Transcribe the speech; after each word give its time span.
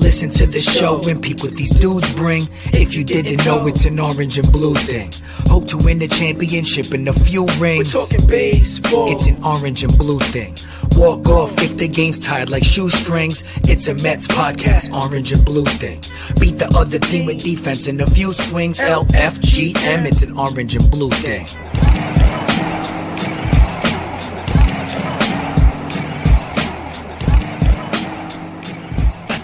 Listen 0.00 0.30
to 0.30 0.46
the 0.46 0.60
show 0.60 1.00
and 1.08 1.22
peep 1.22 1.42
what 1.42 1.52
these 1.52 1.70
dudes 1.78 2.12
bring. 2.14 2.42
If 2.72 2.94
you 2.94 3.04
didn't 3.04 3.44
know, 3.44 3.66
it's 3.66 3.84
an 3.84 4.00
orange 4.00 4.38
and 4.38 4.50
blue 4.50 4.74
thing. 4.74 5.12
Hope 5.48 5.68
to 5.68 5.76
win 5.76 5.98
the 5.98 6.08
championship 6.08 6.92
and 6.92 7.08
a 7.08 7.12
few 7.12 7.46
rings. 7.58 7.94
We're 7.94 8.06
talking 8.06 8.26
baseball. 8.26 9.12
It's 9.12 9.26
an 9.26 9.42
orange 9.44 9.82
and 9.82 9.96
blue 9.96 10.18
thing. 10.18 10.56
Walk 10.96 11.28
off 11.28 11.60
if 11.62 11.76
the 11.76 11.86
game's 11.88 12.18
tied 12.18 12.50
like 12.50 12.64
shoestrings. 12.64 13.44
It's 13.64 13.88
a 13.88 13.94
Mets 13.94 14.26
podcast, 14.26 14.92
orange 14.92 15.32
and 15.32 15.44
blue 15.44 15.64
thing. 15.64 16.00
Beat 16.40 16.58
the 16.58 16.68
other 16.74 16.98
team 16.98 17.26
with 17.26 17.42
defense 17.42 17.86
and 17.86 18.00
a 18.00 18.10
few 18.10 18.32
swings. 18.32 18.80
LFGM, 18.80 20.06
it's 20.06 20.22
an 20.22 20.36
orange 20.36 20.76
and 20.76 20.90
blue 20.90 21.10
thing. 21.10 21.46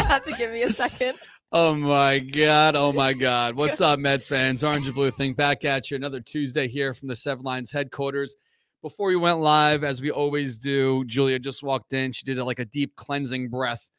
have 0.08 0.24
to 0.24 0.34
give 0.38 0.52
me 0.52 0.64
a 0.64 0.74
second. 0.74 1.18
Oh 1.52 1.74
my 1.74 2.20
god! 2.20 2.76
Oh 2.76 2.92
my 2.92 3.14
god! 3.14 3.56
What's 3.56 3.82
up, 3.90 4.00
Mets 4.00 4.28
fans? 4.28 4.64
Orange 4.64 4.86
and 4.86 4.94
Blue 4.94 5.12
thing 5.12 5.34
back 5.34 5.66
at 5.66 5.90
you. 5.90 5.98
Another 5.98 6.20
Tuesday 6.20 6.68
here 6.68 6.94
from 6.94 7.08
the 7.08 7.16
Seven 7.16 7.44
Lines 7.44 7.72
headquarters. 7.72 8.36
Before 8.82 9.08
we 9.08 9.16
went 9.16 9.40
live, 9.40 9.84
as 9.84 10.02
we 10.02 10.12
always 10.12 10.58
do, 10.58 11.04
Julia 11.06 11.40
just 11.40 11.64
walked 11.64 11.94
in. 11.94 12.12
She 12.12 12.24
did 12.24 12.38
like 12.38 12.60
a 12.60 12.66
deep 12.66 12.96
cleansing 12.96 13.50
breath, 13.50 13.90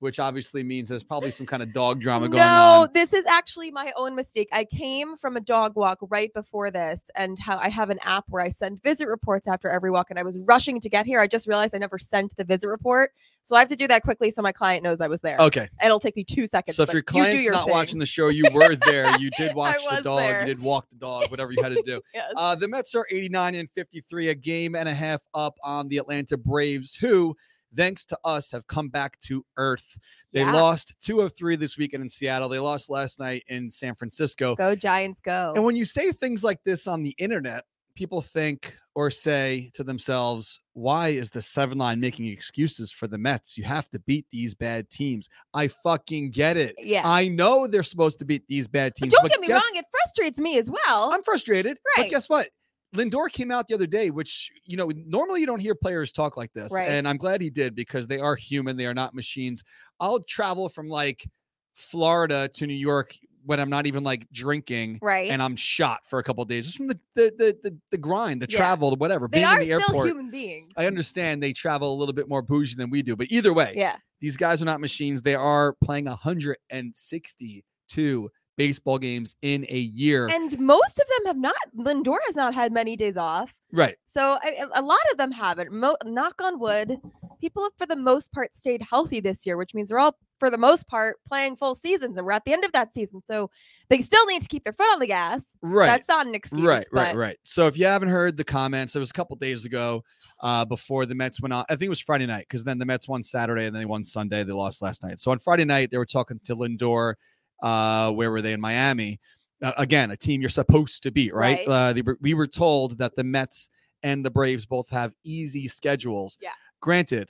which 0.00 0.18
obviously 0.18 0.62
means 0.62 0.88
there's 0.88 1.04
probably 1.04 1.30
some 1.30 1.46
kind 1.46 1.62
of 1.62 1.72
dog 1.72 2.00
drama 2.00 2.28
going 2.28 2.42
no, 2.42 2.82
on. 2.82 2.88
this 2.92 3.12
is 3.12 3.24
actually 3.26 3.70
my 3.70 3.92
own 3.96 4.14
mistake. 4.14 4.48
I 4.52 4.64
came 4.64 5.16
from 5.16 5.36
a 5.36 5.40
dog 5.40 5.76
walk 5.76 5.98
right 6.10 6.32
before 6.34 6.70
this, 6.70 7.10
and 7.14 7.38
how 7.38 7.58
I 7.58 7.68
have 7.68 7.90
an 7.90 7.98
app 8.02 8.24
where 8.28 8.42
I 8.42 8.48
send 8.48 8.82
visit 8.82 9.08
reports 9.08 9.46
after 9.46 9.68
every 9.68 9.90
walk. 9.90 10.10
And 10.10 10.18
I 10.18 10.22
was 10.22 10.38
rushing 10.46 10.80
to 10.80 10.88
get 10.88 11.06
here. 11.06 11.20
I 11.20 11.26
just 11.26 11.46
realized 11.46 11.74
I 11.74 11.78
never 11.78 11.98
sent 11.98 12.36
the 12.36 12.44
visit 12.44 12.68
report, 12.68 13.12
so 13.42 13.56
I 13.56 13.60
have 13.60 13.68
to 13.68 13.76
do 13.76 13.86
that 13.88 14.02
quickly 14.02 14.30
so 14.30 14.42
my 14.42 14.52
client 14.52 14.82
knows 14.82 15.00
I 15.00 15.08
was 15.08 15.20
there. 15.20 15.38
Okay, 15.38 15.68
It'll 15.84 16.00
take 16.00 16.16
me 16.16 16.24
two 16.24 16.46
seconds. 16.46 16.76
so 16.76 16.82
if 16.82 16.88
your 16.88 16.98
you 16.98 17.02
client's 17.02 17.44
your 17.44 17.52
not 17.52 17.66
thing. 17.66 17.72
watching 17.72 17.98
the 17.98 18.06
show, 18.06 18.28
you 18.28 18.44
were 18.52 18.76
there. 18.76 19.10
You 19.18 19.30
did 19.36 19.54
watch 19.54 19.78
the 19.90 20.02
dog. 20.02 20.20
there. 20.20 20.40
You 20.40 20.46
did 20.46 20.62
walk 20.62 20.88
the 20.90 20.96
dog. 20.98 21.30
Whatever 21.30 21.52
you 21.52 21.62
had 21.62 21.74
to 21.74 21.82
do. 21.82 22.00
Yes. 22.14 22.32
Uh, 22.36 22.54
the 22.54 22.66
Mets 22.66 22.94
are 22.94 23.06
89 23.10 23.54
and 23.54 23.70
53, 23.70 24.30
a 24.30 24.34
game 24.34 24.74
and 24.74 24.88
a 24.88 24.94
half 24.94 25.20
up 25.34 25.54
on 25.62 25.86
the 25.88 25.98
Atlanta 25.98 26.36
Braves, 26.36 26.94
who, 26.94 27.36
thanks 27.76 28.04
to 28.06 28.18
us, 28.24 28.50
have 28.50 28.66
come 28.66 28.88
back 28.88 29.18
to 29.20 29.44
earth. 29.56 29.98
They 30.32 30.40
Yeah. 30.40 30.52
lost 30.52 30.96
two 31.00 31.20
of 31.20 31.34
three 31.34 31.56
this 31.56 31.76
weekend 31.78 32.02
in 32.02 32.10
Seattle. 32.10 32.48
They 32.48 32.58
lost 32.58 32.90
last 32.90 33.18
night 33.18 33.44
in 33.48 33.68
San 33.70 33.94
Francisco. 33.94 34.54
go 34.56 34.74
Giants, 34.74 35.20
go! 35.20 35.52
And 35.54 35.64
when 35.64 35.76
you 35.76 35.84
say 35.84 36.12
things 36.12 36.42
like 36.44 36.62
this 36.64 36.86
on 36.86 37.02
the 37.02 37.14
internet, 37.18 37.64
people 37.96 38.20
think 38.22 38.76
or 38.94 39.10
say 39.10 39.70
to 39.74 39.84
themselves, 39.84 40.60
why 40.74 41.08
is 41.08 41.28
the 41.28 41.42
seven 41.42 41.76
line 41.76 42.00
making 42.00 42.26
excuses 42.26 42.90
for 42.92 43.06
the 43.08 43.18
Mets? 43.18 43.58
You 43.58 43.64
have 43.64 43.90
to 43.90 43.98
beat 44.00 44.26
these 44.30 44.54
bad 44.54 44.88
teams. 44.90 45.28
I 45.54 45.68
fucking 45.68 46.30
get 46.30 46.56
it. 46.56 46.74
yeah. 46.78 47.02
I 47.04 47.28
know 47.28 47.66
they're 47.66 47.82
supposed 47.82 48.18
to 48.20 48.24
beat 48.24 48.46
these 48.48 48.68
bad 48.68 48.92
But 48.98 49.02
teams. 49.02 49.12
don't 49.14 49.22
but 49.22 49.30
get 49.32 49.40
me 49.40 49.48
guess- 49.48 49.62
wrong; 49.62 49.72
it 49.74 49.84
frustrates 49.90 50.38
me 50.38 50.56
as 50.58 50.70
well. 50.70 51.12
I'm 51.12 51.22
frustrated. 51.22 51.78
But 51.96 52.02
Right. 52.02 52.10
guess 52.10 52.28
what? 52.28 52.48
Lindor 52.94 53.30
came 53.30 53.50
out 53.50 53.68
the 53.68 53.74
other 53.74 53.86
day, 53.86 54.10
which 54.10 54.50
you 54.64 54.76
know 54.76 54.90
normally 55.06 55.40
you 55.40 55.46
don't 55.46 55.60
hear 55.60 55.74
players 55.74 56.12
talk 56.12 56.36
like 56.36 56.52
this, 56.52 56.72
Right. 56.72 56.88
and 56.88 57.06
I'm 57.08 57.16
glad 57.18 57.40
he 57.40 57.50
did 57.50 57.74
because 57.74 58.06
they 58.06 58.18
are 58.18 58.36
human. 58.36 58.76
They 58.76 58.86
are 58.86 58.94
not 58.94 59.14
machines. 59.14 59.62
I'll 60.00 60.20
travel 60.22 60.68
from 60.68 60.88
like 60.88 61.28
Florida 61.76 62.48
to 62.54 62.66
New 62.66 62.74
York 62.74 63.14
when 63.46 63.58
I'm 63.58 63.70
not 63.70 63.86
even 63.86 64.04
like 64.04 64.26
drinking, 64.32 64.98
right? 65.00 65.30
and 65.30 65.42
I'm 65.42 65.56
shot 65.56 66.00
for 66.04 66.18
a 66.18 66.22
couple 66.22 66.42
of 66.42 66.48
days 66.48 66.66
just 66.66 66.76
from 66.76 66.88
the 66.88 66.98
the 67.14 67.32
the 67.38 67.58
the, 67.70 67.76
the 67.92 67.98
grind, 67.98 68.42
the 68.42 68.46
Yeah. 68.50 68.58
travel, 68.58 68.94
whatever. 68.96 69.28
they 69.28 69.38
being 69.38 69.46
are 69.46 69.60
in 69.60 69.68
the 69.68 69.80
still 69.80 69.94
airport. 69.94 70.08
human 70.08 70.30
beings. 70.30 70.72
I 70.76 70.86
understand 70.86 71.42
they 71.42 71.52
travel 71.52 71.94
a 71.94 71.96
little 71.96 72.12
bit 72.12 72.28
more 72.28 72.42
bougie 72.42 72.74
than 72.76 72.90
we 72.90 73.02
do, 73.02 73.14
but 73.16 73.28
either 73.30 73.52
way, 73.54 73.72
yeah. 73.76 73.96
these 74.20 74.36
guys 74.36 74.60
are 74.60 74.66
not 74.66 74.80
machines. 74.80 75.22
They 75.22 75.36
are 75.36 75.74
playing 75.82 76.04
162 76.06 78.30
baseball 78.60 78.98
games 78.98 79.34
in 79.40 79.64
a 79.70 79.78
year. 79.78 80.28
And 80.30 80.58
most 80.60 81.00
of 81.00 81.06
them 81.16 81.28
have 81.28 81.38
not. 81.38 81.54
Lindor 81.74 82.18
has 82.26 82.36
not 82.36 82.52
had 82.52 82.72
many 82.74 82.94
days 82.94 83.16
off. 83.16 83.54
right. 83.72 83.96
So 84.04 84.36
I, 84.42 84.66
a 84.74 84.82
lot 84.82 84.98
of 85.12 85.16
them 85.16 85.30
haven't. 85.30 85.72
Mo- 85.72 85.96
knock 86.04 86.42
on 86.42 86.60
wood, 86.60 86.98
people 87.40 87.62
have 87.62 87.72
for 87.78 87.86
the 87.86 87.96
most 87.96 88.32
part 88.34 88.54
stayed 88.54 88.82
healthy 88.82 89.18
this 89.20 89.46
year, 89.46 89.56
which 89.56 89.72
means 89.72 89.88
they're 89.88 89.98
all 89.98 90.14
for 90.38 90.50
the 90.50 90.58
most 90.58 90.88
part 90.88 91.16
playing 91.26 91.56
full 91.56 91.74
seasons, 91.74 92.18
and 92.18 92.26
we're 92.26 92.32
at 92.32 92.44
the 92.44 92.52
end 92.52 92.64
of 92.64 92.72
that 92.72 92.92
season. 92.92 93.22
So 93.22 93.50
they 93.88 94.00
still 94.00 94.26
need 94.26 94.42
to 94.42 94.48
keep 94.48 94.64
their 94.64 94.74
foot 94.74 94.90
on 94.92 94.98
the 94.98 95.06
gas. 95.06 95.42
Right. 95.62 95.86
That's 95.86 96.08
not 96.08 96.26
an 96.26 96.34
excuse. 96.34 96.60
Right, 96.66 96.86
right, 96.92 97.14
but 97.14 97.16
right. 97.16 97.38
So 97.44 97.66
if 97.66 97.78
you 97.78 97.86
haven't 97.86 98.08
heard 98.08 98.36
the 98.36 98.44
comments, 98.44 98.94
it 98.94 98.98
was 98.98 99.08
a 99.08 99.14
couple 99.14 99.36
days 99.36 99.64
ago 99.64 100.02
uh, 100.42 100.66
before 100.66 101.06
the 101.06 101.14
Mets 101.14 101.40
went 101.40 101.54
on. 101.54 101.64
I 101.70 101.74
think 101.76 101.84
it 101.84 101.88
was 101.88 102.00
Friday 102.00 102.26
night 102.26 102.46
because 102.48 102.64
then 102.64 102.78
the 102.78 102.84
Mets 102.86 103.08
won 103.08 103.22
Saturday 103.22 103.64
and 103.66 103.74
then 103.74 103.80
they 103.80 103.86
won 103.86 104.04
Sunday. 104.04 104.44
They 104.44 104.52
lost 104.52 104.82
last 104.82 105.02
night. 105.02 105.18
So 105.18 105.30
on 105.30 105.38
Friday 105.38 105.64
night, 105.64 105.90
they 105.90 105.98
were 105.98 106.06
talking 106.06 106.40
to 106.44 106.54
Lindor. 106.56 107.14
Uh, 107.62 108.10
where 108.12 108.30
were 108.30 108.42
they 108.42 108.52
in 108.52 108.60
Miami? 108.60 109.20
Uh, 109.62 109.72
again, 109.76 110.10
a 110.10 110.16
team 110.16 110.40
you're 110.40 110.48
supposed 110.50 111.02
to 111.02 111.10
beat, 111.10 111.34
right? 111.34 111.66
Right. 111.66 111.68
Uh, 111.68 111.92
they 111.92 112.02
we 112.20 112.34
were 112.34 112.46
told 112.46 112.98
that 112.98 113.14
the 113.14 113.24
Mets 113.24 113.68
and 114.02 114.24
the 114.24 114.30
Braves 114.30 114.66
both 114.66 114.88
have 114.90 115.12
easy 115.24 115.66
schedules. 115.66 116.38
Yeah. 116.40 116.50
Granted, 116.80 117.28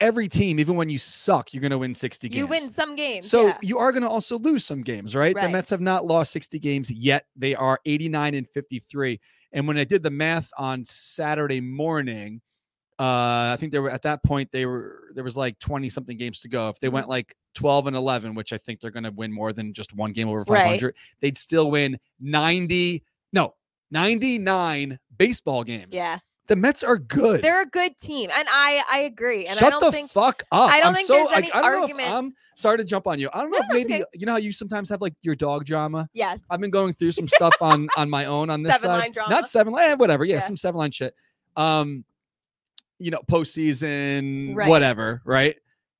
every 0.00 0.28
team, 0.28 0.58
even 0.58 0.76
when 0.76 0.88
you 0.88 0.98
suck, 0.98 1.52
you're 1.52 1.60
going 1.60 1.70
to 1.70 1.78
win 1.78 1.94
60 1.94 2.28
games. 2.28 2.38
You 2.38 2.46
win 2.46 2.70
some 2.70 2.94
games. 2.94 3.28
So 3.28 3.48
yeah. 3.48 3.58
you 3.62 3.78
are 3.78 3.92
going 3.92 4.02
to 4.02 4.08
also 4.08 4.38
lose 4.38 4.64
some 4.64 4.82
games, 4.82 5.14
right? 5.14 5.34
The 5.34 5.48
Mets 5.48 5.70
have 5.70 5.80
not 5.80 6.04
lost 6.04 6.32
60 6.32 6.58
games 6.58 6.90
yet. 6.90 7.26
They 7.36 7.54
are 7.54 7.80
89 7.84 8.34
and 8.34 8.48
53. 8.48 9.20
And 9.52 9.66
when 9.66 9.78
I 9.78 9.84
did 9.84 10.02
the 10.02 10.10
math 10.10 10.50
on 10.56 10.84
Saturday 10.84 11.60
morning, 11.60 12.40
uh, 12.98 13.52
I 13.52 13.56
think 13.58 13.72
they 13.72 13.78
were 13.78 13.90
at 13.90 14.02
that 14.02 14.24
point 14.24 14.50
they 14.50 14.66
were 14.66 15.12
there 15.14 15.22
was 15.22 15.36
like 15.36 15.56
20 15.60 15.88
something 15.88 16.16
games 16.16 16.40
to 16.40 16.48
go. 16.48 16.68
If 16.68 16.80
they 16.80 16.88
went 16.88 17.08
like 17.08 17.34
12 17.58 17.88
and 17.88 17.96
11, 17.96 18.34
which 18.36 18.52
I 18.52 18.56
think 18.58 18.80
they're 18.80 18.92
going 18.92 19.02
to 19.02 19.10
win 19.10 19.32
more 19.32 19.52
than 19.52 19.72
just 19.72 19.92
one 19.94 20.12
game 20.12 20.28
over 20.28 20.44
Right. 20.48 20.62
500, 20.62 20.94
they'd 21.20 21.36
still 21.36 21.70
win 21.72 21.98
90 22.20 23.02
no, 23.32 23.54
99 23.90 24.98
baseball 25.18 25.64
games. 25.64 25.88
yeah, 25.92 26.18
The 26.46 26.54
Mets 26.56 26.82
are 26.84 26.96
good. 26.98 27.42
they're 27.42 27.62
a 27.62 27.66
good 27.66 27.98
team, 27.98 28.30
and 28.34 28.46
I 28.50 28.82
I 28.90 28.98
agree. 29.00 29.46
And 29.46 29.58
Shut 29.58 29.66
I 29.66 29.70
don't 29.70 29.80
the 29.80 29.92
think 29.92 30.10
fuck 30.10 30.44
up. 30.52 30.70
I 30.70 30.78
don't 30.78 30.88
I'm 30.90 30.94
think 30.94 31.08
so, 31.08 31.14
there's 31.14 31.30
any 31.32 31.52
I 31.52 31.60
know 31.60 31.80
argument- 31.80 32.10
I'm 32.12 32.32
sorry 32.56 32.78
to 32.78 32.84
jump 32.84 33.06
on 33.06 33.18
you. 33.18 33.28
I 33.34 33.42
don't 33.42 33.50
know 33.50 33.58
No, 33.58 33.64
if 33.64 33.72
maybe 33.88 33.94
okay. 34.02 34.04
you 34.14 34.24
know 34.26 34.32
how 34.32 34.38
you 34.38 34.52
sometimes 34.52 34.88
have 34.90 35.00
like 35.00 35.14
your 35.22 35.34
dog 35.34 35.64
drama. 35.64 36.08
yes, 36.14 36.44
I've 36.48 36.60
been 36.60 36.70
going 36.70 36.94
through 36.94 37.12
some 37.12 37.26
stuff 37.28 37.54
on 37.60 37.88
on 37.96 38.08
my 38.08 38.26
own 38.26 38.50
on 38.50 38.62
this 38.62 38.72
Seven 38.72 38.86
side. 38.88 38.98
line 38.98 39.12
drama. 39.12 39.30
Not 39.34 39.48
seven 39.48 39.72
line, 39.72 39.90
eh, 39.90 39.94
whatever. 39.94 40.24
Yeah, 40.24 40.36
Yeah. 40.36 40.40
some 40.40 40.56
seven 40.56 40.78
line 40.78 40.90
shit. 40.92 41.14
Um, 41.56 42.04
you 43.00 43.10
know, 43.10 43.20
postseason, 43.30 44.56
Right. 44.56 44.68
whatever, 44.68 45.20
right? 45.24 45.56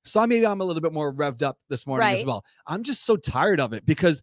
So 0.09 0.25
maybe 0.27 0.45
I'm 0.45 0.61
a 0.61 0.65
little 0.65 0.81
bit 0.81 0.93
more 0.93 1.13
revved 1.13 1.43
up 1.43 1.57
this 1.69 1.85
morning 1.87 2.07
as 2.19 2.25
well. 2.25 2.43
I'm 2.67 2.83
just 2.83 3.05
so 3.05 3.15
tired 3.15 3.59
of 3.59 3.73
it 3.73 3.85
because 3.85 4.21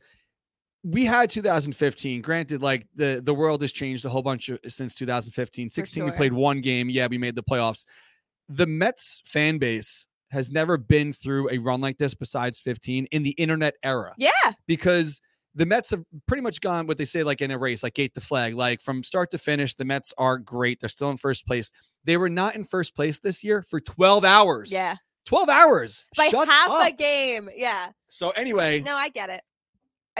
we 0.84 1.04
had 1.04 1.30
2015. 1.30 2.20
Granted, 2.22 2.62
like 2.62 2.86
the 2.94 3.20
the 3.24 3.34
world 3.34 3.60
has 3.62 3.72
changed 3.72 4.04
a 4.04 4.08
whole 4.08 4.22
bunch 4.22 4.48
of, 4.48 4.58
since 4.68 4.94
2015. 4.94 5.70
16, 5.70 6.04
we 6.04 6.10
played 6.12 6.32
one 6.32 6.60
game. 6.60 6.88
Yeah, 6.88 7.06
we 7.06 7.18
made 7.18 7.34
the 7.34 7.42
playoffs. 7.42 7.84
The 8.48 8.66
Mets 8.66 9.22
fan 9.24 9.58
base 9.58 10.06
has 10.30 10.50
never 10.50 10.76
been 10.76 11.12
through 11.12 11.50
a 11.50 11.58
run 11.58 11.80
like 11.80 11.98
this 11.98 12.14
besides 12.14 12.58
15 12.60 13.06
in 13.12 13.22
the 13.22 13.30
internet 13.30 13.74
era 13.84 14.12
yeah, 14.18 14.30
because 14.66 15.20
the 15.54 15.64
Mets 15.64 15.90
have 15.90 16.02
pretty 16.26 16.42
much 16.42 16.60
gone 16.60 16.86
what 16.86 16.98
they 16.98 17.04
say 17.04 17.22
like 17.22 17.40
in 17.40 17.50
a 17.50 17.58
race, 17.58 17.82
like 17.82 17.94
gate 17.94 18.12
the 18.14 18.20
flag. 18.20 18.54
Like 18.54 18.82
from 18.82 19.02
start 19.02 19.30
to 19.30 19.38
finish, 19.38 19.74
the 19.74 19.84
Mets 19.86 20.12
are 20.18 20.38
great. 20.38 20.80
They're 20.80 20.88
still 20.88 21.10
in 21.10 21.16
first 21.16 21.46
place. 21.46 21.72
They 22.04 22.16
were 22.16 22.28
not 22.28 22.54
in 22.54 22.64
first 22.64 22.94
place 22.94 23.18
this 23.18 23.42
year 23.42 23.62
for 23.62 23.80
12 23.80 24.24
hours. 24.24 24.70
yeah, 24.70 24.96
12 25.26 25.48
hours. 25.48 26.04
by 26.16 26.28
Shut 26.28 26.48
half 26.48 26.70
up. 26.70 26.88
a 26.88 26.92
game. 26.92 27.48
Yeah, 27.54 27.90
So 28.08 28.30
anyway, 28.30 28.80
no, 28.80 28.94
I 28.94 29.08
get 29.10 29.28
it. 29.30 29.42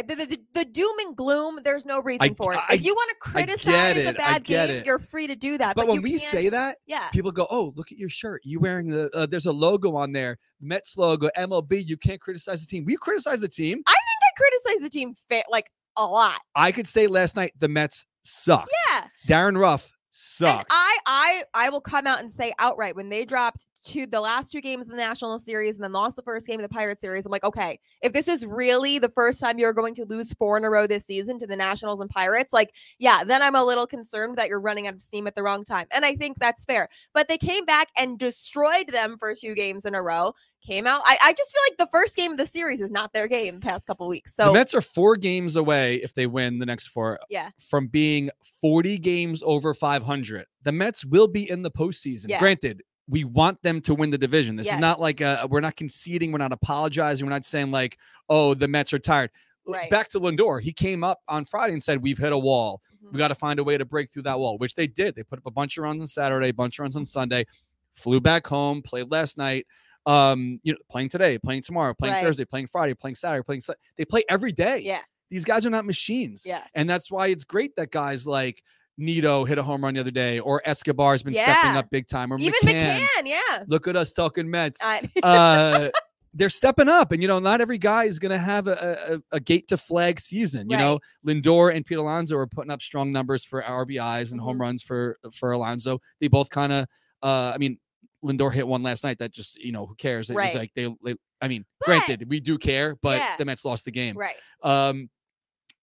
The, 0.07 0.15
the, 0.15 0.39
the 0.53 0.65
doom 0.67 0.93
and 1.07 1.17
gloom, 1.17 1.61
there's 1.65 1.87
no 1.87 2.03
reason 2.03 2.21
I- 2.31 2.35
for 2.35 2.53
it. 2.53 2.59
I- 2.69 2.75
if 2.75 2.85
you 2.85 2.93
want 2.95 3.09
to 3.11 3.31
criticize 3.31 3.97
it, 3.97 4.07
a 4.07 4.13
bad 4.13 4.45
game, 4.45 4.69
it. 4.69 4.85
you're 4.87 4.99
free 4.99 5.27
to 5.27 5.35
do 5.35 5.57
that. 5.57 5.75
but, 5.75 5.87
But, 5.87 5.93
when 5.93 6.03
we 6.03 6.19
say 6.19 6.51
that, 6.51 6.77
yeah, 6.87 7.09
people 7.13 7.33
go, 7.33 7.47
"Oh, 7.51 7.73
look 7.77 7.91
at 7.93 7.97
your 7.97 8.11
shirt. 8.11 8.43
You 8.45 8.61
wearing 8.61 8.89
the 8.89 9.09
uh, 9.17 9.25
there's 9.25 9.47
a 9.47 9.53
logo 9.53 9.97
on 9.97 10.13
there, 10.13 10.37
Mets 10.61 10.99
logo, 10.99 11.31
MLB. 11.35 11.83
You 11.87 11.97
can't 11.97 12.21
criticize 12.21 12.61
the 12.61 12.67
team. 12.67 12.85
We 12.85 12.97
criticize 12.97 13.41
the 13.41 13.49
team. 13.49 13.83
I 13.87 13.93
think 13.93 14.21
I 14.23 14.31
criticize 14.37 14.83
the 14.83 14.91
team 14.91 15.15
fa- 15.31 15.45
like 15.51 15.71
a 15.97 16.05
lot. 16.05 16.41
I 16.55 16.73
could 16.73 16.87
say 16.87 17.07
last 17.07 17.35
night 17.35 17.55
the 17.59 17.69
Mets 17.69 18.05
sucked. 18.23 18.71
Yeah, 18.91 19.07
Darin 19.27 19.57
Ruf 19.57 19.85
and 19.85 19.93
sucked. 20.11 20.67
I, 20.69 20.99
I, 21.07 21.45
I 21.55 21.71
will 21.71 21.81
come 21.81 22.07
out 22.07 22.21
and 22.21 22.31
say 22.31 22.53
outright 22.59 22.97
when 22.97 23.09
they 23.09 23.25
dropped 23.25 23.67
to 23.87 24.07
the 24.07 24.21
last 24.21 24.53
two 24.53 24.61
games 24.61 24.87
of 24.87 24.91
the 24.91 24.97
National 24.97 25.39
Series 25.39 25.77
and 25.77 25.85
then 25.85 25.93
lost 25.93 26.17
the 26.17 26.23
first 26.23 26.47
game 26.47 26.59
of 26.59 26.63
the 26.63 26.75
Pirate 26.75 27.01
Series. 27.01 27.25
I'm 27.27 27.33
like, 27.33 27.45
okay, 27.45 27.79
if 28.03 28.13
this 28.13 28.29
is 28.29 28.45
really 28.45 28.99
the 28.99 29.09
first 29.11 29.41
time 29.41 29.59
you're 29.59 29.73
going 29.73 29.95
to 29.97 30.05
lose 30.05 30.33
four 30.35 30.57
in 30.59 30.65
a 30.65 30.71
row 30.71 30.87
this 30.87 31.07
season 31.07 31.39
to 31.39 31.47
the 31.47 31.57
Nationals 31.57 32.01
and 32.01 32.11
Pirates, 32.11 32.53
like, 32.53 32.73
yeah, 32.99 33.25
then 33.25 33.43
I'm 33.43 33.55
a 33.55 33.65
little 33.65 33.87
concerned 33.87 34.37
that 34.37 34.49
you're 34.49 34.61
running 34.61 34.87
out 34.87 34.95
of 34.95 35.03
steam 35.03 35.27
at 35.27 35.35
the 35.35 35.43
wrong 35.43 35.65
time. 35.65 35.87
And 35.93 36.05
I 36.05 36.17
think 36.17 36.39
that's 36.39 36.65
fair. 36.65 36.89
But 37.15 37.29
they 37.29 37.39
came 37.39 37.65
back 37.65 37.89
and 37.97 38.19
destroyed 38.19 38.89
them 38.89 39.17
for 39.19 39.35
two 39.35 39.55
games 39.55 39.85
in 39.85 39.95
a 39.95 40.03
row. 40.03 40.35
Came 40.67 40.87
out. 40.87 41.03
I, 41.05 41.17
I 41.23 41.33
just 41.33 41.53
feel 41.53 41.63
like 41.71 41.79
the 41.79 41.97
first 41.97 42.17
game 42.17 42.33
of 42.33 42.39
the 42.39 42.47
series 42.47 42.81
is 42.81 42.91
not 42.91 43.13
their 43.13 43.29
game 43.29 43.57
the 43.57 43.61
past 43.61 43.87
couple 43.87 44.09
weeks. 44.09 44.35
So 44.35 44.47
the 44.47 44.53
Mets 44.55 44.75
are 44.75 44.81
four 44.81 45.17
games 45.17 45.55
away 45.55 45.97
if 45.97 46.13
they 46.13 46.27
win 46.27 46.59
the 46.59 46.67
next 46.67 46.89
four 46.89 47.21
Yeah. 47.31 47.51
from 47.61 47.87
being 47.87 48.31
40 48.61 48.99
games 48.99 49.45
over 49.47 49.75
500. 49.75 50.47
The 50.65 50.73
Mets 50.73 51.05
will 51.05 51.29
be 51.29 51.49
in 51.49 51.63
the 51.63 51.71
postseason. 51.71 52.27
Yeah. 52.31 52.41
Granted, 52.41 52.83
we 53.09 53.25
want 53.25 53.63
them 53.63 53.81
to 53.83 53.95
win 53.95 54.11
the 54.11 54.19
division. 54.19 54.57
This 54.57 54.67
is 54.67 54.79
not 54.79 55.01
like 55.01 55.21
uh 55.21 55.47
we're 55.51 55.61
not 55.61 55.77
conceding, 55.77 56.33
we're 56.33 56.39
not 56.39 56.53
apologizing, 56.53 57.27
we're 57.27 57.33
not 57.33 57.45
saying 57.45 57.71
like, 57.71 57.99
oh, 58.29 58.55
the 58.55 58.69
Mets 58.69 58.93
are 58.93 58.99
tired. 58.99 59.31
Right. 59.67 59.91
Back 59.91 60.09
to 60.11 60.21
Lindor, 60.21 60.61
he 60.61 60.73
came 60.73 61.03
up 61.03 61.21
on 61.29 61.45
Friday 61.45 61.73
and 61.73 61.83
said, 61.83 62.03
"We've 62.03 62.19
hit 62.19 62.33
a 62.33 62.39
wall. 62.39 62.81
Mhm. 63.05 63.13
We 63.13 63.19
got 63.19 63.29
to 63.29 63.35
find 63.35 63.59
a 63.59 63.65
way 63.65 63.77
to 63.77 63.85
break 63.85 64.13
through 64.13 64.23
that 64.23 64.39
wall," 64.39 64.59
which 64.59 64.77
they 64.77 64.87
did. 64.87 65.17
They 65.17 65.25
put 65.25 65.39
up 65.41 65.47
a 65.47 65.51
bunch 65.51 65.77
of 65.77 65.83
runs 65.83 66.01
on 66.01 66.07
Saturday, 66.07 66.51
a 66.51 66.55
bunch 66.55 66.79
of 66.79 66.85
runs 66.85 66.95
on 66.95 67.05
Sunday, 67.05 67.47
flew 67.95 68.21
back 68.21 68.47
home, 68.47 68.81
played 68.83 69.11
last 69.11 69.37
night. 69.39 69.67
Um, 70.07 70.61
you 70.63 70.73
know, 70.73 70.79
playing 70.89 71.09
today, 71.09 71.37
playing 71.37 71.63
tomorrow, 71.63 71.93
playing 71.93 72.15
Right. 72.15 72.25
Thursday, 72.25 72.45
playing 72.45 72.69
Friday, 72.69 72.95
playing 72.95 73.17
Saturday, 73.17 73.43
playing. 73.43 73.61
They 73.97 74.05
play 74.05 74.23
every 74.29 74.53
day. 74.53 74.79
Yeah. 74.79 75.01
These 75.31 75.45
guys 75.45 75.67
are 75.67 75.71
not 75.71 75.85
machines. 75.85 76.47
Yeah. 76.47 76.63
And 76.77 76.89
that's 76.89 77.11
why 77.11 77.27
it's 77.27 77.43
great 77.43 77.75
that 77.75 77.91
guys 77.91 78.25
like 78.25 78.63
Nido 78.99 79.45
hit 79.45 79.59
a 79.59 79.63
home 79.63 79.83
run 79.85 79.95
the 79.95 80.01
other 80.01 80.11
day, 80.11 80.39
or 80.41 80.63
Escobar's 80.67 81.23
been 81.23 81.35
stepping 81.35 81.77
up 81.77 81.91
big 81.91 82.09
time, 82.09 82.33
or 82.33 82.39
Even 82.39 82.55
McCann. 82.63 83.01
McCann, 83.01 83.27
yeah. 83.27 83.65
Look 83.67 83.87
at 83.89 83.97
us 83.97 84.13
talking 84.13 84.49
Mets. 84.51 84.81
I, 84.83 85.09
Uh, 85.23 85.91
they're 86.35 86.51
stepping 86.51 86.89
up, 86.89 87.13
and 87.13 87.23
you 87.23 87.29
know, 87.29 87.39
not 87.39 87.63
every 87.63 87.79
guy 87.79 88.05
is 88.05 88.19
going 88.19 88.31
to 88.33 88.39
have 88.39 88.67
a, 88.67 89.21
a, 89.33 89.37
a 89.37 89.41
gate 89.41 89.69
to 89.69 89.77
flag 89.79 90.21
season. 90.21 90.69
You 90.69 90.77
know, 90.77 90.99
Lindor 91.27 91.75
and 91.75 91.85
Pete 91.85 91.97
Alonso 91.97 92.37
are 92.37 92.47
putting 92.47 92.71
up 92.71 92.83
strong 92.83 93.11
numbers 93.11 93.43
for 93.45 93.63
RBIs 93.63 94.33
and 94.33 94.41
home 94.41 94.59
Mhm. 94.59 94.61
runs 94.61 94.83
for 94.83 95.19
for 95.33 95.53
Alonso. 95.53 95.99
They 96.21 96.29
both 96.29 96.51
kind 96.51 96.73
of, 96.75 96.87
uh, 97.23 97.53
I 97.55 97.59
mean, 97.59 97.79
Lindor 98.23 98.53
hit 98.53 98.67
one 98.67 98.83
last 98.83 99.03
night 99.03 99.19
that 99.21 99.33
just 99.33 99.57
you 99.57 99.73
know 99.73 99.87
who 99.87 99.95
cares? 99.95 100.29
It 100.29 100.37
was 100.37 100.55
like 100.55 100.73
they, 100.75 100.95
they 101.05 101.15
I 101.41 101.49
mean, 101.49 101.65
But- 101.81 101.87
granted, 101.87 102.29
we 102.29 102.41
do 102.41 102.59
care, 102.59 102.97
but 103.01 103.19
Yeah. 103.19 103.37
the 103.39 103.45
Mets 103.47 103.65
lost 103.65 103.87
the 103.87 103.91
game. 103.91 104.15
right. 104.17 104.37
Um, 104.63 105.09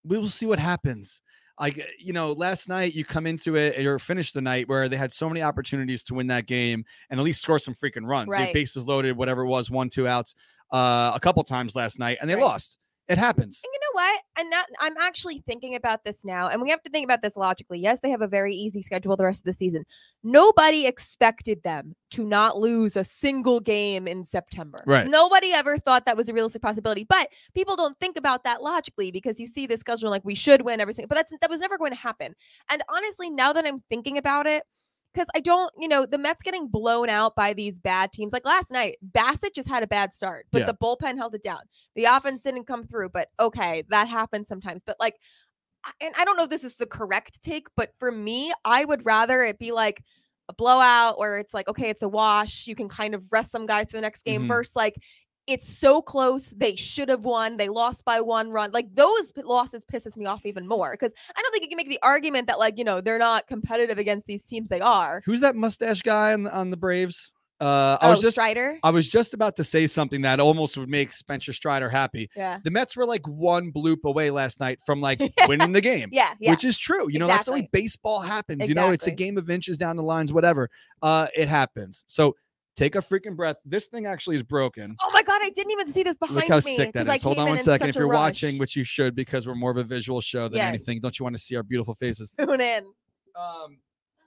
we 0.04 0.18
will 0.20 0.30
see 0.30 0.46
what 0.46 0.60
happens. 0.60 1.20
Like 1.64 1.80
uh, 1.80 1.84
you 1.98 2.12
know, 2.12 2.34
last 2.34 2.68
night 2.68 2.94
you 2.94 3.06
come 3.06 3.26
into 3.26 3.56
it 3.56 3.80
or 3.88 3.98
finish 3.98 4.34
the 4.34 4.42
night 4.42 4.68
where 4.68 4.90
they 4.90 4.98
had 4.98 5.14
so 5.14 5.30
many 5.30 5.42
opportunities 5.42 6.04
to 6.04 6.14
win 6.14 6.28
that 6.28 6.46
game 6.46 6.84
and 7.10 7.18
at 7.18 7.24
least 7.24 7.42
score 7.42 7.58
some 7.58 7.74
freaking 7.74 8.06
runs. 8.06 8.36
They 8.36 8.44
Right. 8.44 8.54
bases 8.54 8.86
loaded, 8.86 9.16
whatever 9.16 9.44
it 9.44 9.48
was, 9.48 9.72
one 9.72 9.90
two 9.90 10.06
outs, 10.06 10.36
uh, 10.74 11.14
a 11.16 11.20
couple 11.22 11.42
times 11.46 11.74
last 11.74 12.00
night, 12.00 12.18
and 12.20 12.30
they 12.30 12.36
Right. 12.36 12.44
lost. 12.44 12.78
It 13.10 13.18
happens. 13.18 13.62
And 13.64 13.72
you 13.74 13.80
know 13.82 14.02
what? 14.02 14.22
And 14.38 14.50
not, 14.50 14.66
I'm 14.80 14.96
actually 14.98 15.44
thinking 15.46 15.76
about 15.76 16.06
this 16.06 16.24
now, 16.24 16.48
and 16.48 16.62
we 16.62 16.70
have 16.70 16.82
to 16.84 16.90
think 16.90 17.04
about 17.04 17.22
this 17.22 17.36
logically. 17.36 17.80
Yes, 17.80 18.00
they 18.00 18.10
have 18.10 18.22
a 18.22 18.28
very 18.28 18.56
easy 18.56 18.82
schedule 18.82 19.18
the 19.18 19.26
rest 19.26 19.42
of 19.42 19.46
the 19.46 19.54
season. 19.54 19.84
Nobody 20.24 20.86
expected 20.86 21.62
them 21.64 21.96
to 22.12 22.26
not 22.26 22.58
lose 22.58 22.96
a 22.96 23.04
single 23.04 23.60
game 23.60 24.08
in 24.08 24.24
September. 24.24 24.80
Right. 24.86 25.06
Nobody 25.06 25.52
ever 25.52 25.78
thought 25.78 26.06
that 26.06 26.16
was 26.16 26.30
a 26.30 26.34
realistic 26.34 26.62
possibility. 26.62 27.04
But 27.04 27.28
people 27.54 27.76
don't 27.76 28.00
think 28.00 28.18
about 28.18 28.46
that 28.46 28.64
logically 28.64 29.12
because 29.12 29.38
you 29.38 29.48
see 29.48 29.68
the 29.68 29.76
schedule 29.76 30.10
like 30.10 30.24
we 30.24 30.36
should 30.36 30.62
win 30.62 30.80
every 30.80 30.94
single. 30.94 31.10
But 31.10 31.16
that's 31.16 31.34
that 31.42 31.50
was 31.50 31.60
never 31.60 31.78
going 31.78 31.92
to 31.92 31.98
happen. 31.98 32.34
And 32.72 32.84
honestly, 32.88 33.30
now 33.30 33.52
that 33.52 33.66
I'm 33.66 33.84
thinking 33.90 34.18
about 34.18 34.48
it, 34.48 34.64
because 35.14 35.28
I 35.36 35.40
don't, 35.40 35.72
you 35.78 35.88
know, 35.88 36.06
the 36.06 36.18
Mets 36.18 36.42
getting 36.42 36.68
blown 36.68 37.10
out 37.10 37.36
by 37.36 37.54
these 37.54 37.80
bad 37.80 38.12
teams. 38.12 38.34
Like 38.34 38.46
last 38.46 38.72
night, 38.72 38.98
Bassitt 39.12 39.54
just 39.54 39.70
had 39.70 39.84
a 39.84 39.88
bad 39.88 40.14
start, 40.14 40.48
but 40.52 40.60
Yeah. 40.60 40.66
the 40.66 40.74
bullpen 40.76 41.18
held 41.18 41.36
it 41.36 41.44
down. 41.44 41.62
The 41.96 42.06
offense 42.06 42.42
didn't 42.42 42.66
come 42.66 42.86
through, 42.86 43.10
but 43.10 43.30
okay, 43.40 43.84
that 43.90 44.08
happens 44.08 44.48
sometimes. 44.48 44.82
But 44.86 44.98
like, 45.00 45.16
and 46.02 46.14
I 46.18 46.26
don't 46.26 46.38
know 46.38 46.44
if 46.44 46.50
this 46.50 46.64
is 46.64 46.76
the 46.76 46.86
correct 46.86 47.42
take, 47.42 47.68
but 47.76 47.92
for 48.00 48.12
me, 48.12 48.52
I 48.66 48.86
would 48.86 49.06
rather 49.06 49.42
it 49.44 49.60
be 49.60 49.72
like 49.72 50.04
a 50.50 50.54
blowout 50.54 51.20
where 51.20 51.38
it's 51.40 51.54
like, 51.54 51.68
okay, 51.68 51.90
it's 51.90 52.02
a 52.02 52.10
wash. 52.10 52.68
You 52.68 52.76
can 52.76 52.90
kind 52.90 53.14
of 53.14 53.24
rest 53.32 53.52
some 53.52 53.66
guys 53.66 53.92
for 53.92 53.98
the 53.98 54.02
next 54.02 54.24
game 54.24 54.44
Mhm. 54.44 54.48
versus 54.48 54.76
like, 54.76 54.96
it's 55.48 55.78
so 55.78 56.02
close. 56.02 56.48
They 56.56 56.76
should 56.76 57.10
have 57.10 57.22
won. 57.22 57.58
They 57.58 57.70
lost 57.70 58.06
by 58.06 58.22
one 58.22 58.52
run. 58.52 58.72
Like 58.72 58.94
those 58.94 59.32
losses 59.44 59.86
pisses 59.86 60.16
me 60.16 60.26
off 60.26 60.46
even 60.46 60.68
more 60.68 60.92
because 60.92 61.14
I 61.36 61.42
don't 61.42 61.52
think 61.52 61.64
you 61.64 61.70
can 61.70 61.78
make 61.78 61.90
the 61.90 62.00
argument 62.02 62.48
that 62.48 62.60
like 62.60 62.78
you 62.78 62.84
know 62.84 63.02
they're 63.02 63.20
not 63.20 63.48
competitive 63.48 63.98
against 63.98 64.28
these 64.28 64.44
teams. 64.44 64.70
They 64.70 64.82
are. 64.82 65.22
Who's 65.26 65.42
that 65.42 65.56
mustache 65.56 66.02
guy 66.02 66.34
on 66.34 66.44
the, 66.44 66.56
on 66.56 66.70
the 66.70 66.78
Braves? 66.78 67.32
Uh, 67.64 67.98
I 68.02 68.08
oh, 68.08 68.12
was 68.12 68.20
just 68.20 68.34
Strider. 68.34 68.78
I 68.84 68.90
was 68.90 69.08
just 69.08 69.34
about 69.34 69.56
to 69.56 69.64
say 69.64 69.88
something 69.88 70.22
that 70.24 70.42
almost 70.42 70.78
would 70.78 70.90
make 70.90 71.14
Spencer 71.14 71.54
Strider 71.54 71.90
happy. 71.90 72.30
Yeah. 72.36 72.60
The 72.62 72.72
Mets 72.72 72.98
were 72.98 73.06
like 73.06 73.26
one 73.26 73.72
bloop 73.72 74.04
away 74.04 74.32
last 74.32 74.60
night 74.60 74.80
from 74.86 75.00
like 75.00 75.22
winning 75.48 75.72
the 75.72 75.80
game. 75.80 76.10
Yeah. 76.12 76.34
Yeah. 76.42 76.52
which 76.52 76.66
is 76.66 76.78
true. 76.78 77.10
You 77.10 77.20
know, 77.20 77.28
that's 77.28 77.46
the 77.46 77.54
way 77.54 77.70
baseball 77.72 78.20
happens. 78.20 78.68
You 78.68 78.76
know, 78.76 78.92
it's 78.92 79.08
a 79.08 79.12
game 79.12 79.38
of 79.38 79.50
inches 79.50 79.78
down 79.78 79.96
the 79.96 80.04
lines, 80.04 80.34
whatever. 80.34 80.70
Uh, 81.02 81.28
it 81.38 81.48
happens. 81.48 82.04
So 82.08 82.36
take 82.76 82.96
a 82.96 83.00
freaking 83.00 83.36
breath. 83.36 83.58
This 83.66 83.88
thing 83.88 84.06
actually 84.06 84.36
is 84.36 84.44
broken. 84.44 84.96
oh 85.02 85.12
my 85.12 85.24
god, 85.24 85.42
I 85.44 85.50
didn't 85.50 85.72
even 85.72 85.88
see 85.88 86.04
this 86.04 86.18
behind 86.18 86.36
Look 86.38 86.48
how 86.48 86.56
me. 86.58 86.62
sick 86.76 86.94
that 86.94 87.02
'cause 87.02 87.08
I 87.10 87.16
is. 87.16 87.22
Hold 87.24 87.36
came 87.38 87.42
on 87.42 87.48
in 87.48 87.52
one 87.52 87.58
in 87.60 87.64
second. 87.64 87.86
such 87.86 87.90
If 87.90 87.96
a 87.96 88.00
you're 88.00 88.08
watching, 88.08 88.58
which 88.58 88.76
you 88.76 88.84
should, 88.84 89.16
because 89.16 89.48
we're 89.48 89.56
more 89.56 89.72
of 89.72 89.78
a 89.78 89.84
visual 89.84 90.22
show 90.22 90.48
than 90.48 90.58
Yes. 90.58 90.70
anything, 90.70 91.00
don't 91.02 91.18
you 91.20 91.24
want 91.24 91.36
to 91.36 91.42
see 91.42 91.56
our 91.56 91.64
beautiful 91.64 91.94
faces? 91.96 92.34
tune 92.38 92.62
in. 92.62 92.86
Um, 93.36 93.80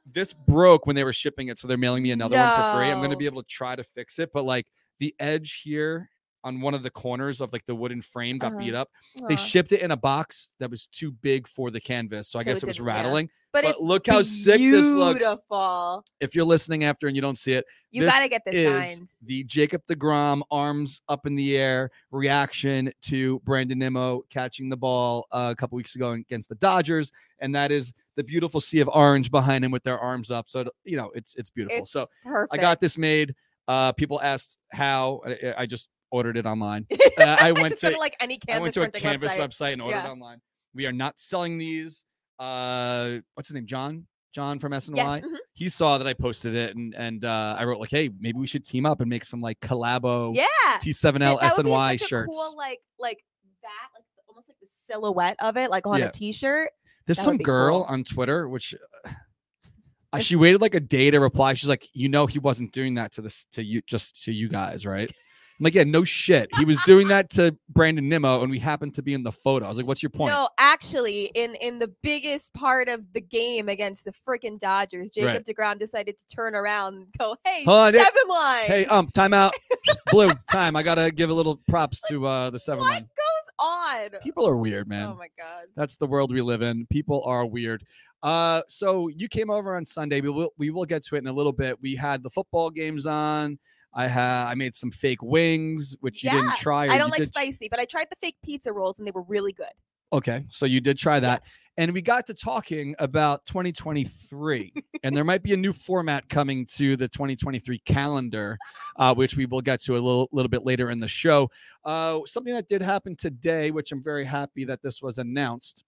this 0.04 0.32
broke 0.32 0.86
when 0.86 0.94
they 0.96 1.04
were 1.04 1.12
shipping 1.12 1.48
it, 1.48 1.58
so 1.58 1.66
they're 1.66 1.76
mailing 1.76 2.02
me 2.02 2.12
another 2.12 2.36
one 2.36 2.50
for 2.50 2.62
free. 2.78 2.90
I'm 2.90 2.98
going 2.98 3.10
to 3.10 3.16
No. 3.16 3.18
be 3.18 3.26
able 3.26 3.42
to 3.42 3.48
try 3.48 3.74
to 3.74 3.82
fix 3.82 4.18
it, 4.18 4.30
but 4.32 4.44
like 4.44 4.66
the 4.98 5.14
edge 5.18 5.60
here 5.64 6.08
on 6.46 6.60
one 6.60 6.74
of 6.74 6.82
the 6.84 6.90
corners 6.90 7.40
of 7.40 7.52
like 7.52 7.66
the 7.66 7.74
wooden 7.74 8.00
frame 8.00 8.38
got 8.38 8.52
Uh-huh. 8.52 8.58
beat 8.60 8.74
up. 8.74 8.88
They 9.28 9.34
shipped 9.36 9.72
it 9.72 9.80
in 9.80 9.90
a 9.90 9.96
box 9.96 10.52
that 10.60 10.70
was 10.70 10.86
too 10.86 11.10
big 11.10 11.48
for 11.48 11.70
the 11.72 11.80
canvas, 11.80 12.28
so 12.28 12.38
I 12.38 12.42
So 12.42 12.44
guess 12.44 12.56
it 12.58 12.62
it 12.62 12.66
was 12.68 12.76
didn't- 12.76 12.86
yeah. 12.88 12.94
rattling. 12.94 13.26
but, 13.52 13.64
but 13.64 13.70
it's 13.72 13.80
look 13.82 14.06
how 14.06 14.22
sick 14.22 14.60
this 14.60 14.84
looks. 14.86 15.18
Beautiful. 15.18 16.04
If 16.20 16.34
you're 16.34 16.44
listening 16.44 16.84
after 16.84 17.06
and 17.08 17.16
you 17.16 17.22
don't 17.22 17.38
see 17.38 17.54
it, 17.54 17.64
You 17.90 18.02
this 18.02 18.12
gotta 18.12 18.28
get 18.28 18.42
this 18.44 18.54
is 18.54 18.96
signed. 18.96 19.08
the 19.22 19.42
Jacob 19.44 19.82
DeGrom 19.90 20.42
arms 20.50 21.00
up 21.08 21.26
in 21.26 21.34
the 21.36 21.56
air 21.56 21.90
reaction 22.12 22.92
to 23.02 23.40
Brandon 23.40 23.78
Nimmo 23.78 24.22
catching 24.30 24.68
the 24.68 24.76
ball 24.76 25.26
uh, 25.32 25.48
a 25.52 25.56
couple 25.56 25.76
weeks 25.76 25.94
ago 25.96 26.10
against 26.12 26.48
the 26.48 26.54
Dodgers, 26.56 27.12
and 27.40 27.54
that 27.54 27.70
is 27.72 27.92
the 28.16 28.22
beautiful 28.24 28.60
sea 28.60 28.80
of 28.80 28.88
orange 28.92 29.30
behind 29.30 29.64
him 29.64 29.70
with 29.70 29.82
their 29.84 29.98
arms 29.98 30.30
up. 30.30 30.48
So 30.48 30.64
you 30.84 30.96
know 30.96 31.10
it's 31.14 31.34
it's 31.36 31.50
beautiful. 31.50 31.78
It's 31.82 31.90
so 31.90 32.06
perfect. 32.24 32.52
I 32.54 32.56
got 32.58 32.78
this 32.80 32.96
made. 32.96 33.34
Uh, 33.68 33.90
people 33.92 34.20
asked 34.20 34.58
how. 34.70 35.20
I, 35.26 35.54
I 35.62 35.66
just 35.66 35.88
ordered 36.16 36.36
it 36.36 36.46
online. 36.46 36.86
Uh, 37.18 37.34
I 37.40 37.50
went 37.52 37.78
to 37.78 37.90
like 37.98 38.14
any 38.20 38.34
I 38.34 38.52
canvas 38.52 38.76
went 38.76 38.92
to 38.92 38.98
a 38.98 39.00
Canvas 39.00 39.32
website. 39.34 39.38
website, 39.40 39.72
and 39.72 39.80
ordered 39.80 39.96
Yeah. 39.96 40.08
it 40.08 40.10
online. 40.10 40.38
We 40.74 40.84
are 40.84 40.92
not 40.92 41.18
selling 41.18 41.56
these. 41.56 42.04
Uh, 42.38 43.18
what's 43.34 43.48
his 43.48 43.54
name? 43.54 43.64
John. 43.66 44.06
John 44.34 44.58
from 44.58 44.72
SNY 44.72 44.96
Yes. 44.96 45.24
mhm. 45.24 45.36
he 45.54 45.68
saw 45.70 45.96
that 45.96 46.06
I 46.06 46.12
posted 46.12 46.54
it 46.54 46.76
and 46.76 46.94
and 46.94 47.24
uh, 47.24 47.56
I 47.58 47.64
wrote 47.64 47.80
like, 47.80 47.90
hey, 47.90 48.10
maybe 48.20 48.38
we 48.38 48.46
should 48.46 48.66
team 48.66 48.84
up 48.84 49.00
and 49.00 49.08
make 49.08 49.24
some 49.24 49.40
like 49.40 49.58
collabo 49.60 50.34
Yeah. 50.36 50.44
T7L 50.78 51.18
That- 51.18 51.40
that 51.40 51.56
would 51.56 51.64
be 51.64 51.70
SNY 51.72 52.06
shirts. 52.06 52.36
Cool, 52.36 52.54
like 52.54 52.80
like 52.98 53.24
that, 53.62 53.88
like 53.94 54.04
almost 54.28 54.50
like 54.50 54.58
the 54.60 54.68
silhouette 54.86 55.36
of 55.38 55.56
it, 55.56 55.70
like 55.70 55.86
on 55.86 56.00
Yeah. 56.00 56.08
a 56.08 56.12
t-shirt. 56.12 56.70
There's 57.06 57.16
that 57.16 57.24
some 57.24 57.38
girl 57.38 57.84
cool. 57.84 57.92
on 57.94 58.04
Twitter 58.04 58.46
which 58.46 58.74
uh, 60.12 60.18
she 60.18 60.36
waited 60.36 60.60
like 60.60 60.74
a 60.74 60.80
day 60.80 61.10
to 61.10 61.18
reply. 61.18 61.54
She's 61.54 61.70
like, 61.70 61.88
you 61.94 62.10
know, 62.10 62.26
he 62.26 62.38
wasn't 62.38 62.72
doing 62.72 62.96
that 62.96 63.12
to 63.12 63.22
this 63.22 63.46
to 63.52 63.62
you 63.64 63.80
just 63.86 64.22
to 64.24 64.32
you 64.32 64.50
guys, 64.50 64.84
right? 64.84 65.10
I'm 65.58 65.64
like, 65.64 65.74
yeah, 65.74 65.84
no 65.84 66.04
shit. 66.04 66.50
He 66.58 66.66
was 66.66 66.78
doing 66.84 67.08
that 67.08 67.30
to 67.30 67.56
Brandon 67.70 68.06
Nimmo, 68.08 68.42
and 68.42 68.50
we 68.50 68.58
happened 68.58 68.94
to 68.96 69.02
be 69.02 69.14
in 69.14 69.22
the 69.22 69.32
photo. 69.32 69.64
I 69.64 69.68
was 69.68 69.78
like, 69.78 69.86
what's 69.86 70.02
your 70.02 70.10
point? 70.10 70.34
No, 70.34 70.48
actually, 70.58 71.30
in 71.34 71.54
in 71.56 71.78
the 71.78 71.90
biggest 72.02 72.52
part 72.52 72.88
of 72.88 73.00
the 73.14 73.22
game 73.22 73.68
against 73.70 74.04
the 74.04 74.12
freaking 74.28 74.58
Dodgers, 74.58 75.10
Jacob 75.10 75.28
Right. 75.28 75.44
Degrom 75.44 75.78
decided 75.78 76.18
to 76.18 76.24
turn 76.34 76.54
around 76.54 76.94
and 76.96 77.06
go, 77.18 77.36
"Hey, 77.44 77.64
Hold 77.64 77.94
seven 77.94 78.12
line, 78.28 78.66
Hey, 78.66 78.84
um, 78.86 79.06
timeout. 79.08 79.52
Blue, 80.10 80.30
time. 80.50 80.76
I 80.76 80.82
gotta 80.82 81.10
give 81.10 81.30
a 81.30 81.34
little 81.34 81.60
props 81.68 82.02
to 82.08 82.26
uh 82.26 82.50
the 82.50 82.58
seven 82.58 82.80
what 82.80 82.90
line. 82.90 83.02
goes 83.02 83.54
on?" 83.58 84.20
People 84.22 84.46
are 84.46 84.56
weird, 84.56 84.88
man. 84.88 85.08
Oh 85.08 85.14
my 85.14 85.28
god. 85.38 85.66
That's 85.74 85.96
the 85.96 86.06
world 86.06 86.32
we 86.32 86.42
live 86.42 86.60
in. 86.60 86.86
People 86.90 87.22
are 87.24 87.46
weird. 87.46 87.82
Uh, 88.22 88.62
so 88.68 89.08
you 89.08 89.28
came 89.28 89.50
over 89.50 89.76
on 89.76 89.86
Sunday. 89.86 90.20
We 90.20 90.28
will 90.28 90.52
we 90.58 90.70
will 90.70 90.84
get 90.84 91.02
to 91.04 91.16
it 91.16 91.18
in 91.20 91.28
a 91.28 91.32
little 91.32 91.52
bit. 91.52 91.80
We 91.80 91.94
had 91.96 92.22
the 92.22 92.30
football 92.30 92.68
games 92.70 93.06
on. 93.06 93.58
I 93.96 94.06
had 94.08 94.46
I 94.48 94.54
made 94.54 94.76
some 94.76 94.90
fake 94.92 95.22
wings, 95.22 95.96
which 96.00 96.22
you 96.22 96.30
didn't 96.30 96.54
try. 96.58 96.86
I 96.86 96.98
don't 96.98 97.10
like 97.10 97.18
did- 97.18 97.28
spicy, 97.28 97.68
but 97.68 97.80
I 97.80 97.86
tried 97.86 98.06
the 98.10 98.16
fake 98.20 98.36
pizza 98.44 98.72
rolls 98.72 98.98
and 98.98 99.08
they 99.08 99.12
were 99.12 99.22
really 99.22 99.52
good. 99.52 99.72
Okay, 100.12 100.44
so 100.50 100.66
you 100.66 100.80
did 100.80 100.96
try 100.96 101.18
that, 101.18 101.42
Yes. 101.44 101.52
and 101.78 101.92
we 101.92 102.00
got 102.00 102.28
to 102.28 102.34
talking 102.34 102.94
about 103.00 103.44
2023, 103.46 104.72
and 105.02 105.16
there 105.16 105.24
might 105.24 105.42
be 105.42 105.52
a 105.52 105.56
new 105.56 105.72
format 105.72 106.28
coming 106.28 106.64
to 106.76 106.96
the 106.96 107.08
2023 107.08 107.78
calendar, 107.80 108.56
uh, 108.98 109.12
which 109.14 109.36
we 109.36 109.46
will 109.46 109.60
get 109.60 109.80
to 109.82 109.94
a 109.94 109.98
little 109.98 110.28
little 110.30 110.48
bit 110.48 110.64
later 110.64 110.90
in 110.90 111.00
the 111.00 111.08
show. 111.08 111.50
Uh, 111.84 112.20
something 112.26 112.54
that 112.54 112.68
did 112.68 112.82
happen 112.82 113.16
today, 113.16 113.72
which 113.72 113.90
I'm 113.90 114.02
very 114.02 114.24
happy 114.24 114.64
that 114.66 114.80
this 114.82 115.02
was 115.02 115.18
announced. 115.18 115.82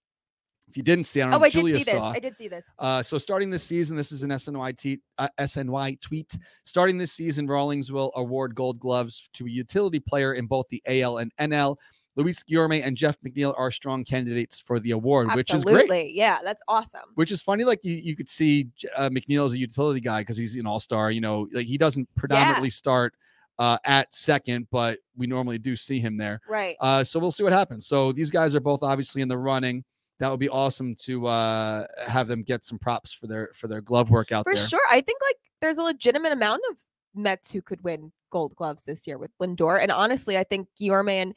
If 0.69 0.77
you 0.77 0.83
didn't 0.83 1.05
see, 1.05 1.21
I 1.21 1.25
don't 1.25 1.31
know 1.33 1.39
Oh, 1.39 1.45
I 1.45 1.51
Julia 1.51 1.79
did 1.79 1.87
see 1.87 1.93
this. 1.93 2.03
I 2.03 2.19
did 2.19 2.37
see 2.37 2.49
this. 2.49 2.67
Uh, 2.79 3.03
so 3.03 3.17
starting 3.17 3.51
this 3.51 3.63
season, 3.63 3.97
this 3.97 4.13
is 4.13 4.23
an 4.23 4.31
SNY, 4.31 4.77
t- 4.77 5.01
uh, 5.17 5.29
SNY 5.41 6.01
tweet. 6.01 6.37
Starting 6.65 6.99
this 6.99 7.13
season, 7.13 7.47
Rawlings 7.47 7.91
will 7.91 8.13
award 8.17 8.55
Gold 8.55 8.79
Gloves 8.79 9.29
to 9.35 9.47
a 9.47 9.51
utility 9.51 9.99
player 9.99 10.35
in 10.35 10.47
both 10.47 10.67
the 10.69 10.83
AL 10.87 11.19
and 11.19 11.33
NL. 11.41 11.77
Luis 12.17 12.43
Guillorme 12.43 12.85
and 12.85 12.97
Jeff 12.97 13.17
McNeil 13.21 13.55
are 13.57 13.71
strong 13.71 14.05
candidates 14.05 14.61
for 14.61 14.81
the 14.81 14.91
award, 14.91 15.29
which 15.37 15.51
is 15.51 15.61
Absolutely. 15.61 15.87
great. 15.87 16.15
Yeah, 16.15 16.41
that's 16.43 16.61
awesome. 16.67 17.09
Which 17.15 17.31
is 17.31 17.41
funny. 17.41 17.63
Like 17.63 17.85
you, 17.85 17.95
you 17.95 18.17
could 18.17 18.29
see 18.29 18.69
uh, 18.97 19.09
McNeil 19.09 19.45
as 19.47 19.55
a 19.55 19.59
utility 19.59 20.01
guy 20.01 20.23
because 20.23 20.37
he's 20.37 20.57
an 20.57 20.67
all 20.67 20.81
star. 20.81 21.13
You 21.13 21.21
know, 21.21 21.49
like 21.53 21.67
he 21.67 21.79
doesn't 21.79 22.09
predominantly 22.17 22.71
start 22.71 23.15
uh, 23.59 23.79
at 23.85 24.13
second, 24.13 24.67
but 24.73 24.99
we 25.17 25.29
normally 25.29 25.59
do 25.59 25.77
see 25.77 26.01
him 26.01 26.17
there. 26.17 26.41
Right. 26.49 26.77
Uh, 26.81 27.05
so 27.05 27.21
we'll 27.21 27.31
see 27.31 27.45
what 27.45 27.53
happens. 27.53 27.87
So 27.87 28.11
these 28.13 28.33
guys 28.33 28.55
are 28.55 28.61
both 28.61 28.83
obviously 28.83 29.23
in 29.23 29.29
the 29.29 29.39
running. 29.39 29.85
That 30.21 30.31
would 30.31 30.41
be 30.41 30.49
awesome 30.49 30.97
to 31.01 31.27
uh, 31.29 31.87
have 32.07 32.27
them 32.27 32.43
get 32.43 32.65
some 32.65 32.79
props 32.79 33.13
for 33.13 33.27
their 33.29 33.51
for 33.55 33.69
their 33.69 33.81
glove 33.81 34.11
work 34.11 34.33
out 34.33 34.45
For 34.47 34.55
there. 34.55 34.67
sure. 34.67 34.81
I 34.91 35.01
think 35.01 35.21
like 35.23 35.37
there's 35.61 35.79
a 35.79 35.83
legitimate 35.83 36.33
amount 36.33 36.63
of 36.71 36.79
Mets 37.15 37.51
who 37.53 37.63
could 37.63 37.83
win 37.85 38.13
Gold 38.31 38.55
Gloves 38.57 38.83
this 38.83 39.07
year 39.07 39.17
with 39.19 39.31
Lindor. 39.41 39.81
And 39.81 39.91
honestly, 39.93 40.37
I 40.37 40.45
think 40.45 40.69
Guillorme 40.81 41.11
and 41.11 41.35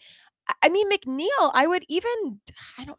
I- 0.48 0.54
I 0.64 0.70
mean 0.70 0.90
McNeil. 0.92 1.52
I 1.54 1.68
would 1.68 1.86
even 1.90 2.40
I 2.78 2.86
don't 2.86 2.98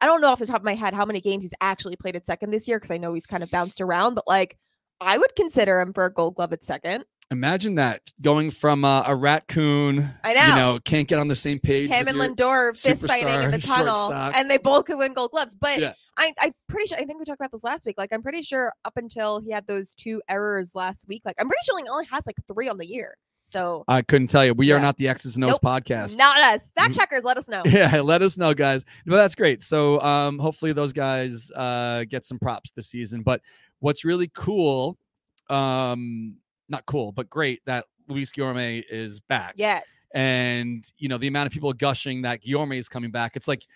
I 0.00 0.06
don't 0.06 0.20
know 0.20 0.28
off 0.28 0.38
the 0.38 0.46
top 0.46 0.56
of 0.60 0.64
my 0.64 0.74
head 0.74 0.94
how 0.94 1.04
many 1.04 1.20
games 1.20 1.42
he's 1.44 1.54
actually 1.60 1.96
played 1.96 2.14
at 2.16 2.26
second 2.26 2.50
this 2.50 2.68
year 2.68 2.78
because 2.78 2.90
I 2.92 2.98
know 2.98 3.12
he's 3.14 3.26
kind 3.26 3.42
of 3.42 3.50
bounced 3.50 3.80
around, 3.80 4.14
but 4.14 4.26
like 4.28 4.56
I 5.00 5.18
would 5.18 5.34
consider 5.34 5.80
him 5.80 5.92
for 5.92 6.04
a 6.04 6.12
Gold 6.12 6.36
Glove 6.36 6.52
at 6.52 6.62
second. 6.62 7.04
Imagine 7.30 7.76
that 7.76 8.02
going 8.22 8.50
from 8.50 8.84
uh, 8.84 9.02
a 9.06 9.16
raccoon, 9.16 10.10
I 10.22 10.32
you 10.32 10.54
know. 10.54 10.72
know, 10.74 10.78
can't 10.84 11.08
get 11.08 11.18
on 11.18 11.26
the 11.28 11.34
same 11.34 11.58
page. 11.58 11.90
Him 11.90 12.06
and 12.08 12.18
Lindor 12.18 12.78
fist 12.80 13.06
fighting 13.06 13.42
in 13.42 13.50
the 13.50 13.58
tunnel, 13.66 13.94
shortstop. 13.94 14.34
and 14.36 14.50
they 14.50 14.58
both 14.58 14.84
could 14.84 14.98
win 14.98 15.14
Gold 15.14 15.30
Gloves. 15.32 15.54
But 15.54 15.78
Yeah. 15.80 15.94
I, 16.16 16.32
I'm 16.40 16.52
pretty 16.68 16.86
sure. 16.86 16.98
I 16.98 17.04
think 17.04 17.18
we 17.18 17.24
talked 17.24 17.40
about 17.40 17.50
this 17.50 17.64
last 17.64 17.84
week. 17.86 17.96
Like, 17.98 18.12
I'm 18.12 18.22
pretty 18.22 18.42
sure 18.42 18.72
up 18.84 18.96
until 18.96 19.40
he 19.40 19.50
had 19.50 19.66
those 19.66 19.94
two 19.94 20.22
errors 20.28 20.74
last 20.74 21.08
week, 21.08 21.22
like 21.24 21.34
I'm 21.40 21.48
pretty 21.48 21.62
sure 21.64 21.76
he 21.78 21.84
only 21.88 22.06
has 22.10 22.24
like 22.26 22.36
three 22.52 22.68
on 22.68 22.78
the 22.78 22.86
year. 22.86 23.16
So 23.46 23.84
I 23.88 24.02
couldn't 24.02 24.28
tell 24.28 24.44
you. 24.44 24.54
We 24.54 24.72
are 24.72 24.80
not 24.80 24.96
the 24.96 25.08
X's 25.08 25.36
and 25.36 25.44
O's 25.44 25.50
Nope. 25.52 25.60
podcast. 25.62 26.16
not 26.16 26.38
us. 26.40 26.70
Fact 26.76 26.92
Mhm. 26.92 26.96
checkers, 26.96 27.24
let 27.24 27.36
us 27.36 27.48
know. 27.48 27.62
Yeah, 27.66 28.00
let 28.00 28.22
us 28.22 28.36
know, 28.38 28.54
guys. 28.54 28.84
But 29.06 29.16
that's 29.16 29.34
great. 29.34 29.62
So 29.62 30.00
um, 30.00 30.38
hopefully 30.38 30.72
those 30.72 30.92
guys 30.92 31.50
uh, 31.54 32.04
get 32.08 32.24
some 32.24 32.38
props 32.38 32.70
this 32.72 32.88
season. 32.88 33.22
But 33.22 33.40
what's 33.80 34.04
really 34.04 34.30
cool, 34.34 34.96
um, 35.50 36.36
not 36.68 36.86
cool, 36.86 37.12
but 37.12 37.28
great 37.30 37.60
that 37.66 37.86
Luis 38.08 38.32
Guillorme 38.32 38.82
is 38.90 39.20
back. 39.20 39.54
Yes, 39.56 40.06
And 40.14 40.84
you 40.98 41.08
know 41.08 41.18
the 41.18 41.26
amount 41.28 41.46
of 41.46 41.52
people 41.52 41.72
gushing 41.72 42.22
that 42.22 42.42
Guillorme 42.42 42.78
is 42.78 42.88
coming 42.88 43.10
back. 43.10 43.36
It's 43.36 43.48
like 43.48 43.66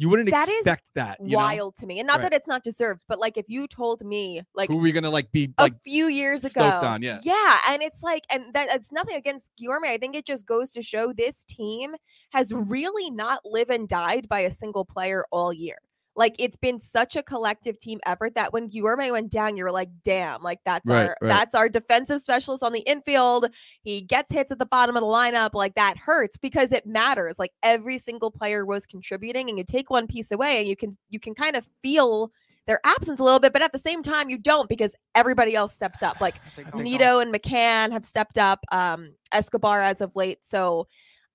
you 0.00 0.08
wouldn't 0.08 0.30
That 0.30 0.48
expect 0.48 0.84
that. 0.94 1.18
You 1.20 1.30
know? 1.32 1.38
wild 1.38 1.74
to 1.76 1.86
me, 1.86 1.98
and 1.98 2.06
not 2.06 2.18
Right. 2.18 2.30
that 2.30 2.32
it's 2.34 2.46
not 2.46 2.62
deserved, 2.62 3.02
but 3.08 3.18
like 3.18 3.36
if 3.36 3.46
you 3.48 3.66
told 3.66 4.04
me 4.04 4.42
like 4.54 4.68
Who 4.70 4.78
are 4.78 4.82
we 4.82 4.92
gonna 4.92 5.10
like 5.10 5.32
be 5.32 5.52
a 5.58 5.70
few 5.82 6.06
years 6.06 6.44
ago. 6.44 6.62
on, 6.62 7.02
yeah. 7.02 7.18
Yeah. 7.24 7.58
And 7.68 7.82
it's 7.82 8.00
like, 8.02 8.24
and 8.30 8.52
that 8.54 8.68
it's 8.72 8.92
nothing 8.92 9.16
against 9.16 9.48
Guillorme. 9.60 9.86
I 9.88 9.98
think 9.98 10.14
it 10.14 10.24
just 10.24 10.46
goes 10.46 10.70
to 10.74 10.82
show 10.82 11.12
this 11.12 11.44
team 11.48 11.96
has 12.32 12.52
really 12.52 13.10
not 13.10 13.40
live 13.44 13.70
and 13.70 13.88
died 13.88 14.28
by 14.28 14.40
a 14.40 14.52
single 14.52 14.84
player 14.84 15.24
all 15.32 15.52
year. 15.52 15.78
Like 16.18 16.34
it's 16.38 16.56
been 16.56 16.80
such 16.80 17.14
a 17.14 17.22
collective 17.22 17.78
team 17.78 18.00
effort 18.04 18.34
that 18.34 18.52
when 18.52 18.68
Guillorme 18.68 19.12
went 19.12 19.30
down, 19.30 19.56
you 19.56 19.62
were 19.62 19.70
like, 19.70 19.88
damn, 20.02 20.42
like 20.42 20.58
that's 20.64 20.86
Right, 20.88 21.04
our 21.04 21.16
right. 21.22 21.28
that's 21.28 21.54
our 21.54 21.68
defensive 21.68 22.20
specialist 22.20 22.64
on 22.64 22.72
the 22.72 22.80
infield. 22.80 23.48
He 23.82 24.02
gets 24.02 24.32
hits 24.32 24.50
at 24.50 24.58
the 24.58 24.66
bottom 24.66 24.96
of 24.96 25.00
the 25.00 25.06
lineup. 25.06 25.54
Like 25.54 25.76
that 25.76 25.96
hurts 25.96 26.36
because 26.36 26.72
it 26.72 26.84
matters. 26.86 27.38
Like 27.38 27.52
every 27.62 27.98
single 27.98 28.32
player 28.32 28.66
was 28.66 28.84
contributing, 28.84 29.48
and 29.48 29.56
you 29.56 29.64
take 29.64 29.90
one 29.90 30.08
piece 30.08 30.32
away 30.32 30.58
and 30.58 30.68
you 30.68 30.74
can 30.76 30.96
you 31.08 31.20
can 31.20 31.34
kind 31.34 31.54
of 31.56 31.64
feel 31.82 32.32
their 32.66 32.80
absence 32.84 33.18
a 33.18 33.24
little 33.24 33.40
bit, 33.40 33.52
but 33.54 33.62
at 33.62 33.72
the 33.72 33.78
same 33.78 34.02
time, 34.02 34.28
you 34.28 34.36
don't 34.36 34.68
because 34.68 34.94
everybody 35.14 35.54
else 35.54 35.72
steps 35.72 36.02
up. 36.02 36.20
Like 36.20 36.34
Nido 36.74 37.20
and 37.20 37.32
McCann 37.32 37.92
have 37.92 38.04
stepped 38.04 38.38
up. 38.38 38.60
Um, 38.70 39.14
Escobar 39.32 39.80
as 39.80 40.00
of 40.00 40.14
late. 40.16 40.38
So 40.42 40.86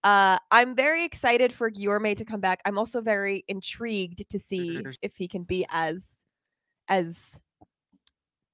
uh, 0.03 0.37
I'm 0.51 0.75
very 0.75 1.03
excited 1.05 1.53
for 1.53 1.71
Guillorme 1.71 2.15
to 2.17 2.25
come 2.25 2.41
back. 2.41 2.61
I'm 2.65 2.77
also 2.77 3.01
very 3.01 3.43
intrigued 3.47 4.29
to 4.29 4.39
see 4.39 4.81
if 5.01 5.15
he 5.15 5.27
can 5.27 5.43
be 5.43 5.65
as 5.69 6.17
as 6.89 7.39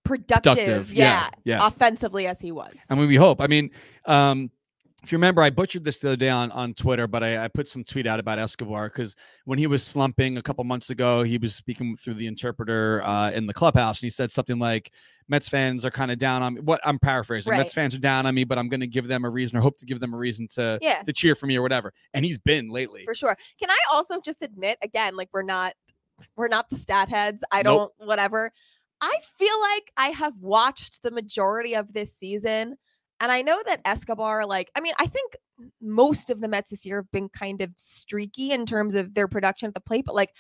productive, 0.04 0.56
Productive, 0.56 0.94
yeah, 0.94 1.30
yeah, 1.46 1.58
yeah. 1.58 1.68
offensively 1.68 2.28
as 2.28 2.40
he 2.40 2.52
was. 2.52 2.76
I 2.90 2.96
mean, 2.96 3.08
we 3.08 3.16
hope. 3.16 3.42
I 3.42 3.48
mean, 3.48 3.72
um, 4.06 4.52
if 5.04 5.12
you 5.12 5.18
remember, 5.18 5.42
I 5.42 5.50
butchered 5.50 5.84
this 5.84 6.00
the 6.00 6.10
other 6.10 6.16
day 6.18 6.30
on, 6.30 6.52
on 6.52 6.74
Twitter, 6.74 7.08
but 7.08 7.24
I, 7.24 7.46
I 7.46 7.48
put 7.48 7.68
some 7.68 7.84
tweet 7.84 8.06
out 8.06 8.20
about 8.20 8.38
Escobar 8.40 8.90
because 8.90 9.16
when 9.46 9.58
he 9.58 9.66
was 9.68 9.82
slumping 9.84 10.38
a 10.38 10.42
couple 10.42 10.64
months 10.64 10.90
ago, 10.90 11.24
he 11.24 11.38
was 11.38 11.56
speaking 11.56 11.96
through 11.96 12.16
the 12.16 12.28
interpreter 12.28 13.02
uh, 13.04 13.32
in 13.32 13.48
the 13.48 13.54
clubhouse, 13.54 14.02
and 14.02 14.08
he 14.08 14.10
said 14.10 14.30
something 14.30 14.60
like, 14.60 14.92
"Mets 15.30 15.48
fans 15.48 15.86
are 15.86 15.92
kind 15.92 16.12
of 16.12 16.18
down 16.18 16.42
on 16.44 16.56
me." 16.56 16.62
What 16.62 16.82
I'm 16.84 17.00
paraphrasing, 17.00 17.54
Mets 17.56 17.74
fans 17.74 17.96
are 17.96 18.00
down 18.00 18.26
on 18.26 18.36
me, 18.36 18.44
but 18.44 18.58
I'm 18.58 18.68
going 18.68 18.82
to 18.82 18.88
give 18.88 19.08
them 19.08 19.24
a 19.26 19.30
reason, 19.30 19.58
or 19.58 19.62
hope 19.62 19.78
to 19.80 19.86
give 19.86 20.00
them 20.02 20.14
a 20.14 20.18
reason 20.18 20.48
to 20.56 20.78
Yeah. 20.82 21.02
to 21.04 21.14
cheer 21.14 21.34
for 21.36 21.46
me 21.46 21.56
or 21.56 21.62
whatever. 21.62 21.94
And 22.14 22.26
he's 22.26 22.38
been 22.38 22.70
lately. 22.70 23.04
for 23.06 23.16
sure. 23.16 23.38
Can 23.60 23.70
I 23.70 23.78
also 23.92 24.20
just 24.20 24.42
admit 24.42 24.78
again, 24.82 25.16
like 25.16 25.30
we're 25.34 25.44
not 25.44 25.74
we're 26.36 26.50
not 26.50 26.70
the 26.70 26.76
stat 26.76 27.08
heads. 27.08 27.44
I 27.52 27.64
don't 27.64 27.78
Nope. 27.78 28.08
whatever. 28.08 28.52
I 29.02 29.16
feel 29.38 29.60
like 29.62 29.92
I 29.96 30.10
have 30.10 30.34
watched 30.42 31.04
the 31.04 31.12
majority 31.12 31.74
of 31.76 31.94
this 31.94 32.14
season. 32.14 32.76
And 33.20 33.32
I 33.32 33.42
know 33.42 33.62
that 33.66 33.82
Escobar, 33.86 34.46
like, 34.46 34.72
I 34.76 34.82
mean, 34.82 34.94
I 35.00 35.06
think 35.06 35.36
most 35.82 36.30
of 36.30 36.40
the 36.40 36.48
Mets 36.48 36.70
this 36.70 36.86
year 36.86 36.98
have 36.98 37.12
been 37.12 37.30
kind 37.30 37.62
of 37.62 37.72
streaky 37.78 38.52
in 38.52 38.66
terms 38.66 38.96
of 38.96 39.14
their 39.14 39.28
production 39.28 39.68
at 39.68 39.74
the 39.74 39.82
plate, 39.82 40.06
but 40.06 40.16
like 40.16 40.32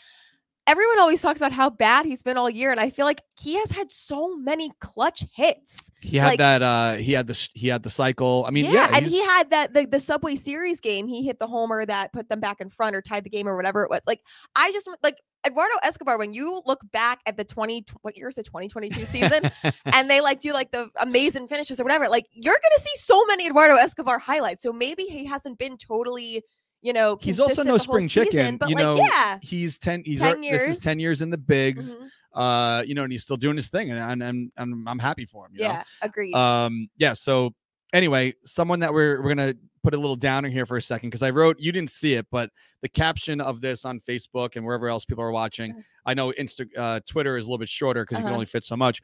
everyone 0.69 0.99
always 0.99 1.19
talks 1.21 1.39
about 1.39 1.51
how 1.51 1.69
bad 1.69 2.05
he's 2.05 2.21
been 2.21 2.37
all 2.37 2.49
year. 2.49 2.69
And 2.71 2.79
I 2.79 2.91
feel 2.91 3.05
like 3.05 3.21
he 3.39 3.55
has 3.55 3.71
had 3.71 3.91
so 3.91 4.35
many 4.35 4.71
clutch 4.79 5.23
hits. 5.35 5.89
He 6.01 6.17
had 6.17 6.27
like- 6.27 6.37
that. 6.39 6.61
uh 6.61 6.93
He 6.93 7.13
had 7.13 7.25
the 7.27 7.47
he 7.53 7.67
had 7.67 7.81
the 7.83 7.89
cycle. 7.89 8.45
I 8.47 8.51
mean, 8.51 8.65
yeah, 8.65 8.71
yeah, 8.71 8.91
and 8.97 9.05
he 9.07 9.23
had 9.25 9.49
that 9.49 9.73
the, 9.73 9.85
the 9.85 9.99
Subway 9.99 10.35
Series 10.35 10.79
game. 10.79 11.07
He 11.07 11.23
hit 11.25 11.39
the 11.39 11.47
homer 11.47 11.85
that 11.85 12.13
put 12.13 12.29
them 12.29 12.39
back 12.39 12.61
in 12.61 12.69
front 12.69 12.95
or 12.95 13.01
tied 13.01 13.23
the 13.23 13.29
game 13.29 13.47
or 13.47 13.55
whatever 13.57 13.83
it 13.83 13.89
was. 13.89 14.01
Like 14.05 14.21
I 14.55 14.71
just 14.71 14.87
like 15.03 15.17
Eduardo 15.47 15.75
Escobar. 15.83 16.17
When 16.17 16.33
you 16.33 16.61
look 16.65 16.81
back 16.91 17.19
at 17.25 17.35
the 17.37 17.43
twenty 17.43 17.85
what 18.01 18.15
year 18.17 18.29
is 18.29 18.39
twenty 18.45 18.89
two 18.89 19.05
season, 19.05 19.49
and 19.85 20.09
they 20.09 20.21
like 20.21 20.39
do 20.39 20.53
like 20.53 20.71
the 20.71 20.89
amazing 21.01 21.47
finishes 21.47 21.79
or 21.79 21.83
whatever, 21.83 22.07
like 22.09 22.27
you're 22.33 22.59
gonna 22.61 22.79
see 22.81 22.91
so 22.95 23.25
many 23.25 23.47
Eduardo 23.47 23.75
Escobar 23.75 24.19
highlights. 24.19 24.63
So 24.63 24.71
maybe 24.71 25.03
he 25.03 25.25
hasn't 25.25 25.57
been 25.57 25.77
totally, 25.77 26.43
you 26.81 26.93
know, 26.93 27.17
He's 27.21 27.39
also 27.39 27.63
no 27.63 27.77
spring 27.77 28.07
chicken, 28.07 28.31
season, 28.31 28.57
but 28.57 28.69
you 28.69 28.75
like 28.75 28.83
know, 28.83 28.95
yeah. 28.97 29.37
he's 29.41 29.77
ten. 29.79 30.01
He's 30.05 30.19
10 30.19 30.27
al- 30.35 30.41
this 30.41 30.61
is 30.61 30.67
years. 30.67 30.79
ten 30.79 30.99
years 30.99 31.21
in 31.21 31.29
the 31.29 31.37
bigs. 31.37 31.97
mhm, 31.97 32.09
uh 32.35 32.83
you 32.85 32.93
know 32.93 33.01
and 33.03 33.11
he's 33.11 33.23
still 33.23 33.37
doing 33.37 33.55
his 33.55 33.69
thing 33.69 33.89
and 33.89 33.99
and, 33.99 34.21
and, 34.21 34.51
and 34.57 34.87
i'm 34.87 34.99
happy 34.99 35.25
for 35.25 35.47
him 35.47 35.51
you 35.55 35.63
Yeah, 35.63 35.81
agreed. 36.03 36.35
um 36.35 36.87
yeah 36.95 37.13
so 37.13 37.55
anyway 37.91 38.35
someone 38.45 38.79
that 38.81 38.93
we're 38.93 39.19
we're 39.23 39.29
gonna 39.33 39.55
put 39.81 39.95
a 39.95 39.97
little 39.97 40.15
downer 40.15 40.47
here 40.47 40.67
for 40.67 40.77
a 40.77 40.81
second 40.81 41.09
because 41.09 41.23
i 41.23 41.31
wrote 41.31 41.55
you 41.59 41.71
didn't 41.71 41.89
see 41.89 42.13
it 42.13 42.27
but 42.29 42.51
the 42.83 42.87
caption 42.87 43.41
of 43.41 43.61
this 43.61 43.83
on 43.83 43.99
facebook 43.99 44.57
and 44.57 44.63
wherever 44.63 44.87
else 44.89 45.05
people 45.05 45.23
are 45.23 45.31
watching 45.31 45.71
Uh. 45.71 45.81
i 46.05 46.13
know 46.13 46.31
insta 46.39 46.67
uh 46.77 46.99
twitter 47.07 47.35
is 47.35 47.45
a 47.45 47.49
little 47.49 47.57
bit 47.57 47.67
shorter 47.67 48.03
because 48.03 48.19
you 48.19 48.21
can 48.21 48.27
Uh-huh. 48.27 48.35
only 48.35 48.45
fit 48.45 48.63
so 48.63 48.77
much 48.77 49.01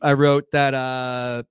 i 0.00 0.12
wrote 0.12 0.44
that 0.52 0.72
uh 0.72 1.42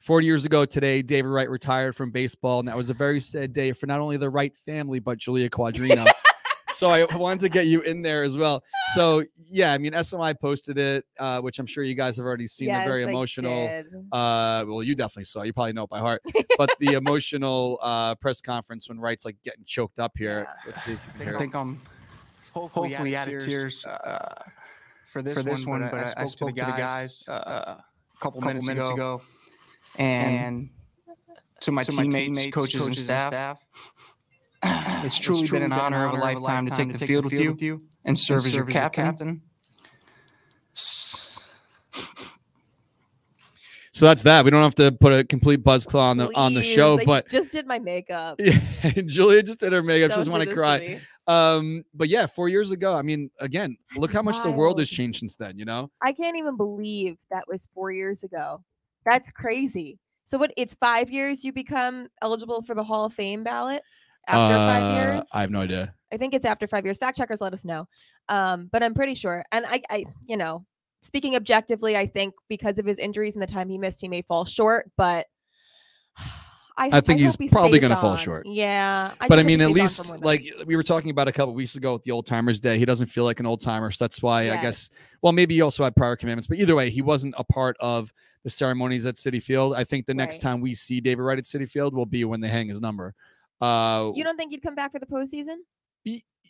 40 0.00 0.26
years 0.26 0.44
ago 0.44 0.64
today, 0.64 1.02
David 1.02 1.28
Wright 1.28 1.48
retired 1.48 1.94
from 1.94 2.10
baseball, 2.10 2.58
and 2.58 2.68
that 2.68 2.76
was 2.76 2.90
a 2.90 2.94
very 2.94 3.20
sad 3.20 3.52
day 3.52 3.72
for 3.72 3.86
not 3.86 4.00
only 4.00 4.16
the 4.16 4.30
Wright 4.30 4.56
family, 4.56 4.98
but 4.98 5.18
Julia 5.18 5.50
Quadrino. 5.50 6.10
so 6.72 6.88
I 6.88 7.04
wanted 7.16 7.40
to 7.40 7.48
get 7.50 7.66
you 7.66 7.82
in 7.82 8.00
there 8.00 8.22
as 8.22 8.38
well. 8.38 8.64
So 8.94 9.24
yeah, 9.46 9.72
I 9.72 9.78
mean, 9.78 9.92
SNY 9.92 10.40
posted 10.40 10.78
it, 10.78 11.04
uh, 11.18 11.40
which 11.40 11.58
I'm 11.58 11.66
sure 11.66 11.84
you 11.84 11.94
guys 11.94 12.16
have 12.16 12.24
already 12.24 12.46
seen. 12.46 12.68
Yes, 12.68 12.86
the 12.86 12.90
very 12.90 13.02
emotional. 13.02 13.84
Uh, 14.10 14.64
well, 14.66 14.82
you 14.82 14.94
definitely 14.94 15.24
saw. 15.24 15.42
You 15.42 15.52
probably 15.52 15.74
know 15.74 15.84
it 15.84 15.90
by 15.90 15.98
heart. 15.98 16.22
But 16.58 16.70
the 16.78 16.92
emotional 16.92 17.78
uh, 17.80 18.14
press 18.16 18.42
conference 18.42 18.88
when 18.90 19.00
Wright's 19.00 19.24
like 19.24 19.36
getting 19.42 19.64
choked 19.64 19.98
up 19.98 20.12
here. 20.18 20.46
Yeah. 20.46 20.54
Let's 20.66 20.84
see 20.84 20.92
if 20.92 21.06
you 21.06 21.12
can 21.12 21.20
I 21.22 21.24
hear. 21.24 21.34
it. 21.34 21.38
think 21.38 21.54
I'm 21.54 21.80
hopefully, 22.52 22.94
added 23.16 23.40
tears 23.40 23.84
uh, 23.86 24.42
for 25.06 25.22
this, 25.22 25.38
for 25.38 25.42
this 25.42 25.64
one, 25.64 25.80
one, 25.80 25.90
but 25.90 26.14
I, 26.18 26.22
I 26.22 26.24
spoke, 26.26 26.50
to 26.50 26.54
the 26.54 26.72
guys, 26.72 27.24
uh, 27.28 27.32
a 27.32 27.84
couple, 28.20 28.42
minutes, 28.42 28.68
ago, 28.68 29.22
and 30.00 30.70
to 31.60 31.70
my, 31.70 31.82
to 31.82 31.92
my 31.92 32.02
teammates, 32.02 32.38
teammates, 32.38 32.54
coaches, 32.54 32.86
and 32.86 32.96
staff. 32.96 33.58
It's 35.02 35.18
truly, 35.18 35.48
been 35.48 35.62
an 35.62 35.72
honor 35.72 36.06
of 36.06 36.12
a 36.12 36.20
lifetime 36.20 36.66
to 36.66 36.72
take 36.72 36.92
the 36.92 37.06
field 37.06 37.24
with 37.24 37.62
you 37.62 37.82
and 38.04 38.18
serve 38.18 38.44
as 38.44 38.54
your 38.54 38.66
captain. 38.66 39.40
So 43.92 44.06
that's 44.06 44.22
that. 44.22 44.44
We 44.44 44.50
don't 44.50 44.62
have 44.62 44.74
to 44.74 44.92
put 44.92 45.12
a 45.12 45.24
complete 45.24 45.64
buzz 45.64 45.86
claw 45.86 46.10
on 46.10 46.18
the 46.18 46.30
on 46.34 46.52
the 46.52 46.62
show, 46.62 46.98
I 46.98 47.04
but 47.04 47.28
just 47.28 47.52
did 47.52 47.66
my 47.66 47.78
makeup. 47.78 48.36
yeah, 48.38 48.60
Julia 49.06 49.42
just 49.42 49.60
did 49.60 49.72
her 49.72 49.82
makeup. 49.82 50.06
She 50.06 50.08
Don't 50.08 50.18
doesn't 50.18 50.32
want 50.32 50.48
to 50.48 50.54
cry. 50.54 51.00
Um, 51.26 51.84
but 51.94 52.08
yeah, 52.08 52.26
four 52.26 52.48
years 52.48 52.70
ago. 52.70 52.94
I 52.94 53.02
mean, 53.02 53.30
again, 53.40 53.76
look 53.96 54.12
how 54.12 54.22
much 54.22 54.42
the 54.42 54.50
world 54.50 54.78
has 54.78 54.90
changed 54.90 55.20
since 55.20 55.34
then. 55.34 55.58
You 55.58 55.64
know, 55.64 55.90
I 56.02 56.12
can't 56.12 56.36
even 56.36 56.56
believe 56.56 57.16
that 57.30 57.44
was 57.48 57.68
four 57.74 57.90
years 57.92 58.22
ago. 58.22 58.62
That's 59.04 59.30
crazy. 59.32 59.98
So 60.24 60.38
what? 60.38 60.52
It's 60.56 60.74
five 60.74 61.10
years. 61.10 61.42
You 61.44 61.52
become 61.52 62.08
eligible 62.22 62.62
for 62.62 62.74
the 62.74 62.84
Hall 62.84 63.06
of 63.06 63.14
Fame 63.14 63.42
ballot 63.42 63.82
after 64.28 64.54
five 64.54 64.82
Uh, 64.82 64.94
years. 64.94 65.28
I 65.32 65.40
have 65.40 65.50
no 65.50 65.62
idea. 65.62 65.94
I 66.12 66.16
think 66.16 66.34
it's 66.34 66.44
after 66.44 66.66
five 66.66 66.84
years. 66.84 66.98
Fact 66.98 67.16
checkers, 67.16 67.40
let 67.40 67.52
us 67.52 67.64
know. 67.64 67.88
Um, 68.28 68.68
but 68.72 68.82
I'm 68.82 68.94
pretty 68.94 69.14
sure. 69.14 69.44
And 69.52 69.64
I, 69.66 69.82
I, 69.90 70.04
you 70.26 70.36
know, 70.36 70.64
speaking 71.02 71.36
objectively, 71.36 71.96
I 71.96 72.06
think 72.06 72.34
because 72.48 72.78
of 72.78 72.86
his 72.86 72.98
injuries 72.98 73.34
and 73.34 73.42
the 73.42 73.46
time 73.46 73.68
he 73.68 73.78
missed, 73.78 74.00
he 74.00 74.08
may 74.08 74.22
fall 74.22 74.44
short. 74.44 74.90
But 74.96 75.26
I, 76.80 76.96
I 76.96 77.00
think 77.02 77.20
he's 77.20 77.36
probably 77.36 77.78
gonna 77.78 77.96
fall 77.96 78.16
short. 78.16 78.46
Yeah, 78.46 79.12
but 79.28 79.32
I 79.32 79.42
hope 79.42 79.46
he 79.48 79.56
mean, 79.56 79.60
at 79.60 79.70
stays 79.70 80.00
on 80.00 80.06
for 80.06 80.12
least 80.12 80.24
like 80.24 80.66
we 80.66 80.76
were 80.76 80.82
talking 80.82 81.10
about 81.10 81.28
a 81.28 81.32
couple 81.32 81.52
weeks 81.52 81.76
ago 81.76 81.92
with 81.92 82.02
the 82.04 82.10
old 82.10 82.24
timers 82.24 82.58
day, 82.58 82.78
he 82.78 82.86
doesn't 82.86 83.08
feel 83.08 83.24
like 83.24 83.38
an 83.38 83.46
old 83.46 83.60
timer. 83.60 83.90
So 83.90 84.04
that's 84.04 84.22
why 84.22 84.50
I 84.50 84.60
guess. 84.62 84.88
Well, 85.22 85.34
maybe 85.34 85.54
he 85.54 85.60
also 85.60 85.84
had 85.84 85.94
prior 85.94 86.16
commitments, 86.16 86.46
but 86.48 86.58
either 86.58 86.74
way, 86.74 86.88
he 86.88 87.02
wasn't 87.02 87.34
a 87.36 87.44
part 87.44 87.76
of 87.80 88.12
the 88.42 88.48
ceremonies 88.48 89.04
at 89.04 89.16
Citi 89.16 89.42
Field. 89.42 89.74
I 89.74 89.84
think 89.84 90.06
the 90.06 90.14
next 90.14 90.36
Right. 90.36 90.42
time 90.52 90.60
we 90.62 90.72
see 90.72 91.00
David 91.02 91.22
Wright 91.22 91.36
at 91.36 91.44
Citi 91.44 91.68
Field 91.68 91.94
will 91.94 92.06
be 92.06 92.24
when 92.24 92.40
they 92.40 92.48
hang 92.48 92.68
his 92.68 92.80
number. 92.80 93.14
Uh, 93.60 94.12
You 94.14 94.24
don't 94.24 94.38
think 94.38 94.50
he'd 94.52 94.62
come 94.62 94.74
back 94.74 94.92
for 94.92 94.98
the 94.98 95.04
postseason? 95.04 95.56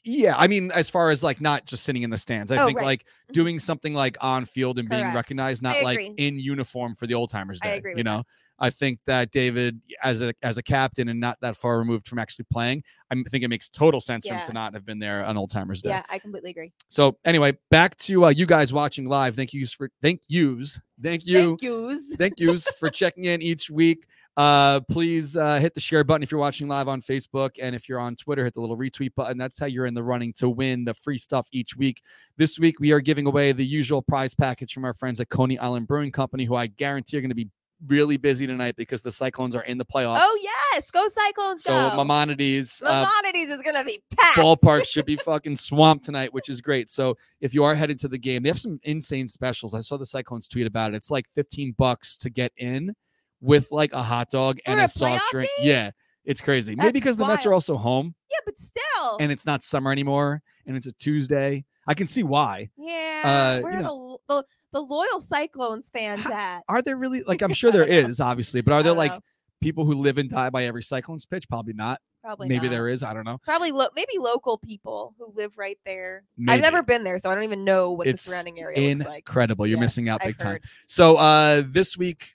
Yeah, 0.03 0.35
I 0.39 0.47
mean, 0.47 0.71
as 0.73 0.89
far 0.89 1.11
as 1.11 1.23
like 1.23 1.43
not 1.43 1.67
just 1.67 1.85
sitting 1.85 2.03
in 2.03 2.11
the 2.11 2.17
stands, 2.17 2.51
I 2.51 2.57
Oh, 2.57 2.67
think 2.67 2.79
right. 2.79 2.85
like 2.85 3.05
Mhm. 3.29 3.33
doing 3.35 3.59
something 3.59 3.93
like 3.93 4.17
on 4.23 4.47
field 4.47 4.79
and 4.79 4.89
being 4.89 5.13
recognized, 5.15 5.63
not 5.63 5.83
like 5.83 6.01
in 6.17 6.39
uniform 6.39 6.95
for 6.95 7.07
the 7.07 7.13
old 7.15 7.29
timers 7.29 7.61
I 7.63 7.69
day. 7.69 7.77
agree 7.79 7.91
you 7.93 7.97
with 7.99 8.07
that. 8.07 8.11
know, 8.11 8.23
I 8.59 8.71
think 8.71 8.99
that 9.07 9.31
David, 9.31 9.79
as 10.03 10.23
a 10.23 10.33
as 10.43 10.57
a 10.57 10.63
captain 10.63 11.09
and 11.09 11.21
not 11.21 11.39
that 11.43 11.55
far 11.55 11.79
removed 11.79 12.09
from 12.09 12.19
actually 12.19 12.47
playing, 12.51 12.83
I 13.11 13.23
think 13.29 13.45
it 13.45 13.49
makes 13.49 13.69
total 13.69 14.01
sense 14.01 14.27
for 14.27 14.35
him 14.35 14.41
to 14.47 14.53
not 14.55 14.73
have 14.73 14.87
been 14.87 14.99
there 14.99 15.23
on 15.25 15.37
old 15.37 15.51
timers 15.51 15.83
day. 15.83 15.91
Yeah, 15.91 16.03
I 16.09 16.19
completely 16.19 16.51
agree. 16.51 16.73
So 16.89 17.19
anyway, 17.27 17.59
back 17.71 17.97
to 17.99 18.25
uh, 18.27 18.29
you 18.31 18.47
guys 18.47 18.73
watching 18.73 19.05
live. 19.05 19.37
Thank 19.37 19.53
yous 19.53 19.75
for 19.75 19.91
thank 20.01 20.23
yous, 20.29 20.81
thank 21.03 21.27
you, 21.27 21.59
Thank 21.59 21.63
yous. 21.63 22.17
thank 22.17 22.41
yous 22.41 22.67
for 22.79 22.89
checking 22.89 23.27
in 23.27 23.43
each 23.43 23.69
week. 23.69 24.07
Uh, 24.37 24.81
please 24.91 25.37
uh, 25.37 25.59
hit 25.59 25.75
the 25.75 25.81
share 25.81 26.05
button 26.05 26.23
if 26.23 26.31
you're 26.31 26.41
watching 26.41 26.69
live 26.69 26.89
on 26.89 27.03
Facebook, 27.03 27.51
and 27.61 27.75
if 27.75 27.89
you're 27.89 27.99
on 27.99 28.17
Twitter, 28.17 28.45
hit 28.45 28.55
the 28.55 28.61
little 28.61 28.77
retweet 28.77 29.15
button. 29.15 29.37
That's 29.37 29.59
how 29.59 29.67
you're 29.67 29.87
in 29.87 29.95
the 29.95 30.03
running 30.03 30.33
to 30.35 30.49
win 30.49 30.85
the 30.85 30.95
free 30.95 31.19
stuff 31.19 31.49
each 31.53 31.77
week. 31.77 32.03
This 32.37 32.59
week 32.59 32.81
we 32.81 32.93
are 32.93 33.01
giving 33.01 33.27
away 33.27 33.53
the 33.53 33.65
usual 33.65 34.03
prize 34.03 34.35
package 34.35 34.73
from 34.73 34.85
our 34.85 34.95
friends 34.95 35.21
at 35.21 35.29
Coney 35.29 35.59
Island 35.59 35.89
Brewing 35.89 36.13
Company, 36.13 36.45
who 36.45 36.55
I 36.55 36.69
guarantee 36.69 37.19
are 37.19 37.21
going 37.21 37.31
to 37.31 37.35
be 37.35 37.49
really 37.87 38.17
busy 38.17 38.47
tonight 38.47 38.77
because 38.77 39.03
the 39.03 39.11
Cyclones 39.11 39.57
are 39.57 39.63
in 39.63 39.79
the 39.79 39.85
playoffs. 39.85 40.21
Oh 40.21 40.39
yes, 40.43 40.91
go 40.91 41.07
Cyclones! 41.09 41.63
So 41.63 41.73
go. 41.91 41.97
Maimonides, 41.97 42.83
uh, 42.85 43.07
is 43.35 43.63
gonna 43.63 43.85
be 43.85 44.03
packed. 44.17 44.39
ballpark 44.39 44.85
should 44.87 45.07
be 45.07 45.17
fucking 45.25 45.57
swamped 45.57 46.05
tonight, 46.05 46.33
which 46.33 46.49
is 46.49 46.61
great. 46.61 46.91
So 46.91 47.17
if 47.41 47.55
you 47.55 47.65
are 47.65 47.75
headed 47.75 47.99
to 48.01 48.09
the 48.09 48.19
game, 48.19 48.43
they 48.43 48.49
have 48.49 48.61
some 48.61 48.79
insane 48.85 49.29
specials. 49.29 49.75
I 49.75 49.81
saw 49.81 49.97
the 49.97 50.07
Cyclones 50.07 50.49
tweet 50.49 50.67
about 50.67 50.93
it. 50.93 50.97
It's 50.97 51.11
like 51.11 51.27
15 51.35 51.75
bucks 51.77 52.17
to 52.19 52.31
get 52.31 52.53
in 52.57 52.95
with 53.41 53.71
like 53.73 53.93
a 53.93 54.03
hot 54.03 54.31
dog 54.31 54.59
and 54.67 54.81
a, 54.81 54.85
a 54.85 54.89
soft 54.89 55.25
drink. 55.31 55.51
game? 55.59 55.67
Yeah, 55.69 55.91
it's 56.25 56.41
crazy. 56.41 56.75
That's 56.75 56.87
Maybe 56.87 57.01
because 57.01 57.17
the 57.17 57.27
Mets 57.27 57.47
are 57.47 57.53
also 57.55 57.77
home 57.77 58.15
Yeah, 58.31 58.39
but 58.45 58.59
still. 58.59 59.17
and 59.21 59.33
it's 59.33 59.47
not 59.47 59.63
summer 59.63 59.91
anymore 59.93 60.43
and 60.67 60.77
it's 60.77 60.87
a 60.87 60.93
Tuesday. 60.93 61.65
I 61.87 61.95
can 61.95 62.07
see 62.07 62.23
why. 62.23 62.71
yeah. 62.77 63.59
uh, 63.59 63.63
where 63.63 63.73
you 63.73 63.79
are 63.79 63.83
the, 63.83 64.19
the 64.29 64.45
the 64.73 64.81
loyal 64.81 65.19
Cyclones 65.21 65.89
fans 65.93 66.25
at? 66.27 66.61
Are 66.69 66.83
there 66.83 66.97
really 66.97 67.23
like 67.23 67.43
I'm 67.43 67.53
sure 67.61 67.73
there 67.73 67.87
know. 67.87 67.93
is 67.93 68.21
obviously, 68.21 68.61
but 68.61 68.73
are 68.73 68.83
there 68.83 68.93
like 68.93 69.13
know. 69.13 69.21
people 69.61 69.85
who 69.85 69.95
live 69.95 70.19
and 70.19 70.31
die 70.31 70.51
by 70.51 70.67
every 70.67 70.83
Cyclones 70.83 71.27
pitch? 71.27 71.49
Probably 71.49 71.73
not. 71.73 72.01
Probably 72.23 72.49
Maybe 72.49 72.67
not. 72.67 72.73
there 72.73 72.89
is. 72.89 73.03
I 73.03 73.15
don't 73.15 73.25
know. 73.25 73.39
Probably 73.45 73.73
lo- 73.73 73.89
maybe 73.97 74.19
local 74.19 74.59
people 74.59 75.15
who 75.19 75.33
live 75.35 75.53
right 75.57 75.79
there. 75.87 76.23
Maybe. 76.37 76.53
I've 76.55 76.61
never 76.61 76.83
been 76.83 77.03
there, 77.03 77.19
so 77.19 77.31
I 77.31 77.35
don't 77.35 77.45
even 77.45 77.65
know 77.65 77.93
what 77.93 78.07
It's 78.07 78.25
the 78.27 78.31
surrounding 78.33 78.61
area 78.61 78.91
looks 78.95 79.09
like. 79.09 79.19
Incredible. 79.27 79.67
You're 79.67 79.79
Yeah, 79.79 79.81
missing 79.85 80.09
out 80.11 80.21
big 80.23 80.37
time. 80.39 80.61
So 80.87 81.17
uh 81.17 81.63
this 81.67 81.97
week, 81.97 82.35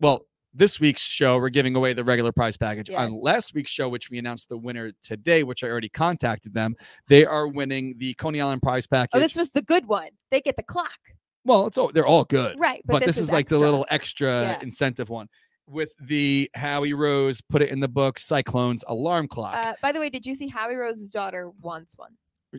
well, 0.00 0.24
this 0.54 0.80
week's 0.80 1.02
show, 1.02 1.38
we're 1.38 1.48
giving 1.50 1.76
away 1.76 1.92
the 1.92 2.04
regular 2.04 2.32
prize 2.32 2.56
package. 2.56 2.90
On 2.90 3.12
last 3.20 3.54
week's 3.54 3.70
show, 3.70 3.88
which 3.88 4.10
we 4.10 4.18
announced 4.18 4.48
the 4.48 4.56
winner 4.56 4.92
today, 5.02 5.42
which 5.42 5.62
I 5.62 5.68
already 5.68 5.88
contacted 5.88 6.54
them, 6.54 6.74
they 7.08 7.24
are 7.24 7.46
winning 7.46 7.94
the 7.98 8.14
Coney 8.14 8.40
Island 8.40 8.62
prize 8.62 8.86
package. 8.86 9.10
Oh, 9.14 9.20
this 9.20 9.36
was 9.36 9.50
the 9.50 9.62
good 9.62 9.86
one. 9.86 10.08
They 10.30 10.40
get 10.40 10.56
the 10.56 10.62
clock. 10.62 10.98
well, 11.44 11.66
it's 11.66 11.78
all 11.78 11.90
they're 11.92 12.06
all 12.06 12.24
good. 12.24 12.58
Right, 12.58 12.82
But, 12.86 12.94
but, 13.00 13.06
this, 13.06 13.18
is, 13.18 13.30
like 13.30 13.48
the 13.48 13.58
little 13.58 13.86
extra 13.90 14.30
Yeah. 14.42 14.58
incentive 14.62 15.08
one 15.10 15.28
with 15.66 15.92
the 16.00 16.50
Howie 16.54 16.94
Rose 16.94 17.40
put 17.42 17.60
it 17.62 17.68
in 17.68 17.80
the 17.80 17.88
book 17.88 18.18
Cyclones 18.18 18.82
alarm 18.88 19.28
clock. 19.28 19.54
Uh, 19.54 19.74
by 19.82 19.92
the 19.92 20.00
way, 20.00 20.08
did 20.10 20.24
you 20.26 20.34
see 20.34 20.48
Howie 20.48 20.76
Rose's 20.76 21.10
daughter 21.10 21.50
wants 21.60 21.94
one? 21.96 22.12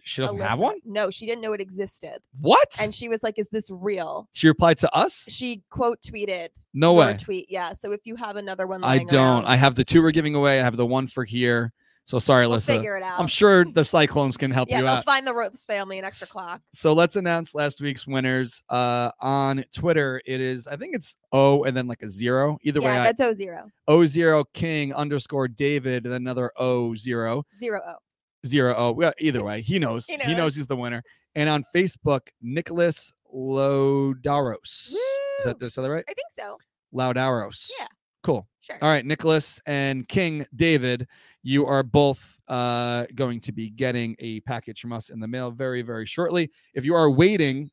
She 0.04 0.22
doesn't 0.22 0.40
have 0.40 0.60
Alyssa. 0.60 0.62
one? 0.62 0.80
No, 0.86 1.10
she 1.10 1.26
didn't 1.26 1.42
know 1.42 1.54
it 1.54 1.62
existed, 1.62 2.20
What? 2.42 2.68
and 2.82 2.94
she 2.94 3.10
was 3.10 3.24
like, 3.24 3.40
"Is 3.40 3.50
this 3.50 3.70
real?" 3.72 4.28
she 4.34 4.48
replied 4.48 4.78
to 4.80 4.96
us? 4.96 5.26
She 5.30 5.64
quote 5.70 6.00
tweeted. 6.02 6.50
No 6.74 6.92
your 6.94 7.00
way. 7.12 7.18
Tweet, 7.18 7.48
yeah. 7.50 7.74
So 7.74 7.92
if 7.92 8.02
you 8.06 8.16
have 8.16 8.36
another 8.36 8.68
one, 8.68 8.84
I 8.84 8.88
lying 8.98 9.08
don't. 9.08 9.20
around, 9.44 9.46
I 9.46 9.56
have 9.56 9.76
the 9.76 9.84
two 9.84 10.02
we're 10.02 10.12
giving 10.12 10.36
away. 10.36 10.60
I 10.60 10.64
have 10.64 10.78
the 10.78 10.86
one 10.86 11.08
for 11.08 11.24
here. 11.24 11.72
So 12.06 12.18
sorry, 12.18 12.48
we'll 12.48 12.58
Alyssa. 12.58 12.76
figure 12.78 12.98
it 12.98 13.04
out. 13.04 13.20
I'm 13.20 13.28
sure 13.28 13.66
the 13.74 13.84
Cyclones 13.84 14.36
can 14.36 14.50
help 14.50 14.68
Yeah, 14.68 14.80
you 14.80 14.86
they'll 14.86 14.96
out. 14.96 15.06
find 15.06 15.28
the 15.28 15.34
Rose 15.34 15.64
family 15.68 16.00
an 16.00 16.06
extra 16.06 16.26
S- 16.26 16.32
clock. 16.32 16.60
So 16.74 16.92
let's 16.94 17.16
announce 17.18 17.54
last 17.54 17.82
week's 17.82 18.08
winners. 18.08 18.64
Uh, 18.68 19.12
on 19.20 19.64
Twitter, 19.76 20.20
it 20.26 20.42
is 20.42 20.66
I 20.66 20.76
think 20.76 20.96
it's 20.96 21.18
O 21.32 21.66
and 21.66 21.78
then 21.78 21.86
like 21.86 22.02
a 22.02 22.10
zero. 22.10 22.58
Either 22.64 22.82
way, 22.82 22.88
Yeah, 22.88 23.02
I, 23.02 23.04
that's 23.04 23.22
O 23.22 23.34
zero 23.34 23.70
O 23.88 24.06
zero 24.06 24.44
King 24.56 24.92
underscore 24.92 25.48
David 25.48 26.06
and 26.08 26.16
another 26.16 26.52
O 26.58 26.96
zero 26.96 27.46
zero 27.60 27.80
O. 27.86 27.94
zero 28.46 28.76
O. 28.76 28.92
Well, 28.92 29.14
either 29.20 29.44
way, 29.44 29.62
he 29.62 29.80
knows. 29.80 30.06
He 30.06 30.14
he 30.14 30.28
knows 30.30 30.38
knows. 30.38 30.56
he's 30.56 30.68
the 30.68 30.76
winner. 30.76 31.04
And 31.36 31.50
on 31.50 31.64
Facebook, 31.76 32.28
Nicholas 32.42 33.12
Laudaros. 33.34 34.64
Is 34.64 34.98
that 35.46 35.56
Woo! 35.56 35.60
did 35.60 35.66
I 35.66 35.68
that 35.82 35.90
right? 35.92 36.06
I 36.10 36.14
think 36.14 36.28
so. 36.32 36.58
Laudaros. 36.94 37.70
Yeah. 37.80 37.88
Cool. 38.24 38.48
Sure. 38.62 38.78
All 38.82 38.90
right, 38.90 39.06
Nicholas 39.06 39.60
and 39.66 40.08
King 40.08 40.46
David, 40.56 41.08
you 41.44 41.66
are 41.66 41.84
both 41.84 42.40
uh, 42.48 43.06
going 43.16 43.40
to 43.42 43.52
be 43.52 43.70
getting 43.70 44.16
a 44.20 44.42
package 44.42 44.82
from 44.82 44.94
us 44.94 45.10
in 45.10 45.20
the 45.20 45.28
mail 45.28 45.52
very, 45.52 45.82
very 45.82 46.06
shortly. 46.06 46.52
If 46.74 46.84
you 46.84 46.94
are 46.96 47.10
waiting 47.10 47.70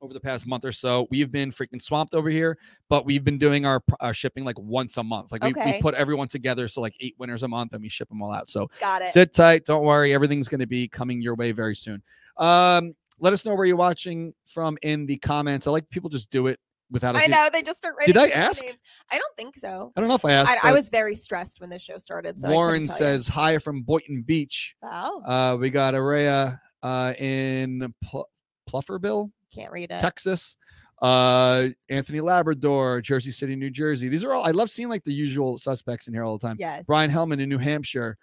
over 0.00 0.12
the 0.14 0.20
past 0.20 0.46
month 0.46 0.64
or 0.64 0.72
so, 0.72 1.06
we've 1.10 1.30
been 1.32 1.50
freaking 1.50 1.80
swamped 1.82 2.14
over 2.14 2.28
here, 2.30 2.56
but 2.88 3.04
we've 3.04 3.24
been 3.24 3.38
doing 3.38 3.66
our, 3.66 3.82
our 4.00 4.14
shipping 4.14 4.44
like 4.44 4.58
once 4.58 4.96
a 4.96 5.02
month. 5.02 5.32
Like 5.32 5.42
we, 5.42 5.52
we 5.64 5.80
put 5.80 5.94
everyone 5.94 6.28
together, 6.28 6.68
so 6.68 6.80
like 6.80 6.94
eight 7.00 7.14
winners 7.18 7.42
a 7.42 7.48
month, 7.48 7.72
and 7.74 7.82
we 7.82 7.88
ship 7.88 8.08
them 8.08 8.22
all 8.22 8.32
out. 8.32 8.48
So 8.48 8.70
Got 8.80 9.02
it. 9.02 9.08
sit 9.08 9.34
tight, 9.34 9.64
don't 9.64 9.84
worry, 9.84 10.12
everything's 10.14 10.48
going 10.48 10.60
to 10.60 10.66
be 10.66 10.88
coming 10.88 11.20
your 11.20 11.34
way 11.34 11.52
very 11.52 11.74
soon. 11.76 12.02
Um, 12.36 12.94
let 13.20 13.32
us 13.32 13.44
know 13.44 13.54
where 13.54 13.66
you're 13.66 13.76
watching 13.76 14.32
from 14.46 14.78
in 14.82 15.06
the 15.06 15.16
comments. 15.18 15.66
I 15.66 15.70
like 15.72 15.90
people 15.90 16.08
just 16.10 16.30
do 16.30 16.46
it 16.46 16.60
without. 16.90 17.16
I 17.16 17.26
know 17.26 17.48
they 17.52 17.62
just 17.62 17.78
start 17.78 17.96
writing. 17.98 18.14
Did 18.14 18.22
I 18.22 18.28
ask? 18.28 18.64
Names. 18.64 18.80
I 19.10 19.18
don't 19.18 19.36
think 19.36 19.56
so. 19.56 19.92
I 19.96 20.00
don't 20.00 20.08
know 20.08 20.14
if 20.14 20.24
I 20.24 20.32
asked. 20.32 20.56
I, 20.64 20.70
I 20.70 20.72
was 20.72 20.88
very 20.88 21.16
stressed 21.16 21.60
when 21.60 21.68
the 21.68 21.78
show 21.80 21.98
started. 21.98 22.40
So 22.40 22.48
Warren 22.48 22.86
tell 22.86 22.94
you. 22.94 22.98
says 22.98 23.26
hi 23.28 23.58
from 23.58 23.82
Boynton 23.82 24.22
Beach. 24.22 24.76
"Oh, 24.84 25.20
Uh, 25.24 25.56
we 25.56 25.68
got 25.70 25.94
Araya 25.94 26.60
uh, 26.84 27.12
in 27.18 27.92
Pl- 28.04 28.28
Plufferville, 28.70 29.30
can't 29.54 29.72
read 29.72 29.90
it." 29.90 30.00
Texas. 30.00 30.56
Uh, 31.00 31.68
Anthony 31.88 32.20
Labrador, 32.20 33.00
Jersey 33.00 33.30
City, 33.30 33.54
New 33.54 33.70
Jersey. 33.70 34.08
These 34.08 34.24
are 34.24 34.32
all. 34.32 34.44
I 34.44 34.50
love 34.50 34.68
seeing 34.68 34.88
like 34.88 35.04
the 35.04 35.12
usual 35.12 35.56
suspects 35.56 36.08
in 36.08 36.14
here 36.14 36.24
all 36.24 36.36
the 36.36 36.46
time. 36.46 36.56
Yes. 36.58 36.86
Brian 36.86 37.10
Hellman 37.10 37.40
in 37.40 37.48
New 37.48 37.58
Hampshire. 37.58 38.18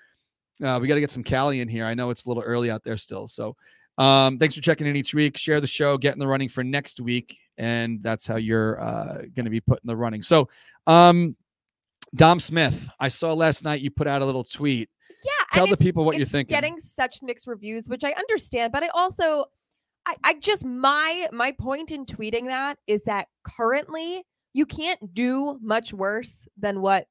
Uh, 0.64 0.80
we 0.82 0.88
got 0.88 0.96
to 0.96 1.02
get 1.02 1.12
some 1.12 1.24
Cali 1.24 1.62
in 1.62 1.68
here. 1.68 1.86
I 1.86 1.94
know 1.94 2.10
it's 2.10 2.26
a 2.26 2.30
little 2.30 2.44
early 2.44 2.70
out 2.72 2.84
there 2.84 2.98
still. 2.98 3.28
So, 3.28 3.56
um, 3.98 4.38
thanks 4.38 4.56
for 4.56 4.62
checking 4.62 4.88
in 4.88 4.96
each 4.96 5.14
week. 5.14 5.38
Share 5.38 5.62
the 5.62 5.68
show, 5.68 5.98
get 5.98 6.14
in 6.14 6.20
the 6.20 6.28
running 6.28 6.50
for 6.50 6.64
next 6.64 7.00
week, 7.00 7.40
and 7.58 8.02
that's 8.04 8.28
how 8.28 8.36
you're 8.36 8.82
uh, 8.82 9.22
going 9.36 9.46
to 9.46 9.50
be 9.50 9.62
put 9.62 9.82
in 9.84 9.88
the 9.88 9.96
running. 9.96 10.22
So, 10.22 10.50
um, 10.88 11.36
Dom 12.16 12.40
Smith, 12.40 12.90
I 13.00 13.08
saw 13.08 13.34
last 13.34 13.64
night 13.64 13.82
you 13.82 13.92
put 13.92 14.08
out 14.08 14.22
a 14.22 14.26
little 14.26 14.44
tweet. 14.44 14.90
Yeah. 15.24 15.32
Tell 15.52 15.68
the 15.68 15.78
people 15.78 16.06
what 16.06 16.18
you're 16.18 16.26
thinking. 16.26 16.54
Getting 16.54 16.80
such 16.80 17.22
mixed 17.22 17.48
reviews, 17.48 17.90
which 17.90 18.04
I 18.04 18.12
understand, 18.12 18.72
but 18.72 18.84
I 18.84 18.88
also, 18.94 19.46
I, 20.06 20.16
I 20.24 20.34
just 20.36 20.66
my 20.66 21.28
my 21.32 21.52
point 21.52 21.92
in 21.92 22.06
tweeting 22.06 22.48
that 22.48 22.78
is 22.88 23.04
that 23.04 23.28
currently 23.44 24.24
you 24.54 24.66
can't 24.66 25.14
do 25.14 25.60
much 25.62 25.94
worse 25.94 26.48
than 26.58 26.82
what 26.82 27.08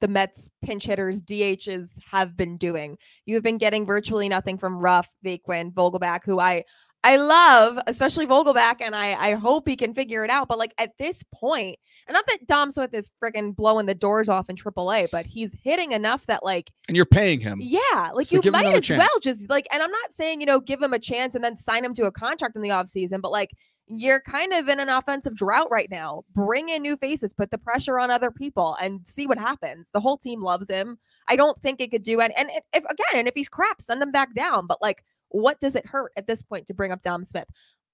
the 0.00 0.08
Mets 0.08 0.48
pinch 0.62 0.84
hitters 0.84 1.20
DHs 1.20 1.98
have 2.10 2.36
been 2.36 2.56
doing. 2.56 2.98
You 3.26 3.34
have 3.34 3.42
been 3.42 3.58
getting 3.58 3.84
virtually 3.84 4.28
nothing 4.28 4.58
from 4.58 4.78
Ruf, 4.78 5.08
Naquin, 5.24 5.72
Vogelbach, 5.72 6.20
who 6.24 6.38
I 6.38 6.64
I 7.04 7.16
love, 7.16 7.78
especially 7.86 8.26
Vogelbach, 8.26 8.76
and 8.80 8.94
I 8.94 9.14
I 9.14 9.34
hope 9.34 9.68
he 9.68 9.76
can 9.76 9.94
figure 9.94 10.24
it 10.24 10.30
out. 10.30 10.48
But 10.48 10.58
like 10.58 10.74
at 10.78 10.90
this 10.98 11.22
point, 11.32 11.78
and 12.06 12.12
not 12.14 12.26
that 12.26 12.46
Dom 12.46 12.70
Smith 12.70 12.92
is 12.92 13.10
friggin' 13.22 13.54
blowing 13.54 13.86
the 13.86 13.94
doors 13.94 14.28
off 14.28 14.50
in 14.50 14.56
AAA, 14.56 15.08
but 15.12 15.24
he's 15.24 15.54
hitting 15.62 15.92
enough 15.92 16.26
that 16.26 16.42
like 16.44 16.70
and 16.88 16.96
you're 16.96 17.06
paying 17.06 17.40
him. 17.40 17.60
yeah, 17.62 18.10
like 18.12 18.26
So 18.26 18.40
you 18.42 18.50
might 18.50 18.66
as 18.66 18.88
well 18.90 18.98
chance. 19.00 19.18
just 19.22 19.48
like, 19.48 19.68
and 19.72 19.82
I'm 19.82 19.90
not 19.92 20.12
saying, 20.12 20.40
you 20.40 20.46
know, 20.46 20.58
give 20.60 20.82
him 20.82 20.92
a 20.92 20.98
chance 20.98 21.34
and 21.34 21.44
then 21.44 21.56
sign 21.56 21.84
him 21.84 21.94
to 21.94 22.06
a 22.06 22.12
contract 22.12 22.56
in 22.56 22.62
the 22.62 22.70
offseason, 22.70 23.20
but 23.22 23.30
like 23.30 23.50
you're 23.90 24.20
kind 24.20 24.52
of 24.52 24.68
in 24.68 24.80
an 24.80 24.88
offensive 24.90 25.34
drought 25.34 25.70
right 25.70 25.90
now. 25.90 26.22
Bring 26.34 26.68
in 26.68 26.82
new 26.82 26.96
faces, 26.98 27.32
put 27.32 27.50
the 27.50 27.56
pressure 27.58 27.98
on 27.98 28.10
other 28.10 28.30
people 28.30 28.76
and 28.82 29.06
see 29.06 29.26
what 29.26 29.38
happens. 29.38 29.88
The 29.94 30.00
whole 30.00 30.18
team 30.18 30.42
loves 30.42 30.68
him. 30.68 30.98
I 31.26 31.36
don't 31.36 31.58
think 31.62 31.80
it 31.80 31.90
could 31.90 32.02
do 32.02 32.20
it. 32.20 32.32
And 32.36 32.50
if 32.50 32.64
if- 32.74 32.84
again, 32.84 33.14
and 33.14 33.28
if 33.28 33.34
he's 33.34 33.48
crap, 33.48 33.80
send 33.80 34.02
him 34.02 34.10
back 34.10 34.34
down. 34.34 34.66
But 34.66 34.82
like, 34.82 35.02
what 35.30 35.60
does 35.60 35.76
it 35.76 35.86
hurt 35.86 36.12
at 36.16 36.26
this 36.26 36.42
point 36.42 36.66
to 36.66 36.74
bring 36.74 36.92
up 36.92 37.02
Dom 37.02 37.24
Smith? 37.24 37.48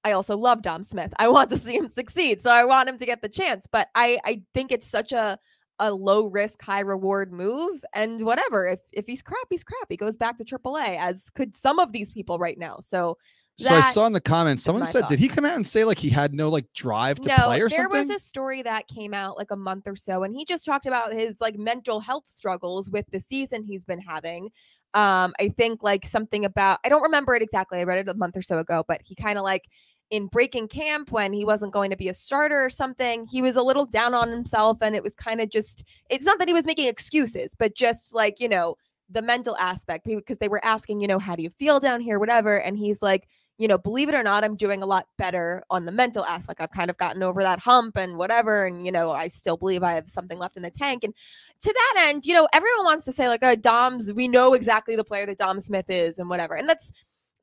I 0.05 0.13
also 0.13 0.37
love 0.37 0.63
Dom 0.63 0.83
Smith. 0.83 1.13
I 1.19 1.29
want 1.29 1.51
to 1.51 1.57
see 1.59 1.75
him 1.75 1.89
succeed. 1.89 2.43
So 2.43 2.51
I 2.51 2.65
want 2.65 2.89
him 2.89 2.99
to 2.99 3.07
get 3.07 3.23
the 3.23 3.29
chance. 3.29 3.67
But 3.71 3.89
I 3.95 4.19
I 4.25 4.43
think 4.53 4.71
it's 4.71 4.87
such 4.87 5.13
a 5.13 5.39
a 5.81 5.93
low 5.93 6.27
risk, 6.27 6.63
high 6.63 6.81
reward 6.81 7.33
move. 7.33 7.85
And 7.95 8.25
whatever. 8.25 8.67
If 8.67 8.81
if 8.93 9.07
he's 9.07 9.23
crap, 9.23 9.47
he's 9.51 9.65
crap. 9.65 9.87
He 9.89 9.97
goes 9.97 10.17
back 10.17 10.39
to 10.39 10.45
AAA, 10.45 10.97
as 10.99 11.31
could 11.31 11.57
some 11.57 11.79
of 11.79 11.93
these 11.93 12.11
people 12.11 12.39
right 12.39 12.59
now. 12.59 12.79
So 12.81 13.17
So 13.57 13.73
I 13.73 13.81
saw 13.81 14.07
in 14.07 14.13
the 14.13 14.21
comments, 14.21 14.63
someone 14.63 14.87
said, 14.87 15.03
thought. 15.03 15.11
"Did 15.11 15.21
he 15.21 15.29
come 15.29 15.45
out 15.45 15.57
and 15.57 15.67
say 15.67 15.85
like 15.85 15.99
he 15.99 16.11
had 16.11 16.35
no 16.35 16.49
like 16.49 16.67
drive 16.75 17.21
to 17.21 17.29
no, 17.29 17.37
play 17.37 17.61
or 17.61 17.69
there 17.69 17.79
something?" 17.79 17.93
There 17.93 18.01
was 18.01 18.11
a 18.11 18.19
story 18.19 18.63
that 18.63 18.89
came 18.89 19.15
out 19.15 19.37
like 19.37 19.51
a 19.51 19.57
month 19.57 19.87
or 19.87 19.97
so, 19.97 20.23
and 20.25 20.35
he 20.35 20.45
just 20.45 20.65
talked 20.65 20.87
about 20.87 21.13
his 21.13 21.41
like 21.41 21.57
mental 21.57 22.01
health 22.01 22.25
struggles 22.27 22.91
with 22.91 23.07
the 23.11 23.21
season 23.21 23.63
he's 23.63 23.85
been 23.85 24.01
having. 24.01 24.51
Um, 24.95 25.35
I 25.41 25.49
think 25.57 25.83
like 25.83 26.07
something 26.07 26.45
about 26.45 26.79
I 26.85 26.89
don't 26.89 27.03
remember 27.03 27.35
it 27.35 27.43
exactly. 27.43 27.81
I 27.81 27.85
read 27.85 27.99
it 27.99 28.09
a 28.09 28.15
month 28.15 28.37
or 28.37 28.43
so 28.43 28.59
ago, 28.59 28.85
but 28.87 29.01
he 29.05 29.15
kind 29.15 29.39
of 29.39 29.45
like 29.45 29.65
in 30.11 30.27
breaking 30.29 30.69
camp 30.69 31.11
when 31.11 31.33
he 31.33 31.45
wasn't 31.45 31.73
going 31.73 31.91
to 31.91 31.97
be 31.97 32.09
a 32.09 32.15
starter 32.15 32.65
or 32.65 32.71
something, 32.71 33.27
he 33.27 33.43
was 33.43 33.57
a 33.57 33.63
little 33.63 33.87
down 33.87 34.15
on 34.15 34.31
himself, 34.31 34.79
and 34.83 34.95
it 34.95 35.03
was 35.03 35.15
kind 35.15 35.41
of 35.41 35.51
just 35.51 35.85
it's 36.11 36.25
not 36.27 36.39
that 36.39 36.49
he 36.49 36.55
was 36.55 36.67
making 36.67 36.87
excuses, 36.89 37.55
but 37.59 37.75
just 37.75 38.15
like 38.15 38.41
you 38.41 38.49
know 38.49 38.77
the 39.11 39.23
mental 39.23 39.57
aspect 39.59 40.07
because 40.07 40.39
they 40.39 40.49
were 40.49 40.65
asking, 40.65 41.01
you 41.01 41.07
know, 41.07 41.19
how 41.19 41.37
do 41.37 41.43
you 41.43 41.51
feel 41.51 41.81
down 41.81 42.01
here, 42.01 42.19
whatever. 42.19 42.61
And 42.61 42.79
he's 42.79 43.03
like, 43.03 43.29
you 43.57 43.69
know, 43.69 43.79
believe 43.79 44.09
it 44.09 44.15
or 44.15 44.23
not, 44.23 44.43
I'm 44.43 44.57
doing 44.57 44.83
a 44.83 44.87
lot 44.87 45.07
better 45.17 45.63
on 45.71 45.85
the 45.85 45.93
mental 45.93 46.25
aspect. 46.25 46.61
I've 46.61 46.73
kind 46.73 46.91
of 46.91 46.97
gotten 46.97 47.23
over 47.23 47.43
that 47.43 47.61
hump 47.61 47.97
and 47.97 48.17
whatever. 48.17 48.67
And, 48.67 48.85
you 48.85 48.91
know, 48.91 49.13
I 49.13 49.29
still 49.29 49.57
believe 49.57 49.83
I 49.83 49.93
have 49.93 50.09
something 50.09 50.39
left 50.39 50.57
in 50.57 50.65
the 50.65 50.71
tank. 50.71 51.05
And 51.05 51.15
to 51.63 51.73
that 51.73 52.07
end, 52.09 52.27
you 52.27 52.35
know, 52.35 52.49
everyone 52.53 52.85
wants 52.85 53.05
to 53.05 53.13
say, 53.13 53.29
like, 53.29 53.45
oh, 53.45 53.55
Dom's, 53.55 54.13
we 54.13 54.27
know 54.27 54.55
exactly 54.55 54.97
the 54.97 55.05
player 55.05 55.27
that 55.27 55.39
Dom 55.39 55.61
Smith 55.61 55.87
is 55.89 56.19
and 56.19 56.29
whatever. 56.29 56.55
And 56.55 56.69
that's, 56.69 56.91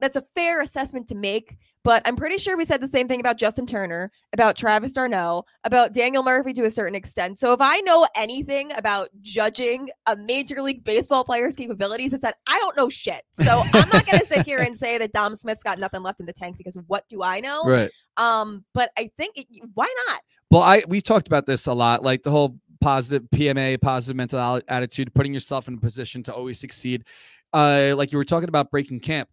that's 0.01 0.17
a 0.17 0.25
fair 0.35 0.61
assessment 0.61 1.07
to 1.09 1.15
make. 1.15 1.57
But 1.83 2.03
I'm 2.05 2.15
pretty 2.15 2.37
sure 2.37 2.57
we 2.57 2.65
said 2.65 2.79
the 2.79 2.87
same 2.87 3.07
thing 3.07 3.19
about 3.19 3.37
Justin 3.37 3.65
Turner, 3.65 4.11
about 4.33 4.55
Travis 4.55 4.91
d'Arnaud, 4.91 5.45
about 5.63 5.93
Daniel 5.93 6.21
Murphy 6.21 6.53
to 6.53 6.65
a 6.65 6.71
certain 6.71 6.93
extent. 6.93 7.39
So 7.39 7.53
if 7.53 7.61
I 7.61 7.79
know 7.81 8.07
anything 8.15 8.71
about 8.73 9.09
judging 9.21 9.89
a 10.05 10.15
Major 10.15 10.61
League 10.61 10.83
Baseball 10.83 11.23
player's 11.23 11.55
capabilities, 11.55 12.13
it's 12.13 12.21
that 12.21 12.37
I 12.47 12.59
don't 12.59 12.77
know 12.77 12.89
shit. 12.89 13.23
So 13.33 13.63
I'm 13.73 13.89
not 13.89 14.05
going 14.05 14.19
to 14.19 14.25
sit 14.25 14.45
here 14.45 14.59
and 14.59 14.77
say 14.77 14.99
that 14.99 15.11
Dom 15.11 15.33
Smith's 15.33 15.63
got 15.63 15.79
nothing 15.79 16.03
left 16.03 16.19
in 16.19 16.27
the 16.27 16.33
tank 16.33 16.57
because 16.57 16.77
what 16.85 17.07
do 17.07 17.23
I 17.23 17.39
know? 17.39 17.63
Right. 17.63 17.89
Um, 18.17 18.63
but 18.75 18.91
I 18.97 19.09
think 19.17 19.37
it, 19.37 19.47
why 19.73 19.91
not? 20.07 20.21
Well, 20.51 20.61
I 20.61 20.83
we've 20.87 21.03
talked 21.03 21.27
about 21.27 21.45
this 21.45 21.65
a 21.65 21.73
lot, 21.73 22.03
like 22.03 22.23
the 22.23 22.31
whole 22.31 22.57
positive 22.81 23.23
PMA, 23.33 23.79
positive 23.81 24.17
mental 24.17 24.61
attitude, 24.67 25.13
putting 25.15 25.33
yourself 25.33 25.67
in 25.67 25.75
a 25.75 25.77
position 25.77 26.21
to 26.23 26.33
always 26.33 26.59
succeed. 26.59 27.05
Uh, 27.53 27.93
like 27.97 28.11
you 28.11 28.17
were 28.17 28.25
talking 28.25 28.49
about 28.49 28.69
breaking 28.69 28.99
camp, 28.99 29.29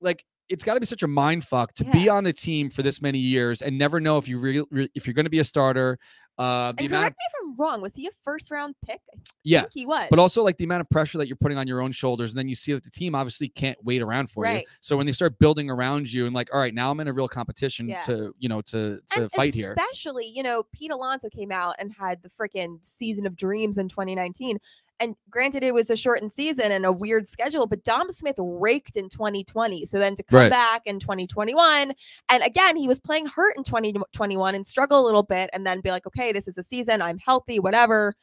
like 0.00 0.24
it's 0.48 0.62
got 0.62 0.74
to 0.74 0.80
be 0.80 0.86
such 0.86 1.02
a 1.02 1.08
mind 1.08 1.44
fuck 1.44 1.74
to 1.74 1.84
Yeah. 1.84 1.92
be 1.92 2.08
on 2.08 2.26
a 2.26 2.32
team 2.32 2.70
for 2.70 2.82
this 2.82 3.02
many 3.02 3.18
years 3.18 3.62
and 3.62 3.76
never 3.76 3.98
know 3.98 4.16
if 4.16 4.28
you 4.28 4.38
re- 4.38 4.64
re- 4.70 4.88
if 4.94 5.06
you're 5.06 5.14
going 5.14 5.24
to 5.24 5.30
be 5.30 5.40
a 5.40 5.44
starter. 5.44 5.98
Uh, 6.38 6.72
the 6.72 6.80
And 6.84 6.88
amount, 6.88 7.02
correct 7.02 7.16
me 7.18 7.24
if 7.28 7.32
I'm 7.42 7.56
wrong. 7.56 7.80
Was 7.80 7.94
he 7.94 8.06
a 8.06 8.10
first 8.22 8.50
round 8.50 8.74
pick? 8.84 9.00
I 9.14 9.18
yeah, 9.42 9.60
think 9.62 9.72
he 9.72 9.86
was. 9.86 10.06
but 10.10 10.18
also 10.18 10.42
like 10.44 10.58
the 10.58 10.64
amount 10.64 10.82
of 10.82 10.90
pressure 10.90 11.16
that 11.16 11.28
you're 11.28 11.36
putting 11.38 11.56
on 11.56 11.66
your 11.66 11.80
own 11.80 11.92
shoulders, 11.92 12.30
and 12.32 12.38
then 12.38 12.46
you 12.46 12.54
see 12.54 12.74
that 12.74 12.84
the 12.84 12.90
team 12.90 13.14
obviously 13.14 13.48
can't 13.48 13.78
wait 13.82 14.02
around 14.02 14.30
for 14.30 14.46
you. 14.46 14.60
So 14.82 14.98
when 14.98 15.06
they 15.06 15.12
start 15.12 15.38
building 15.38 15.70
around 15.70 16.12
you 16.12 16.26
and 16.26 16.34
like, 16.34 16.50
all 16.52 16.60
right, 16.60 16.74
now 16.74 16.90
I'm 16.90 17.00
in 17.00 17.08
a 17.08 17.12
real 17.14 17.26
competition 17.26 17.88
Yeah. 17.88 18.02
to 18.02 18.34
you 18.38 18.50
know 18.50 18.60
to 18.60 19.00
to 19.12 19.22
and 19.22 19.32
fight 19.32 19.54
here. 19.54 19.72
Especially, 19.76 20.26
you 20.26 20.42
know, 20.42 20.62
Pete 20.74 20.90
Alonso 20.92 21.30
came 21.30 21.50
out 21.50 21.74
and 21.78 21.90
had 21.90 22.22
the 22.22 22.28
freaking 22.28 22.84
season 22.84 23.26
of 23.26 23.34
dreams 23.34 23.78
in 23.78 23.88
2019. 23.88 24.58
And 24.98 25.14
granted, 25.28 25.62
it 25.62 25.74
was 25.74 25.90
a 25.90 25.96
shortened 25.96 26.32
season 26.32 26.72
and 26.72 26.86
a 26.86 26.92
weird 26.92 27.28
schedule, 27.28 27.66
but 27.66 27.84
Dom 27.84 28.10
Smith 28.10 28.36
raked 28.38 28.96
in 28.96 29.08
2020. 29.10 29.84
So 29.84 29.98
then 29.98 30.16
to 30.16 30.22
come 30.22 30.40
Right. 30.40 30.50
back 30.50 30.82
in 30.86 30.98
2021, 30.98 31.92
and 32.30 32.42
again, 32.42 32.76
he 32.76 32.88
was 32.88 32.98
playing 32.98 33.26
hurt 33.26 33.56
in 33.58 33.62
2021 33.64 34.54
and 34.54 34.66
struggle 34.66 35.00
a 35.00 35.04
little 35.04 35.22
bit, 35.22 35.50
and 35.52 35.66
then 35.66 35.80
be 35.82 35.90
like, 35.90 36.06
okay, 36.06 36.32
this 36.32 36.48
is 36.48 36.56
a 36.56 36.62
season, 36.62 37.02
I'm 37.02 37.18
healthy, 37.18 37.58
whatever. 37.58 38.14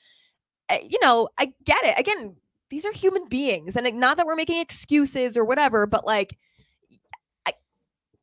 Uh, 0.69 0.77
You 0.83 0.97
know, 1.01 1.29
I 1.37 1.53
get 1.63 1.83
it. 1.83 1.99
Again, 1.99 2.37
these 2.69 2.85
are 2.85 2.91
human 2.91 3.27
beings, 3.27 3.75
and 3.75 3.87
not 3.99 4.17
that 4.17 4.25
we're 4.25 4.35
making 4.35 4.59
excuses 4.59 5.37
or 5.37 5.45
whatever, 5.45 5.85
but 5.85 6.05
like, 6.07 6.37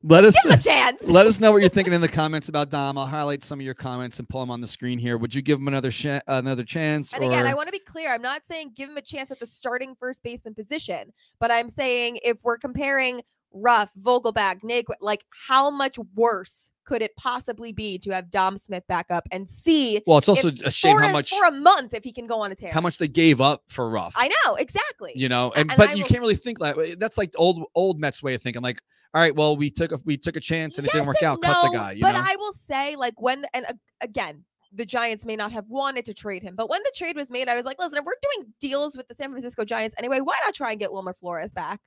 Let 0.02 0.24
us 0.24 0.34
give 0.42 0.52
him 0.52 0.58
a 0.58 0.62
chance. 0.62 1.02
let 1.06 1.26
us 1.26 1.40
know 1.40 1.52
what 1.52 1.60
you're 1.60 1.68
thinking 1.68 1.92
in 1.92 2.00
the 2.00 2.08
comments 2.08 2.48
about 2.48 2.70
Dom. 2.70 2.96
I'll 2.96 3.06
highlight 3.06 3.42
some 3.42 3.60
of 3.60 3.64
your 3.64 3.74
comments 3.74 4.18
and 4.18 4.28
pull 4.28 4.40
them 4.40 4.50
on 4.50 4.60
the 4.60 4.66
screen 4.66 4.98
here. 4.98 5.18
Would 5.18 5.34
you 5.34 5.42
give 5.42 5.58
him 5.58 5.68
another 5.68 5.90
sh- 5.90 6.20
another 6.26 6.64
chance? 6.64 7.12
And 7.12 7.22
again, 7.24 7.46
I 7.46 7.54
want 7.54 7.68
to 7.68 7.72
be 7.72 7.80
clear. 7.80 8.12
I'm 8.12 8.22
not 8.22 8.46
saying 8.46 8.72
give 8.74 8.88
him 8.88 8.96
a 8.96 9.02
chance 9.02 9.30
at 9.30 9.38
the 9.40 9.46
starting 9.46 9.94
first 9.94 10.22
baseman 10.22 10.54
position, 10.54 11.12
but 11.38 11.50
I'm 11.50 11.68
saying 11.68 12.18
if 12.24 12.38
we're 12.42 12.58
comparing 12.58 13.20
Ruf, 13.52 13.90
Vogelbach, 14.00 14.62
Naquin, 14.62 14.94
like 15.00 15.24
how 15.48 15.70
much 15.70 15.98
worse 16.14 16.70
could 16.84 17.02
it 17.02 17.14
possibly 17.16 17.72
be 17.72 17.98
to 17.98 18.10
have 18.10 18.30
Dom 18.30 18.56
Smith 18.56 18.84
back 18.88 19.06
up 19.10 19.28
and 19.30 19.48
see 19.48 20.00
well, 20.06 20.18
it's 20.18 20.28
also 20.28 20.48
if- 20.48 20.62
a 20.62 20.70
shame 20.70 20.98
how 20.98 21.12
much 21.12 21.30
for 21.30 21.44
a 21.44 21.52
month 21.52 21.94
if 21.94 22.04
he 22.04 22.12
can 22.12 22.26
go 22.26 22.40
on 22.40 22.50
a 22.52 22.54
tear? 22.54 22.72
how 22.72 22.80
much 22.80 22.98
they 22.98 23.08
gave 23.08 23.40
up 23.40 23.64
for 23.68 23.88
Ruf. 23.90 24.14
I 24.16 24.28
know 24.28 24.54
exactly. 24.54 25.12
you 25.14 25.28
know, 25.28 25.52
and, 25.54 25.70
and 25.70 25.76
but 25.76 25.90
I 25.90 25.92
you 25.92 26.02
will 26.02 26.08
can't 26.08 26.20
really 26.20 26.36
think 26.36 26.58
that 26.60 26.76
way. 26.76 26.94
That's 26.94 27.18
like 27.18 27.32
the 27.32 27.38
old 27.38 27.64
old 27.74 28.00
Mets 28.00 28.22
way 28.22 28.34
of 28.34 28.42
thinking. 28.42 28.62
Like, 28.62 28.80
all 29.12 29.20
right, 29.20 29.34
well, 29.34 29.56
we 29.56 29.70
took 29.70 29.90
a 29.90 29.98
we 30.04 30.16
took 30.16 30.36
a 30.36 30.40
chance 30.40 30.78
and 30.78 30.86
it 30.86 30.92
didn't 30.92 31.06
work 31.06 31.22
out. 31.22 31.42
Cut 31.42 31.70
the 31.70 31.76
guy. 31.76 31.92
You 31.92 32.02
but 32.02 32.12
know, 32.12 32.22
I 32.24 32.36
will 32.38 32.52
say, 32.52 32.94
like 32.94 33.20
when 33.20 33.44
and 33.52 33.66
uh, 33.66 33.72
again, 34.00 34.44
the 34.72 34.86
Giants 34.86 35.24
may 35.24 35.34
not 35.34 35.50
have 35.50 35.64
wanted 35.68 36.04
to 36.04 36.14
trade 36.14 36.44
him, 36.44 36.54
but 36.54 36.70
when 36.70 36.80
the 36.84 36.92
trade 36.94 37.16
was 37.16 37.28
made, 37.28 37.48
I 37.48 37.56
was 37.56 37.66
like, 37.66 37.78
listen, 37.80 37.98
if 37.98 38.04
we're 38.04 38.12
doing 38.22 38.52
deals 38.60 38.96
with 38.96 39.08
the 39.08 39.14
San 39.16 39.30
Francisco 39.30 39.64
Giants 39.64 39.96
anyway, 39.98 40.20
why 40.20 40.38
not 40.44 40.54
try 40.54 40.70
and 40.70 40.78
get 40.78 40.92
Wilmer 40.92 41.14
Flores 41.14 41.52
back? 41.52 41.80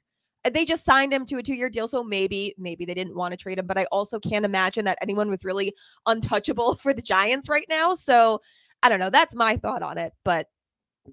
They 0.52 0.66
just 0.66 0.84
signed 0.84 1.14
him 1.14 1.26
to 1.28 1.38
a 1.38 1.44
two-year 1.44 1.70
deal, 1.70 1.88
so 1.88 2.04
maybe 2.04 2.54
maybe 2.58 2.84
they 2.84 2.94
didn't 2.94 3.16
want 3.16 3.32
to 3.32 3.38
trade 3.38 3.58
him. 3.58 3.68
But 3.68 3.78
I 3.78 3.86
also 3.86 4.20
can't 4.20 4.44
imagine 4.44 4.84
that 4.84 4.98
anyone 5.02 5.30
was 5.30 5.46
really 5.46 5.74
untouchable 6.06 6.76
for 6.82 6.94
the 6.94 7.02
Giants 7.02 7.48
right 7.48 7.66
now. 7.70 7.94
So 7.94 8.42
I 8.82 8.90
don't 8.90 9.00
know. 9.00 9.10
That's 9.10 9.34
my 9.34 9.56
thought 9.56 9.82
on 9.82 9.98
it, 9.98 10.12
but 10.26 10.48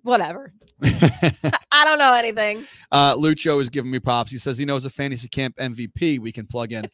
whatever. 0.02 0.52
I 0.84 1.84
don't 1.84 1.98
know 1.98 2.14
anything. 2.14 2.66
uh, 2.92 3.14
Lucho 3.14 3.60
is 3.60 3.68
giving 3.68 3.90
me 3.90 3.98
props. 3.98 4.30
He 4.30 4.38
says 4.38 4.58
he 4.58 4.64
knows 4.64 4.84
a 4.84 4.90
fantasy 4.90 5.28
camp 5.28 5.56
MVP 5.56 6.20
we 6.20 6.32
can 6.32 6.46
plug 6.46 6.72
in, 6.72 6.84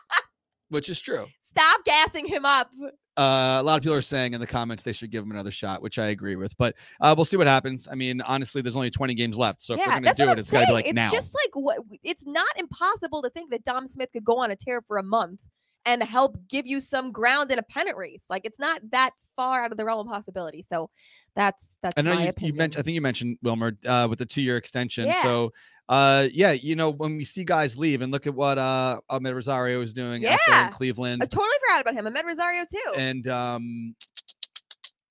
which 0.68 0.88
is 0.88 1.00
true. 1.00 1.26
Stop 1.40 1.84
gassing 1.84 2.26
him 2.26 2.44
up. 2.44 2.70
Uh, 3.16 3.58
a 3.60 3.62
lot 3.62 3.76
of 3.76 3.82
people 3.82 3.94
are 3.94 4.02
saying 4.02 4.34
in 4.34 4.40
the 4.40 4.46
comments 4.46 4.82
they 4.82 4.92
should 4.92 5.10
give 5.12 5.22
him 5.22 5.30
another 5.30 5.52
shot, 5.52 5.80
which 5.80 6.00
I 6.00 6.06
agree 6.06 6.34
with. 6.34 6.56
But 6.58 6.74
uh, 7.00 7.14
we'll 7.16 7.24
see 7.24 7.36
what 7.36 7.46
happens. 7.46 7.86
I 7.90 7.94
mean, 7.94 8.20
honestly, 8.22 8.60
there's 8.60 8.76
only 8.76 8.90
20 8.90 9.14
games 9.14 9.38
left, 9.38 9.62
so 9.62 9.74
if 9.74 9.80
we're 9.80 9.92
gonna 9.92 10.14
do 10.14 10.28
it, 10.30 10.38
it's 10.38 10.50
got 10.50 10.60
to 10.60 10.62
be 10.62 10.64
saying. 10.66 10.72
like 10.72 10.86
it's 10.86 10.94
now. 10.94 11.10
just 11.10 11.32
like 11.34 11.50
what 11.54 11.78
it's 12.02 12.26
not 12.26 12.48
impossible 12.58 13.22
to 13.22 13.30
think 13.30 13.50
that 13.50 13.62
Dom 13.62 13.86
Smith 13.86 14.10
could 14.12 14.24
go 14.24 14.38
on 14.38 14.50
a 14.50 14.56
tear 14.56 14.82
for 14.82 14.98
a 14.98 15.02
month 15.04 15.38
and 15.86 16.02
help 16.02 16.36
give 16.48 16.66
you 16.66 16.80
some 16.80 17.12
ground 17.12 17.50
in 17.50 17.58
a 17.58 17.62
pennant 17.62 17.96
race. 17.96 18.26
Like 18.28 18.44
it's 18.44 18.58
not 18.58 18.80
that 18.90 19.10
far 19.36 19.64
out 19.64 19.72
of 19.72 19.78
the 19.78 19.84
realm 19.84 20.06
of 20.06 20.12
possibility. 20.12 20.62
So 20.62 20.90
that's 21.34 21.78
that's 21.82 21.94
I 21.96 22.02
know 22.02 22.12
you, 22.12 22.32
you 22.38 22.54
mentioned. 22.54 22.80
I 22.80 22.82
think 22.82 22.94
you 22.94 23.00
mentioned 23.00 23.38
Wilmer 23.42 23.76
uh, 23.86 24.06
with 24.08 24.18
the 24.18 24.26
two-year 24.26 24.56
extension. 24.56 25.06
Yeah. 25.06 25.22
So, 25.22 25.52
uh, 25.88 26.28
yeah, 26.32 26.52
you 26.52 26.76
know, 26.76 26.90
when 26.90 27.16
we 27.16 27.24
see 27.24 27.44
guys 27.44 27.76
leave, 27.76 28.02
and 28.02 28.12
look 28.12 28.26
at 28.26 28.34
what 28.34 28.56
uh, 28.56 29.00
Amed 29.10 29.34
Rosario 29.34 29.80
is 29.82 29.92
doing 29.92 30.24
out 30.26 30.38
there 30.46 30.64
in 30.64 30.70
Cleveland, 30.70 31.22
I 31.22 31.26
totally 31.26 31.48
forgot 31.66 31.80
about 31.80 31.94
him. 31.94 32.06
Amed 32.06 32.24
Rosario 32.24 32.64
too. 32.64 32.94
and 32.96 33.28
um, 33.28 33.94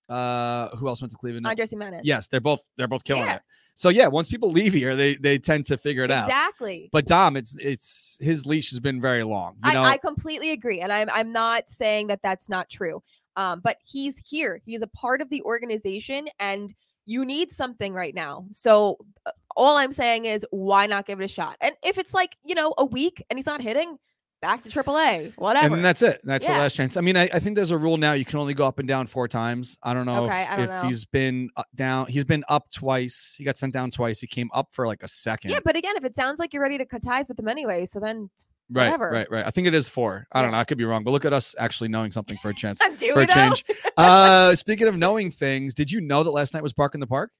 uh, 0.10 0.70
who 0.76 0.88
else 0.88 1.02
went 1.02 1.12
to 1.12 1.18
Cleveland? 1.18 1.48
Andres 1.48 1.72
Gimenez. 1.72 2.02
Yes, 2.04 2.28
they're 2.28 2.42
both 2.42 2.64
they're 2.78 2.88
both 2.88 3.04
killing 3.04 3.24
Yeah. 3.24 3.36
it. 3.36 3.42
So 3.76 3.90
yeah, 3.90 4.08
once 4.08 4.30
people 4.30 4.50
leave 4.50 4.74
here, 4.74 4.96
they 4.96 5.16
they 5.16 5.38
tend 5.40 5.66
to 5.68 5.78
figure 5.78 6.04
it 6.04 6.12
out. 6.12 6.28
exactly. 6.28 6.90
But 6.92 7.06
Dom, 7.06 7.36
it's 7.36 7.56
it's 7.60 8.18
his 8.22 8.46
leash 8.46 8.70
has 8.70 8.80
been 8.80 9.02
very 9.02 9.24
long. 9.24 9.56
You 9.66 9.74
know, 9.74 9.82
I, 9.82 9.92
I 9.92 9.98
completely 9.98 10.52
agree, 10.52 10.82
and 10.82 10.92
I'm 10.92 11.10
I'm 11.12 11.32
not 11.32 11.70
saying 11.70 12.08
that 12.08 12.20
that's 12.22 12.50
not 12.50 12.70
true. 12.70 13.02
Um, 13.36 13.62
but 13.64 13.78
he's 13.84 14.20
here. 14.24 14.62
He's 14.64 14.84
a 14.84 14.88
part 14.88 15.20
of 15.22 15.30
the 15.30 15.42
organization, 15.42 16.28
and 16.40 16.74
you 17.06 17.26
need 17.26 17.52
something 17.52 17.94
right 17.94 18.14
now. 18.14 18.46
So 18.52 18.98
uh, 19.26 19.32
all 19.58 19.76
I'm 19.78 19.92
saying 19.92 20.26
is, 20.26 20.46
why 20.52 20.86
not 20.86 21.08
give 21.08 21.20
it 21.20 21.26
a 21.26 21.28
shot? 21.28 21.58
And 21.60 21.74
if 21.84 21.98
it's 21.98 22.14
like 22.14 22.38
you 22.44 22.54
know 22.54 22.76
a 22.78 22.86
week 22.86 23.24
and 23.30 23.40
he's 23.40 23.48
not 23.48 23.62
hitting, 23.62 23.98
back 24.44 24.62
to 24.64 24.70
AAA, 24.70 25.34
whatever. 25.38 25.74
and 25.74 25.84
that's 25.86 26.02
it. 26.02 26.20
That's 26.26 26.46
the 26.46 26.52
last 26.52 26.76
chance. 26.76 26.98
I 26.98 27.02
mean, 27.02 27.16
I, 27.16 27.30
I 27.34 27.40
think 27.40 27.56
there's 27.56 27.72
a 27.72 27.78
rule 27.78 27.96
now. 27.96 28.12
You 28.12 28.26
can 28.26 28.40
only 28.40 28.54
go 28.54 28.68
up 28.68 28.78
and 28.78 28.88
down 28.88 29.08
four 29.08 29.30
times. 29.30 29.78
I 29.82 29.94
don't 29.94 30.06
know 30.06 30.26
Okay, 30.26 30.44
if, 30.44 30.50
don't 30.50 30.60
if 30.60 30.70
know. 30.70 30.82
he's 30.84 31.06
been 31.06 31.50
uh, 31.56 31.64
down. 31.76 32.08
He's 32.08 32.26
been 32.26 32.44
up 32.50 32.70
twice. 32.70 33.36
He 33.38 33.46
got 33.46 33.58
sent 33.58 33.72
down 33.72 33.90
twice. 33.90 34.20
He 34.20 34.28
came 34.28 34.50
up 34.54 34.68
for 34.74 34.86
like 34.86 35.02
a 35.02 35.08
second. 35.08 35.52
yeah, 35.52 35.60
but 35.64 35.78
again, 35.78 35.96
if 35.96 36.04
it 36.04 36.16
sounds 36.16 36.40
like 36.40 36.52
you're 36.54 36.62
ready 36.62 36.78
to 36.78 36.86
cut 36.86 37.02
ties 37.02 37.30
with 37.30 37.38
them 37.38 37.48
anyway, 37.48 37.86
so 37.86 38.02
then 38.02 38.30
right, 38.70 38.86
whatever. 38.88 39.10
right, 39.12 39.32
right. 39.32 39.46
I 39.48 39.50
think 39.50 39.68
it 39.68 39.74
is 39.74 39.88
four. 39.88 40.28
I 40.34 40.42
don't 40.42 40.50
Yeah. 40.50 40.58
know. 40.58 40.60
I 40.60 40.66
could 40.66 40.78
be 40.78 40.84
wrong, 40.84 41.06
but 41.06 41.12
look 41.12 41.24
at 41.24 41.32
us 41.32 41.56
actually 41.58 41.88
knowing 41.88 42.12
something 42.12 42.38
for 42.40 42.50
a 42.50 42.54
chance. 42.54 42.82
do 42.98 43.14
for 43.14 43.22
a 43.22 43.28
change. 43.28 43.64
uh, 43.98 44.56
speaking 44.56 44.88
of 44.90 44.98
knowing 44.98 45.32
things, 45.32 45.74
did 45.74 45.90
you 45.90 46.02
know 46.02 46.22
that 46.24 46.32
last 46.32 46.54
night 46.54 46.62
was 46.64 46.74
Bark 46.74 46.94
in 46.96 47.00
the 47.00 47.08
Park? 47.08 47.32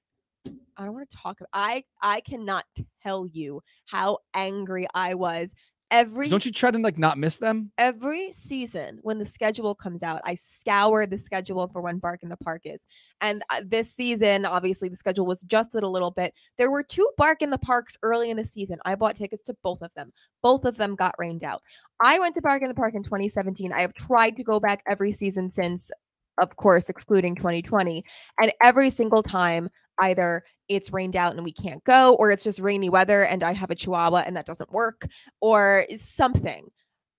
I 0.76 0.86
don't 0.86 0.94
want 0.96 1.08
to 1.10 1.18
talk. 1.18 1.40
About, 1.40 1.50
I 1.54 1.84
I 2.02 2.22
cannot 2.22 2.66
tell 3.04 3.28
you 3.28 3.62
how 3.86 4.18
angry 4.34 4.88
I 4.96 5.14
was 5.14 5.54
every 5.94 6.28
Don't 6.28 6.46
you 6.46 6.52
try 6.52 6.72
to 6.72 6.80
like 6.80 6.98
not 6.98 7.18
miss 7.18 7.38
them? 7.38 7.72
every 7.78 8.32
season 8.34 9.00
when 9.04 9.20
the 9.20 9.26
schedule 9.26 9.76
comes 9.76 10.04
out, 10.04 10.20
I 10.26 10.34
scour 10.36 11.06
the 11.06 11.18
schedule 11.18 11.68
for 11.68 11.82
when 11.82 12.00
Bark 12.00 12.24
in 12.24 12.30
the 12.30 12.36
Park 12.38 12.64
is. 12.66 12.86
And 13.22 13.44
uh, 13.50 13.62
this 13.66 13.94
season, 13.94 14.46
obviously, 14.46 14.90
the 14.90 14.98
schedule 14.98 15.26
was 15.26 15.44
adjusted 15.44 15.84
a 15.84 15.88
little 15.88 16.12
bit. 16.12 16.34
There 16.58 16.72
were 16.72 16.84
two 16.84 17.08
Bark 17.16 17.42
in 17.42 17.52
the 17.52 17.58
Parks 17.60 17.96
early 18.04 18.32
in 18.32 18.38
the 18.38 18.44
season. 18.44 18.80
I 18.84 18.96
bought 18.96 19.16
tickets 19.16 19.44
to 19.44 19.56
both 19.64 19.82
of 19.82 19.92
them. 19.96 20.12
Both 20.42 20.66
of 20.66 20.76
them 20.76 20.96
got 20.96 21.16
rained 21.18 21.44
out. 21.44 21.62
I 22.04 22.20
went 22.20 22.36
to 22.36 22.42
Bark 22.42 22.64
in 22.64 22.68
the 22.68 22.74
Park 22.74 22.96
in 22.96 23.04
2017. 23.04 23.72
I 23.72 23.82
have 23.82 23.94
tried 23.94 24.36
to 24.36 24.44
go 24.44 24.60
back 24.60 24.84
every 24.90 25.12
season 25.12 25.50
since, 25.50 25.92
of 26.40 26.56
course, 26.56 26.90
excluding 26.90 27.36
2020. 27.36 28.04
And 28.42 28.54
every 28.62 28.90
single 28.90 29.24
time, 29.24 29.70
either 30.00 30.44
it's 30.70 30.92
rained 30.92 31.16
out 31.16 31.36
and 31.36 31.44
we 31.44 31.54
can't 31.54 31.84
go, 31.84 32.16
or 32.16 32.32
it's 32.32 32.44
just 32.44 32.60
rainy 32.60 32.90
weather 32.90 33.24
and 33.24 33.44
I 33.44 33.54
have 33.54 33.70
a 33.70 33.76
chihuahua 33.76 34.24
and 34.26 34.36
that 34.38 34.46
doesn't 34.46 34.72
work, 34.72 35.08
or 35.42 35.86
something 35.96 36.70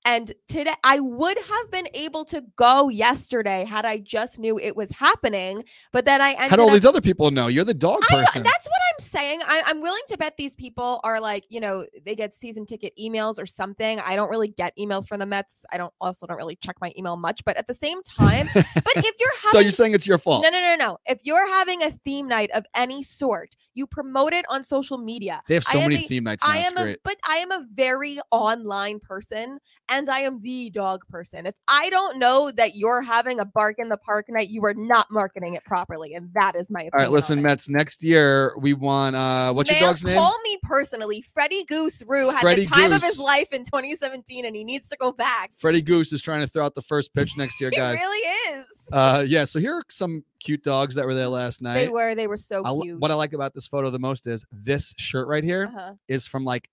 And 0.05 0.33
today 0.49 0.75
I 0.85 1.01
would 1.01 1.39
have 1.39 1.71
been 1.71 1.89
able 1.95 2.25
to 2.27 2.45
go 2.57 2.91
yesterday 2.91 3.65
had 3.65 3.87
I 3.87 3.99
just 3.99 4.39
knew 4.39 4.59
it 4.59 4.77
was 4.77 4.91
happening. 4.91 5.65
But 5.93 6.05
then 6.05 6.21
I 6.21 6.33
ended 6.33 6.51
How 6.51 6.57
do 6.57 6.63
all 6.63 6.69
up 6.69 6.75
these 6.75 6.85
other 6.85 7.01
people 7.01 7.31
know? 7.31 7.47
You're 7.47 7.65
the 7.65 7.73
dog 7.73 8.01
I- 8.11 8.25
person. 8.25 8.43
that's 8.43 8.67
what 8.67 8.79
I'm 8.93 9.05
saying. 9.05 9.41
I, 9.47 9.63
I'm 9.67 9.81
willing 9.81 10.03
to 10.09 10.19
bet 10.19 10.37
these 10.37 10.55
people 10.55 11.01
are 11.05 11.21
like, 11.21 11.45
you 11.49 11.61
know, 11.61 11.87
they 12.05 12.15
get 12.15 12.35
season 12.35 12.67
ticket 12.67 12.93
emails 13.01 13.39
or 13.39 13.47
something. 13.47 13.99
I 14.01 14.15
don't 14.15 14.29
really 14.29 14.49
get 14.49 14.77
emails 14.79 15.09
from 15.09 15.21
the 15.21 15.27
Mets. 15.27 15.65
I 15.73 15.79
don't 15.79 15.93
also 16.01 16.27
don't 16.27 16.37
really 16.37 16.57
check 16.57 16.77
my 16.81 16.93
email 16.99 17.17
much. 17.17 17.43
But 17.45 17.57
at 17.57 17.67
the 17.67 17.75
same 17.75 18.03
time, 18.03 18.49
but 18.55 18.65
if 18.97 19.15
you're 19.19 19.33
having 19.37 19.51
so 19.53 19.59
you're 19.61 19.71
saying 19.71 19.95
it's 19.95 20.07
your 20.07 20.19
fault? 20.19 20.43
no, 20.43 20.51
no, 20.51 20.61
no, 20.61 20.77
no. 20.77 20.99
If 21.07 21.21
you're 21.23 21.49
having 21.49 21.83
a 21.83 21.91
theme 22.05 22.29
night 22.29 22.51
of 22.51 22.67
any 22.75 23.03
sort, 23.03 23.57
you 23.75 23.87
promote 23.87 24.33
it 24.33 24.45
on 24.49 24.65
social 24.65 24.99
media. 24.99 25.43
They 25.49 25.55
have 25.55 25.65
so 25.65 25.81
many 25.81 25.97
a- 25.97 26.09
theme 26.09 26.25
nights 26.25 26.45
now. 26.45 26.53
I 26.53 26.59
am 26.59 26.77
a, 26.79 26.97
but 27.05 27.17
I 27.29 27.37
am 27.39 27.51
a 27.51 27.67
very 27.73 28.21
online 28.31 29.01
person, 29.01 29.59
and 29.99 30.11
I 30.11 30.21
am 30.21 30.41
the 30.43 30.71
dog 30.71 31.07
person. 31.09 31.47
If 31.47 31.55
I 31.69 31.89
don't 31.91 32.19
know 32.19 32.51
that 32.51 32.75
you're 32.77 33.03
having 33.03 33.39
a 33.41 33.45
bark 33.45 33.77
in 33.79 33.89
the 33.89 33.97
park 33.97 34.27
night, 34.29 34.49
you 34.49 34.65
are 34.65 34.75
not 34.75 35.07
marketing 35.11 35.55
it 35.55 35.65
properly, 35.65 36.15
and 36.15 36.31
that 36.35 36.57
is 36.57 36.71
my 36.71 36.81
opinion. 36.81 36.93
All 36.95 37.01
right, 37.01 37.11
listen. 37.11 37.41
Mets. 37.41 37.69
Next 37.69 38.03
year 38.03 38.55
we 38.59 38.75
want. 38.75 39.17
uh 39.17 39.53
What's 39.53 39.71
your 39.71 39.81
Man, 39.81 39.89
dog's 39.89 40.05
name? 40.05 40.17
Call 40.17 40.37
me 40.43 40.59
personally. 40.63 41.25
Freddie 41.33 41.65
Goose 41.65 42.03
Rue 42.07 42.31
had 42.31 42.41
Freddie 42.41 42.65
the 42.65 42.71
time 42.71 42.93
of 42.93 43.03
his 43.03 43.19
life 43.21 43.53
in 43.53 43.65
2017, 43.65 44.45
and 44.45 44.57
he 44.57 44.65
needs 44.65 44.89
to 44.89 44.97
go 44.97 45.13
back. 45.13 45.53
Freddie 45.57 45.83
Goose 45.83 46.13
is 46.13 46.21
trying 46.21 46.41
to 46.41 46.47
throw 46.47 46.65
out 46.65 46.75
the 46.75 46.83
first 46.83 47.15
pitch 47.15 47.37
next 47.37 47.61
year, 47.61 47.71
He 47.73 47.77
guys. 47.77 47.99
really 47.99 48.59
is. 48.59 48.89
Uh, 48.93 49.25
yeah. 49.27 49.45
So 49.45 49.59
here 49.61 49.75
are 49.75 49.85
some 49.91 50.25
cute 50.41 50.65
dogs 50.65 50.95
that 50.97 51.07
were 51.07 51.15
there 51.15 51.29
last 51.29 51.63
night. 51.63 51.77
they 51.77 51.89
were. 51.89 52.15
They 52.15 52.27
were 52.27 52.37
so 52.37 52.65
I 52.65 52.75
cute. 52.83 52.99
what 52.99 53.11
I 53.11 53.15
like 53.15 53.33
about 53.33 53.55
this 53.55 53.67
photo 53.67 53.91
the 53.91 53.99
most 53.99 54.27
is 54.27 54.45
this 54.53 54.95
shirt 54.99 55.29
right 55.29 55.45
here 55.45 55.71
is 56.09 56.27
uh-huh. 56.27 56.31
from 56.31 56.45
like 56.45 56.69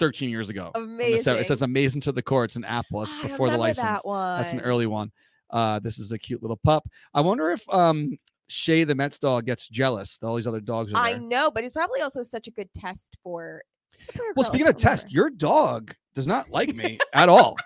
13 0.00 0.28
years 0.30 0.48
ago. 0.48 0.72
Amazing. 0.74 1.36
It 1.36 1.46
says 1.46 1.62
"Amazing 1.62 2.00
to 2.02 2.12
the 2.12 2.22
Core." 2.22 2.42
It's 2.44 2.56
an 2.56 2.64
Apple. 2.64 3.02
It's 3.02 3.12
before 3.22 3.50
the 3.50 3.56
license. 3.56 3.84
That 3.84 4.00
one. 4.08 4.38
That's 4.40 4.52
an 4.52 4.60
early 4.62 4.86
one. 4.86 5.12
Uh, 5.50 5.78
this 5.78 5.98
is 6.00 6.10
a 6.10 6.18
cute 6.18 6.42
little 6.42 6.58
pup. 6.64 6.88
I 7.14 7.20
wonder 7.20 7.50
if 7.50 7.62
um 7.72 8.18
Shay 8.48 8.82
the 8.82 8.96
Mets 8.96 9.18
dog 9.18 9.46
gets 9.46 9.68
jealous. 9.68 10.18
that 10.18 10.26
All 10.26 10.34
these 10.34 10.48
other 10.48 10.60
dogs 10.60 10.92
are 10.92 10.96
I 10.96 11.12
there. 11.12 11.20
know, 11.20 11.50
but 11.52 11.62
he's 11.62 11.72
probably 11.72 12.00
also 12.00 12.24
such 12.24 12.48
a 12.48 12.50
good 12.50 12.68
test 12.74 13.16
for 13.22 13.62
Well, 14.34 14.44
speaking 14.44 14.66
of 14.66 14.74
test, 14.76 15.12
your 15.12 15.30
dog 15.30 15.94
does 16.14 16.26
not 16.26 16.50
like 16.50 16.74
me 16.74 16.98
at 17.14 17.28
all. 17.28 17.56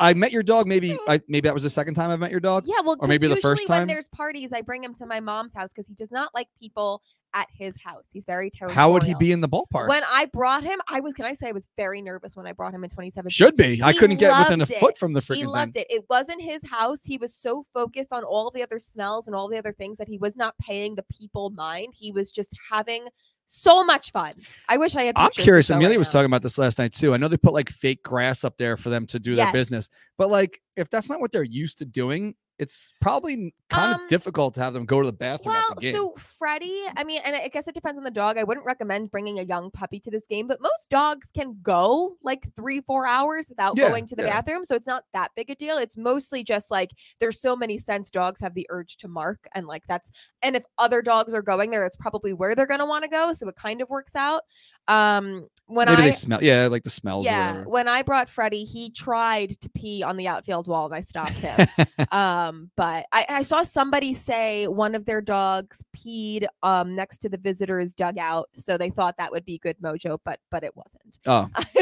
I 0.00 0.14
met 0.14 0.32
your 0.32 0.42
dog. 0.42 0.66
Maybe 0.66 0.98
I, 1.08 1.20
maybe 1.28 1.48
that 1.48 1.54
was 1.54 1.62
the 1.62 1.70
second 1.70 1.94
time 1.94 2.10
I 2.10 2.16
met 2.16 2.30
your 2.30 2.40
dog. 2.40 2.64
Yeah, 2.66 2.80
well, 2.84 2.96
or 2.98 3.08
maybe 3.08 3.26
the 3.26 3.36
first 3.36 3.66
time? 3.66 3.80
when 3.80 3.88
there's 3.88 4.08
parties, 4.08 4.52
I 4.52 4.62
bring 4.62 4.82
him 4.82 4.94
to 4.96 5.06
my 5.06 5.20
mom's 5.20 5.54
house 5.54 5.70
because 5.70 5.86
he 5.86 5.94
does 5.94 6.12
not 6.12 6.34
like 6.34 6.48
people 6.58 7.02
at 7.34 7.48
his 7.50 7.76
house. 7.82 8.06
He's 8.12 8.24
very 8.24 8.50
territorial. 8.50 8.74
How 8.74 8.92
would 8.92 9.02
he 9.02 9.14
be 9.14 9.32
in 9.32 9.40
the 9.40 9.48
ballpark? 9.48 9.88
When 9.88 10.02
I 10.08 10.26
brought 10.26 10.62
him, 10.62 10.80
I 10.88 11.00
was. 11.00 11.12
Can 11.14 11.24
I 11.24 11.32
say 11.32 11.48
I 11.48 11.52
was 11.52 11.68
very 11.76 12.00
nervous 12.00 12.36
when 12.36 12.46
I 12.46 12.52
brought 12.52 12.72
him 12.72 12.84
in 12.84 12.90
2017. 12.90 13.30
Should 13.30 13.56
be. 13.56 13.82
I 13.82 13.92
couldn't 13.92 14.16
get 14.16 14.36
within 14.38 14.60
a 14.60 14.64
loved 14.64 14.74
foot 14.74 14.96
from 14.96 15.12
the 15.12 15.20
freaking. 15.20 15.36
he 15.36 15.46
loved 15.46 15.74
thing. 15.74 15.84
it. 15.88 15.94
It 15.94 16.04
wasn't 16.08 16.40
his 16.40 16.66
house. 16.66 17.02
He 17.02 17.18
was 17.18 17.34
so 17.34 17.66
focused 17.74 18.12
on 18.12 18.24
all 18.24 18.50
the 18.50 18.62
other 18.62 18.78
smells 18.78 19.26
and 19.26 19.36
all 19.36 19.48
the 19.48 19.58
other 19.58 19.72
things 19.72 19.98
that 19.98 20.08
he 20.08 20.18
was 20.18 20.36
not 20.36 20.56
paying 20.58 20.94
the 20.94 21.04
people 21.04 21.50
mind. 21.50 21.94
He 21.94 22.12
was 22.12 22.30
just 22.30 22.56
having 22.70 23.08
so 23.46 23.84
much 23.84 24.10
fun. 24.10 24.32
I 24.68 24.76
wish 24.76 24.96
I 24.96 25.04
had. 25.04 25.14
I'm 25.16 25.30
curious. 25.30 25.70
Amelia 25.70 25.90
right 25.90 25.98
was 25.98 26.08
now. 26.08 26.12
talking 26.12 26.26
about 26.26 26.42
this 26.42 26.58
last 26.58 26.78
night 26.78 26.92
too. 26.92 27.14
I 27.14 27.16
know 27.16 27.28
they 27.28 27.36
put 27.36 27.52
like 27.52 27.70
fake 27.70 28.02
grass 28.02 28.44
up 28.44 28.56
there 28.56 28.76
for 28.76 28.90
them 28.90 29.06
to 29.06 29.18
do 29.18 29.34
their 29.34 29.52
business, 29.52 29.88
but 30.18 30.30
like 30.30 30.60
if 30.76 30.90
that's 30.90 31.08
not 31.08 31.20
what 31.20 31.32
they're 31.32 31.42
used 31.42 31.78
to 31.78 31.84
doing, 31.84 32.34
it's 32.58 32.92
probably 33.00 33.52
kind 33.68 33.94
Um, 33.94 34.02
of 34.02 34.08
difficult 34.08 34.54
to 34.54 34.60
have 34.60 34.72
them 34.74 34.84
go 34.84 35.00
to 35.02 35.06
the 35.06 35.12
bathroom 35.12 35.54
Well, 35.54 35.64
at 35.70 35.76
the 35.76 35.80
game. 35.82 35.94
so 35.94 36.14
Freddie, 36.18 36.82
I 36.96 37.02
mean, 37.02 37.20
and 37.24 37.34
I 37.34 37.48
guess 37.48 37.66
it 37.66 37.74
depends 37.74 37.98
on 37.98 38.04
the 38.04 38.10
dog. 38.10 38.38
I 38.38 38.44
wouldn't 38.44 38.64
recommend 38.64 39.10
bringing 39.10 39.40
a 39.40 39.42
young 39.42 39.70
puppy 39.72 39.98
to 40.00 40.10
this 40.10 40.26
game, 40.28 40.46
but 40.46 40.60
most 40.60 40.88
dogs 40.88 41.28
can 41.34 41.58
go 41.62 42.16
like 42.22 42.46
three, 42.56 42.80
four 42.80 43.06
hours 43.06 43.48
without 43.48 43.76
Yeah, 43.76 43.88
going 43.88 44.06
to 44.06 44.14
the 44.16 44.22
yeah. 44.22 44.40
bathroom. 44.40 44.64
So 44.64 44.76
it's 44.76 44.86
not 44.86 45.04
that 45.14 45.32
big 45.34 45.50
a 45.50 45.54
deal. 45.56 45.78
It's 45.78 45.96
mostly 45.96 46.44
just 46.44 46.70
like 46.70 46.90
there's 47.18 47.40
so 47.40 47.56
many 47.56 47.76
sense 47.76 48.08
dogs 48.08 48.40
have 48.40 48.54
the 48.54 48.66
urge 48.70 48.96
to 48.98 49.08
mark. 49.08 49.48
And 49.54 49.66
like 49.66 49.82
that's, 49.88 50.10
and 50.42 50.54
if 50.54 50.64
other 50.78 51.02
dogs 51.02 51.34
are 51.34 51.42
going 51.42 51.70
there, 51.70 51.84
it's 51.84 51.96
probably 51.96 52.32
where 52.32 52.54
they're 52.54 52.66
going 52.66 52.80
to 52.80 52.86
want 52.86 53.02
to 53.02 53.10
go. 53.10 53.32
So 53.32 53.48
it 53.48 53.56
kind 53.56 53.82
of 53.82 53.88
works 53.88 54.14
out. 54.14 54.42
Um, 54.88 55.48
when 55.66 55.88
Maybe 55.88 56.02
I, 56.02 56.10
smell. 56.10 56.44
Yeah, 56.44 56.66
like 56.66 56.82
the 56.82 56.90
smells. 56.90 57.24
yeah, 57.24 57.64
when 57.64 57.88
I 57.88 58.02
brought 58.02 58.28
Freddie, 58.28 58.64
he 58.64 58.90
tried 58.90 59.58
to 59.62 59.70
pee 59.70 60.02
on 60.02 60.18
the 60.18 60.28
outfield 60.28 60.66
wall 60.66 60.84
and 60.84 60.94
I 60.94 61.00
stopped 61.00 61.38
him 61.38 61.66
um 62.12 62.70
but 62.76 63.06
I, 63.12 63.24
I 63.30 63.42
saw 63.42 63.62
somebody 63.62 64.12
say 64.12 64.68
one 64.68 64.94
of 64.94 65.06
their 65.06 65.22
dogs 65.22 65.82
peed 65.96 66.46
um 66.62 66.94
next 66.94 67.18
to 67.18 67.30
the 67.30 67.38
visitors 67.38 67.94
dugout 67.94 68.50
so 68.56 68.76
they 68.76 68.90
thought 68.90 69.16
that 69.16 69.32
would 69.32 69.46
be 69.46 69.56
good 69.58 69.76
mojo 69.82 70.18
but 70.22 70.38
but 70.50 70.64
it 70.64 70.76
wasn't 70.76 71.18
oh, 71.26 71.48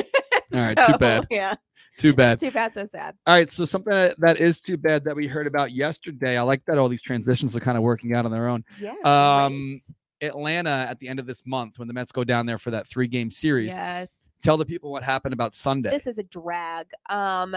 All 0.54 0.60
right, 0.60 0.78
too 0.86 0.98
bad. 0.98 1.26
yeah 1.30 1.54
too 1.98 2.12
bad. 2.14 2.38
too 2.38 2.52
bad 2.52 2.72
so 2.74 2.84
sad 2.86 3.16
All 3.26 3.34
right, 3.34 3.50
so 3.50 3.66
something 3.66 3.90
that, 3.92 4.14
that 4.20 4.36
is 4.38 4.60
too 4.60 4.76
bad 4.76 5.02
that 5.04 5.16
we 5.16 5.26
heard 5.26 5.48
about 5.48 5.72
yesterday. 5.72 6.38
I 6.38 6.42
like 6.42 6.64
that 6.66 6.78
all 6.78 6.88
these 6.88 7.02
transitions 7.02 7.56
are 7.56 7.60
kind 7.60 7.76
of 7.76 7.82
working 7.82 8.14
out 8.14 8.26
on 8.26 8.30
their 8.30 8.46
own. 8.48 8.64
yeah 8.80 8.94
Um, 9.04 9.52
great. 9.70 9.82
Atlanta 10.22 10.87
at 10.88 10.98
the 10.98 11.08
end 11.08 11.18
of 11.18 11.26
this 11.26 11.44
month 11.46 11.78
when 11.78 11.88
the 11.88 11.94
Mets 11.94 12.12
go 12.12 12.24
down 12.24 12.46
there 12.46 12.58
for 12.58 12.70
that 12.70 12.87
three 12.87 13.08
game 13.08 13.30
series. 13.30 13.72
yes. 13.72 14.30
Tell 14.42 14.56
the 14.56 14.64
people 14.64 14.90
what 14.90 15.04
happened 15.04 15.35
about 15.35 15.54
Sunday. 15.54 15.90
this 15.90 16.06
is 16.06 16.18
a 16.18 16.24
drag. 16.24 16.87
Um 17.08 17.54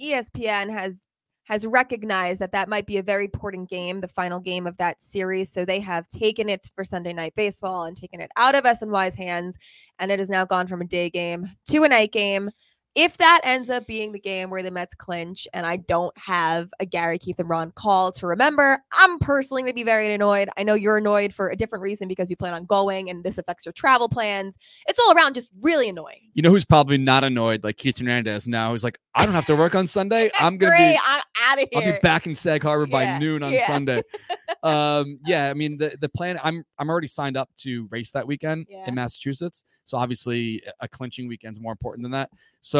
espn 0.00 0.70
has 0.70 1.06
has 1.44 1.66
recognized 1.66 2.40
that 2.40 2.52
that 2.52 2.68
might 2.68 2.86
be 2.86 2.98
a 2.98 3.02
very 3.02 3.24
important 3.24 3.68
game 3.68 4.00
the 4.00 4.08
final 4.08 4.40
game 4.40 4.66
of 4.66 4.76
that 4.78 5.00
series. 5.00 5.50
So 5.50 5.64
they 5.64 5.80
have 5.80 6.08
taken 6.08 6.48
it 6.48 6.70
for 6.74 6.84
sunday 6.84 7.12
night 7.12 7.34
baseball 7.36 7.84
and 7.84 7.96
taken 7.96 8.20
it 8.20 8.30
out 8.36 8.54
of 8.54 8.64
SNY's 8.64 9.14
hands. 9.14 9.56
And 9.98 10.10
it 10.10 10.18
has 10.18 10.30
now 10.30 10.44
gone 10.44 10.66
from 10.66 10.80
a 10.80 10.86
day 10.86 11.10
game 11.10 11.46
to 11.70 11.84
a 11.84 11.88
night 11.88 12.12
game 12.12 12.50
if 12.96 13.16
that 13.18 13.40
ends 13.44 13.70
up 13.70 13.86
being 13.86 14.12
the 14.12 14.18
game 14.18 14.50
where 14.50 14.62
the 14.62 14.70
Mets 14.70 14.94
clinch 14.94 15.46
and 15.54 15.64
I 15.64 15.76
don't 15.76 16.16
have 16.18 16.68
a 16.80 16.86
Gary 16.86 17.18
Keith 17.18 17.38
and 17.38 17.48
Ron 17.48 17.70
call 17.76 18.10
to 18.12 18.26
remember, 18.26 18.82
I'm 18.92 19.18
personally 19.20 19.62
going 19.62 19.70
to 19.72 19.76
be 19.76 19.84
very 19.84 20.12
annoyed. 20.12 20.48
I 20.56 20.64
know 20.64 20.74
you're 20.74 20.96
annoyed 20.96 21.32
for 21.32 21.50
a 21.50 21.56
different 21.56 21.82
reason 21.82 22.08
because 22.08 22.30
you 22.30 22.36
plan 22.36 22.52
on 22.52 22.64
going 22.66 23.08
and 23.08 23.22
this 23.22 23.38
affects 23.38 23.64
your 23.64 23.72
travel 23.72 24.08
plans. 24.08 24.56
It's 24.88 24.98
all 24.98 25.14
around 25.14 25.34
just 25.34 25.50
really 25.60 25.88
annoying. 25.88 26.30
you 26.34 26.42
know 26.42 26.50
who's 26.50 26.64
probably 26.64 26.98
not 26.98 27.22
annoyed 27.22 27.62
like 27.62 27.76
Keith 27.76 27.98
Hernandez 27.98 28.48
now? 28.48 28.72
Who's 28.72 28.82
like, 28.82 28.98
I 29.14 29.24
don't 29.24 29.34
have 29.34 29.46
to 29.46 29.56
work 29.56 29.74
on 29.74 29.86
Sunday. 29.86 30.30
I'm 30.40 30.56
gonna 30.58 30.76
be 30.76 30.98
I'm 31.04 31.22
out 31.42 31.62
of 31.62 31.68
here. 31.70 31.82
I'll 31.82 31.92
be 31.92 31.98
back 32.00 32.26
in 32.26 32.34
Sag 32.34 32.62
Harbor 32.62 32.86
by 32.86 33.18
noon 33.18 33.42
on 33.42 33.52
yeah. 33.52 33.66
Sunday. 33.66 34.02
um, 34.62 35.18
yeah, 35.26 35.48
I 35.48 35.54
mean 35.54 35.78
the 35.78 35.96
the 36.00 36.08
plan. 36.08 36.38
I'm 36.42 36.64
I'm 36.78 36.88
already 36.90 37.08
signed 37.08 37.36
up 37.36 37.50
to 37.58 37.86
race 37.90 38.10
that 38.12 38.26
weekend 38.26 38.66
Yeah. 38.68 38.88
in 38.88 38.94
Massachusetts. 38.94 39.64
So 39.84 39.98
obviously 39.98 40.62
a 40.78 40.86
clinching 40.86 41.26
weekend's 41.26 41.60
more 41.60 41.72
important 41.72 42.04
than 42.04 42.12
that. 42.12 42.30
So 42.60 42.79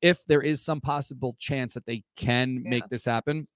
if 0.00 0.24
there 0.26 0.42
is 0.42 0.62
some 0.62 0.80
possible 0.80 1.36
chance 1.38 1.74
that 1.74 1.86
they 1.86 2.02
can 2.16 2.62
make 2.62 2.88
this 2.88 3.04
happen, 3.04 3.46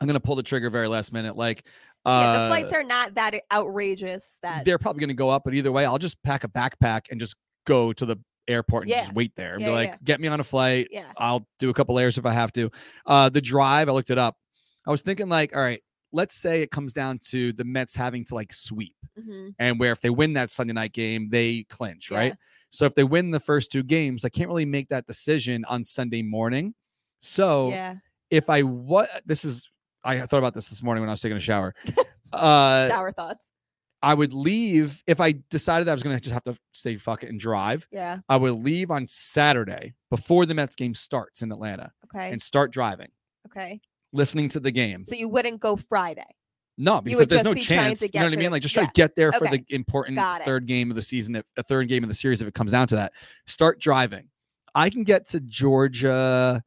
I'm 0.00 0.06
gonna 0.06 0.20
pull 0.20 0.36
the 0.36 0.42
trigger 0.42 0.70
very 0.70 0.88
last 0.88 1.12
minute. 1.12 1.36
Like 1.36 1.66
yeah, 2.06 2.12
uh, 2.12 2.42
the 2.42 2.48
flights 2.48 2.72
are 2.72 2.82
not 2.82 3.14
that 3.14 3.34
outrageous. 3.52 4.38
That 4.42 4.64
they're 4.64 4.78
probably 4.78 5.00
gonna 5.00 5.14
go 5.14 5.28
up, 5.30 5.42
but 5.44 5.54
either 5.54 5.72
way, 5.72 5.84
I'll 5.84 5.98
just 5.98 6.22
pack 6.22 6.44
a 6.44 6.48
backpack 6.48 7.10
and 7.10 7.20
just 7.20 7.36
go 7.66 7.92
to 7.92 8.04
the 8.06 8.16
airport 8.46 8.82
and 8.84 8.90
Yeah. 8.90 9.00
just 9.00 9.14
wait 9.14 9.34
there 9.36 9.54
and 9.54 9.62
Yeah, 9.62 9.68
be 9.68 9.72
like, 9.72 9.88
yeah. 9.90 9.96
get 10.04 10.20
me 10.20 10.28
on 10.28 10.38
a 10.40 10.44
flight. 10.44 10.88
yeah, 10.90 11.04
I'll 11.16 11.46
do 11.58 11.70
a 11.70 11.74
couple 11.74 11.94
layers 11.94 12.18
if 12.18 12.26
I 12.26 12.32
have 12.32 12.52
to. 12.52 12.70
Uh, 13.06 13.28
the 13.30 13.40
drive, 13.40 13.88
I 13.88 13.92
looked 13.92 14.10
it 14.10 14.18
up. 14.18 14.36
I 14.86 14.90
was 14.90 15.00
thinking 15.00 15.28
like, 15.28 15.56
all 15.56 15.62
right, 15.62 15.82
let's 16.14 16.34
say 16.34 16.62
it 16.62 16.70
comes 16.70 16.92
down 16.92 17.18
to 17.18 17.52
the 17.52 17.64
Mets 17.64 17.94
having 17.94 18.24
to 18.26 18.34
like 18.34 18.52
sweep, 18.52 18.94
mhm, 19.18 19.54
and 19.58 19.78
where 19.78 19.92
if 19.92 20.00
they 20.00 20.10
win 20.10 20.32
that 20.34 20.50
Sunday 20.50 20.72
night 20.72 20.92
game, 20.92 21.28
they 21.28 21.64
clinch, 21.64 22.10
Yeah. 22.10 22.18
right? 22.18 22.34
So 22.70 22.86
if 22.86 22.94
they 22.94 23.04
win 23.04 23.30
the 23.30 23.40
first 23.40 23.70
two 23.70 23.82
games, 23.82 24.24
I 24.24 24.28
can't 24.30 24.48
really 24.48 24.64
make 24.64 24.88
that 24.88 25.06
decision 25.06 25.64
on 25.66 25.84
Sunday 25.84 26.22
morning. 26.22 26.74
So 27.18 27.68
yeah. 27.70 27.96
if 28.30 28.48
I 28.48 28.62
what 28.62 29.10
this 29.26 29.44
is, 29.44 29.70
I 30.04 30.20
thought 30.26 30.38
about 30.38 30.54
this 30.54 30.68
this 30.70 30.82
morning 30.82 31.02
when 31.02 31.08
I 31.10 31.12
was 31.12 31.20
taking 31.20 31.36
a 31.36 31.40
shower. 31.40 31.74
uh, 32.32 32.88
Shower 32.88 33.12
thoughts. 33.12 33.50
I 34.02 34.12
would 34.12 34.34
leave 34.34 35.02
if 35.06 35.18
I 35.20 35.32
decided 35.48 35.88
I 35.88 35.92
was 35.92 36.02
going 36.02 36.14
to 36.14 36.20
just 36.20 36.34
have 36.34 36.44
to 36.44 36.54
say 36.72 36.96
fuck 36.96 37.22
it 37.24 37.30
and 37.30 37.40
drive. 37.40 37.88
Yeah. 37.90 38.18
I 38.28 38.36
would 38.36 38.62
leave 38.62 38.90
on 38.90 39.08
Saturday 39.08 39.94
before 40.10 40.44
the 40.44 40.52
Mets 40.54 40.76
game 40.76 40.92
starts 40.94 41.40
in 41.42 41.50
Atlanta 41.50 41.90
Okay. 42.14 42.30
and 42.30 42.40
start 42.42 42.70
driving, 42.70 43.08
okay. 43.46 43.80
Listening 44.14 44.48
to 44.50 44.60
the 44.60 44.70
game. 44.70 45.04
So 45.04 45.14
you 45.14 45.28
wouldn't 45.28 45.60
go 45.60 45.76
Friday. 45.76 46.24
No, 46.76 47.00
because 47.00 47.20
if 47.20 47.28
there's 47.28 47.44
no 47.44 47.54
be 47.54 47.60
chance, 47.60 48.00
you 48.02 48.08
know 48.14 48.24
what 48.24 48.32
I 48.32 48.36
mean? 48.36 48.50
Like 48.50 48.62
just 48.62 48.74
try 48.74 48.82
yeah. 48.84 48.88
to 48.88 48.92
get 48.94 49.14
there 49.14 49.30
for 49.32 49.46
Okay. 49.46 49.58
the 49.68 49.74
important 49.74 50.18
third 50.44 50.66
game 50.66 50.90
of 50.90 50.96
the 50.96 51.02
season, 51.02 51.36
if- 51.36 51.44
a 51.56 51.62
third 51.62 51.88
game 51.88 52.02
of 52.02 52.08
the 52.08 52.14
series 52.14 52.42
if 52.42 52.48
it 52.48 52.54
comes 52.54 52.72
down 52.72 52.88
to 52.88 52.96
that. 52.96 53.12
Start 53.46 53.80
driving. 53.80 54.28
I 54.74 54.90
can 54.90 55.04
get 55.04 55.28
to 55.30 55.40
Georgia. 55.40 56.62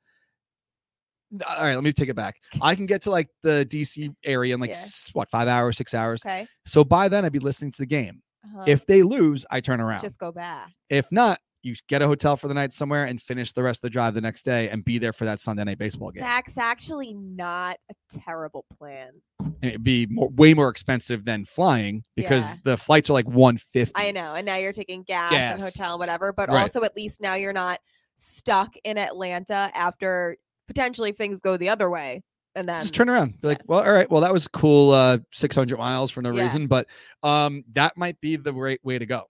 All 1.46 1.62
right, 1.64 1.76
let 1.76 1.84
me 1.84 1.92
take 1.92 2.08
it 2.08 2.16
back. 2.16 2.38
I 2.62 2.74
can 2.74 2.86
get 2.86 3.02
to 3.02 3.12
like 3.12 3.28
the 3.44 3.66
DC 3.70 4.16
area 4.24 4.54
in 4.54 4.62
like 4.62 4.70
Yeah. 4.70 4.86
what 5.12 5.30
five 5.30 5.50
hours, 5.50 5.76
six 5.76 5.94
hours. 5.94 6.22
Okay. 6.26 6.48
So 6.66 6.86
by 6.86 7.10
then 7.10 7.26
I'd 7.26 7.34
be 7.34 7.40
listening 7.40 7.72
to 7.72 7.78
the 7.80 7.86
game. 7.86 8.22
Uh-huh. 8.46 8.64
If 8.66 8.86
they 8.86 9.04
lose, 9.04 9.46
I 9.52 9.60
turn 9.60 9.82
around. 9.82 10.02
just 10.02 10.20
go 10.20 10.32
back. 10.32 10.72
If 10.90 11.12
not, 11.12 11.42
you 11.63 11.76
get 11.88 12.02
a 12.02 12.08
hotel 12.08 12.38
for 12.38 12.48
the 12.48 12.54
night 12.54 12.72
somewhere 12.72 13.06
and 13.06 13.22
finish 13.22 13.52
the 13.52 13.63
rest 13.63 13.80
of 13.80 13.82
the 13.84 13.89
drive 13.89 14.13
the 14.13 14.22
next 14.22 14.43
day 14.43 14.70
and 14.70 14.86
be 14.86 14.98
there 15.00 15.13
for 15.13 15.26
that 15.26 15.39
Sunday 15.39 15.63
night 15.63 15.78
baseball 15.78 16.12
game. 16.12 16.24
That's 16.24 16.58
actually 16.58 17.13
not 17.13 17.78
a 17.89 17.96
terrible 18.20 18.65
plan. 18.78 19.12
and 19.39 19.70
it'd 19.72 19.84
be 19.84 20.06
more, 20.08 20.30
way 20.30 20.54
more 20.54 20.70
expensive 20.70 21.26
than 21.26 21.43
flying 21.46 22.04
because 22.15 22.52
Yeah. 22.56 22.56
the 22.63 22.78
flights 22.78 23.10
are 23.10 23.13
like 23.13 23.28
150 23.28 23.93
I 23.96 24.12
know. 24.12 24.34
And 24.36 24.46
now 24.46 24.56
you're 24.56 24.74
taking 24.74 25.04
gas, 25.04 25.34
and 25.34 25.62
hotel, 25.62 25.98
whatever. 26.00 26.32
But 26.34 26.50
Right. 26.50 26.62
also, 26.62 26.84
at 26.84 26.96
least 26.96 27.22
now 27.22 27.34
you're 27.36 27.54
not 27.54 27.80
stuck 28.15 28.76
in 28.84 28.98
Atlanta 28.98 29.72
after 29.74 30.38
potentially 30.67 31.12
things 31.12 31.39
go 31.39 31.56
the 31.58 31.70
other 31.70 31.89
way. 31.89 32.24
And 32.56 32.67
then 32.67 32.82
just 32.82 32.93
turn 32.96 33.10
around. 33.10 33.39
Be 33.41 33.48
like, 33.50 33.62
well, 33.67 33.84
all 33.84 33.91
right. 33.91 34.10
Well, 34.10 34.22
that 34.22 34.34
was 34.34 34.48
cool. 34.48 34.91
Uh, 34.91 35.20
600 35.32 35.78
miles 35.78 36.10
for 36.12 36.22
no 36.22 36.32
Yeah. 36.36 36.43
reason, 36.43 36.67
but 36.67 36.88
um, 37.24 37.63
that 37.74 37.96
might 37.98 38.20
be 38.22 38.36
the 38.36 38.54
right 38.54 38.84
way 38.84 38.98
to 39.00 39.06
go. 39.06 39.30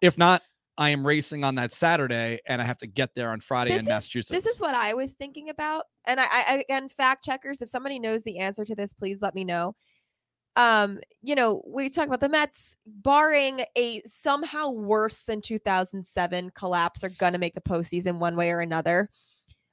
If 0.00 0.16
not, 0.16 0.42
I 0.80 0.88
am 0.88 1.06
racing 1.06 1.44
on 1.44 1.56
that 1.56 1.72
Saturday 1.72 2.40
and 2.46 2.60
I 2.60 2.64
have 2.64 2.78
to 2.78 2.86
get 2.86 3.14
there 3.14 3.32
on 3.32 3.40
Friday 3.40 3.72
This 3.72 3.80
in 3.80 3.84
is- 3.84 3.88
Massachusetts. 3.90 4.30
This 4.44 4.52
is 4.52 4.60
what 4.60 4.74
I 4.74 4.94
was 4.94 5.12
thinking 5.12 5.50
about. 5.50 5.84
And 6.06 6.18
I, 6.18 6.24
I 6.24 6.64
again, 6.66 6.88
fact 6.88 7.22
checkers, 7.22 7.60
if 7.60 7.68
somebody 7.68 7.98
knows 7.98 8.24
the 8.24 8.38
answer 8.38 8.64
to 8.64 8.74
this, 8.74 8.94
please 8.94 9.20
let 9.20 9.34
me 9.34 9.44
know. 9.44 9.76
Um, 10.56 10.98
you 11.20 11.34
know, 11.34 11.62
we 11.66 11.90
talk 11.90 12.06
about 12.06 12.20
the 12.20 12.30
Mets, 12.30 12.76
barring 12.86 13.60
a 13.76 14.00
somehow 14.06 14.70
worse 14.70 15.22
than 15.22 15.42
2007 15.42 16.50
collapse, 16.54 17.04
are 17.04 17.10
gonna 17.10 17.38
make 17.38 17.54
the 17.54 17.60
postseason 17.60 18.18
one 18.18 18.34
way 18.34 18.50
or 18.50 18.60
another. 18.60 19.08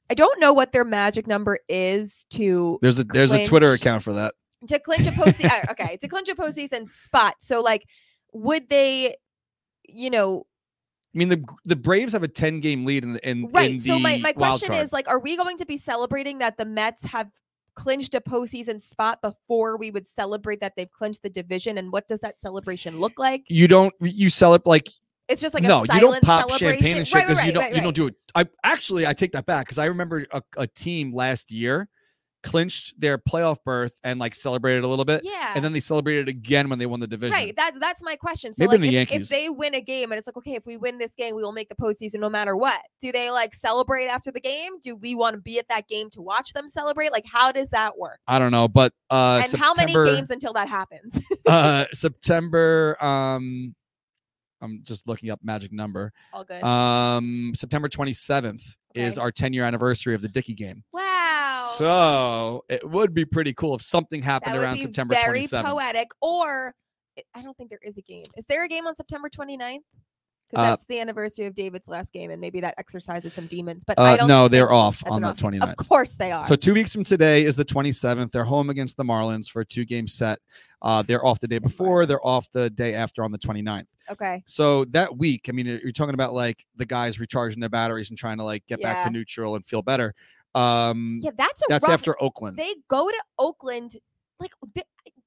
I 0.09 0.13
don't 0.13 0.39
know 0.41 0.51
what 0.51 0.73
their 0.73 0.85
magic 0.85 1.25
number 1.25 1.57
is 1.69 2.25
to 2.31 2.79
there's 2.81 2.99
a 2.99 3.05
there's 3.05 3.31
a 3.31 3.45
Twitter 3.45 3.71
account 3.71 4.03
for 4.03 4.13
that. 4.13 4.35
to 4.67 4.77
clinch 4.77 5.07
a 5.07 5.11
postseason. 5.11 5.71
okay, 5.71 5.97
to 6.01 6.07
clinch 6.09 6.27
a 6.27 6.35
postseason 6.35 6.87
spot. 6.87 7.35
So, 7.39 7.61
like, 7.61 7.85
would 8.33 8.69
they, 8.69 9.15
you 9.87 10.09
know, 10.09 10.45
I 11.15 11.17
mean, 11.17 11.29
the 11.29 11.43
the 11.65 11.75
Braves 11.75 12.13
have 12.13 12.23
a 12.23 12.27
10 12.27 12.59
game 12.59 12.85
lead 12.85 13.03
in 13.03 13.13
the 13.13 13.29
in, 13.29 13.45
in 13.45 13.51
Right. 13.51 13.81
the 13.81 13.89
So 13.89 13.99
my, 13.99 14.17
my 14.17 14.33
question 14.33 14.73
is 14.73 14.91
like, 14.93 15.07
are 15.07 15.19
we 15.19 15.35
going 15.37 15.57
to 15.57 15.65
be 15.65 15.77
celebrating 15.77 16.39
that 16.39 16.57
the 16.57 16.65
Mets 16.65 17.05
have 17.05 17.29
clinched 17.75 18.13
a 18.15 18.21
postseason 18.21 18.81
spot 18.81 19.21
before 19.21 19.77
we 19.77 19.91
would 19.91 20.05
celebrate 20.07 20.59
that 20.61 20.73
they've 20.75 20.91
clinched 20.91 21.23
the 21.23 21.29
division? 21.29 21.77
And 21.77 21.91
what 21.91 22.07
does 22.07 22.19
that 22.21 22.39
celebration 22.41 22.97
look 22.99 23.13
like? 23.17 23.43
you 23.49 23.67
don't 23.67 23.93
you 24.01 24.29
celebrate 24.29 24.69
like 24.69 24.89
It's 25.27 25.41
just 25.41 25.53
like 25.53 25.63
no, 25.63 25.85
a 25.89 25.93
you 25.93 25.99
don't 26.01 26.21
pop 26.23 26.49
celebration. 26.49 26.75
champagne 26.75 26.97
and 26.97 27.07
shit 27.07 27.15
Right, 27.15 27.25
because 27.25 27.37
right, 27.39 27.47
you 27.47 27.53
don't 27.53 27.63
right, 27.63 27.75
you 27.75 27.81
don't 27.81 27.95
do 27.95 28.07
it. 28.07 28.15
I 28.35 28.45
actually 28.63 29.07
I 29.07 29.13
take 29.13 29.31
that 29.31 29.45
back 29.45 29.65
because 29.65 29.77
I 29.79 29.85
remember 29.85 30.25
a, 30.31 30.41
a 30.57 30.67
team 30.67 31.13
last 31.13 31.51
year 31.51 31.87
clinched 32.47 32.99
their 32.99 33.17
playoff 33.17 33.57
berth 33.65 33.99
and 34.03 34.19
like 34.19 34.33
celebrated 34.33 34.83
a 34.85 34.87
little 34.87 35.03
bit, 35.05 35.21
Yeah. 35.23 35.51
and 35.53 35.63
then 35.63 35.73
they 35.73 35.81
celebrated 35.81 36.29
again 36.29 36.69
when 36.69 36.79
they 36.79 36.85
won 36.85 36.99
the 37.01 37.07
division. 37.07 37.33
Right. 37.33 37.55
That, 37.57 37.73
that's 37.79 38.01
my 38.01 38.15
question. 38.15 38.53
So, 38.53 38.63
Maybe 38.63 38.71
like, 38.71 38.81
the 38.81 38.87
if, 38.87 38.93
Yankees. 38.93 39.29
if 39.31 39.37
they 39.37 39.49
win 39.49 39.75
a 39.75 39.81
game 39.81 40.11
and 40.11 40.17
it's 40.17 40.27
like, 40.27 40.37
okay, 40.37 40.55
if 40.55 40.65
we 40.65 40.77
win 40.77 40.97
this 40.97 41.13
game, 41.13 41.35
we 41.35 41.41
will 41.41 41.51
make 41.51 41.67
the 41.67 41.75
postseason 41.75 42.19
no 42.19 42.29
matter 42.29 42.55
what. 42.55 42.79
Do 43.01 43.11
they 43.11 43.29
like 43.31 43.53
celebrate 43.53 44.07
after 44.07 44.31
the 44.31 44.39
game? 44.39 44.79
Do 44.81 44.95
we 44.95 45.13
want 45.13 45.33
to 45.35 45.41
be 45.41 45.59
at 45.59 45.67
that 45.67 45.87
game 45.87 46.09
to 46.11 46.21
watch 46.21 46.53
them 46.53 46.69
celebrate? 46.69 47.11
Like, 47.11 47.25
how 47.31 47.51
does 47.51 47.69
that 47.71 47.97
work? 47.97 48.19
I 48.27 48.39
don't 48.39 48.51
know, 48.51 48.67
but 48.67 48.93
uh, 49.09 49.43
and 49.43 49.61
how 49.61 49.73
many 49.75 49.93
games 49.93 50.31
until 50.31 50.53
that 50.53 50.69
happens? 50.69 51.19
uh, 51.45 51.85
September. 51.93 52.97
Um, 53.03 53.75
I'm 54.61 54.79
just 54.83 55.07
looking 55.07 55.29
up 55.29 55.39
magic 55.43 55.71
number. 55.71 56.11
All 56.33 56.43
good. 56.43 56.63
Um, 56.63 57.51
September 57.55 57.89
27th 57.89 58.61
is 58.95 59.17
our 59.19 59.31
10 59.31 59.53
year 59.53 59.63
anniversary 59.63 60.15
of 60.15 60.21
the 60.21 60.27
Dickey 60.27 60.55
game. 60.55 60.83
wow. 60.91 61.06
So 61.77 62.63
it 62.69 62.87
would 62.89 63.13
be 63.13 63.25
pretty 63.25 63.53
cool 63.53 63.75
if 63.75 63.81
something 63.81 64.21
that 64.21 64.25
happened 64.25 64.53
would 64.55 64.63
around 64.63 64.75
be 64.75 64.81
September 64.81 65.15
very 65.15 65.41
27th. 65.43 65.65
poetic. 65.65 66.07
Or 66.21 66.73
I- 67.33 67.41
don't 67.41 67.55
think 67.57 67.69
there 67.69 67.79
is 67.81 67.97
a 67.97 68.01
game. 68.01 68.23
Is 68.35 68.45
there 68.47 68.63
a 68.63 68.67
game 68.67 68.85
on 68.87 68.95
September 68.95 69.29
29th? 69.29 69.79
Because 70.49 70.63
Uh, 70.65 70.69
that's 70.69 70.85
the 70.85 70.99
anniversary 71.01 71.45
of 71.45 71.55
David's 71.55 71.89
last 71.89 72.13
game, 72.13 72.31
and 72.31 72.39
maybe 72.39 72.61
that 72.61 72.73
exercises 72.77 73.33
some 73.33 73.47
demons. 73.47 73.83
But 73.85 73.99
Uh, 73.99 74.03
I 74.03 74.17
don't. 74.17 74.29
no, 74.29 74.47
they're 74.47 74.71
off 74.71 75.03
on 75.05 75.21
the 75.21 75.27
enough. 75.27 75.37
29th. 75.37 75.75
Of 75.77 75.87
course 75.89 76.15
they 76.15 76.31
are. 76.31 76.45
So 76.45 76.55
two 76.55 76.73
weeks 76.73 76.93
from 76.93 77.03
today 77.03 77.43
is 77.43 77.57
the 77.57 77.65
27th. 77.65 78.31
They're 78.31 78.45
home 78.45 78.69
against 78.69 78.95
the 78.95 79.03
Marlins 79.03 79.49
for 79.49 79.59
a 79.61 79.65
two 79.65 79.83
game 79.83 80.07
set. 80.07 80.39
Uh, 80.81 81.01
they're 81.01 81.25
off 81.25 81.41
the 81.41 81.49
day 81.49 81.57
before. 81.59 82.05
They're 82.05 82.25
off 82.25 82.49
the 82.53 82.69
day 82.69 82.93
after 82.93 83.25
on 83.25 83.31
the 83.33 83.37
29th. 83.39 83.87
okay. 84.09 84.41
So 84.47 84.85
that 84.85 85.17
week, 85.17 85.47
I 85.49 85.51
mean, 85.51 85.65
you're 85.65 85.91
talking 85.91 86.13
about 86.13 86.33
like 86.33 86.65
the 86.77 86.85
guys 86.85 87.19
recharging 87.19 87.59
their 87.59 87.67
batteries 87.67 88.09
and 88.09 88.17
trying 88.17 88.37
to 88.37 88.45
like 88.45 88.65
get 88.67 88.81
back 88.81 89.03
to 89.03 89.09
neutral 89.09 89.55
and 89.55 89.65
feel 89.65 89.81
better. 89.81 90.15
Um, 90.55 91.19
Yeah, 91.23 91.31
that's 91.37 91.61
a 91.61 91.65
that's 91.69 91.83
rough- 91.83 91.91
after 91.93 92.21
Oakland. 92.21 92.57
They 92.57 92.73
go 92.87 93.07
to 93.09 93.23
Oakland. 93.37 93.95
Like 94.39 94.53
the, 94.75 94.83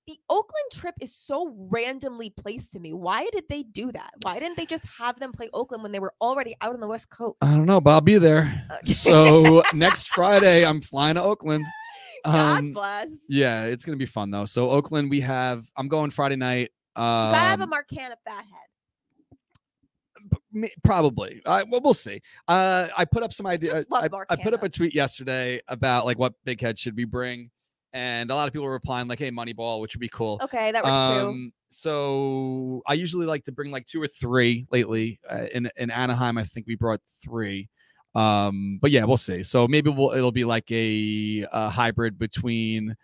the 0.07 0.19
Oakland 0.29 0.65
trip 0.73 0.95
is 1.01 1.15
so 1.15 1.53
randomly 1.69 2.31
placed 2.31 2.73
to 2.73 2.81
me. 2.81 2.93
Why 2.93 3.27
did 3.33 3.45
they 3.49 3.63
do 3.65 3.91
that? 3.93 4.11
Why 4.23 4.39
didn't 4.39 4.57
they 4.57 4.67
just 4.67 4.85
have 4.99 5.19
them 5.19 5.33
play 5.33 5.49
Oakland 5.53 5.83
when 5.83 5.91
they 5.93 5.99
were 5.99 6.15
already 6.21 6.55
out 6.61 6.75
on 6.75 6.81
the 6.81 6.87
West 6.87 7.11
Coast? 7.11 7.37
I 7.43 7.53
don't 7.55 7.67
know, 7.67 7.81
but 7.81 7.91
I'll 7.91 8.01
be 8.01 8.19
there. 8.19 8.67
Okay. 8.79 8.93
So 8.93 9.63
next 9.75 10.09
Friday, 10.11 10.65
I'm 10.65 10.81
flying 10.81 11.17
to 11.17 11.23
Oakland. 11.23 11.65
God 12.25 12.59
Um, 12.59 12.73
bless. 12.73 13.09
Yeah, 13.29 13.65
it's 13.65 13.85
gonna 13.85 13.97
be 13.97 14.07
fun 14.07 14.31
though. 14.31 14.45
So 14.45 14.71
Oakland, 14.71 15.11
we 15.11 15.21
have. 15.23 15.65
I'm 15.77 15.89
going 15.89 16.11
Friday 16.11 16.37
night. 16.37 16.71
Um, 16.97 17.03
gotta 17.33 17.37
have 17.39 17.61
a 17.63 17.67
Marcana 17.67 18.17
fathead. 18.25 18.47
Probably. 20.85 21.43
I, 21.47 21.63
well, 21.65 21.81
we'll 21.83 21.95
see. 21.95 22.21
Uh, 22.49 22.89
I 22.97 23.05
put 23.05 23.23
up 23.23 23.33
some 23.33 23.47
ideas. 23.47 23.87
I, 23.93 24.09
I 24.29 24.37
put 24.37 24.55
up 24.55 24.63
a 24.63 24.69
tweet 24.69 24.95
yesterday 24.95 25.61
about 25.69 26.05
like 26.07 26.19
what 26.19 26.35
big 26.45 26.61
head 26.61 26.79
should 26.79 26.97
we 26.97 27.05
bring, 27.05 27.51
and 27.93 28.31
a 28.31 28.35
lot 28.35 28.47
of 28.47 28.53
people 28.53 28.67
were 28.67 28.73
replying 28.73 29.09
like, 29.09 29.19
"Hey, 29.19 29.31
Moneyball," 29.31 29.81
which 29.81 29.95
would 29.95 30.01
be 30.01 30.09
cool. 30.09 30.41
Okay, 30.43 30.73
that 30.73 30.85
works 30.85 31.15
too. 31.15 31.27
Um, 31.29 31.53
so 31.69 32.83
I 32.87 32.95
usually 32.95 33.27
like 33.27 33.45
to 33.45 33.53
bring 33.53 33.71
like 33.71 33.87
two 33.87 34.03
or 34.03 34.09
three 34.09 34.67
lately. 34.71 35.21
Uh, 35.29 35.47
in 35.53 35.71
in 35.77 35.91
Anaheim, 35.91 36.39
I 36.39 36.45
think 36.45 36.67
we 36.67 36.77
brought 36.77 37.01
three. 37.23 37.69
Um, 38.15 38.79
but 38.83 38.91
yeah, 38.91 39.05
we'll 39.05 39.17
see. 39.17 39.43
So 39.43 39.69
maybe 39.69 39.91
we'll 39.91 40.13
it'll 40.13 40.33
be 40.33 40.45
like 40.45 40.71
a, 40.71 41.47
a 41.53 41.71
hybrid 41.71 42.19
between 42.19 42.97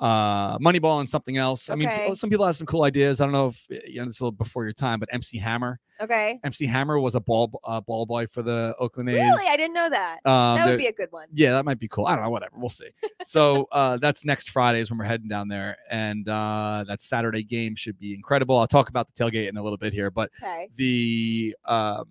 uh 0.00 0.58
Moneyball 0.58 1.00
and 1.00 1.08
something 1.08 1.36
else. 1.36 1.68
I 1.70 1.74
mean, 1.74 1.88
some 2.16 2.30
people 2.30 2.46
have 2.46 2.56
some 2.56 2.66
cool 2.66 2.82
ideas. 2.84 3.20
I 3.20 3.24
don't 3.24 3.32
know 3.32 3.48
if 3.48 3.64
you 3.68 4.00
know 4.00 4.06
this 4.06 4.14
is 4.16 4.20
a 4.20 4.24
little 4.24 4.32
before 4.32 4.64
your 4.64 4.72
time, 4.72 4.98
but 4.98 5.08
MC 5.12 5.38
Hammer. 5.38 5.78
Okay. 6.00 6.40
MC 6.42 6.64
Hammer 6.64 6.98
was 6.98 7.14
a 7.14 7.20
ball 7.20 7.50
uh, 7.64 7.80
ball 7.82 8.06
boy 8.06 8.26
for 8.26 8.42
the 8.42 8.74
Oakland 8.78 9.10
A's. 9.10 9.16
Really, 9.16 9.44
I 9.50 9.56
didn't 9.58 9.74
know 9.74 9.90
that. 9.90 10.18
Um, 10.24 10.56
that 10.56 10.66
would 10.68 10.78
be 10.78 10.86
a 10.86 10.92
good 10.92 11.12
one. 11.12 11.28
yeah, 11.34 11.52
that 11.52 11.66
might 11.66 11.78
be 11.78 11.88
cool. 11.88 12.06
I 12.06 12.14
don't 12.14 12.24
know, 12.24 12.30
whatever. 12.30 12.52
We'll 12.56 12.70
see. 12.70 12.88
So 13.26 13.68
uh, 13.70 13.98
that's 13.98 14.24
next 14.24 14.48
Friday 14.50 14.80
is 14.80 14.88
when 14.90 14.98
we're 14.98 15.04
heading 15.04 15.28
down 15.28 15.46
there, 15.48 15.76
and 15.90 16.26
uh, 16.28 16.84
that 16.88 17.02
Saturday 17.02 17.42
game 17.42 17.76
should 17.76 17.98
be 17.98 18.14
incredible. 18.14 18.56
I'll 18.56 18.66
talk 18.66 18.88
about 18.88 19.06
the 19.06 19.22
tailgate 19.24 19.48
in 19.48 19.56
a 19.58 19.62
little 19.62 19.76
bit 19.76 19.92
here, 19.92 20.10
but 20.10 20.30
Okay. 20.42 20.68
the 20.76 21.54
um, 21.66 22.08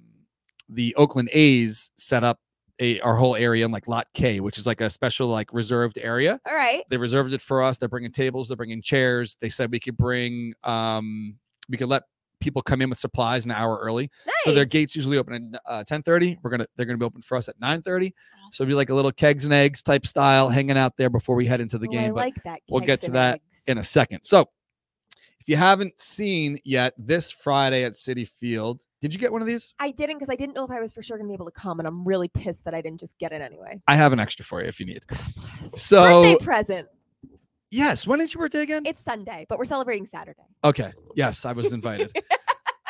the 0.70 0.94
Oakland 0.96 1.30
A's 1.34 1.90
set 1.98 2.24
up 2.24 2.40
a 2.80 3.00
our 3.02 3.16
whole 3.16 3.36
area 3.36 3.66
in 3.66 3.72
like 3.72 3.88
Lot 3.88 4.08
K, 4.14 4.40
which 4.40 4.58
is 4.58 4.66
like 4.68 4.82
a 4.82 4.90
special 4.90 5.28
like 5.28 5.52
reserved 5.54 5.98
area. 5.98 6.40
All 6.48 6.56
right. 6.56 6.84
They 6.90 6.98
reserved 6.98 7.34
it 7.34 7.42
for 7.42 7.62
us. 7.62 7.78
They're 7.78 7.90
bringing 7.90 8.12
tables. 8.12 8.48
They're 8.48 8.58
bringing 8.58 8.82
chairs. 8.82 9.38
They 9.42 9.50
said 9.50 9.72
we 9.72 9.80
could 9.80 9.98
bring 9.98 10.54
um, 10.64 11.36
we 11.70 11.78
could 11.78 11.90
let 11.90 12.04
people 12.42 12.62
come 12.62 12.82
in 12.82 12.90
with 12.90 12.98
supplies 12.98 13.44
an 13.44 13.52
hour 13.52 13.78
early. 13.82 14.10
Nice. 14.26 14.34
So 14.44 14.54
their 14.54 14.64
gates 14.64 14.96
usually 14.96 15.18
open 15.18 15.54
at 15.56 15.62
uh, 15.66 15.84
ten 15.84 16.02
thirty. 16.04 16.38
We're 16.42 16.52
gonna 16.52 16.68
they're 16.78 16.86
gonna 16.86 16.98
be 16.98 17.06
open 17.06 17.22
for 17.22 17.36
us 17.38 17.50
at 17.50 17.60
nine 17.60 17.82
thirty. 17.82 18.14
So 18.52 18.64
it'll 18.64 18.72
be 18.72 18.76
like 18.76 18.90
a 18.90 18.96
little 18.96 19.12
kegs 19.12 19.44
and 19.46 19.54
eggs 19.54 19.82
type 19.84 20.06
style, 20.06 20.48
hanging 20.50 20.78
out 20.78 20.96
there 20.98 21.10
before 21.10 21.36
we 21.36 21.46
head 21.46 21.60
into 21.62 21.78
the 21.78 21.88
Oh, 21.88 21.92
game. 21.92 22.04
I 22.06 22.08
but 22.10 22.16
like 22.16 22.44
that. 22.46 22.60
we'll 22.70 22.82
get 22.82 23.02
to 23.02 23.12
that 23.12 23.36
eggs. 23.36 23.64
in 23.68 23.78
a 23.80 23.84
second. 23.84 24.24
So 24.24 24.46
if 25.42 25.48
you 25.48 25.58
haven't 25.58 26.00
seen 26.00 26.60
yet, 26.64 26.94
this 26.98 27.32
Friday 27.32 27.84
at 27.84 27.94
Citi 27.94 28.28
Field, 28.28 28.86
did 29.02 29.14
you 29.14 29.20
get 29.20 29.32
one 29.32 29.42
of 29.42 29.48
these? 29.48 29.74
I 29.80 29.92
didn't 29.92 30.18
because 30.18 30.30
I 30.30 30.36
didn't 30.36 30.56
know 30.56 30.66
if 30.66 30.72
I 30.72 30.80
was 30.80 30.92
for 30.92 31.02
sure 31.02 31.18
gonna 31.18 31.30
be 31.30 31.34
able 31.34 31.46
to 31.46 31.52
come, 31.52 31.80
and 31.80 31.88
I'm 31.88 32.04
really 32.06 32.28
pissed 32.28 32.66
that 32.66 32.74
I 32.74 32.82
didn't 32.82 33.00
just 33.00 33.18
get 33.18 33.32
it 33.32 33.42
anyway. 33.42 33.82
I 33.88 33.96
have 33.96 34.12
an 34.14 34.20
extra 34.20 34.44
for 34.44 34.62
you 34.62 34.68
if 34.68 34.80
you 34.80 34.86
need. 34.86 35.04
So 35.76 36.24
birthday 36.24 36.44
present. 36.44 36.88
yes, 37.70 38.06
when 38.08 38.20
is 38.22 38.34
your 38.34 38.42
birthday 38.42 38.62
again? 38.62 38.84
It's 38.86 39.04
Sunday, 39.04 39.46
but 39.48 39.58
we're 39.58 39.66
celebrating 39.66 40.06
Saturday. 40.06 40.42
Okay. 40.64 40.92
Yes, 41.16 41.46
I 41.46 41.52
was 41.54 41.74
invited. 41.74 42.12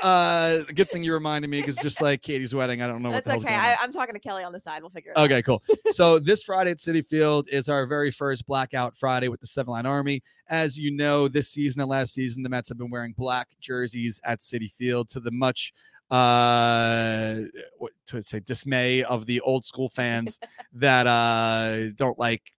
uh 0.01 0.59
good 0.75 0.89
thing 0.89 1.03
you 1.03 1.11
reminded 1.11 1.49
me 1.49 1.59
because 1.59 1.75
just 1.75 2.01
like 2.01 2.21
Katie's 2.21 2.55
wedding, 2.55 2.81
I 2.81 2.87
don't 2.87 3.01
know 3.03 3.11
That's 3.11 3.27
what 3.27 3.37
okay. 3.39 3.49
going 3.49 3.59
on. 3.59 3.65
I, 3.65 3.75
I'm 3.81 3.91
talking 3.91 4.13
to 4.13 4.19
Kelly 4.19 4.43
on 4.43 4.53
the 4.53 4.59
side. 4.59 4.81
We'll 4.81 4.91
figure 4.91 5.11
it 5.11 5.17
out. 5.17 5.25
Okay, 5.25 5.41
cool. 5.41 5.61
So 5.91 6.19
this 6.19 6.41
Friday 6.41 6.71
at 6.71 6.77
Citi 6.77 7.05
Field 7.05 7.49
is 7.49 7.67
our 7.67 7.85
very 7.85 8.11
first 8.11 8.47
blackout 8.47 8.95
Friday 8.95 9.27
with 9.27 9.41
the 9.41 9.47
Seven 9.47 9.71
Line 9.71 9.85
Army. 9.85 10.23
As 10.47 10.77
you 10.77 10.91
know, 10.91 11.27
this 11.27 11.49
season 11.49 11.81
and 11.81 11.89
last 11.89 12.13
season, 12.13 12.43
the 12.43 12.49
Mets 12.49 12.69
have 12.69 12.77
been 12.77 12.89
wearing 12.89 13.13
black 13.17 13.49
jerseys 13.59 14.21
at 14.23 14.39
Citi 14.39 14.71
Field 14.71 15.09
to 15.09 15.19
the 15.19 15.31
much 15.31 15.73
uh 16.11 17.35
what 17.77 17.91
to 18.07 18.21
say 18.21 18.39
dismay 18.39 19.03
of 19.03 19.25
the 19.25 19.39
old 19.41 19.63
school 19.63 19.89
fans 19.89 20.39
that 20.73 21.05
uh 21.05 21.89
don't 21.95 22.17
like 22.17 22.51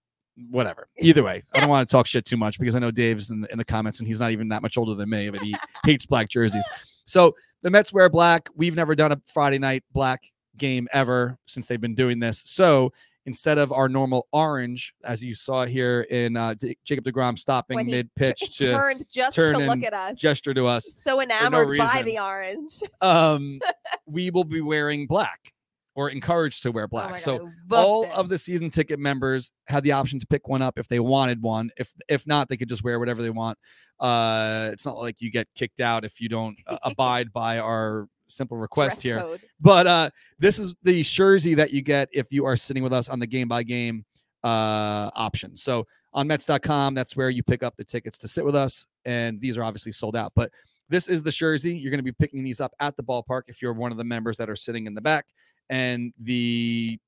whatever. 0.49 0.87
Either 0.99 1.23
way 1.23 1.43
i 1.53 1.59
don't 1.59 1.69
want 1.69 1.87
to 1.87 1.91
talk 1.91 2.07
shit 2.07 2.25
too 2.25 2.37
much 2.37 2.57
because 2.57 2.75
i 2.75 2.79
know 2.79 2.91
dave's 2.91 3.29
in 3.29 3.41
the, 3.41 3.51
in 3.51 3.57
the 3.57 3.65
comments 3.65 3.99
and 3.99 4.07
he's 4.07 4.19
not 4.19 4.31
even 4.31 4.47
that 4.47 4.61
much 4.61 4.77
older 4.77 4.95
than 4.95 5.09
me 5.09 5.29
but 5.29 5.41
he 5.41 5.55
hates 5.85 6.05
black 6.05 6.29
jerseys. 6.29 6.65
So 7.05 7.35
the 7.61 7.69
mets 7.69 7.91
wear 7.91 8.09
black. 8.09 8.47
We've 8.55 8.75
never 8.75 8.95
done 8.95 9.11
a 9.11 9.21
friday 9.25 9.57
night 9.57 9.83
black 9.91 10.23
game 10.57 10.87
ever 10.93 11.37
since 11.45 11.67
they've 11.67 11.81
been 11.81 11.95
doing 11.95 12.19
this. 12.19 12.43
So 12.45 12.93
instead 13.25 13.57
of 13.57 13.71
our 13.71 13.87
normal 13.87 14.27
orange 14.33 14.93
as 15.03 15.23
you 15.23 15.33
saw 15.33 15.65
here 15.65 16.01
in 16.09 16.35
uh, 16.35 16.53
D- 16.55 16.77
jacob 16.85 17.05
deGrom 17.05 17.37
stopping 17.37 17.85
mid 17.85 18.09
pitch 18.15 18.39
t- 18.39 18.47
to 18.65 18.71
turned 18.73 19.05
just 19.13 19.35
turn 19.35 19.53
to 19.53 19.65
look 19.65 19.83
at 19.83 19.93
us. 19.93 20.17
gesture 20.17 20.53
to 20.53 20.65
us 20.65 20.91
so 20.95 21.21
enamored 21.21 21.77
by 21.77 22.01
the 22.01 22.17
orange. 22.19 22.81
um 23.01 23.59
we 24.05 24.29
will 24.31 24.43
be 24.43 24.61
wearing 24.61 25.05
black 25.07 25.53
or 25.93 26.09
encouraged 26.09 26.63
to 26.63 26.71
wear 26.71 26.85
Oh 26.85 26.87
black 26.87 27.11
my 27.11 27.15
so 27.17 27.49
all 27.71 28.03
this. 28.03 28.11
of 28.15 28.29
the 28.29 28.37
season 28.37 28.69
ticket 28.69 28.97
members 28.99 29.51
had 29.67 29.83
the 29.83 29.91
option 29.91 30.19
to 30.19 30.25
pick 30.27 30.47
one 30.47 30.61
up 30.61 30.79
if 30.79 30.87
they 30.87 30.99
wanted 30.99 31.41
one 31.41 31.69
if 31.77 31.93
if 32.09 32.25
not 32.25 32.47
they 32.49 32.57
could 32.57 32.69
just 32.69 32.83
wear 32.83 32.97
whatever 32.99 33.21
they 33.21 33.29
want 33.29 33.57
uh 33.99 34.69
it's 34.71 34.85
not 34.85 34.97
like 34.97 35.21
you 35.21 35.29
get 35.29 35.47
kicked 35.53 35.79
out 35.79 36.03
if 36.05 36.19
you 36.19 36.27
don't 36.29 36.57
uh, 36.65 36.77
abide 36.83 37.31
by 37.33 37.59
our 37.59 38.07
simple 38.31 38.57
request 38.57 39.01
Dress 39.01 39.03
here. 39.03 39.19
code. 39.19 39.41
But 39.59 39.87
uh, 39.87 40.09
this 40.39 40.59
is 40.59 40.75
the 40.83 41.03
jersey 41.03 41.53
that 41.55 41.71
you 41.71 41.81
get 41.81 42.09
if 42.11 42.31
you 42.31 42.45
are 42.45 42.57
sitting 42.57 42.83
with 42.83 42.93
us 42.93 43.09
on 43.09 43.19
the 43.19 43.27
game 43.27 43.47
by 43.47 43.63
game 43.63 44.05
uh, 44.43 45.09
option. 45.15 45.55
So 45.55 45.85
on 46.13 46.27
Mets.com, 46.27 46.93
that's 46.93 47.15
where 47.15 47.29
you 47.29 47.43
pick 47.43 47.63
up 47.63 47.75
the 47.77 47.85
tickets 47.85 48.17
to 48.19 48.27
sit 48.27 48.43
with 48.43 48.55
us. 48.55 48.85
And 49.05 49.39
these 49.39 49.57
are 49.57 49.63
obviously 49.63 49.91
sold 49.91 50.15
out. 50.15 50.31
But 50.35 50.51
this 50.89 51.07
is 51.07 51.23
the 51.23 51.31
jersey. 51.31 51.75
You're 51.75 51.91
going 51.91 51.99
to 51.99 52.03
be 52.03 52.11
picking 52.11 52.43
these 52.43 52.59
up 52.59 52.73
at 52.79 52.97
the 52.97 53.03
ballpark 53.03 53.43
if 53.47 53.61
you're 53.61 53.73
one 53.73 53.91
of 53.91 53.97
the 53.97 54.03
members 54.03 54.37
that 54.37 54.49
are 54.49 54.55
sitting 54.55 54.87
in 54.87 54.93
the 54.93 55.01
back. 55.01 55.25
And 55.69 56.13
the 56.19 56.99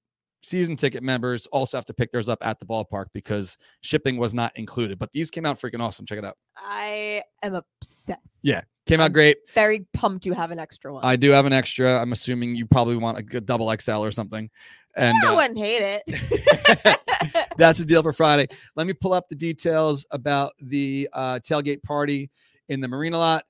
season 0.42 0.76
ticket 0.76 1.04
members 1.04 1.48
also 1.48 1.78
have 1.78 1.86
to 1.86 1.94
pick 1.94 2.12
theirs 2.12 2.30
up 2.30 2.46
at 2.46 2.60
the 2.60 2.66
ballpark 2.66 3.08
because 3.14 3.58
shipping 3.82 4.18
was 4.18 4.34
not 4.34 4.52
included. 4.56 5.00
But 5.00 5.12
these 5.12 5.30
came 5.30 5.46
out 5.46 5.60
freaking 5.60 5.82
awesome. 5.82 6.06
Check 6.06 6.20
it 6.20 6.26
out. 6.26 6.38
I 6.56 7.24
am 7.42 7.56
obsessed. 7.56 8.40
Yeah. 8.44 8.62
Came 8.86 9.00
out 9.00 9.06
I'm 9.06 9.12
great. 9.14 9.38
Very 9.54 9.86
pumped 9.94 10.26
you 10.26 10.34
have 10.34 10.52
an 10.52 10.60
extra 10.60 10.94
one. 10.94 11.06
I 11.06 11.16
do 11.16 11.32
have 11.32 11.46
an 11.46 11.54
extra. 11.54 12.00
I'm 12.00 12.12
assuming 12.12 12.56
you 12.56 12.66
probably 12.66 12.98
want 12.98 13.18
a 13.18 13.24
good 13.24 13.46
double 13.46 13.74
XL 13.80 14.04
or 14.04 14.12
something. 14.12 14.50
And 14.96 15.16
I 15.24 15.34
uh, 15.34 15.36
wouldn't 15.36 15.58
hate 15.58 16.02
it. 16.06 17.50
that's 17.58 17.80
the 17.80 17.86
deal 17.86 18.04
for 18.04 18.14
Friday. 18.14 18.48
Let 18.76 18.86
me 18.86 18.94
pull 18.94 19.14
up 19.14 19.28
the 19.30 19.36
details 19.36 20.06
about 20.12 20.54
the 20.62 21.10
uh, 21.14 21.40
tailgate 21.40 21.82
party 21.82 22.30
in 22.70 22.80
the 22.82 22.88
marina 22.88 23.18
lot. 23.18 23.46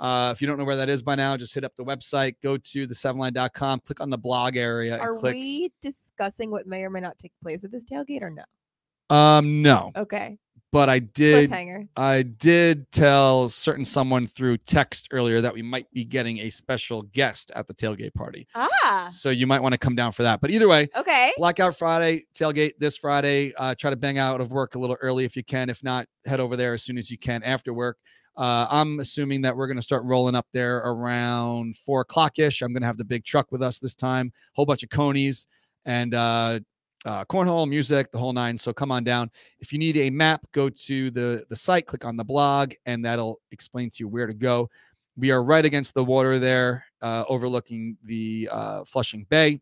Uh, 0.00 0.32
if 0.34 0.40
you 0.40 0.46
don't 0.46 0.58
know 0.58 0.64
where 0.64 0.76
that 0.76 0.88
is 0.88 1.02
by 1.02 1.14
now, 1.14 1.36
just 1.36 1.52
hit 1.54 1.64
up 1.64 1.74
the 1.76 1.84
website, 1.84 2.34
go 2.42 2.56
to 2.56 2.86
the 2.86 2.94
7line.com, 2.94 3.80
click 3.80 4.00
on 4.00 4.10
the 4.10 4.18
blog 4.18 4.56
area, 4.56 4.94
and 4.94 5.02
Are 5.02 5.14
click. 5.14 5.34
we 5.34 5.72
discussing 5.82 6.50
what 6.50 6.66
may 6.66 6.84
or 6.84 6.90
may 6.90 7.00
not 7.00 7.18
take 7.18 7.32
place 7.42 7.64
at 7.64 7.72
this 7.72 7.84
tailgate 7.84 8.22
or 8.22 8.30
no? 8.30 9.14
Um, 9.14 9.62
no, 9.62 9.90
Okay. 9.96 10.38
But 10.70 10.88
I 10.88 10.98
did. 10.98 11.50
I 11.96 12.22
did 12.22 12.90
tell 12.92 13.48
certain 13.48 13.84
someone 13.84 14.26
through 14.26 14.58
text 14.58 15.08
earlier 15.12 15.40
that 15.40 15.54
we 15.54 15.62
might 15.62 15.90
be 15.92 16.04
getting 16.04 16.38
a 16.40 16.50
special 16.50 17.02
guest 17.02 17.50
at 17.54 17.66
the 17.66 17.74
tailgate 17.74 18.14
party, 18.14 18.46
Ah. 18.54 19.08
so 19.10 19.30
you 19.30 19.46
might 19.46 19.62
want 19.62 19.72
to 19.72 19.78
come 19.78 19.94
down 19.94 20.12
for 20.12 20.22
that. 20.24 20.40
But 20.40 20.50
either 20.50 20.68
way, 20.68 20.88
Okay. 20.94 21.32
Blackout 21.36 21.76
Friday, 21.76 22.26
tailgate 22.34 22.72
this 22.78 22.96
Friday. 22.96 23.52
Uh, 23.56 23.74
try 23.74 23.90
to 23.90 23.96
bang 23.96 24.18
out 24.18 24.40
of 24.40 24.50
work 24.52 24.74
a 24.74 24.78
little 24.78 24.96
early 25.00 25.24
if 25.24 25.36
you 25.36 25.44
can. 25.44 25.70
If 25.70 25.82
not, 25.82 26.06
head 26.26 26.40
over 26.40 26.56
there 26.56 26.74
as 26.74 26.82
soon 26.82 26.98
as 26.98 27.10
you 27.10 27.18
can 27.18 27.42
after 27.42 27.72
work. 27.72 27.96
Uh, 28.36 28.66
I'm 28.70 29.00
assuming 29.00 29.42
that 29.42 29.56
we're 29.56 29.66
going 29.66 29.78
to 29.78 29.82
start 29.82 30.04
rolling 30.04 30.36
up 30.36 30.46
there 30.52 30.76
around 30.78 31.76
four 31.76 32.02
o'clock 32.02 32.38
ish. 32.38 32.62
I'm 32.62 32.72
going 32.72 32.82
to 32.82 32.86
have 32.86 32.96
the 32.98 33.04
big 33.04 33.24
truck 33.24 33.50
with 33.50 33.62
us 33.62 33.78
this 33.80 33.96
time, 33.96 34.32
whole 34.54 34.64
bunch 34.66 34.82
of 34.84 34.90
conies 34.90 35.46
and 35.84 36.14
uh, 36.14 36.60
uh, 37.04 37.24
cornhole 37.24 37.68
music, 37.68 38.10
the 38.12 38.18
whole 38.18 38.32
nine. 38.32 38.58
So 38.58 38.72
come 38.72 38.90
on 38.90 39.04
down. 39.04 39.30
If 39.60 39.72
you 39.72 39.78
need 39.78 39.96
a 39.96 40.10
map, 40.10 40.42
go 40.52 40.68
to 40.68 41.10
the 41.10 41.44
the 41.48 41.56
site, 41.56 41.86
click 41.86 42.04
on 42.04 42.16
the 42.16 42.24
blog, 42.24 42.72
and 42.86 43.04
that'll 43.04 43.40
explain 43.52 43.90
to 43.90 43.96
you 44.00 44.08
where 44.08 44.26
to 44.26 44.34
go. 44.34 44.68
We 45.16 45.30
are 45.30 45.42
right 45.42 45.64
against 45.64 45.94
the 45.94 46.04
water 46.04 46.38
there, 46.38 46.84
uh, 47.02 47.24
overlooking 47.28 47.96
the 48.04 48.48
uh, 48.50 48.84
Flushing 48.84 49.26
Bay 49.28 49.60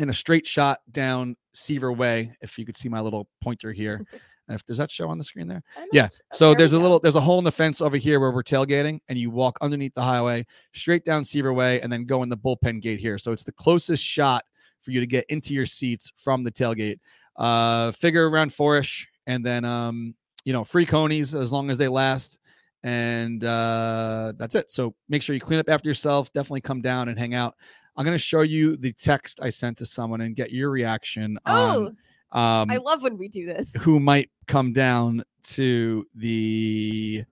in 0.00 0.08
a 0.10 0.14
straight 0.14 0.46
shot 0.46 0.80
down 0.90 1.36
Seaver 1.52 1.92
Way. 1.92 2.36
If 2.40 2.58
you 2.58 2.64
could 2.64 2.76
see 2.76 2.88
my 2.88 3.00
little 3.00 3.28
pointer 3.42 3.72
here. 3.72 4.04
And 4.48 4.58
if 4.58 4.66
does 4.66 4.76
that 4.78 4.90
show 4.90 5.08
on 5.08 5.18
the 5.18 5.24
screen 5.24 5.46
there? 5.46 5.62
Yeah. 5.92 6.08
So 6.32 6.48
there 6.48 6.58
there's 6.58 6.72
a 6.72 6.78
little 6.78 6.98
there's 6.98 7.14
a 7.14 7.20
hole 7.20 7.38
in 7.38 7.44
the 7.44 7.52
fence 7.52 7.80
over 7.80 7.96
here 7.96 8.18
where 8.18 8.32
we're 8.32 8.42
tailgating, 8.42 8.98
and 9.08 9.16
you 9.16 9.30
walk 9.30 9.56
underneath 9.60 9.94
the 9.94 10.02
highway 10.02 10.44
straight 10.74 11.04
down 11.04 11.24
Seaver 11.24 11.52
Way, 11.52 11.80
and 11.80 11.92
then 11.92 12.06
go 12.06 12.24
in 12.24 12.28
the 12.28 12.36
bullpen 12.36 12.82
gate 12.82 12.98
here. 12.98 13.18
So 13.18 13.30
it's 13.30 13.44
the 13.44 13.52
closest 13.52 14.02
shot 14.02 14.44
for 14.82 14.90
you 14.90 15.00
to 15.00 15.06
get 15.06 15.24
into 15.28 15.54
your 15.54 15.66
seats 15.66 16.12
from 16.16 16.44
the 16.44 16.50
tailgate. 16.50 16.98
Uh, 17.36 17.92
figure 17.92 18.28
around 18.28 18.52
fourish, 18.52 19.08
and 19.26 19.44
then 19.44 19.64
um, 19.64 20.14
you 20.44 20.52
know, 20.52 20.64
free 20.64 20.84
conies 20.86 21.34
as 21.34 21.50
long 21.52 21.70
as 21.70 21.78
they 21.78 21.88
last. 21.88 22.38
And 22.84 23.44
uh, 23.44 24.32
that's 24.36 24.54
it. 24.56 24.70
So 24.70 24.94
make 25.08 25.22
sure 25.22 25.34
you 25.34 25.40
clean 25.40 25.60
up 25.60 25.68
after 25.68 25.88
yourself. 25.88 26.32
Definitely 26.32 26.62
come 26.62 26.80
down 26.82 27.08
and 27.08 27.18
hang 27.18 27.34
out. 27.34 27.54
I'm 27.96 28.04
gonna 28.04 28.18
show 28.18 28.40
you 28.40 28.76
the 28.76 28.92
text 28.92 29.38
I 29.42 29.50
sent 29.50 29.78
to 29.78 29.86
someone 29.86 30.20
and 30.22 30.34
get 30.34 30.50
your 30.50 30.70
reaction 30.70 31.38
Oh, 31.46 31.92
on 32.32 32.62
um, 32.62 32.70
I 32.70 32.78
love 32.78 33.02
when 33.02 33.18
we 33.18 33.28
do 33.28 33.44
this. 33.46 33.72
who 33.80 34.00
might 34.00 34.30
come 34.46 34.72
down 34.72 35.22
to 35.44 36.06
the 36.14 37.24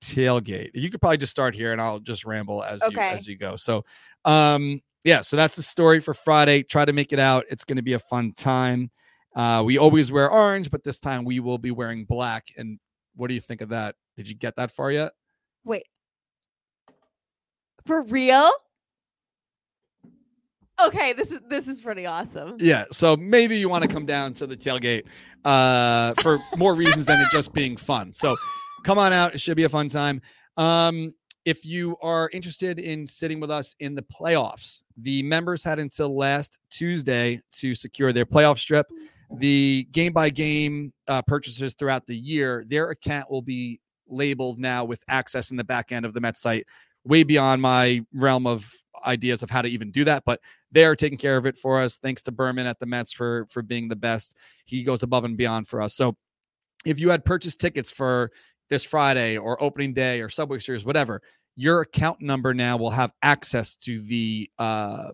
tailgate. 0.00 0.70
You 0.74 0.90
could 0.90 1.00
probably 1.00 1.16
just 1.16 1.30
start 1.30 1.54
here 1.54 1.72
and 1.72 1.80
I'll 1.80 1.98
just 1.98 2.24
ramble 2.24 2.62
as 2.62 2.82
you 2.82 2.98
as 3.16 3.26
you 3.26 3.36
go. 3.36 3.56
So 3.56 3.84
um 4.24 4.80
yeah, 5.06 5.22
so 5.22 5.36
that's 5.36 5.56
the 5.56 5.62
story 5.62 6.00
for 6.00 6.12
Friday. 6.12 6.62
Try 6.62 6.84
to 6.84 6.92
make 6.92 7.12
it 7.12 7.18
out. 7.18 7.44
It's 7.48 7.64
going 7.64 7.76
to 7.76 7.82
be 7.82 7.94
a 7.94 7.98
fun 7.98 8.32
time. 8.36 8.90
Uh 9.34 9.62
we 9.64 9.78
always 9.78 10.10
wear 10.10 10.30
orange, 10.30 10.70
but 10.70 10.82
this 10.82 10.98
time 10.98 11.24
we 11.24 11.40
will 11.40 11.58
be 11.58 11.70
wearing 11.70 12.04
black 12.04 12.48
and 12.56 12.78
what 13.14 13.28
do 13.28 13.34
you 13.34 13.40
think 13.40 13.60
of 13.60 13.70
that? 13.70 13.94
Did 14.16 14.28
you 14.28 14.34
get 14.34 14.56
that 14.56 14.70
far 14.70 14.90
yet? 14.90 15.12
Wait. 15.64 15.84
For 17.86 18.02
real? 18.02 18.50
Okay, 20.84 21.12
this 21.14 21.32
is 21.32 21.40
this 21.48 21.68
is 21.68 21.80
pretty 21.80 22.04
awesome. 22.04 22.56
Yeah, 22.58 22.84
so 22.92 23.16
maybe 23.16 23.56
you 23.56 23.68
want 23.68 23.82
to 23.82 23.88
come 23.88 24.04
down 24.04 24.34
to 24.34 24.46
the 24.46 24.56
tailgate 24.56 25.04
uh, 25.44 26.12
for 26.22 26.38
more 26.56 26.74
reasons 26.74 27.06
than 27.06 27.20
it 27.20 27.28
just 27.32 27.54
being 27.54 27.76
fun. 27.76 28.12
So 28.12 28.36
come 28.84 28.98
on 28.98 29.12
out; 29.12 29.34
it 29.34 29.40
should 29.40 29.56
be 29.56 29.64
a 29.64 29.68
fun 29.70 29.88
time. 29.88 30.20
Um, 30.58 31.14
if 31.46 31.64
you 31.64 31.96
are 32.02 32.28
interested 32.32 32.80
in 32.80 33.06
sitting 33.06 33.38
with 33.38 33.52
us 33.52 33.74
in 33.78 33.94
the 33.94 34.02
playoffs, 34.02 34.82
the 34.98 35.22
members 35.22 35.62
had 35.62 35.78
until 35.78 36.14
last 36.14 36.58
Tuesday 36.70 37.40
to 37.52 37.72
secure 37.72 38.12
their 38.12 38.26
playoff 38.26 38.58
strip. 38.58 38.86
The 39.38 39.86
game 39.92 40.12
by 40.12 40.28
game 40.28 40.92
purchases 41.26 41.74
throughout 41.74 42.04
the 42.06 42.16
year, 42.16 42.64
their 42.68 42.90
account 42.90 43.30
will 43.30 43.42
be 43.42 43.80
labeled 44.08 44.58
now 44.58 44.84
with 44.84 45.02
access 45.08 45.52
in 45.52 45.56
the 45.56 45.64
back 45.64 45.92
end 45.92 46.04
of 46.04 46.14
the 46.14 46.20
Met 46.20 46.36
site, 46.36 46.66
way 47.04 47.22
beyond 47.22 47.62
my 47.62 48.04
realm 48.12 48.46
of 48.46 48.68
ideas 49.04 49.44
of 49.44 49.50
how 49.50 49.62
to 49.62 49.68
even 49.68 49.92
do 49.92 50.02
that. 50.04 50.24
But 50.26 50.40
they 50.72 50.84
are 50.84 50.96
taking 50.96 51.18
care 51.18 51.36
of 51.36 51.46
it 51.46 51.56
for 51.56 51.80
us. 51.80 51.96
Thanks 51.96 52.22
to 52.22 52.32
Berman 52.32 52.66
at 52.66 52.80
the 52.80 52.86
Mets 52.86 53.12
for 53.12 53.46
for 53.50 53.62
being 53.62 53.88
the 53.88 53.96
best. 53.96 54.36
He 54.64 54.82
goes 54.82 55.04
above 55.04 55.24
and 55.24 55.36
beyond 55.36 55.68
for 55.68 55.80
us. 55.80 55.94
So 55.94 56.16
if 56.84 56.98
you 56.98 57.10
had 57.10 57.24
purchased 57.24 57.60
tickets 57.60 57.92
for 57.92 58.32
this 58.70 58.84
Friday 58.84 59.36
or 59.36 59.62
opening 59.62 59.92
day 59.92 60.20
or 60.20 60.28
Subway 60.28 60.58
Series, 60.58 60.84
whatever, 60.84 61.20
your 61.56 61.80
account 61.80 62.20
number 62.20 62.52
now 62.52 62.76
will 62.76 62.90
have 62.90 63.12
access 63.22 63.76
to 63.76 64.02
the 64.02 64.50
uh, 64.58 65.08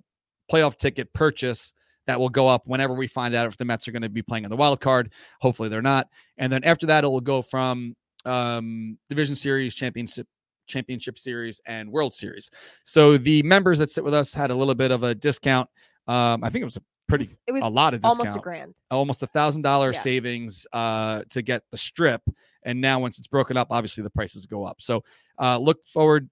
playoff 0.50 0.76
ticket 0.76 1.12
purchase 1.12 1.72
that 2.06 2.18
will 2.18 2.28
go 2.28 2.48
up 2.48 2.62
whenever 2.66 2.94
we 2.94 3.06
find 3.06 3.34
out 3.34 3.46
if 3.46 3.56
the 3.56 3.64
Mets 3.64 3.86
are 3.86 3.92
going 3.92 4.02
to 4.02 4.08
be 4.08 4.22
playing 4.22 4.44
in 4.44 4.50
the 4.50 4.56
wild 4.56 4.80
card. 4.80 5.12
Hopefully 5.40 5.68
they're 5.68 5.82
not. 5.82 6.08
And 6.36 6.52
then 6.52 6.64
after 6.64 6.86
that, 6.86 7.04
it 7.04 7.08
will 7.08 7.20
go 7.20 7.42
from 7.42 7.94
um, 8.24 8.98
division 9.08 9.34
series, 9.34 9.74
championship, 9.74 10.26
championship 10.66 11.18
series, 11.18 11.60
and 11.66 11.90
World 11.90 12.14
Series. 12.14 12.50
So 12.82 13.16
the 13.16 13.42
members 13.44 13.78
that 13.78 13.90
sit 13.90 14.02
with 14.02 14.14
us 14.14 14.34
had 14.34 14.50
a 14.50 14.54
little 14.54 14.74
bit 14.74 14.90
of 14.90 15.04
a 15.04 15.14
discount. 15.14 15.68
Um, 16.08 16.42
I 16.42 16.50
think 16.50 16.62
it 16.62 16.66
was 16.66 16.76
a 16.76 16.82
pretty 17.18 17.28
It 17.46 17.52
was 17.52 17.62
a 17.62 17.68
lot 17.68 17.94
of 17.94 18.00
discount 18.00 18.20
almost 18.20 18.38
a 18.38 18.40
grand. 18.40 18.74
almost 18.90 19.22
a 19.22 19.26
thousand 19.26 19.62
dollar 19.62 19.92
savings 19.92 20.66
uh 20.72 21.22
to 21.30 21.42
get 21.42 21.62
the 21.70 21.76
strip 21.76 22.22
and 22.64 22.80
now 22.80 22.98
once 23.00 23.18
it's 23.18 23.28
broken 23.28 23.56
up 23.56 23.68
obviously 23.70 24.02
the 24.02 24.10
prices 24.10 24.46
go 24.46 24.64
up 24.64 24.80
so 24.80 25.02
uh 25.38 25.58
look 25.58 25.84
forward 25.84 26.28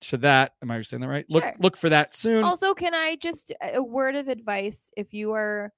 to 0.00 0.16
that 0.18 0.52
am 0.62 0.70
i 0.70 0.80
saying 0.82 1.00
that 1.00 1.08
right 1.08 1.26
look 1.28 1.42
Sure. 1.44 1.54
look 1.60 1.76
for 1.76 1.88
that 1.88 2.14
soon 2.14 2.44
Also, 2.44 2.72
can 2.74 2.94
I 2.94 3.16
just 3.20 3.52
a 3.60 3.82
word 3.82 4.14
of 4.14 4.28
advice? 4.28 4.90
If 4.96 5.12
you 5.12 5.32
are 5.32 5.72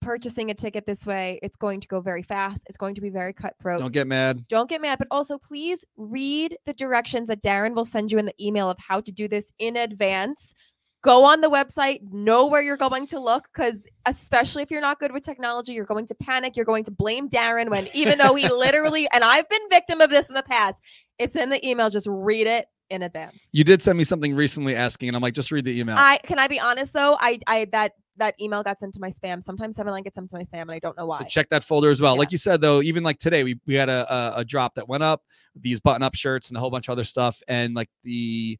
purchasing 0.00 0.50
a 0.50 0.54
ticket 0.54 0.86
this 0.86 1.04
way, 1.04 1.40
it's 1.42 1.56
going 1.56 1.80
to 1.80 1.88
go 1.88 2.00
very 2.00 2.22
fast. 2.22 2.62
It's 2.68 2.76
going 2.76 2.94
to 2.94 3.00
be 3.00 3.10
very 3.10 3.32
cutthroat. 3.32 3.80
don't 3.80 3.92
get 3.92 4.06
mad 4.06 4.46
Don't 4.48 4.68
get 4.70 4.80
mad, 4.80 4.98
but 4.98 5.08
also 5.10 5.38
please 5.38 5.84
read 5.96 6.56
the 6.66 6.72
directions 6.74 7.28
that 7.28 7.42
Darren 7.42 7.74
will 7.74 7.84
send 7.84 8.12
you 8.12 8.18
in 8.18 8.26
the 8.26 8.34
email 8.46 8.70
of 8.70 8.76
how 8.78 9.00
to 9.00 9.10
do 9.10 9.26
this 9.28 9.50
in 9.58 9.76
advance. 9.76 10.54
Go 11.02 11.24
on 11.24 11.40
the 11.40 11.50
website, 11.50 12.00
know 12.12 12.46
where 12.46 12.60
you're 12.60 12.76
going 12.76 13.06
to 13.08 13.20
look, 13.20 13.48
because 13.54 13.86
especially 14.06 14.62
if 14.64 14.70
you're 14.70 14.80
not 14.80 14.98
good 14.98 15.12
with 15.12 15.22
technology, 15.22 15.72
you're 15.72 15.84
going 15.84 16.06
to 16.06 16.14
panic. 16.14 16.56
You're 16.56 16.64
going 16.64 16.84
to 16.84 16.90
blame 16.90 17.28
Darren 17.28 17.70
when, 17.70 17.88
even 17.94 18.18
though 18.18 18.34
he 18.34 18.48
literally, 18.52 19.08
and 19.12 19.22
I've 19.22 19.48
been 19.48 19.60
victim 19.70 20.00
of 20.00 20.10
this 20.10 20.28
in 20.28 20.34
the 20.34 20.42
past, 20.42 20.82
it's 21.18 21.36
in 21.36 21.50
the 21.50 21.66
email. 21.66 21.88
Just 21.90 22.08
read 22.10 22.46
it 22.46 22.66
in 22.90 23.02
advance. 23.02 23.38
you 23.52 23.64
did 23.64 23.82
send 23.82 23.98
me 23.98 24.02
something 24.02 24.34
recently 24.34 24.74
asking 24.74 25.10
and 25.10 25.14
i'm 25.14 25.20
like 25.20 25.34
just 25.34 25.52
read 25.52 25.62
the 25.62 25.78
email 25.78 25.94
I 25.98 26.16
can 26.24 26.38
I 26.38 26.48
be 26.48 26.58
honest 26.58 26.94
though, 26.94 27.18
I 27.20 27.38
I 27.46 27.66
that 27.72 27.92
that 28.16 28.34
email 28.40 28.62
got 28.62 28.78
sent 28.78 28.94
to 28.94 29.00
my 29.00 29.10
spam. 29.10 29.42
Sometimes 29.42 29.76
Seven 29.76 29.92
Line 29.92 30.02
gets 30.02 30.16
sent 30.16 30.28
to 30.30 30.36
my 30.36 30.42
spam, 30.42 30.62
and 30.62 30.72
I 30.72 30.78
don't 30.78 30.96
know 30.96 31.06
why. 31.06 31.18
So 31.18 31.24
check 31.24 31.48
that 31.50 31.64
folder 31.64 31.90
as 31.90 32.00
well. 32.00 32.14
Yeah. 32.14 32.18
Like 32.18 32.32
you 32.32 32.38
said, 32.38 32.60
though, 32.60 32.82
even 32.82 33.02
like 33.02 33.18
today, 33.18 33.44
we 33.44 33.60
we 33.66 33.74
had 33.74 33.88
a, 33.88 34.12
a 34.12 34.40
a 34.40 34.44
drop 34.44 34.74
that 34.74 34.88
went 34.88 35.02
up, 35.02 35.22
these 35.54 35.80
button 35.80 36.02
up 36.02 36.14
shirts 36.14 36.48
and 36.48 36.56
a 36.56 36.60
whole 36.60 36.70
bunch 36.70 36.88
of 36.88 36.92
other 36.92 37.04
stuff, 37.04 37.42
and 37.48 37.74
like 37.74 37.88
the 38.04 38.58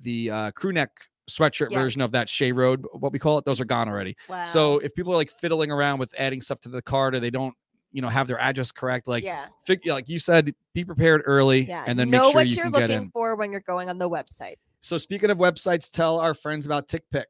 the 0.00 0.30
uh, 0.30 0.50
crew 0.52 0.72
neck 0.72 0.90
sweatshirt 1.30 1.70
Yes. 1.70 1.80
version 1.80 2.00
of 2.02 2.10
that 2.12 2.28
Shea 2.28 2.52
Road, 2.52 2.86
what 2.92 3.12
we 3.12 3.18
call 3.18 3.38
it, 3.38 3.44
those 3.44 3.60
are 3.60 3.64
gone 3.64 3.88
already. 3.88 4.16
wow. 4.28 4.44
So 4.44 4.78
if 4.78 4.94
people 4.94 5.12
are 5.12 5.16
like 5.16 5.30
fiddling 5.30 5.70
around 5.70 5.98
with 5.98 6.14
adding 6.18 6.40
stuff 6.40 6.60
to 6.60 6.68
the 6.68 6.82
card 6.82 7.14
or 7.14 7.20
they 7.20 7.30
don't, 7.30 7.54
you 7.92 8.00
know, 8.02 8.08
have 8.08 8.26
their 8.26 8.38
address 8.38 8.72
correct, 8.72 9.06
like 9.06 9.22
yeah, 9.22 9.46
fig- 9.64 9.86
like 9.86 10.08
you 10.08 10.18
said, 10.18 10.54
be 10.72 10.84
prepared 10.84 11.22
early 11.26 11.62
yeah. 11.64 11.84
and 11.86 11.98
then 11.98 12.10
know 12.10 12.22
make 12.22 12.26
sure 12.32 12.34
what 12.34 12.48
you 12.48 12.56
get 12.56 12.72
looking 12.72 12.90
in. 12.90 13.10
for 13.10 13.36
when 13.36 13.52
you're 13.52 13.60
going 13.60 13.88
on 13.88 13.98
the 13.98 14.08
website. 14.08 14.56
So 14.84 14.98
speaking 14.98 15.30
of 15.30 15.38
websites, 15.38 15.88
tell 15.88 16.18
our 16.18 16.34
friends 16.34 16.66
about 16.66 16.88
TickPick. 16.88 17.24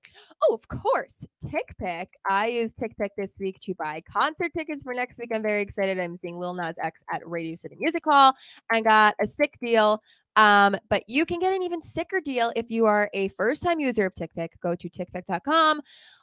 Oh, 0.44 0.54
of 0.54 0.66
course. 0.68 1.26
TickPick. 1.44 2.06
I 2.28 2.46
used 2.46 2.78
TickPick 2.78 3.10
this 3.18 3.38
week 3.38 3.60
to 3.60 3.74
buy 3.74 4.02
concert 4.10 4.54
tickets 4.54 4.82
for 4.82 4.94
next 4.94 5.18
week. 5.18 5.32
I'm 5.34 5.42
very 5.42 5.60
excited. 5.60 6.00
I'm 6.00 6.16
seeing 6.16 6.38
Lil 6.38 6.54
Nas 6.54 6.78
X 6.82 7.04
at 7.12 7.28
Radio 7.28 7.54
City 7.56 7.76
Music 7.78 8.04
Hall 8.06 8.32
and 8.72 8.86
got 8.86 9.16
a 9.20 9.26
sick 9.26 9.58
deal 9.62 10.00
Um, 10.36 10.76
but 10.88 11.02
you 11.08 11.26
can 11.26 11.40
get 11.40 11.52
an 11.52 11.62
even 11.62 11.82
sicker 11.82 12.20
deal 12.20 12.52
if 12.56 12.70
you 12.70 12.86
are 12.86 13.10
a 13.12 13.28
first 13.28 13.62
time 13.62 13.80
user 13.80 14.06
of 14.06 14.14
TickPick. 14.14 14.48
Go 14.62 14.74
to 14.74 14.88
tickpick.com 14.88 15.80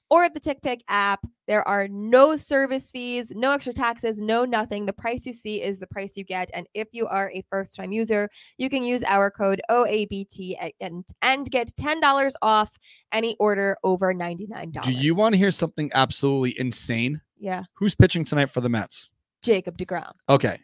or 0.09 0.27
the 0.29 0.39
TickPick 0.39 0.81
app. 0.87 1.25
There 1.47 1.67
are 1.67 1.87
no 1.87 2.35
service 2.35 2.91
fees, 2.91 3.31
no 3.35 3.51
extra 3.51 3.73
taxes, 3.73 4.19
no 4.19 4.45
nothing. 4.45 4.85
The 4.85 4.93
price 4.93 5.25
you 5.25 5.33
see 5.33 5.61
is 5.61 5.79
the 5.79 5.87
price 5.87 6.17
you 6.17 6.23
get. 6.23 6.49
And 6.53 6.67
if 6.73 6.87
you 6.91 7.07
are 7.07 7.31
a 7.33 7.43
first 7.49 7.75
time 7.75 7.91
user, 7.91 8.29
you 8.57 8.69
can 8.69 8.83
use 8.83 9.03
our 9.03 9.29
code 9.29 9.61
OABT 9.69 10.73
and, 10.79 11.05
and 11.21 11.49
get 11.49 11.75
$10 11.75 12.33
off 12.41 12.71
any 13.11 13.35
order 13.39 13.77
over 13.83 14.13
$99. 14.13 14.81
Do 14.83 14.91
you 14.91 15.15
want 15.15 15.33
to 15.33 15.37
hear 15.37 15.51
something 15.51 15.91
absolutely 15.93 16.59
insane? 16.59 17.21
Yeah. 17.37 17.63
Who's 17.75 17.95
pitching 17.95 18.25
tonight 18.25 18.49
for 18.49 18.61
the 18.61 18.69
Mets? 18.69 19.11
Jacob 19.41 19.77
DeGrom. 19.77 20.11
Okay. 20.27 20.59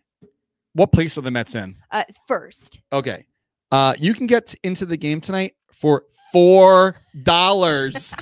What 0.73 0.91
place 0.91 1.17
are 1.17 1.21
the 1.21 1.31
Mets 1.31 1.55
in? 1.55 1.77
Uh, 1.91 2.03
first. 2.27 2.81
Okay. 2.91 3.25
Uh, 3.75 3.93
you 3.99 4.13
can 4.13 4.25
get 4.25 4.55
into 4.63 4.85
the 4.85 4.95
game 4.95 5.19
tonight 5.19 5.53
for 5.73 6.05
four 6.31 6.95
dollars. 7.23 8.15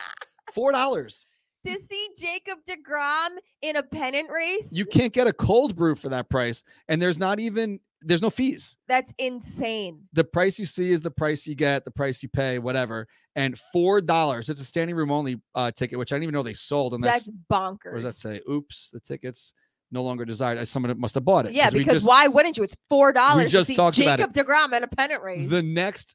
four 0.52 0.70
dollars. 0.70 1.24
To 1.64 1.74
see 1.80 2.08
Jacob 2.18 2.58
DeGrom 2.68 3.38
in 3.62 3.76
a 3.76 3.82
pennant 3.82 4.28
race? 4.30 4.68
You 4.70 4.84
can't 4.84 5.14
get 5.14 5.26
a 5.26 5.32
cold 5.32 5.74
brew 5.74 5.94
for 5.94 6.10
that 6.10 6.28
price, 6.28 6.62
and 6.88 7.00
there's 7.00 7.18
not 7.18 7.40
even 7.40 7.80
there's 8.02 8.20
no 8.20 8.28
fees. 8.28 8.76
That's 8.86 9.14
insane. 9.16 10.02
The 10.12 10.24
price 10.24 10.58
you 10.58 10.66
see 10.66 10.92
is 10.92 11.00
the 11.00 11.10
price 11.10 11.46
you 11.46 11.54
get, 11.54 11.86
the 11.86 11.90
price 11.90 12.22
you 12.22 12.28
pay, 12.28 12.58
whatever. 12.58 13.08
And 13.34 13.58
four 13.72 14.02
dollars. 14.02 14.50
It's 14.50 14.60
a 14.60 14.64
standing 14.64 14.94
room 14.94 15.10
only 15.10 15.40
uh, 15.54 15.70
ticket, 15.70 15.98
which 15.98 16.12
I 16.12 16.16
didn't 16.16 16.24
even 16.24 16.34
know 16.34 16.42
they 16.42 16.52
sold. 16.52 16.92
Unless 16.92 17.24
That's 17.24 17.30
bonkers. 17.50 17.94
What 17.94 18.02
does 18.02 18.04
that 18.04 18.14
say? 18.14 18.42
Oops, 18.46 18.90
the 18.90 19.00
tickets 19.00 19.54
no 19.90 20.02
longer 20.02 20.24
desired. 20.24 20.66
Someone 20.66 20.98
must 21.00 21.14
have 21.14 21.24
bought 21.24 21.46
it. 21.46 21.52
Yeah, 21.52 21.70
because 21.70 21.94
just- 21.94 22.06
why 22.06 22.26
wouldn't 22.26 22.56
you? 22.56 22.62
It's 22.62 22.76
four 22.88 23.12
dollars. 23.12 23.50
just 23.50 23.68
to 23.68 23.72
see 23.72 23.76
talked 23.76 23.98
about 23.98 24.18
Jacob 24.18 24.34
DeGrom 24.34 24.72
in 24.76 24.82
a 24.82 24.88
pennant 24.88 25.22
race. 25.22 25.48
the 25.48 25.62
next 25.62 26.14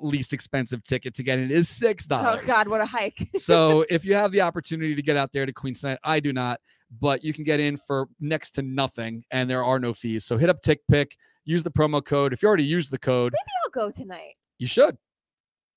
least 0.00 0.32
expensive 0.32 0.82
ticket 0.84 1.14
to 1.14 1.22
get 1.22 1.38
in 1.38 1.50
is 1.50 1.68
six 1.68 2.06
oh, 2.06 2.16
dollars. 2.16 2.40
Oh 2.42 2.46
God, 2.46 2.68
what 2.68 2.80
a 2.80 2.86
hike! 2.86 3.28
so 3.36 3.84
if 3.90 4.04
you 4.04 4.14
have 4.14 4.32
the 4.32 4.40
opportunity 4.40 4.94
to 4.94 5.02
get 5.02 5.16
out 5.16 5.32
there 5.32 5.46
to 5.46 5.52
Queens 5.52 5.80
tonight, 5.80 5.98
I 6.04 6.20
do 6.20 6.32
not, 6.32 6.60
but 7.00 7.24
you 7.24 7.32
can 7.32 7.44
get 7.44 7.60
in 7.60 7.76
for 7.76 8.08
next 8.20 8.52
to 8.52 8.62
nothing, 8.62 9.24
and 9.30 9.48
there 9.48 9.64
are 9.64 9.78
no 9.78 9.92
fees. 9.92 10.24
So 10.24 10.36
hit 10.36 10.48
up 10.48 10.62
TickPick, 10.62 11.12
use 11.44 11.62
the 11.62 11.70
promo 11.70 12.04
code. 12.04 12.32
If 12.32 12.42
you 12.42 12.48
already 12.48 12.64
used 12.64 12.90
the 12.90 12.98
code, 12.98 13.32
Maybe 13.32 13.52
I'll 13.64 13.88
go 13.88 13.90
tonight. 13.90 14.34
you 14.58 14.66
should. 14.66 14.96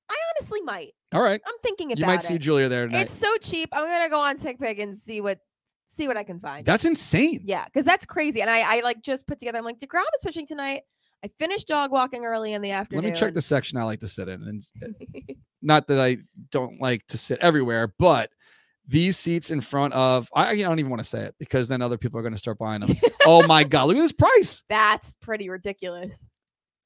I 0.10 0.16
honestly 0.36 0.62
might. 0.62 0.94
All 1.14 1.22
right, 1.22 1.42
I'm 1.46 1.56
thinking 1.64 1.92
about 1.92 1.98
it. 1.98 2.02
you 2.02 2.06
might 2.06 2.24
it. 2.24 2.28
see 2.28 2.38
Julia 2.38 2.70
there 2.70 2.86
tonight. 2.86 3.02
it's 3.02 3.14
so 3.14 3.34
cheap. 3.42 3.70
I'm 3.74 3.88
gonna 3.88 4.10
go 4.10 4.20
on 4.20 4.38
TickPick 4.38 4.82
and 4.82 4.96
see 4.96 5.22
what 5.22 5.40
see 5.92 6.08
what 6.08 6.18
I 6.18 6.24
can 6.24 6.40
find. 6.40 6.66
That's 6.66 6.86
insane. 6.86 7.42
yeah, 7.46 7.66
because 7.66 7.86
that's 7.86 8.06
crazy. 8.06 8.42
And 8.42 8.50
I 8.50 8.78
I 8.78 8.82
like 8.82 9.02
just 9.02 9.28
put 9.28 9.40
together. 9.40 9.58
I'm 9.58 9.66
like 9.66 9.80
Degrom 9.80 10.04
is 10.16 10.22
pitching 10.24 10.48
tonight. 10.48 10.84
I 11.24 11.28
finished 11.38 11.68
dog 11.68 11.92
walking 11.92 12.26
early 12.26 12.54
in 12.54 12.62
the 12.62 12.72
afternoon. 12.72 13.04
Let 13.04 13.14
me 13.14 13.20
check 13.20 13.34
the 13.34 13.42
section 13.42 13.78
I 13.78 13.84
like 13.84 14.00
to 14.00 14.08
sit 14.08 14.28
in, 14.28 14.42
and 14.42 14.64
eh, 14.84 15.34
not 15.62 15.88
that 15.88 16.00
I 16.00 16.18
don't 16.50 16.82
like 16.82 17.06
to 17.08 17.18
sit 17.18 17.40
everywhere, 17.40 17.94
but 18.00 18.32
these 18.88 19.18
seats 19.18 19.52
in 19.52 19.62
front 19.62 19.94
of 19.94 20.28
I, 20.36 20.50
I 20.50 20.58
don't 20.58 20.80
even 20.80 20.90
want 20.90 21.04
to 21.04 21.08
say 21.08 21.22
it 21.22 21.36
because 21.38 21.68
then 21.68 21.82
other 21.82 21.98
people 21.98 22.20
are 22.20 22.24
going 22.24 22.34
to 22.34 22.40
start 22.40 22.58
buying 22.58 22.82
them. 22.82 22.98
oh 23.26 23.46
my 23.46 23.64
god, 23.64 23.88
look 23.88 23.98
at 23.98 24.02
this 24.02 24.12
price! 24.12 24.64
That's 24.70 25.14
pretty 25.22 25.50
ridiculous. 25.50 26.18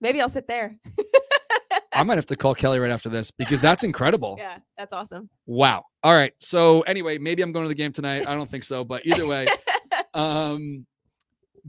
Maybe 0.02 0.22
I'll 0.22 0.30
sit 0.30 0.48
there. 0.48 0.76
I 1.96 2.04
might 2.04 2.18
have 2.18 2.26
to 2.28 2.36
call 2.36 2.54
Kelly 2.56 2.80
right 2.80 2.92
after 2.92 3.10
this 3.10 3.32
because 3.32 3.62
that's 3.62 3.84
incredible. 3.84 4.36
yeah, 4.40 4.58
that's 4.78 4.94
awesome. 4.94 5.30
Wow. 5.46 5.86
All 6.04 6.14
right. 6.14 6.34
So 6.40 6.82
anyway, 6.82 7.18
maybe 7.18 7.42
I'm 7.42 7.52
going 7.52 7.64
to 7.66 7.70
the 7.70 7.76
game 7.76 7.92
tonight. 7.94 8.28
I 8.28 8.36
don't 8.36 8.50
think 8.50 8.64
so, 8.64 8.84
but 8.84 9.06
either 9.06 9.26
way, 9.26 9.48
um, 10.14 10.86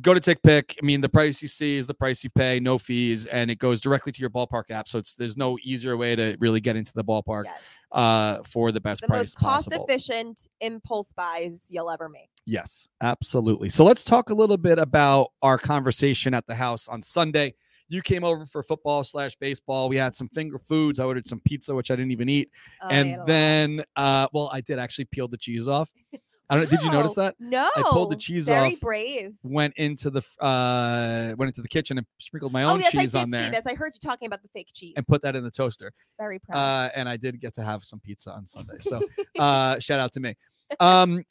go 0.01 0.13
to 0.15 0.21
TickPick. 0.21 0.77
I 0.81 0.85
mean, 0.85 1.01
the 1.01 1.09
price 1.09 1.41
you 1.43 1.49
see 1.49 1.77
is 1.77 1.87
the 1.87 1.95
price 1.95 2.23
you 2.25 2.31
pay, 2.31 2.61
no 2.61 2.79
fees, 2.79 3.27
and 3.27 3.51
it 3.51 3.59
goes 3.59 3.81
directly 3.81 4.13
to 4.13 4.21
your 4.21 4.31
ballpark 4.31 4.71
app. 4.71 4.89
So 4.89 4.99
it's 4.99 5.15
there's 5.15 5.37
no 5.37 5.59
easier 5.63 5.97
way 5.97 6.17
to 6.17 6.37
really 6.41 6.61
get 6.61 6.77
into 6.77 6.93
the 6.95 7.05
ballpark 7.05 7.45
Yes. 7.45 7.61
uh, 7.93 8.39
for 8.45 8.73
the 8.73 8.81
best 8.81 9.01
The 9.03 9.07
price 9.09 9.19
most 9.19 9.39
cost 9.39 9.69
possible. 9.69 9.87
efficient 9.89 10.49
impulse 10.61 11.13
buys 11.13 11.67
you'll 11.71 11.91
ever 11.91 12.09
make. 12.09 12.31
Yes, 12.45 12.89
absolutely. 13.01 13.69
So 13.71 13.85
let's 13.85 14.05
talk 14.05 14.31
a 14.31 14.35
little 14.35 14.57
bit 14.59 14.79
about 14.79 15.33
our 15.43 15.59
conversation 15.59 16.35
at 16.35 16.47
the 16.47 16.55
house 16.55 16.89
on 16.89 17.03
Sunday. 17.03 17.55
You 17.89 18.03
came 18.03 18.25
over 18.25 18.47
for 18.47 18.63
football 18.63 19.05
slash 19.05 19.37
baseball. 19.37 19.89
We 19.89 19.97
had 19.97 20.17
some 20.17 20.29
finger 20.29 20.59
foods. 20.59 20.99
I 20.99 21.05
ordered 21.05 21.27
some 21.27 21.41
pizza, 21.45 21.75
which 21.75 21.91
I 21.91 21.97
didn't 21.97 22.13
even 22.13 22.29
eat. 22.29 22.51
Oh, 22.83 22.89
I 22.89 22.95
and 22.95 23.27
then, 23.27 23.85
uh, 23.95 24.27
well, 24.33 24.51
I 24.53 24.61
did 24.61 24.79
actually 24.79 25.05
peel 25.07 25.29
the 25.29 25.37
cheese 25.37 25.69
off. 25.69 25.91
I 26.49 26.57
don't. 26.57 26.71
Did 26.71 26.83
you 26.83 26.93
notice 26.93 27.17
that? 27.17 27.35
No. 27.41 27.69
I 27.77 27.83
pulled 27.91 28.13
the 28.13 28.17
cheese 28.17 28.47
Very 28.47 28.59
off. 28.59 28.65
Very 28.65 28.77
brave. 28.81 29.35
Went 29.43 29.75
into 29.77 30.11
the 30.11 30.23
uh, 30.41 31.35
went 31.37 31.49
into 31.49 31.61
the 31.61 31.69
kitchen 31.69 31.99
and 31.99 32.07
sprinkled 32.21 32.53
my 32.53 32.63
Oh 32.63 32.75
own 32.75 32.81
yes, 32.81 32.95
I 32.95 33.03
cheese 33.03 33.13
did 33.13 33.19
on 33.19 33.27
see 33.27 33.31
there 33.33 33.51
this. 33.51 33.67
I 33.67 33.75
heard 33.75 33.93
you 33.95 34.01
talking 34.01 34.27
about 34.27 34.43
the 34.43 34.49
fake 34.55 34.69
cheese. 34.73 34.93
and 34.97 35.05
put 35.07 35.23
that 35.23 35.35
in 35.35 35.43
the 35.43 35.51
toaster. 35.51 35.93
Very 36.19 36.39
proud. 36.39 36.59
Uh, 36.59 36.91
and 36.95 37.09
I 37.09 37.17
did 37.17 37.41
get 37.41 37.55
to 37.57 37.65
have 37.65 37.83
some 37.83 37.99
pizza 37.99 38.31
on 38.31 38.47
Sunday. 38.47 38.77
So 38.81 39.01
uh, 39.41 39.81
shout 39.81 39.99
out 39.99 40.13
to 40.13 40.21
me. 40.21 40.37
Um, 40.79 41.25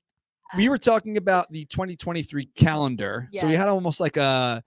we 0.58 0.68
were 0.68 0.78
talking 0.78 1.16
about 1.16 1.50
the 1.50 1.64
2023 1.66 2.48
calendar. 2.48 3.30
So 3.34 3.48
we 3.48 3.54
had 3.54 3.70
almost 3.70 4.02
like 4.02 4.18
a 4.18 4.62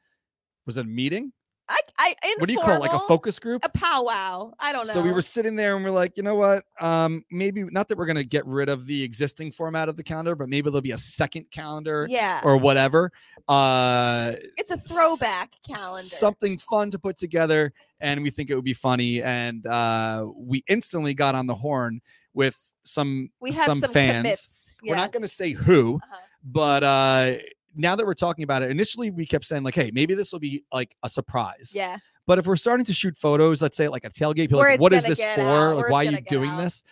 was 0.64 0.78
it 0.78 0.86
a 0.86 0.88
meeting? 0.88 1.32
I, 1.70 2.14
I, 2.22 2.34
What 2.38 2.46
do 2.46 2.52
you 2.52 2.60
call 2.60 2.76
it? 2.76 2.80
Like 2.80 2.92
a 2.92 2.98
focus 3.00 3.38
group? 3.38 3.64
A 3.64 3.68
powwow. 3.68 4.52
I 4.58 4.72
don't 4.72 4.86
know. 4.86 4.92
So 4.94 5.02
we 5.02 5.12
were 5.12 5.20
sitting 5.22 5.54
there 5.56 5.76
and 5.76 5.84
we're 5.84 5.90
like, 5.90 6.16
you 6.16 6.22
know 6.22 6.34
what? 6.34 6.64
Um, 6.80 7.24
maybe 7.30 7.64
not 7.64 7.88
that 7.88 7.98
we're 7.98 8.06
gonna 8.06 8.24
get 8.24 8.46
rid 8.46 8.68
of 8.68 8.86
the 8.86 9.02
existing 9.02 9.52
format 9.52 9.88
of 9.88 9.96
the 9.96 10.02
calendar, 10.02 10.34
but 10.34 10.48
maybe 10.48 10.70
there'll 10.70 10.80
be 10.80 10.92
a 10.92 10.98
second 10.98 11.50
calendar 11.50 12.06
Yeah. 12.08 12.40
or 12.44 12.56
whatever. 12.56 13.12
Uh, 13.48 14.32
it's 14.56 14.70
a 14.70 14.76
throwback 14.78 15.52
calendar. 15.66 16.02
something 16.02 16.56
fun 16.58 16.90
to 16.92 16.98
put 16.98 17.16
together, 17.16 17.72
and 18.00 18.22
we 18.22 18.30
think 18.30 18.50
it 18.50 18.54
would 18.54 18.64
be 18.64 18.74
funny. 18.74 19.22
And 19.22 19.66
uh, 19.66 20.26
we 20.36 20.64
instantly 20.68 21.14
got 21.14 21.34
on 21.34 21.46
the 21.46 21.54
horn 21.54 22.00
with 22.34 22.56
some 22.84 23.30
we 23.40 23.52
have 23.52 23.64
some, 23.66 23.80
some, 23.80 23.92
fans. 23.92 24.16
commits. 24.22 24.74
We're 24.82 24.96
not 24.96 25.12
going 25.12 25.22
to 25.22 25.28
say 25.28 25.50
who, 25.52 25.96
Uh-huh. 25.96 26.16
but 26.44 26.82
uh, 26.84 27.32
now 27.78 27.96
that 27.96 28.04
we're 28.04 28.14
talking 28.14 28.42
about 28.42 28.62
it, 28.62 28.70
initially 28.70 29.10
we 29.10 29.24
kept 29.24 29.44
saying 29.44 29.62
like, 29.62 29.74
"Hey, 29.74 29.90
maybe 29.92 30.14
this 30.14 30.32
will 30.32 30.40
be 30.40 30.64
like 30.72 30.94
a 31.02 31.08
surprise." 31.08 31.72
Yeah. 31.74 31.96
But 32.26 32.38
if 32.38 32.46
we're 32.46 32.56
starting 32.56 32.84
to 32.84 32.92
shoot 32.92 33.16
photos, 33.16 33.62
let's 33.62 33.76
say 33.76 33.88
like 33.88 34.04
a 34.04 34.10
tailgate, 34.10 34.36
people 34.36 34.58
like, 34.58 34.78
what 34.78 34.92
is 34.92 35.04
this 35.04 35.18
for? 35.18 35.40
out, 35.40 35.76
like, 35.78 35.90
why 35.90 36.06
are 36.06 36.10
you 36.10 36.20
doing 36.20 36.50
out. 36.50 36.62
this? 36.62 36.82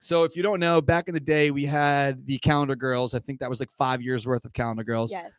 So 0.00 0.24
if 0.24 0.36
you 0.36 0.42
don't 0.42 0.58
know, 0.58 0.80
back 0.80 1.08
in 1.08 1.14
the 1.14 1.20
day, 1.20 1.50
we 1.50 1.66
had 1.66 2.24
the 2.24 2.38
calendar 2.38 2.76
girls. 2.76 3.14
I 3.14 3.18
think 3.18 3.40
that 3.40 3.50
was 3.50 3.60
like 3.60 3.70
five 3.72 4.00
years 4.00 4.26
worth 4.26 4.46
of 4.46 4.54
calendar 4.54 4.84
girls. 4.84 5.12
Yes. 5.12 5.32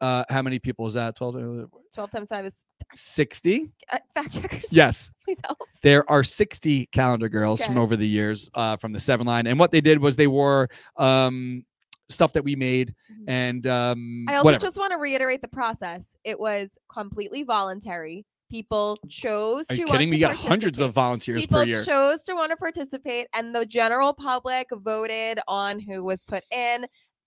Uh, 0.00 0.24
how 0.28 0.42
many 0.42 0.58
people 0.58 0.86
is 0.86 0.94
that? 0.94 1.16
12, 1.16 1.70
12 1.94 2.10
times 2.10 2.28
5 2.28 2.44
is 2.44 2.66
60? 2.94 3.70
uh, 3.90 3.98
fact 4.14 4.34
checkers. 4.34 4.70
Yes. 4.70 5.10
Please 5.24 5.38
help. 5.42 5.58
There 5.82 6.08
are 6.10 6.22
60 6.22 6.86
calendar 6.86 7.30
girls 7.30 7.64
from 7.64 7.78
over 7.78 7.96
the 7.96 8.06
years 8.06 8.50
uh, 8.54 8.76
from 8.76 8.92
the 8.92 9.00
seven 9.00 9.26
line. 9.26 9.46
And 9.46 9.58
what 9.58 9.70
they 9.70 9.80
did 9.80 9.98
was 9.98 10.16
they 10.16 10.26
wore 10.26 10.68
um, 10.98 11.64
stuff 12.08 12.32
that 12.32 12.44
we 12.44 12.54
made 12.56 12.94
Mhm. 13.10 13.24
and 13.28 13.66
um, 13.66 14.24
I 14.28 14.36
also 14.36 14.44
whatever. 14.44 14.62
just 14.62 14.78
want 14.78 14.92
to 14.92 14.98
reiterate 14.98 15.42
the 15.42 15.48
process. 15.48 16.16
It 16.24 16.38
was 16.38 16.78
completely 16.88 17.42
voluntary. 17.42 18.24
People 18.48 18.96
chose 19.08 19.66
Are 19.70 19.74
to 19.74 19.80
you 19.80 19.86
want 19.86 19.92
kidding? 19.98 20.10
to 20.10 20.16
We 20.16 20.20
got 20.20 20.36
hundreds 20.36 20.78
of 20.78 20.92
volunteers 20.92 21.42
People 21.42 21.62
per 21.62 21.64
year. 21.66 21.84
chose 21.84 22.22
to 22.24 22.34
want 22.34 22.50
to 22.50 22.56
participate, 22.56 23.26
and 23.34 23.52
the 23.52 23.66
general 23.66 24.14
public 24.14 24.68
voted 24.72 25.40
on 25.48 25.80
who 25.80 26.04
was 26.04 26.22
put 26.22 26.44
in. 26.52 26.86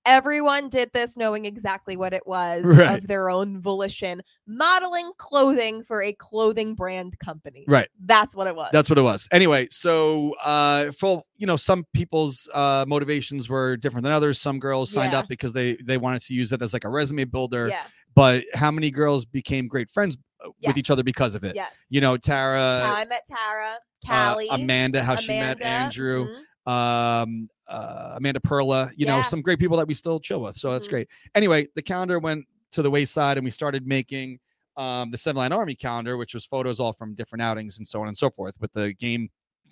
Everyone 0.09 0.69
did 0.69 0.89
this 0.91 1.15
knowing 1.15 1.45
exactly 1.45 1.95
what 1.95 2.13
it 2.13 2.25
was 2.25 2.63
Right. 2.65 2.97
of 2.97 3.07
their 3.07 3.29
own 3.29 3.61
volition, 3.61 4.21
modeling 4.47 5.11
clothing 5.17 5.83
for 5.83 6.01
a 6.01 6.13
clothing 6.13 6.73
brand 6.73 7.17
company. 7.19 7.63
Right. 7.67 7.87
That's 8.03 8.35
what 8.35 8.47
it 8.47 8.55
was. 8.55 8.69
That's 8.73 8.89
what 8.89 8.97
it 8.97 9.03
was. 9.03 9.27
Anyway, 9.31 9.67
so 9.71 10.33
uh 10.43 10.91
for 10.91 11.23
you 11.37 11.45
know, 11.47 11.55
some 11.55 11.85
people's 11.93 12.49
uh 12.53 12.85
motivations 12.87 13.49
were 13.49 13.77
different 13.77 14.03
than 14.03 14.11
others. 14.13 14.41
Some 14.41 14.59
girls 14.59 14.91
signed 14.91 15.13
Yeah. 15.13 15.19
up 15.19 15.27
because 15.29 15.53
they 15.53 15.77
they 15.85 15.97
wanted 15.97 16.23
to 16.23 16.33
use 16.33 16.51
it 16.51 16.61
as 16.61 16.73
like 16.73 16.85
a 16.85 16.89
resume 16.89 17.25
builder. 17.25 17.67
yeah. 17.67 17.83
But 18.15 18.43
how 18.55 18.71
many 18.71 18.89
girls 18.89 19.23
became 19.25 19.67
great 19.67 19.89
friends 19.91 20.17
uh, 20.43 20.49
Yes. 20.59 20.69
with 20.69 20.77
each 20.77 20.89
other 20.89 21.03
because 21.03 21.35
of 21.35 21.43
it? 21.43 21.55
Yes. 21.55 21.71
You 21.89 22.01
know, 22.01 22.17
Tara, 22.17 22.81
How 22.83 22.95
I 22.95 23.05
met 23.05 23.21
Tara, 23.29 23.77
uh, 24.09 24.55
Amanda, 24.55 25.03
how 25.03 25.15
she 25.15 25.27
met 25.37 25.57
Amanda, 25.57 25.65
Andrew, 25.67 26.27
mhm. 26.27 26.41
Um, 26.65 27.49
uh, 27.67 28.13
Amanda 28.15 28.39
Perla, 28.39 28.91
you 28.95 29.05
know, 29.05 29.21
some 29.21 29.41
great 29.41 29.59
people 29.59 29.77
that 29.77 29.87
we 29.87 29.93
still 29.93 30.19
chill 30.19 30.41
with. 30.41 30.55
So 30.57 30.71
that's 30.73 30.87
Mhm. 30.87 30.91
great. 30.91 31.07
Anyway, 31.35 31.67
the 31.75 31.81
calendar 31.81 32.19
went 32.19 32.45
to 32.71 32.81
the 32.81 32.89
wayside 32.91 33.37
and 33.37 33.45
we 33.45 33.51
started 33.51 33.85
making 33.87 34.39
um, 34.77 35.11
the 35.11 35.17
Seven 35.17 35.37
Line 35.37 35.51
Army 35.51 35.75
calendar, 35.75 36.15
which 36.15 36.33
was 36.33 36.45
photos 36.45 36.79
all 36.79 36.93
from 36.93 37.13
different 37.13 37.41
outings 37.41 37.79
and 37.79 37.87
so 37.87 38.01
on 38.01 38.07
and 38.07 38.17
so 38.17 38.29
forth 38.29 38.55
with 38.61 38.71
the 38.73 38.93
game 38.93 39.29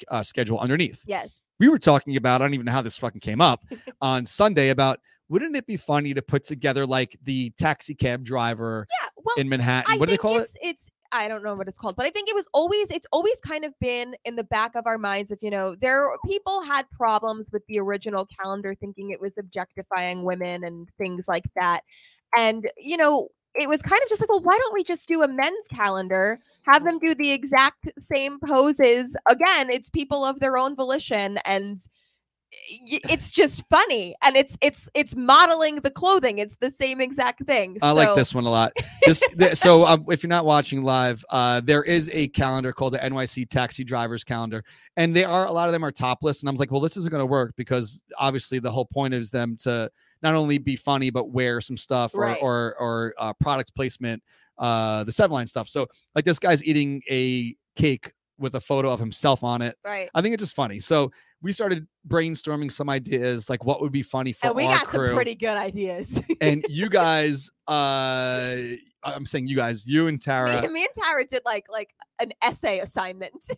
uh, 0.09 0.21
schedule 0.21 0.59
underneath. 0.59 1.01
Yes. 1.05 1.35
We 1.59 1.69
were 1.69 1.79
talking 1.79 2.17
about, 2.17 2.41
I 2.41 2.45
don't 2.45 2.53
even 2.53 2.65
know 2.65 2.71
how 2.73 2.81
this 2.81 2.97
fucking 2.97 3.21
came 3.21 3.39
up 3.39 3.63
on 4.01 4.25
Sunday 4.25 4.69
about 4.69 4.99
wouldn't 5.29 5.55
it 5.55 5.65
be 5.65 5.77
funny 5.77 6.13
to 6.13 6.21
put 6.21 6.43
together 6.43 6.85
like 6.85 7.17
the 7.23 7.51
taxi 7.57 7.95
cab 7.95 8.23
driver 8.23 8.85
Yeah. 9.01 9.07
Well, 9.23 9.35
in 9.37 9.47
Manhattan? 9.49 9.93
I 9.93 9.97
what 9.97 10.07
do 10.07 10.13
they 10.13 10.17
call 10.17 10.37
it? 10.37 10.43
it's, 10.43 10.55
It's 10.61 10.89
I 11.11 11.27
don't 11.27 11.43
know 11.43 11.55
what 11.55 11.67
it's 11.67 11.77
called, 11.77 11.95
but 11.95 12.05
I 12.05 12.09
think 12.09 12.29
it 12.29 12.35
was 12.35 12.47
always 12.53 12.89
it's 12.91 13.07
always 13.11 13.39
kind 13.41 13.65
of 13.65 13.73
been 13.79 14.15
in 14.25 14.35
the 14.35 14.43
back 14.43 14.75
of 14.75 14.85
our 14.87 14.97
minds 14.97 15.31
if 15.31 15.39
you 15.41 15.49
know 15.49 15.75
there 15.75 16.07
people 16.25 16.61
had 16.61 16.89
problems 16.91 17.51
with 17.51 17.63
the 17.67 17.79
original 17.79 18.27
calendar 18.41 18.75
thinking 18.75 19.09
it 19.11 19.21
was 19.21 19.37
objectifying 19.37 20.23
women 20.23 20.63
and 20.63 20.89
things 20.97 21.27
like 21.27 21.45
that. 21.55 21.81
And 22.35 22.69
you 22.77 22.97
know, 22.97 23.29
it 23.55 23.69
was 23.69 23.81
kind 23.81 24.01
of 24.03 24.09
just 24.09 24.21
like, 24.21 24.29
well, 24.29 24.41
why 24.41 24.57
don't 24.57 24.73
we 24.73 24.83
just 24.83 25.07
do 25.07 25.23
a 25.23 25.27
men's 25.27 25.67
calendar? 25.73 26.39
Have 26.63 26.83
them 26.83 26.99
do 26.99 27.15
the 27.15 27.31
exact 27.31 27.89
same 27.99 28.39
poses 28.45 29.15
again. 29.29 29.69
It's 29.69 29.89
people 29.89 30.25
of 30.25 30.39
their 30.39 30.57
own 30.57 30.75
volition, 30.75 31.37
and 31.45 31.77
it's 32.51 33.31
just 33.31 33.63
funny, 33.69 34.15
and 34.21 34.35
it's 34.35 34.57
it's 34.61 34.89
it's 34.93 35.15
modeling 35.15 35.75
the 35.77 35.91
clothing. 35.91 36.37
It's 36.39 36.55
the 36.57 36.71
same 36.71 37.01
exact 37.01 37.45
thing. 37.45 37.77
I 37.81 37.91
like 37.91 38.15
this 38.15 38.33
one 38.33 38.45
a 38.45 38.49
lot. 38.49 38.71
This, 39.05 39.23
th- 39.39 39.55
so 39.55 39.85
um, 39.85 40.03
if 40.09 40.21
you're 40.21 40.27
not 40.27 40.43
watching 40.43 40.81
live, 40.83 41.23
uh, 41.29 41.61
there 41.61 41.81
is 41.81 42.09
a 42.11 42.27
calendar 42.27 42.73
called 42.73 42.93
the 42.93 42.97
NYC 42.97 43.47
Taxi 43.49 43.85
Drivers 43.85 44.25
Calendar, 44.25 44.65
and 44.97 45.15
they 45.15 45.23
are 45.23 45.45
a 45.45 45.51
lot 45.51 45.69
of 45.69 45.71
them 45.71 45.85
are 45.85 45.93
topless. 45.93 46.41
And 46.41 46.49
I'm 46.49 46.55
like, 46.55 46.71
well, 46.71 46.81
this 46.81 46.97
isn't 46.97 47.09
going 47.09 47.21
to 47.21 47.25
work 47.25 47.53
because 47.55 48.01
obviously 48.17 48.59
the 48.59 48.69
whole 48.69 48.83
point 48.85 49.13
is 49.13 49.31
them 49.31 49.55
to 49.61 49.89
not 50.23 50.35
only 50.35 50.57
be 50.57 50.75
funny 50.75 51.09
but 51.09 51.29
wear 51.29 51.61
some 51.61 51.77
stuff 51.77 52.13
or 52.15 52.21
Right. 52.21 52.37
or, 52.41 52.75
or 52.81 53.13
uh, 53.17 53.31
product 53.39 53.73
placement, 53.75 54.21
uh, 54.57 55.05
the 55.05 55.11
seven 55.13 55.31
line 55.35 55.47
stuff. 55.47 55.69
So 55.69 55.87
like 56.13 56.25
this 56.25 56.39
guy's 56.39 56.61
eating 56.65 57.01
a 57.09 57.55
cake 57.77 58.11
with 58.37 58.55
a 58.55 58.59
photo 58.59 58.91
of 58.91 58.99
himself 58.99 59.41
on 59.41 59.61
it. 59.61 59.77
Right. 59.85 60.09
I 60.13 60.21
think 60.21 60.33
it's 60.33 60.43
just 60.43 60.55
funny. 60.55 60.79
So 60.79 61.11
we 61.41 61.51
started 61.51 61.87
brainstorming 62.07 62.71
some 62.71 62.89
ideas 62.89 63.49
like 63.49 63.63
what 63.63 63.81
would 63.81 63.91
be 63.91 64.01
funny 64.01 64.33
for 64.33 64.47
And 64.47 64.55
we 64.55 64.63
got 64.63 64.85
crew 64.85 65.07
some 65.07 65.15
pretty 65.15 65.35
good 65.35 65.57
ideas. 65.57 66.21
and 66.41 66.65
you 66.67 66.89
guys 66.89 67.49
uh 67.67 68.55
i'm 69.03 69.25
saying 69.25 69.47
you 69.47 69.55
guys 69.55 69.87
you 69.87 70.07
and 70.07 70.19
tara 70.21 70.67
me 70.69 70.81
and 70.83 71.03
Tara 71.03 71.25
did 71.25 71.41
like 71.45 71.65
like 71.69 71.93
an 72.19 72.31
essay 72.41 72.79
assignment. 72.79 73.51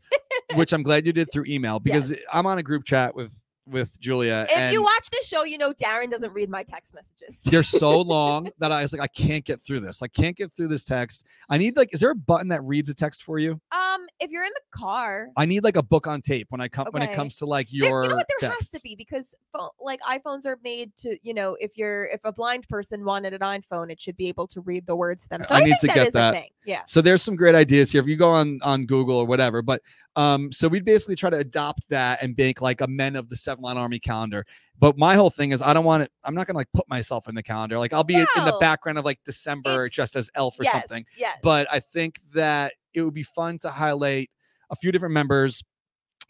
which 0.56 0.74
i'm 0.74 0.84
glad 0.84 1.06
you 1.06 1.14
did 1.14 1.32
through 1.32 1.46
email 1.48 1.80
because 1.82 2.14
i'm 2.34 2.46
on 2.46 2.58
a 2.58 2.64
group 2.64 2.84
chat 2.86 3.16
with 3.16 3.32
with 3.70 4.00
julia 4.00 4.46
if 4.50 4.58
and 4.58 4.74
you 4.74 4.82
watch 4.82 5.10
the 5.12 5.24
show, 5.26 5.44
you 5.44 5.58
know 5.58 5.74
Darren 5.74 6.10
doesn't 6.10 6.34
read 6.34 6.50
my 6.50 6.64
text 6.64 6.94
messages. 6.94 7.42
they're 7.46 7.64
so 7.64 8.02
long 8.10 8.50
that 8.60 8.72
i 8.72 8.82
was 8.82 8.94
like 8.94 9.02
i 9.02 9.08
can't 9.08 9.46
get 9.46 9.62
through 9.62 9.80
this 9.80 10.02
i 10.02 10.08
can't 10.08 10.36
get 10.36 10.52
through 10.54 10.68
this 10.68 10.84
text 10.84 11.26
i 11.50 11.58
need 11.58 11.78
like 11.78 11.94
is 11.94 12.00
there 12.00 12.12
a 12.12 12.16
button 12.16 12.48
that 12.48 12.64
reads 12.64 12.90
a 12.90 12.94
text 12.94 13.24
for 13.24 13.40
you 13.40 13.60
Um, 13.72 14.08
if 14.20 14.32
you're 14.32 14.44
in 14.44 14.52
the 14.54 14.78
car, 14.78 15.30
i 15.38 15.46
need 15.46 15.64
like 15.64 15.76
a 15.76 15.84
book 15.84 16.08
on 16.08 16.22
tape 16.22 16.48
when 16.50 16.62
i 16.62 16.68
come 16.68 16.88
when 16.92 17.04
it 17.04 17.14
comes 17.14 17.36
to 17.38 17.46
like 17.46 17.68
there- 17.70 17.90
your 17.90 18.04
you 18.04 18.10
know 18.10 18.16
what 18.16 18.28
there 18.40 18.50
has 18.50 18.70
to 18.70 18.80
be 18.82 18.96
because 18.96 19.36
like 19.80 20.00
iPhones 20.02 20.46
are 20.46 20.58
made 20.64 20.96
to, 20.98 21.18
you 21.22 21.34
know, 21.34 21.58
if 21.60 21.78
you're 21.78 22.06
if 22.06 22.22
a 22.24 22.32
blind 22.32 22.68
person 22.68 23.04
wanted 23.04 23.34
an 23.34 23.40
iPhone, 23.40 23.92
it 23.92 24.00
should 24.00 24.18
be 24.18 24.28
able 24.28 24.48
to 24.48 24.62
read 24.62 24.86
the 24.86 24.96
words 24.96 25.24
to 25.24 25.30
them. 25.30 25.44
So 25.44 25.56
I 25.56 25.60
I, 25.60 25.64
need 25.64 25.76
to 25.82 25.88
that 25.88 25.96
get 25.96 26.14
that. 26.14 26.34
a 26.34 26.38
thing. 26.40 26.50
Yeah. 26.66 26.82
So 26.86 27.02
there's 27.02 27.22
some 27.22 27.36
great 27.36 27.56
ideas 27.56 27.92
here. 27.92 28.02
If 28.02 28.08
you 28.08 28.16
go 28.16 28.32
on 28.32 28.60
on 28.64 28.86
Google 28.86 29.18
or 29.18 29.26
whatever, 29.26 29.62
but 29.62 29.82
um, 30.16 30.52
so 30.52 30.68
we'd 30.68 30.86
basically 30.86 31.16
try 31.16 31.30
to 31.30 31.38
adopt 31.38 31.88
that 31.90 32.22
and 32.22 32.36
make 32.38 32.62
like 32.62 32.82
a 32.82 32.88
Men 32.88 33.16
of 33.16 33.30
the 33.30 33.36
Seven 33.36 33.64
Line 33.64 33.78
Army 33.78 34.00
calendar. 34.00 34.46
But 34.80 34.98
my 34.98 35.16
whole 35.16 35.30
thing 35.30 35.52
is 35.52 35.62
I 35.62 35.74
don't 35.74 35.86
want 35.86 36.04
it. 36.04 36.12
I'm 36.24 36.34
not 36.36 36.48
gonna 36.48 36.58
like 36.58 36.72
put 36.74 36.88
myself 36.90 37.28
in 37.30 37.36
the 37.36 37.44
calendar. 37.44 37.78
Like 37.80 37.94
I'll 37.94 38.04
be 38.04 38.16
in 38.16 38.26
the 38.36 38.58
background 38.60 38.98
of 38.98 39.06
like 39.06 39.20
December 39.26 39.86
It's- 39.86 39.92
just 39.92 40.16
as 40.16 40.30
Elf 40.36 40.60
or 40.60 40.64
yes. 40.64 40.74
something. 40.74 41.06
Yes. 41.18 41.38
But 41.44 41.68
I 41.72 41.80
think 41.80 42.20
that 42.34 42.74
it 42.94 43.02
would 43.02 43.14
be 43.14 43.24
fun 43.24 43.58
to 43.60 43.70
highlight 43.70 44.30
a 44.70 44.76
few 44.76 44.92
different 44.92 45.14
members. 45.14 45.64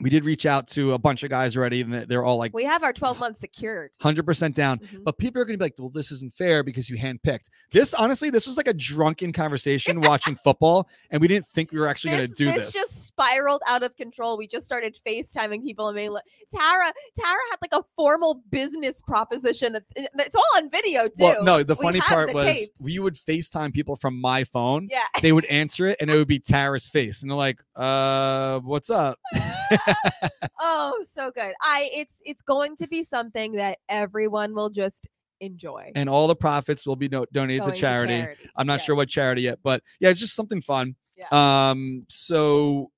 We 0.01 0.09
did 0.09 0.23
reach 0.23 0.45
out 0.45 0.65
to 0.69 0.93
a 0.93 0.97
bunch 0.97 1.23
of 1.23 1.29
guys 1.29 1.57
already, 1.57 1.81
and 1.81 1.93
they're 1.93 2.23
all 2.23 2.37
like 2.37 2.53
we 2.53 2.63
have 2.63 2.83
our 2.83 2.93
12 2.93 3.19
months 3.19 3.41
secured. 3.41 3.91
100% 4.01 4.53
down. 4.53 4.79
Mhm. 4.79 5.03
But 5.03 5.17
people 5.17 5.41
are 5.41 5.45
going 5.45 5.55
to 5.55 5.57
be 5.57 5.65
like, 5.65 5.75
well, 5.77 5.89
this 5.89 6.09
isn't 6.13 6.33
fair 6.33 6.63
because 6.63 6.89
you 6.89 6.97
handpicked. 6.97 7.47
This, 7.73 7.93
honestly, 7.93 8.29
this 8.29 8.47
was 8.47 8.55
like 8.55 8.69
a 8.69 8.73
drunken 8.73 9.33
conversation 9.33 9.99
watching 9.99 10.37
football, 10.37 10.87
and 11.11 11.21
we 11.21 11.27
didn't 11.27 11.47
think 11.47 11.73
we 11.73 11.79
were 11.79 11.87
actually 11.89 12.11
going 12.11 12.29
to 12.29 12.33
do 12.33 12.45
this. 12.45 12.73
Spiraled 13.19 13.61
out 13.67 13.83
of 13.83 13.95
control. 13.95 14.37
We 14.37 14.47
just 14.47 14.65
started 14.65 14.97
FaceTiming 15.05 15.63
people 15.63 15.87
and 15.87 15.95
being 15.95 16.11
like, 16.11 16.23
Tara, 16.49 16.91
Tara 17.17 17.39
had 17.51 17.57
like 17.61 17.73
a 17.73 17.83
formal 17.95 18.41
business 18.49 19.01
proposition 19.01 19.73
that 19.73 19.83
it's 19.95 20.35
all 20.35 20.43
on 20.57 20.69
video 20.69 21.07
too. 21.07 21.23
well, 21.23 21.43
no, 21.43 21.63
the 21.63 21.75
funny 21.75 21.99
part 21.99 22.29
the 22.29 22.33
was 22.33 22.45
tapes. 22.45 22.81
we 22.81 22.99
would 22.99 23.15
FaceTime 23.15 23.73
people 23.73 23.95
from 23.95 24.19
my 24.19 24.43
phone. 24.43 24.87
yeah. 24.89 25.03
They 25.21 25.33
would 25.33 25.45
answer 25.45 25.87
it, 25.87 25.97
and 25.99 26.09
it 26.09 26.15
would 26.15 26.27
be 26.29 26.39
Tara's 26.39 26.87
face, 26.87 27.21
and 27.21 27.29
they're 27.29 27.37
like, 27.37 27.61
"Uh, 27.75 28.59
what's 28.59 28.89
up?" 28.89 29.19
oh, 30.59 30.97
so 31.03 31.29
good. 31.31 31.53
I 31.61 31.89
it's 31.93 32.21
it's 32.23 32.41
going 32.41 32.77
to 32.77 32.87
be 32.87 33.03
something 33.03 33.53
that 33.53 33.79
everyone 33.89 34.53
will 34.53 34.69
just 34.69 35.07
enjoy. 35.41 35.91
And 35.95 36.09
all 36.09 36.27
the 36.27 36.35
profits 36.35 36.87
will 36.87 36.95
be 36.95 37.09
do- 37.09 37.25
donated 37.33 37.61
Going 37.63 37.73
to 37.73 37.77
charity. 37.79 38.27
I'm 38.55 38.65
not 38.65 38.75
Yes. 38.79 38.85
sure 38.85 38.95
what 38.95 39.09
charity 39.09 39.41
yet, 39.43 39.59
but 39.61 39.83
yeah, 39.99 40.09
it's 40.09 40.19
just 40.19 40.35
something 40.35 40.61
fun. 40.61 40.95
Yeah. 41.17 41.69
Um, 41.71 42.05
so 42.07 42.91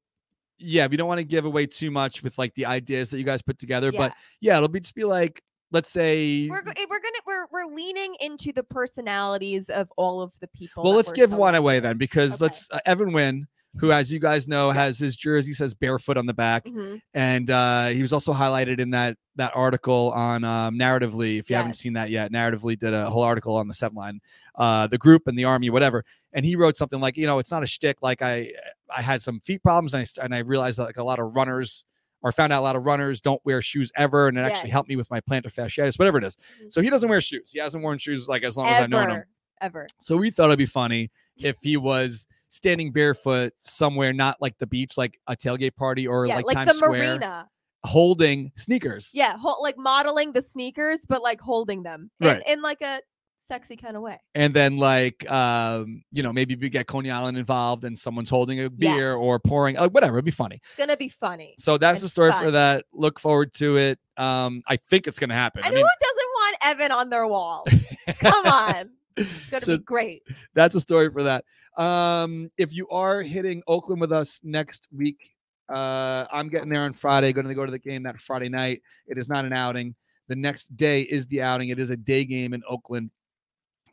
yeah, 0.61 0.87
we 0.87 0.95
don't 0.97 1.07
want 1.07 1.17
to 1.19 1.23
give 1.25 1.45
away 1.45 1.65
too 1.65 1.91
much 1.91 2.23
with 2.23 2.37
like 2.37 2.53
the 2.55 2.65
ideas 2.65 3.09
that 3.09 3.17
you 3.17 3.23
guys 3.23 3.41
put 3.41 3.57
together, 3.57 3.91
but 3.91 4.13
yeah, 4.39 4.55
it'll 4.57 4.67
be 4.69 4.79
just 4.79 4.95
be 4.95 5.03
like, 5.03 5.41
let's 5.71 5.89
say, 5.91 6.47
we're 6.49 6.61
go- 6.61 6.71
eh, 6.71 6.85
we're 6.89 6.99
gonna 6.99 7.19
we're 7.25 7.47
we're 7.51 7.73
leaning 7.73 8.15
into 8.21 8.51
the 8.53 8.63
personalities 8.63 9.69
of 9.69 9.91
all 9.97 10.21
of 10.21 10.31
the 10.39 10.47
people. 10.47 10.83
well, 10.83 10.93
let's 10.93 11.11
give 11.11 11.33
one 11.33 11.55
away 11.55 11.79
then, 11.79 11.97
because 11.97 12.33
Okay. 12.35 12.43
let's 12.45 12.69
uh, 12.71 12.79
Evan 12.85 13.11
Wynn, 13.13 13.47
who, 13.77 13.91
as 13.91 14.11
you 14.11 14.19
guys 14.19 14.47
know, 14.47 14.71
has 14.71 14.99
his 14.99 15.15
jersey 15.15 15.53
says 15.53 15.73
barefoot 15.73 16.17
on 16.17 16.25
the 16.25 16.33
back, 16.33 16.65
Mhm. 16.65 17.01
and 17.13 17.49
uh, 17.49 17.87
he 17.87 18.01
was 18.01 18.11
also 18.13 18.33
highlighted 18.33 18.79
in 18.79 18.89
that 18.91 19.17
that 19.37 19.53
article 19.55 20.11
on 20.13 20.43
um, 20.43 20.77
Narratively. 20.77 21.39
If 21.39 21.49
you 21.49 21.55
haven't 21.55 21.75
seen 21.75 21.93
that 21.93 22.09
yet, 22.09 22.31
Narratively 22.33 22.77
did 22.77 22.93
a 22.93 23.09
whole 23.09 23.23
article 23.23 23.55
on 23.55 23.69
the 23.69 23.73
seven 23.73 23.95
line, 23.95 24.19
uh, 24.55 24.87
the 24.87 24.97
group 24.97 25.25
and 25.27 25.39
the 25.39 25.45
army, 25.45 25.69
whatever. 25.69 26.03
And 26.33 26.45
he 26.45 26.57
wrote 26.57 26.75
something 26.75 26.99
like, 26.99 27.15
you 27.15 27.27
know, 27.27 27.39
it's 27.39 27.49
not 27.51 27.63
a 27.63 27.67
shtick. 27.67 28.01
Like 28.01 28.21
I, 28.21 28.51
I 28.95 29.01
had 29.01 29.21
some 29.21 29.39
feet 29.41 29.61
problems, 29.63 29.93
and 29.93 30.01
I 30.19 30.23
and 30.25 30.35
I 30.35 30.39
realized 30.39 30.79
that 30.79 30.83
like 30.85 30.97
a 30.97 31.03
lot 31.03 31.19
of 31.19 31.35
runners. 31.35 31.85
Or 32.23 32.31
found 32.31 32.53
out 32.53 32.59
a 32.59 32.61
lot 32.61 32.75
of 32.75 32.85
runners 32.85 33.19
don't 33.19 33.41
wear 33.45 33.63
shoes 33.63 33.91
ever, 33.97 34.27
and 34.27 34.37
it 34.37 34.41
actually 34.41 34.69
helped 34.69 34.87
me 34.87 34.95
with 34.95 35.09
my 35.09 35.21
plantar 35.21 35.47
fasciitis, 35.51 35.97
whatever 35.97 36.19
it 36.19 36.23
is. 36.23 36.37
Mhm. 36.61 36.71
So 36.71 36.79
he 36.79 36.91
doesn't 36.91 37.09
wear 37.09 37.19
shoes. 37.19 37.49
He 37.51 37.57
hasn't 37.57 37.83
worn 37.83 37.97
shoes 37.97 38.27
like 38.27 38.43
as 38.43 38.55
long 38.55 38.67
as 38.67 38.83
I've 38.83 38.89
known 38.91 39.05
him. 39.09 39.11
Ever, 39.11 39.27
ever. 39.59 39.87
So 40.01 40.17
we 40.17 40.29
thought 40.29 40.45
it'd 40.45 40.59
be 40.59 40.67
funny 40.67 41.09
if 41.35 41.57
he 41.63 41.77
was 41.77 42.27
standing 42.49 42.91
barefoot 42.91 43.53
somewhere, 43.63 44.13
not 44.13 44.39
like 44.39 44.55
the 44.59 44.67
beach, 44.67 44.99
like 44.99 45.19
a 45.25 45.35
tailgate 45.35 45.75
party 45.75 46.05
or 46.05 46.27
yeah, 46.27 46.35
like, 46.35 46.45
like, 46.45 46.57
Times 46.57 46.73
the 46.73 46.77
Square, 46.77 46.91
marina. 47.17 47.49
holding 47.85 48.51
sneakers. 48.55 49.09
Yeah, 49.15 49.35
hol- 49.37 49.57
like 49.63 49.77
modeling 49.79 50.33
the 50.33 50.43
sneakers, 50.43 51.07
but 51.09 51.23
like 51.23 51.41
holding 51.41 51.81
them 51.81 52.11
in, 52.19 52.27
Right. 52.27 52.43
in 52.45 52.61
like 52.61 52.81
a 52.83 53.01
sexy 53.41 53.75
kind 53.75 53.95
of 53.97 54.01
way. 54.03 54.19
And 54.35 54.53
then 54.53 54.77
like 54.77 55.29
um, 55.29 56.03
you 56.11 56.23
know, 56.23 56.31
maybe 56.31 56.55
we 56.55 56.69
get 56.69 56.87
Coney 56.87 57.09
Island 57.11 57.37
involved 57.37 57.83
and 57.83 57.97
someone's 57.97 58.29
holding 58.29 58.61
a 58.61 58.69
beer 58.69 59.09
Yes. 59.09 59.15
or 59.15 59.39
pouring 59.39 59.75
like 59.75 59.91
whatever, 59.91 60.17
it'd 60.17 60.25
be 60.25 60.31
funny. 60.31 60.59
It's 60.69 60.77
gonna 60.77 60.97
be 60.97 61.09
funny. 61.09 61.55
So 61.57 61.77
that's 61.77 62.01
the 62.01 62.09
story 62.09 62.31
for 62.31 62.51
that. 62.51 62.85
Look 62.93 63.19
forward 63.19 63.53
to 63.55 63.77
it. 63.77 63.99
Um, 64.17 64.61
I 64.67 64.77
think 64.77 65.07
it's 65.07 65.19
gonna 65.19 65.33
happen. 65.33 65.61
And 65.65 65.71
I 65.71 65.75
mean, 65.75 65.83
who 65.83 66.07
doesn't 66.07 66.29
want 66.35 66.57
Evan 66.65 66.91
on 66.91 67.09
their 67.09 67.27
wall? 67.27 67.65
Come 68.19 68.45
on, 68.45 68.89
it's 69.17 69.49
gonna 69.49 69.61
So- 69.61 69.77
be 69.77 69.83
great. 69.83 70.23
that's 70.53 70.75
a 70.75 70.81
story 70.81 71.09
for 71.11 71.23
that. 71.23 71.45
Um, 71.77 72.51
if 72.57 72.73
you 72.73 72.87
are 72.89 73.21
hitting 73.21 73.63
Oakland 73.67 74.01
with 74.01 74.11
us 74.11 74.41
next 74.43 74.87
week, 74.95 75.31
uh, 75.73 76.25
I'm 76.31 76.49
getting 76.49 76.69
there 76.69 76.81
on 76.81 76.93
Friday. 76.93 77.31
Going 77.31 77.47
to 77.47 77.53
go 77.55 77.65
to 77.65 77.71
the 77.71 77.79
game 77.79 78.03
that 78.03 78.19
Friday 78.19 78.49
night. 78.49 78.81
It 79.07 79.17
is 79.17 79.29
not 79.29 79.45
an 79.45 79.53
outing. 79.53 79.95
The 80.27 80.35
next 80.35 80.75
day 80.75 81.01
is 81.03 81.25
the 81.27 81.41
outing. 81.41 81.69
It 81.69 81.79
is 81.79 81.89
a 81.89 81.95
day 81.95 82.25
game 82.25 82.53
in 82.53 82.61
Oakland. 82.67 83.09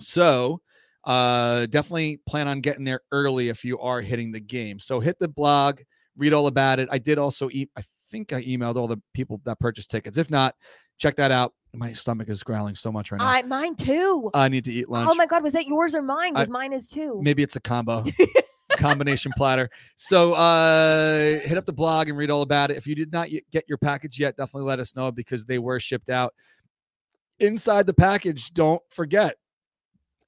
So 0.00 0.60
uh, 1.04 1.66
definitely 1.66 2.20
plan 2.26 2.48
on 2.48 2.60
getting 2.60 2.84
there 2.84 3.00
early 3.12 3.48
if 3.48 3.64
you 3.64 3.78
are 3.78 4.00
hitting 4.00 4.32
the 4.32 4.40
game. 4.40 4.78
So 4.78 5.00
hit 5.00 5.18
the 5.18 5.28
blog, 5.28 5.80
read 6.16 6.32
all 6.32 6.46
about 6.46 6.78
it. 6.78 6.88
I 6.90 6.98
did 6.98 7.18
also 7.18 7.48
eat. 7.50 7.70
I 7.76 7.82
think 8.10 8.32
I 8.32 8.42
emailed 8.42 8.76
all 8.76 8.88
the 8.88 9.00
people 9.14 9.40
that 9.44 9.58
purchased 9.58 9.90
tickets. 9.90 10.18
If 10.18 10.30
not, 10.30 10.54
check 10.98 11.16
that 11.16 11.30
out. 11.30 11.54
My 11.74 11.92
stomach 11.92 12.28
is 12.28 12.42
growling 12.42 12.74
so 12.74 12.90
much 12.90 13.12
right 13.12 13.18
now. 13.18 13.26
I 13.26 13.42
mine 13.42 13.74
too. 13.74 14.30
I 14.32 14.48
need 14.48 14.64
to 14.64 14.72
eat 14.72 14.88
lunch. 14.88 15.10
Oh 15.12 15.14
my 15.14 15.26
god, 15.26 15.42
was 15.42 15.52
that 15.52 15.66
yours 15.66 15.94
or 15.94 16.02
mine? 16.02 16.32
Because 16.32 16.48
mine 16.48 16.72
is 16.72 16.88
too. 16.88 17.20
Maybe 17.22 17.42
it's 17.42 17.56
a 17.56 17.60
combo. 17.60 18.04
combination 18.76 19.32
platter. 19.36 19.70
So 19.96 20.34
uh 20.34 21.40
hit 21.40 21.56
up 21.56 21.66
the 21.66 21.72
blog 21.72 22.08
and 22.08 22.16
read 22.16 22.30
all 22.30 22.42
about 22.42 22.70
it. 22.70 22.76
If 22.76 22.86
you 22.86 22.94
did 22.94 23.12
not 23.12 23.28
get 23.50 23.64
your 23.68 23.78
package 23.78 24.18
yet, 24.18 24.36
definitely 24.36 24.68
let 24.68 24.78
us 24.78 24.94
know 24.96 25.10
because 25.10 25.44
they 25.44 25.58
were 25.58 25.80
shipped 25.80 26.10
out. 26.10 26.34
Inside 27.40 27.86
the 27.86 27.94
package, 27.94 28.52
don't 28.52 28.82
forget, 28.90 29.36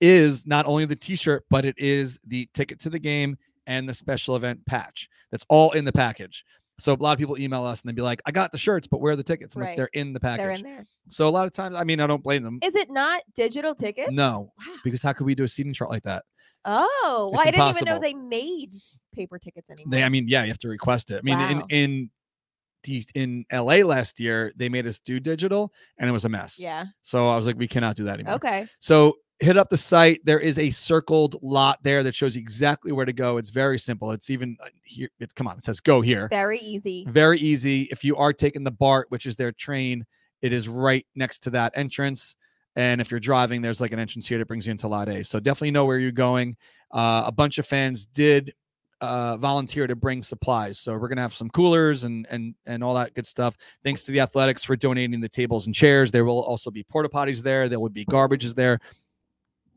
is 0.00 0.46
not 0.46 0.66
only 0.66 0.84
the 0.84 0.96
t-shirt, 0.96 1.44
but 1.50 1.64
it 1.64 1.74
is 1.78 2.18
the 2.26 2.48
ticket 2.54 2.80
to 2.80 2.90
the 2.90 2.98
game 2.98 3.36
and 3.66 3.88
the 3.88 3.94
special 3.94 4.36
event 4.36 4.64
patch. 4.66 5.08
That's 5.30 5.44
all 5.48 5.72
in 5.72 5.84
the 5.84 5.92
package. 5.92 6.44
So 6.78 6.94
a 6.94 6.96
lot 6.96 7.12
of 7.12 7.18
people 7.18 7.38
email 7.38 7.64
us 7.64 7.82
and 7.82 7.90
they 7.90 7.92
be 7.94 8.00
like, 8.00 8.22
I 8.24 8.30
got 8.30 8.52
the 8.52 8.58
shirts, 8.58 8.88
but 8.88 9.02
where 9.02 9.12
are 9.12 9.16
the 9.16 9.22
tickets? 9.22 9.54
I'm 9.54 9.60
like, 9.60 9.68
Right. 9.68 9.76
they're 9.76 9.90
in 9.92 10.14
the 10.14 10.20
package 10.20 10.42
They're 10.44 10.50
in 10.52 10.62
there. 10.62 10.86
So 11.10 11.28
a 11.28 11.30
lot 11.30 11.44
of 11.44 11.52
times, 11.52 11.76
I 11.76 11.84
mean, 11.84 12.00
I 12.00 12.06
don't 12.06 12.22
blame 12.22 12.42
them. 12.42 12.58
Is 12.62 12.74
it 12.74 12.90
not 12.90 13.22
digital 13.34 13.74
tickets? 13.74 14.10
No, 14.10 14.52
Wow. 14.66 14.74
because 14.82 15.02
how 15.02 15.12
could 15.12 15.26
we 15.26 15.34
do 15.34 15.44
a 15.44 15.48
seating 15.48 15.74
chart 15.74 15.90
like 15.90 16.04
that? 16.04 16.24
Oh, 16.64 17.30
well, 17.32 17.40
I 17.40 17.50
didn't 17.50 17.68
even 17.68 17.84
know 17.86 17.98
they 17.98 18.14
made 18.14 18.72
paper 19.14 19.38
tickets 19.38 19.68
anymore. 19.70 19.90
They, 19.90 20.02
I 20.02 20.08
mean, 20.08 20.26
yeah, 20.28 20.42
you 20.42 20.48
have 20.48 20.58
to 20.60 20.68
request 20.68 21.10
it. 21.10 21.16
I 21.18 21.22
mean, 21.22 21.38
Wow. 21.38 21.66
in 21.68 22.10
in 22.88 23.04
in 23.14 23.44
LA 23.52 23.82
last 23.84 24.18
year, 24.20 24.52
they 24.56 24.68
made 24.70 24.86
us 24.86 24.98
do 24.98 25.20
digital, 25.20 25.72
and 25.98 26.08
it 26.08 26.12
was 26.12 26.24
a 26.24 26.28
mess. 26.30 26.58
yeah. 26.58 26.86
So 27.02 27.28
I 27.28 27.36
was 27.36 27.46
like, 27.46 27.56
we 27.58 27.68
cannot 27.68 27.94
do 27.96 28.04
that 28.04 28.14
anymore. 28.14 28.34
Okay. 28.36 28.66
So 28.80 29.16
hit 29.40 29.56
up 29.56 29.70
the 29.70 29.76
site. 29.76 30.20
There 30.24 30.38
is 30.38 30.58
a 30.58 30.70
circled 30.70 31.36
lot 31.42 31.78
there 31.82 32.02
that 32.02 32.14
shows 32.14 32.36
you 32.36 32.40
exactly 32.40 32.92
where 32.92 33.06
to 33.06 33.12
go. 33.12 33.38
It's 33.38 33.50
very 33.50 33.78
simple. 33.78 34.12
It's 34.12 34.30
even 34.30 34.56
uh, 34.62 34.68
here. 34.84 35.08
It's 35.18 35.32
come 35.32 35.48
on. 35.48 35.58
It 35.58 35.64
says 35.64 35.80
go 35.80 36.00
here. 36.00 36.28
Very 36.28 36.58
easy. 36.58 37.06
Very 37.08 37.38
easy. 37.38 37.88
If 37.90 38.04
you 38.04 38.16
are 38.16 38.32
taking 38.32 38.64
the 38.64 38.70
BART, 38.70 39.10
which 39.10 39.26
is 39.26 39.36
their 39.36 39.52
train, 39.52 40.04
it 40.42 40.52
is 40.52 40.68
right 40.68 41.06
next 41.14 41.40
to 41.40 41.50
that 41.50 41.72
entrance. 41.74 42.36
And 42.76 43.00
if 43.00 43.10
you're 43.10 43.20
driving, 43.20 43.62
there's 43.62 43.80
like 43.80 43.92
an 43.92 43.98
entrance 43.98 44.28
here 44.28 44.38
that 44.38 44.46
brings 44.46 44.66
you 44.66 44.70
into 44.70 44.86
Lot 44.86 45.08
A. 45.08 45.24
So 45.24 45.40
definitely 45.40 45.72
know 45.72 45.86
where 45.86 45.98
you're 45.98 46.12
going. 46.12 46.56
Uh, 46.92 47.24
a 47.26 47.32
bunch 47.32 47.58
of 47.58 47.66
fans 47.66 48.06
did 48.06 48.54
uh, 49.00 49.36
volunteer 49.38 49.86
to 49.86 49.96
bring 49.96 50.22
supplies. 50.22 50.78
So 50.78 50.96
we're 50.96 51.08
gonna 51.08 51.22
have 51.22 51.34
some 51.34 51.48
coolers 51.48 52.04
and 52.04 52.26
and 52.30 52.54
and 52.66 52.84
all 52.84 52.94
that 52.94 53.14
good 53.14 53.26
stuff. 53.26 53.56
Thanks 53.82 54.02
to 54.04 54.12
the 54.12 54.20
athletics 54.20 54.62
for 54.62 54.76
donating 54.76 55.20
the 55.20 55.28
tables 55.28 55.66
and 55.66 55.74
chairs. 55.74 56.10
There 56.12 56.24
will 56.24 56.42
also 56.42 56.70
be 56.70 56.84
porta 56.84 57.08
potties 57.08 57.42
there. 57.42 57.68
There 57.68 57.80
would 57.80 57.94
be 57.94 58.04
garbages 58.04 58.54
there. 58.54 58.78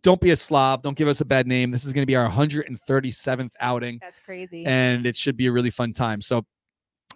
Don't 0.04 0.20
be 0.20 0.32
a 0.32 0.36
slob. 0.36 0.84
Don't 0.84 0.98
give 0.98 1.08
us 1.08 1.22
a 1.22 1.26
bad 1.26 1.48
name. 1.48 1.72
This 1.72 1.86
is 1.86 1.94
going 1.94 2.02
to 2.02 2.06
be 2.06 2.16
our 2.16 2.30
137th 2.30 3.52
outing, 3.60 4.00
That's 4.02 4.20
crazy. 4.20 4.66
and 4.66 5.06
it 5.06 5.16
should 5.16 5.38
be 5.38 5.48
a 5.48 5.52
really 5.52 5.70
fun 5.70 5.94
time. 5.94 6.22
So, 6.22 6.46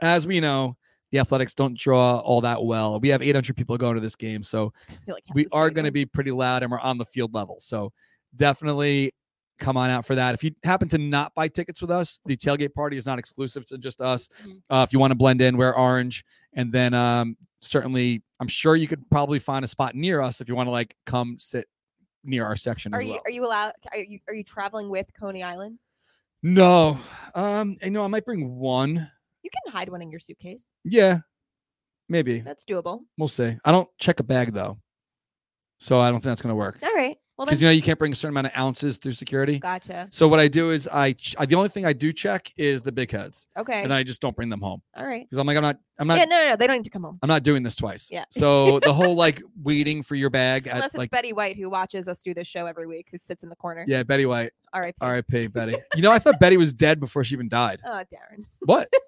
as 0.01 0.25
we 0.25 0.39
know, 0.39 0.77
the 1.11 1.19
athletics 1.19 1.53
don't 1.53 1.77
draw 1.77 2.17
all 2.19 2.41
that 2.41 2.63
well. 2.63 2.99
We 2.99 3.09
have 3.09 3.21
800 3.21 3.55
people 3.55 3.77
going 3.77 3.95
to 3.95 4.01
this 4.01 4.15
game, 4.15 4.41
so 4.43 4.71
It's 4.83 4.95
gonna 4.95 5.05
be 5.05 5.11
like 5.13 5.23
we 5.33 5.47
are 5.51 5.69
going 5.69 5.85
to 5.85 5.91
be 5.91 6.05
pretty 6.05 6.31
loud 6.31 6.63
and 6.63 6.71
we're 6.71 6.79
on 6.79 6.97
the 6.97 7.05
field 7.05 7.33
level. 7.33 7.57
So 7.59 7.91
definitely 8.35 9.11
come 9.59 9.75
on 9.75 9.89
out 9.89 10.05
for 10.05 10.15
that. 10.15 10.33
If 10.35 10.43
you 10.43 10.51
happen 10.63 10.87
to 10.89 10.97
not 10.97 11.33
buy 11.33 11.47
tickets 11.47 11.81
with 11.81 11.89
us, 11.91 12.19
the 12.25 12.37
tailgate 12.37 12.73
party 12.73 12.95
is 12.95 13.05
not 13.05 13.17
exclusive 13.19 13.65
to 13.65 13.77
just 13.77 14.01
us. 14.01 14.29
Mhm. 14.45 14.61
Uh, 14.69 14.85
if 14.87 14.93
you 14.93 14.99
want 14.99 15.11
to 15.11 15.15
blend 15.17 15.41
in, 15.41 15.57
wear 15.57 15.75
orange, 15.75 16.23
and 16.53 16.71
then 16.71 16.93
um, 16.93 17.35
certainly, 17.61 18.21
I'm 18.39 18.47
sure 18.47 18.75
you 18.75 18.87
could 18.87 19.09
probably 19.09 19.39
find 19.39 19.65
a 19.65 19.67
spot 19.67 19.95
near 19.95 20.21
us 20.21 20.41
if 20.41 20.47
you 20.47 20.55
want 20.55 20.67
to 20.67 20.71
like 20.71 20.95
come 21.05 21.37
sit 21.39 21.67
near 22.23 22.45
our 22.45 22.55
section 22.55 22.93
Are 22.93 22.99
as 22.99 23.05
you 23.05 23.13
well. 23.13 23.21
are 23.25 23.31
you 23.31 23.45
allowed? 23.45 23.73
Are 23.91 23.97
you 23.97 24.19
are 24.27 24.33
you 24.33 24.43
traveling 24.43 24.89
with 24.89 25.07
Coney 25.19 25.43
Island? 25.43 25.79
no, 26.43 26.99
um, 27.35 27.77
I 27.83 27.89
know 27.89 28.03
I 28.03 28.07
might 28.07 28.25
bring 28.25 28.55
one. 28.57 29.09
You 29.43 29.49
can 29.49 29.73
hide 29.73 29.89
one 29.89 30.01
in 30.01 30.11
your 30.11 30.19
suitcase. 30.19 30.69
Yeah, 30.83 31.19
maybe 32.09 32.39
That's 32.41 32.65
doable. 32.65 33.01
we'll 33.17 33.27
see. 33.27 33.55
I 33.65 33.71
don't 33.71 33.89
check 33.99 34.19
a 34.19 34.23
bag 34.23 34.53
though, 34.53 34.77
so 35.79 35.99
I 35.99 36.09
don't 36.09 36.19
think 36.19 36.31
that's 36.31 36.41
gonna 36.41 36.55
work. 36.55 36.79
All 36.83 36.93
right. 36.93 37.17
Well 37.37 37.45
Because 37.45 37.61
you 37.61 37.67
know 37.67 37.71
you 37.71 37.81
can't 37.83 37.99
bring 37.99 38.11
a 38.11 38.15
certain 38.15 38.33
amount 38.33 38.47
of 38.47 38.59
ounces 38.59 38.97
through 38.97 39.11
security. 39.11 39.59
gotcha. 39.59 40.07
So 40.09 40.27
what 40.27 40.39
I 40.39 40.47
do 40.47 40.71
is 40.71 40.87
I, 40.87 41.13
ch- 41.13 41.35
I 41.37 41.45
the 41.45 41.53
only 41.55 41.69
thing 41.69 41.85
I 41.85 41.93
do 41.93 42.11
check 42.11 42.51
is 42.57 42.81
the 42.81 42.91
big 42.91 43.11
heads, 43.11 43.45
Okay. 43.57 43.81
and 43.83 43.91
then 43.91 43.97
I 43.97 44.01
just 44.03 44.21
don't 44.21 44.35
bring 44.35 44.49
them 44.49 44.59
home 44.59 44.81
All 44.95 45.05
right. 45.05 45.23
because 45.29 45.37
I'm 45.37 45.45
like 45.45 45.55
I'm 45.57 45.61
not 45.63 45.77
I'm 45.99 46.07
not 46.07 46.17
Yeah. 46.17 46.25
No, 46.25 46.41
no, 46.43 46.49
no. 46.49 46.55
They 46.55 46.65
don't 46.67 46.77
need 46.77 46.85
to 46.85 46.89
come 46.89 47.03
home 47.03 47.19
I'm 47.21 47.27
not 47.27 47.43
doing 47.43 47.61
this 47.61 47.75
twice. 47.75 48.09
Yeah. 48.11 48.25
So 48.29 48.79
the 48.79 48.93
whole 48.93 49.15
like 49.15 49.41
waiting 49.63 50.01
for 50.01 50.15
your 50.15 50.29
bag 50.31 50.67
at 50.67 50.73
unless 50.75 50.87
it's 50.87 50.95
like 50.97 51.11
Betty 51.11 51.31
White 51.33 51.57
who 51.57 51.69
watches 51.69 52.07
us 52.07 52.21
do 52.21 52.33
this 52.33 52.47
show 52.47 52.65
every 52.65 52.87
week, 52.87 53.07
who 53.11 53.17
sits 53.19 53.43
in 53.43 53.49
the 53.49 53.55
corner. 53.55 53.85
yeah 53.87 54.01
Betty 54.03 54.25
White 54.25 54.51
All 54.73 54.81
right. 54.81 54.95
R.I.P. 54.99 55.47
Betty. 55.47 55.75
You 55.95 56.01
know 56.01 56.11
I 56.11 56.19
thought 56.19 56.39
Betty 56.39 56.57
was 56.57 56.73
dead 56.73 56.99
before 56.99 57.23
she 57.23 57.35
even 57.35 57.49
died. 57.49 57.81
Oh, 57.85 57.89
Darren. 58.11 58.45
What? 58.61 58.91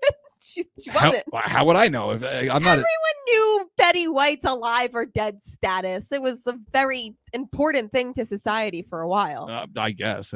She 0.50 0.66
she 0.84 0.90
How, 0.90 1.08
wasn't. 1.10 1.26
how 1.36 1.66
would 1.66 1.76
I 1.76 1.88
know 1.90 2.12
if 2.12 2.24
uh, 2.24 2.28
I'm 2.28 2.64
not? 2.64 2.80
A, 2.80 2.84
Everyone 2.84 2.86
knew 3.28 3.70
Betty 3.78 4.08
White's 4.08 4.46
alive 4.46 4.96
or 4.96 5.06
dead 5.06 5.42
status. 5.44 6.12
It 6.12 6.22
was 6.22 6.48
a 6.48 6.58
very 6.72 7.16
important 7.34 7.92
thing 7.92 8.14
to 8.16 8.26
society 8.26 8.82
for 8.90 9.02
a 9.02 9.08
while. 9.08 9.48
uh, 9.50 9.68
I 9.80 9.92
guess. 9.92 10.34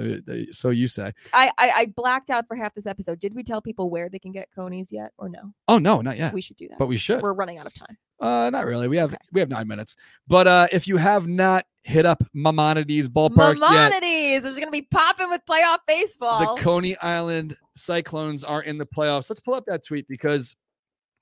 So 0.51 0.69
you 0.69 0.87
say? 0.87 1.11
I, 1.33 1.51
I 1.57 1.71
I 1.75 1.85
blacked 1.95 2.29
out 2.29 2.47
for 2.47 2.55
half 2.55 2.73
this 2.75 2.85
episode. 2.85 3.19
Did 3.19 3.33
we 3.33 3.43
tell 3.43 3.61
people 3.61 3.89
where 3.89 4.09
they 4.09 4.19
can 4.19 4.31
get 4.31 4.49
conies 4.55 4.91
yet, 4.91 5.11
or 5.17 5.29
no? 5.29 5.53
Oh 5.67 5.79
no, 5.79 6.01
not 6.01 6.17
yet. 6.17 6.33
We 6.33 6.41
should 6.41 6.57
do 6.57 6.67
that. 6.69 6.77
But 6.77 6.87
we 6.87 6.97
should. 6.97 7.21
We're 7.21 7.33
running 7.33 7.57
out 7.57 7.65
of 7.65 7.73
time. 7.73 7.97
Uh, 8.19 8.49
not 8.51 8.65
really. 8.65 8.87
We 8.87 8.97
have 8.97 9.11
Okay. 9.13 9.21
we 9.31 9.39
have 9.39 9.49
nine 9.49 9.67
minutes. 9.67 9.95
But 10.27 10.47
uh, 10.47 10.67
if 10.71 10.87
you 10.87 10.97
have 10.97 11.27
not 11.27 11.65
hit 11.83 12.05
up 12.05 12.23
Maimonides 12.33 13.09
Ballpark 13.09 13.55
yet, 13.59 13.91
Maimonides, 13.91 14.43
there's 14.43 14.57
gonna 14.59 14.71
be 14.71 14.83
popping 14.83 15.29
with 15.29 15.41
playoff 15.49 15.79
baseball. 15.87 16.55
the 16.55 16.61
Coney 16.61 16.95
Island 16.99 17.57
Cyclones 17.75 18.43
are 18.43 18.61
in 18.61 18.77
the 18.77 18.85
playoffs. 18.85 19.29
Let's 19.29 19.41
pull 19.41 19.53
up 19.53 19.65
that 19.67 19.85
tweet 19.85 20.07
because 20.07 20.55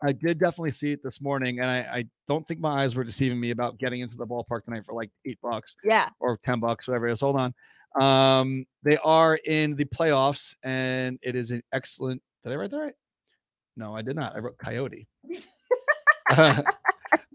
I 0.03 0.11
did 0.11 0.39
definitely 0.39 0.71
see 0.71 0.91
it 0.93 1.03
this 1.03 1.21
morning, 1.21 1.59
and 1.59 1.69
I, 1.69 1.79
I 1.79 2.05
don't 2.27 2.47
think 2.47 2.59
my 2.59 2.83
eyes 2.83 2.95
were 2.95 3.03
deceiving 3.03 3.39
me 3.39 3.51
about 3.51 3.77
getting 3.77 4.01
into 4.01 4.17
the 4.17 4.25
ballpark 4.25 4.65
tonight 4.65 4.83
for 4.85 4.93
like 4.93 5.11
eight 5.25 5.39
bucks 5.43 5.75
yeah, 5.83 6.09
or 6.19 6.37
ten 6.43 6.59
bucks, 6.59 6.87
whatever 6.87 7.07
it 7.07 7.13
is. 7.13 7.21
Hold 7.21 7.37
on. 7.37 7.53
Um, 7.99 8.65
they 8.83 8.97
are 8.97 9.35
in 9.35 9.75
the 9.75 9.85
playoffs, 9.85 10.55
and 10.63 11.19
it 11.21 11.35
is 11.35 11.51
an 11.51 11.61
excellent. 11.71 12.21
Did 12.43 12.53
I 12.53 12.55
write 12.55 12.71
that 12.71 12.77
right? 12.77 12.95
No, 13.77 13.95
I 13.95 14.01
did 14.01 14.15
not. 14.15 14.35
I 14.35 14.39
wrote 14.39 14.57
Coyote. 14.57 15.07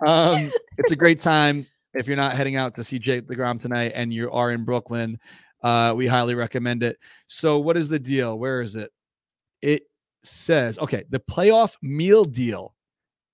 um, 0.07 0.53
it's 0.79 0.93
a 0.93 0.97
great 0.97 1.21
time 1.21 1.67
if 1.95 2.07
you're 2.07 2.17
not 2.17 2.35
heading 2.35 2.57
out 2.57 2.75
to 2.75 2.85
see 2.85 2.99
Jake 2.99 3.27
DeGrom 3.27 3.61
tonight 3.61 3.93
and 3.95 4.13
you 4.13 4.31
are 4.31 4.51
in 4.51 4.65
Brooklyn. 4.65 5.19
Uh, 5.63 5.95
we 5.97 6.07
highly 6.07 6.35
recommend 6.35 6.83
it. 6.83 6.99
So, 7.27 7.59
what 7.59 7.77
is 7.77 7.89
the 7.89 7.99
deal? 7.99 8.39
Where 8.39 8.61
is 8.61 8.77
it? 8.77 8.91
It 9.63 9.83
says, 10.23 10.79
okay, 10.79 11.05
the 11.11 11.21
playoff 11.21 11.77
meal 11.83 12.25
deal. 12.25 12.75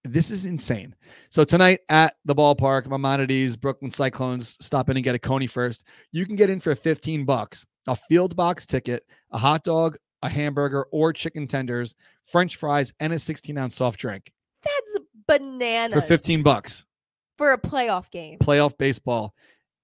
This 0.04 0.30
is 0.30 0.46
insane. 0.46 0.94
So 1.30 1.44
tonight 1.44 1.80
at 1.88 2.14
the 2.24 2.34
ballpark, 2.34 2.86
Maimonides, 2.86 3.56
Brooklyn 3.56 3.90
Cyclones, 3.90 4.56
stop 4.60 4.88
in 4.90 4.96
and 4.96 5.04
get 5.04 5.14
a 5.14 5.18
Coney 5.18 5.46
first. 5.46 5.84
You 6.10 6.26
can 6.26 6.34
get 6.34 6.50
in 6.50 6.58
for 6.58 6.74
15 6.74 7.24
bucks, 7.24 7.64
a 7.86 7.94
field 7.94 8.34
box 8.34 8.66
ticket, 8.66 9.04
a 9.30 9.38
hot 9.38 9.62
dog, 9.62 9.96
a 10.22 10.28
hamburger, 10.28 10.86
or 10.90 11.12
chicken 11.12 11.46
tenders, 11.46 11.94
French 12.24 12.56
fries, 12.56 12.92
and 12.98 13.12
a 13.12 13.18
16 13.18 13.56
ounce 13.56 13.76
soft 13.76 14.00
drink 14.00 14.32
that's 14.62 14.98
bananas 15.26 15.94
for 15.94 16.06
15 16.06 16.42
bucks. 16.42 16.86
for 17.38 17.52
a 17.52 17.58
playoff 17.58 18.10
game. 18.10 18.38
Playoff 18.38 18.76
baseball 18.78 19.34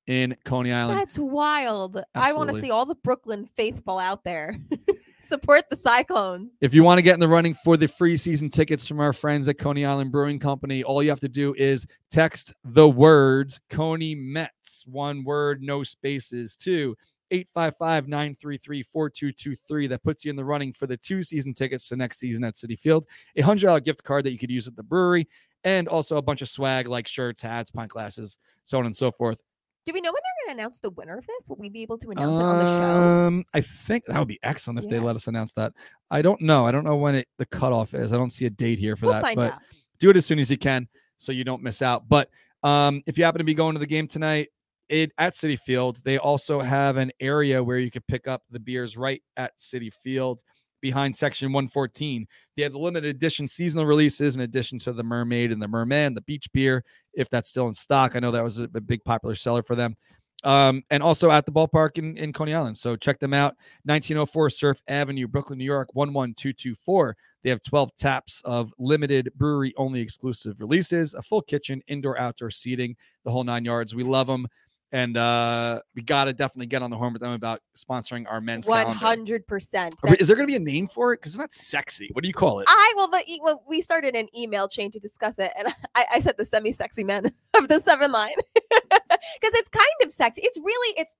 in 0.07 0.37
Coney 0.45 0.73
Island. 0.73 0.99
That's 0.99 1.19
wild. 1.19 2.03
I 2.15 2.33
want 2.33 2.53
to 2.53 2.61
see 2.61 2.71
all 2.71 2.87
the 2.87 2.95
Brooklyn 2.97 3.49
faithful 3.57 3.99
out 3.99 4.25
there 4.25 4.57
support 5.19 5.65
the 5.71 5.77
Cyclones. 5.77 6.57
If 6.61 6.75
you 6.75 6.83
want 6.83 6.99
to 6.99 7.03
get 7.03 7.15
in 7.15 7.21
the 7.21 7.29
running 7.29 7.55
for 7.55 7.77
the 7.77 7.89
free 7.89 8.17
season 8.17 8.51
tickets 8.51 8.87
from 8.87 9.01
our 9.01 9.13
friends 9.13 9.49
at 9.49 9.59
Coney 9.59 9.85
Island 9.85 10.13
Brewing 10.13 10.39
Company, 10.39 10.83
all 10.83 11.03
you 11.03 11.11
have 11.11 11.21
to 11.21 11.29
do 11.29 11.55
is 11.57 11.87
text 12.11 12.53
the 12.65 12.89
words 12.89 13.61
Coney 13.71 14.15
Mets, 14.15 14.85
one 14.87 15.25
word, 15.25 15.63
no 15.63 15.83
spaces, 15.83 16.57
to 16.57 16.97
855 17.31 18.09
933 18.09 18.83
4223. 18.83 19.87
That 19.87 20.03
puts 20.03 20.25
you 20.25 20.31
in 20.31 20.37
the 20.37 20.45
running 20.45 20.73
for 20.73 20.87
the 20.87 20.97
two 20.97 21.23
season 21.23 21.53
tickets 21.55 21.89
to 21.89 21.97
next 21.97 22.19
season 22.19 22.45
at 22.45 22.55
Citi 22.55 22.79
Field, 22.79 23.07
a 23.37 23.43
$100 23.43 23.85
gift 23.85 24.05
card 24.05 24.25
that 24.25 24.33
you 24.33 24.39
could 24.39 24.51
use 24.51 24.67
at 24.67 24.77
the 24.77 24.83
brewery, 24.83 25.29
and 25.65 25.89
also 25.89 26.17
a 26.17 26.23
bunch 26.23 26.43
of 26.43 26.49
swag 26.49 26.89
like 26.89 27.07
shirts, 27.07 27.43
hats, 27.43 27.71
pint 27.71 27.91
glasses, 27.91 28.39
so 28.65 28.79
on 28.79 28.87
and 28.87 28.97
so 28.97 29.11
forth. 29.11 29.41
Do 29.89 29.95
we 29.95 30.03
know 30.03 30.11
when 30.11 30.21
they're 30.23 30.49
going 30.49 30.59
to 30.59 30.61
announce 30.61 30.81
the 30.81 30.91
winner 30.91 31.17
of 31.17 31.27
this? 31.27 31.49
Will 31.49 31.57
we 31.57 31.71
be 31.71 31.81
able 31.81 31.97
to 31.97 32.11
announce 32.11 32.39
it 32.39 32.45
on 32.45 32.59
the 32.59 32.67
show? 32.67 33.01
Um, 33.01 33.45
I 33.55 33.63
think 33.63 34.05
that 34.05 34.19
would 34.19 34.29
be 34.29 34.39
excellent 34.43 34.81
if 34.81 34.91
they 34.91 34.99
let 34.99 35.17
us 35.17 35.29
announce 35.29 35.55
that. 35.55 35.73
I 36.11 36.21
don't 36.21 36.43
know. 36.43 36.67
I 36.67 36.73
don't 36.73 36.85
know 36.85 36.97
when 36.97 37.15
it 37.15 37.27
the 37.39 37.47
cutoff 37.47 37.95
is. 37.95 38.13
I 38.13 38.19
don't 38.19 38.31
see 38.31 38.45
a 38.45 38.51
date 38.51 38.79
here 38.79 38.97
for 38.97 39.07
We'll 39.07 39.15
that. 39.15 39.35
but 39.35 39.55
out. 39.55 39.61
do 39.99 40.11
it 40.11 40.17
as 40.19 40.27
soon 40.27 40.41
as 40.41 40.51
you 40.51 40.59
can 40.59 40.89
so 41.17 41.33
you 41.33 41.43
don't 41.43 41.63
miss 41.63 41.81
out. 41.81 42.07
But 42.07 42.29
um, 42.63 43.01
if 43.07 43.17
you 43.17 43.25
happen 43.25 43.39
to 43.39 43.45
be 43.45 43.55
going 43.55 43.77
to 43.77 43.79
the 43.79 43.87
game 43.87 44.07
tonight, 44.07 44.51
it 44.91 45.11
at 45.17 45.33
Citi 45.33 45.59
Field, 45.59 46.01
they 46.05 46.19
also 46.19 46.61
have 46.61 46.99
an 46.99 47.11
area 47.19 47.65
where 47.65 47.79
you 47.79 47.91
could 47.91 48.07
pick 48.09 48.29
up 48.29 48.43
the 48.51 48.61
beers 48.61 48.99
right 48.99 49.23
at 49.39 49.59
Citi 49.59 49.91
Field 50.05 50.43
behind 50.81 51.15
section 51.15 51.53
114. 51.53 52.27
They 52.57 52.63
have 52.63 52.73
the 52.73 52.79
limited 52.79 53.15
edition 53.15 53.47
seasonal 53.47 53.87
releases 53.87 54.37
in 54.37 54.43
addition 54.43 54.79
to 54.81 54.93
the 54.93 55.03
Mermaid 55.03 55.53
and 55.53 55.61
the 55.61 55.69
Merman, 55.69 56.15
the 56.15 56.21
beach 56.23 56.51
beer, 56.53 56.85
if 57.15 57.29
that's 57.29 57.49
still 57.49 57.69
in 57.69 57.75
stock. 57.75 58.17
I 58.17 58.21
know 58.21 58.31
that 58.31 58.45
was 58.45 58.59
a, 58.59 58.69
big 58.69 59.05
popular 59.05 59.35
seller 59.35 59.63
for 59.63 59.75
them. 59.75 59.97
Um, 60.45 60.85
and 60.91 61.03
also 61.03 61.33
at 61.33 61.47
the 61.47 61.53
ballpark 61.53 61.99
in, 61.99 62.17
in 62.17 62.33
Coney 62.33 62.55
Island. 62.55 62.77
So 62.77 62.95
check 62.95 63.19
them 63.19 63.35
out. 63.35 63.57
1904 63.85 64.51
Surf 64.51 64.83
Avenue, 64.87 65.27
Brooklyn, 65.27 65.59
New 65.59 65.65
York, 65.65 65.89
11224. 65.95 67.17
They 67.43 67.51
have 67.51 67.63
12 67.63 67.95
taps 67.97 68.41
of 68.45 68.73
limited 68.79 69.31
brewery 69.35 69.75
only 69.77 70.01
exclusive 70.01 70.61
releases, 70.61 71.15
a 71.15 71.23
full 71.23 71.43
kitchen, 71.43 71.83
indoor, 71.89 72.19
outdoor 72.19 72.51
seating, 72.51 72.97
the 73.25 73.31
whole 73.31 73.45
nine 73.45 73.65
yards. 73.65 73.95
We 73.95 74.05
love 74.05 74.29
them. 74.29 74.47
And 74.91 75.19
uh, 75.19 75.81
we 75.95 76.03
got 76.03 76.25
to 76.25 76.33
definitely 76.33 76.67
get 76.67 76.83
on 76.83 76.91
the 76.91 76.97
horn 76.97 77.13
with 77.13 77.21
them 77.21 77.33
about 77.33 77.61
sponsoring 77.77 78.25
our 78.29 78.41
men's 78.41 78.67
calendar. 78.67 78.93
hundred 78.93 79.47
percent. 79.47 79.95
Are 80.03 80.15
Is 80.15 80.29
there 80.29 80.37
going 80.37 80.49
to 80.49 80.51
be 80.51 80.57
a 80.57 80.61
name 80.61 80.89
for 80.89 81.13
it? 81.13 81.19
Because 81.19 81.33
it's 81.33 81.39
not 81.39 81.53
sexy. 81.53 82.09
What 82.13 82.23
do 82.23 82.29
you 82.29 82.35
call 82.35 82.61
it? 82.61 82.67
I 82.69 82.95
well, 82.97 83.09
the 83.09 83.23
well, 83.43 83.63
we 83.69 83.83
started 83.83 84.15
an 84.15 84.29
email 84.37 84.67
chain 84.67 84.91
to 84.93 84.99
discuss 84.99 85.39
it, 85.39 85.53
and 85.59 85.69
I, 85.95 86.07
I 86.15 86.19
said 86.21 86.37
the 86.39 86.47
semi-sexy 86.47 87.05
men 87.05 87.27
of 87.55 87.69
the 87.69 87.81
seven 87.81 88.13
line 88.13 88.37
because 88.55 89.11
it's 89.43 89.69
kind 89.69 89.87
of 90.03 90.11
sexy. 90.11 90.41
It's 90.43 90.59
really 90.59 90.95
it's 90.99 91.17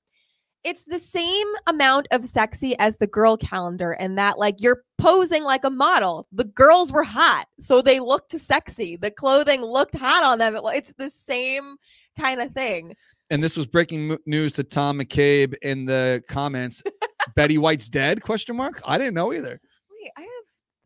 it's 0.65 0.85
the 0.85 0.99
same 0.99 1.47
amount 1.67 2.09
of 2.11 2.25
sexy 2.25 2.77
as 2.79 2.97
the 2.97 3.07
girl 3.07 3.37
calendar, 3.37 3.93
and 3.93 4.17
that 4.17 4.39
like 4.39 4.63
you're 4.63 4.83
posing 4.97 5.45
like 5.45 5.65
a 5.65 5.71
model. 5.71 6.27
The 6.33 6.45
girls 6.45 6.91
were 6.91 7.05
hot, 7.05 7.47
so 7.61 7.83
they 7.83 8.01
looked 8.01 8.33
sexy. 8.33 8.97
The 8.97 9.11
clothing 9.11 9.61
looked 9.61 9.95
hot 9.95 10.25
on 10.25 10.39
them. 10.39 10.59
It's 10.75 10.95
the 10.95 11.11
same 11.11 11.77
kind 12.19 12.41
of 12.41 12.53
thing. 12.53 12.97
And 13.31 13.43
this 13.43 13.57
was 13.57 13.67
breaking 13.67 14.17
news 14.27 14.53
to 14.55 14.65
Tom 14.65 14.99
McCabe 15.01 15.55
in 15.63 15.85
the 15.85 16.23
comments. 16.29 16.83
Betty 17.35 17.59
White's 17.59 17.89
dead? 17.89 18.23
Question 18.23 18.57
mark. 18.57 18.81
I 18.85 18.97
didn't 18.99 19.15
know 19.15 19.33
either. 19.33 19.61
Wait, 20.03 20.11
I 20.17 20.21
have 20.23 20.31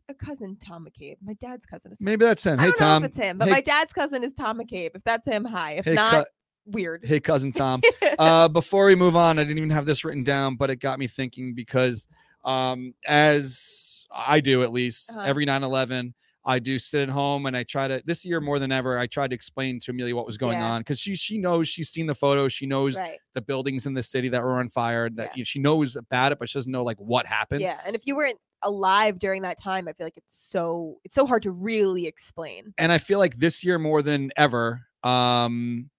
a 0.09 0.13
cousin, 0.13 0.57
Tom 0.65 0.85
McCabe. 0.85 1.15
My 1.23 1.33
dad's 1.35 1.65
cousin 1.65 1.91
is. 1.91 1.97
Tom 1.99 2.05
Maybe 2.05 2.25
that's 2.25 2.45
him. 2.45 2.59
I 2.59 2.63
Hey 2.63 2.69
don't 2.69 2.79
know 2.79 2.85
Tom. 2.85 3.03
if 3.03 3.09
it's 3.09 3.17
him, 3.17 3.37
but 3.37 3.47
Hey- 3.47 3.53
my 3.53 3.61
dad's 3.61 3.93
cousin 3.93 4.23
is 4.23 4.33
Tom 4.33 4.59
McCabe. 4.59 4.91
If 4.95 5.03
that's 5.03 5.25
him, 5.27 5.45
hi. 5.45 5.73
If 5.73 5.85
Hey, 5.85 5.93
not, 5.93 6.25
cou- 6.25 6.31
weird. 6.65 7.05
hey 7.05 7.19
cousin 7.19 7.51
Tom. 7.51 7.81
uh, 8.19 8.47
before 8.49 8.85
we 8.87 8.95
move 8.95 9.15
on, 9.15 9.39
I 9.39 9.43
didn't 9.43 9.57
even 9.59 9.69
have 9.69 9.85
this 9.85 10.03
written 10.03 10.23
down, 10.23 10.55
but 10.55 10.69
it 10.69 10.77
got 10.77 10.99
me 10.99 11.07
thinking 11.07 11.53
because, 11.55 12.07
um, 12.43 12.93
as 13.07 14.05
I 14.13 14.41
do 14.41 14.63
at 14.63 14.73
least 14.73 15.11
Uh-huh. 15.15 15.25
every 15.25 15.45
9 15.45 15.63
11, 15.63 16.13
I 16.45 16.59
do 16.59 16.77
sit 16.77 17.01
at 17.01 17.09
home 17.09 17.45
and 17.45 17.55
I 17.55 17.63
try 17.63 17.87
to 17.87 18.01
this 18.05 18.25
year 18.25 18.41
more 18.41 18.59
than 18.59 18.71
ever. 18.71 18.97
I 18.99 19.07
tried 19.07 19.29
to 19.29 19.33
explain 19.35 19.79
to 19.81 19.91
Amelia 19.91 20.15
what 20.15 20.25
was 20.25 20.37
going 20.37 20.57
Yeah. 20.57 20.71
on 20.71 20.81
because 20.81 20.99
she 20.99 21.15
she 21.15 21.37
knows 21.37 21.67
she's 21.69 21.89
seen 21.89 22.05
the 22.05 22.13
photos. 22.13 22.51
She 22.51 22.65
knows 22.65 22.99
Right. 22.99 23.17
the 23.33 23.41
buildings 23.41 23.85
in 23.85 23.93
the 23.93 24.03
city 24.03 24.27
that 24.29 24.41
were 24.41 24.59
on 24.59 24.67
fire. 24.69 25.09
That 25.09 25.27
Yeah. 25.27 25.31
you 25.35 25.41
know, 25.41 25.45
she 25.45 25.59
knows 25.59 25.95
about 25.95 26.31
it, 26.33 26.39
but 26.39 26.49
she 26.49 26.57
doesn't 26.59 26.71
know 26.71 26.83
like 26.83 26.97
what 26.97 27.25
happened. 27.25 27.61
Yeah. 27.61 27.79
And 27.85 27.95
if 27.95 28.05
you 28.05 28.15
weren't 28.15 28.39
alive 28.61 29.19
during 29.19 29.41
that 29.43 29.57
time, 29.57 29.87
I 29.87 29.93
feel 29.93 30.05
like 30.05 30.17
it's 30.17 30.33
so 30.35 30.97
it's 31.05 31.15
so 31.15 31.25
hard 31.25 31.43
to 31.43 31.51
really 31.51 32.07
explain. 32.07 32.73
and 32.77 32.91
I 32.91 32.97
feel 32.97 33.19
like 33.19 33.37
this 33.37 33.63
year 33.63 33.79
more 33.79 34.01
than 34.01 34.31
ever, 34.35 34.81
um, 35.03 35.89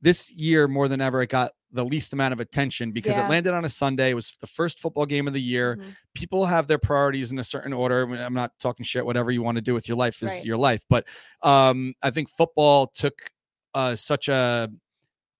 this 0.00 0.30
year 0.32 0.68
more 0.68 0.88
than 0.88 1.00
ever, 1.00 1.22
it 1.22 1.28
got 1.30 1.52
the 1.72 1.84
least 1.84 2.12
amount 2.12 2.32
of 2.32 2.40
attention 2.40 2.92
because 2.92 3.16
Yeah. 3.16 3.26
it 3.26 3.30
landed 3.30 3.54
on 3.54 3.64
a 3.64 3.68
Sunday. 3.68 4.10
It 4.10 4.14
was 4.14 4.34
the 4.40 4.46
first 4.46 4.78
football 4.78 5.06
game 5.06 5.26
of 5.26 5.32
the 5.32 5.40
year. 5.40 5.76
Mhm. 5.76 5.96
People 6.14 6.44
have 6.46 6.66
their 6.66 6.78
priorities 6.78 7.32
in 7.32 7.38
a 7.38 7.44
certain 7.44 7.72
order. 7.72 8.02
I 8.02 8.10
mean, 8.10 8.20
I'm 8.20 8.34
not 8.34 8.52
talking 8.60 8.84
shit. 8.84 9.06
Whatever 9.06 9.30
you 9.30 9.42
want 9.42 9.56
to 9.56 9.62
do 9.62 9.72
with 9.72 9.88
your 9.88 9.96
life 9.96 10.22
is 10.22 10.28
Right. 10.30 10.44
your 10.44 10.58
life. 10.58 10.82
But 10.88 11.06
um, 11.42 11.94
I 12.02 12.10
think 12.10 12.28
football 12.30 12.88
took 12.94 13.14
uh, 13.74 13.96
such 13.96 14.28
a 14.28 14.70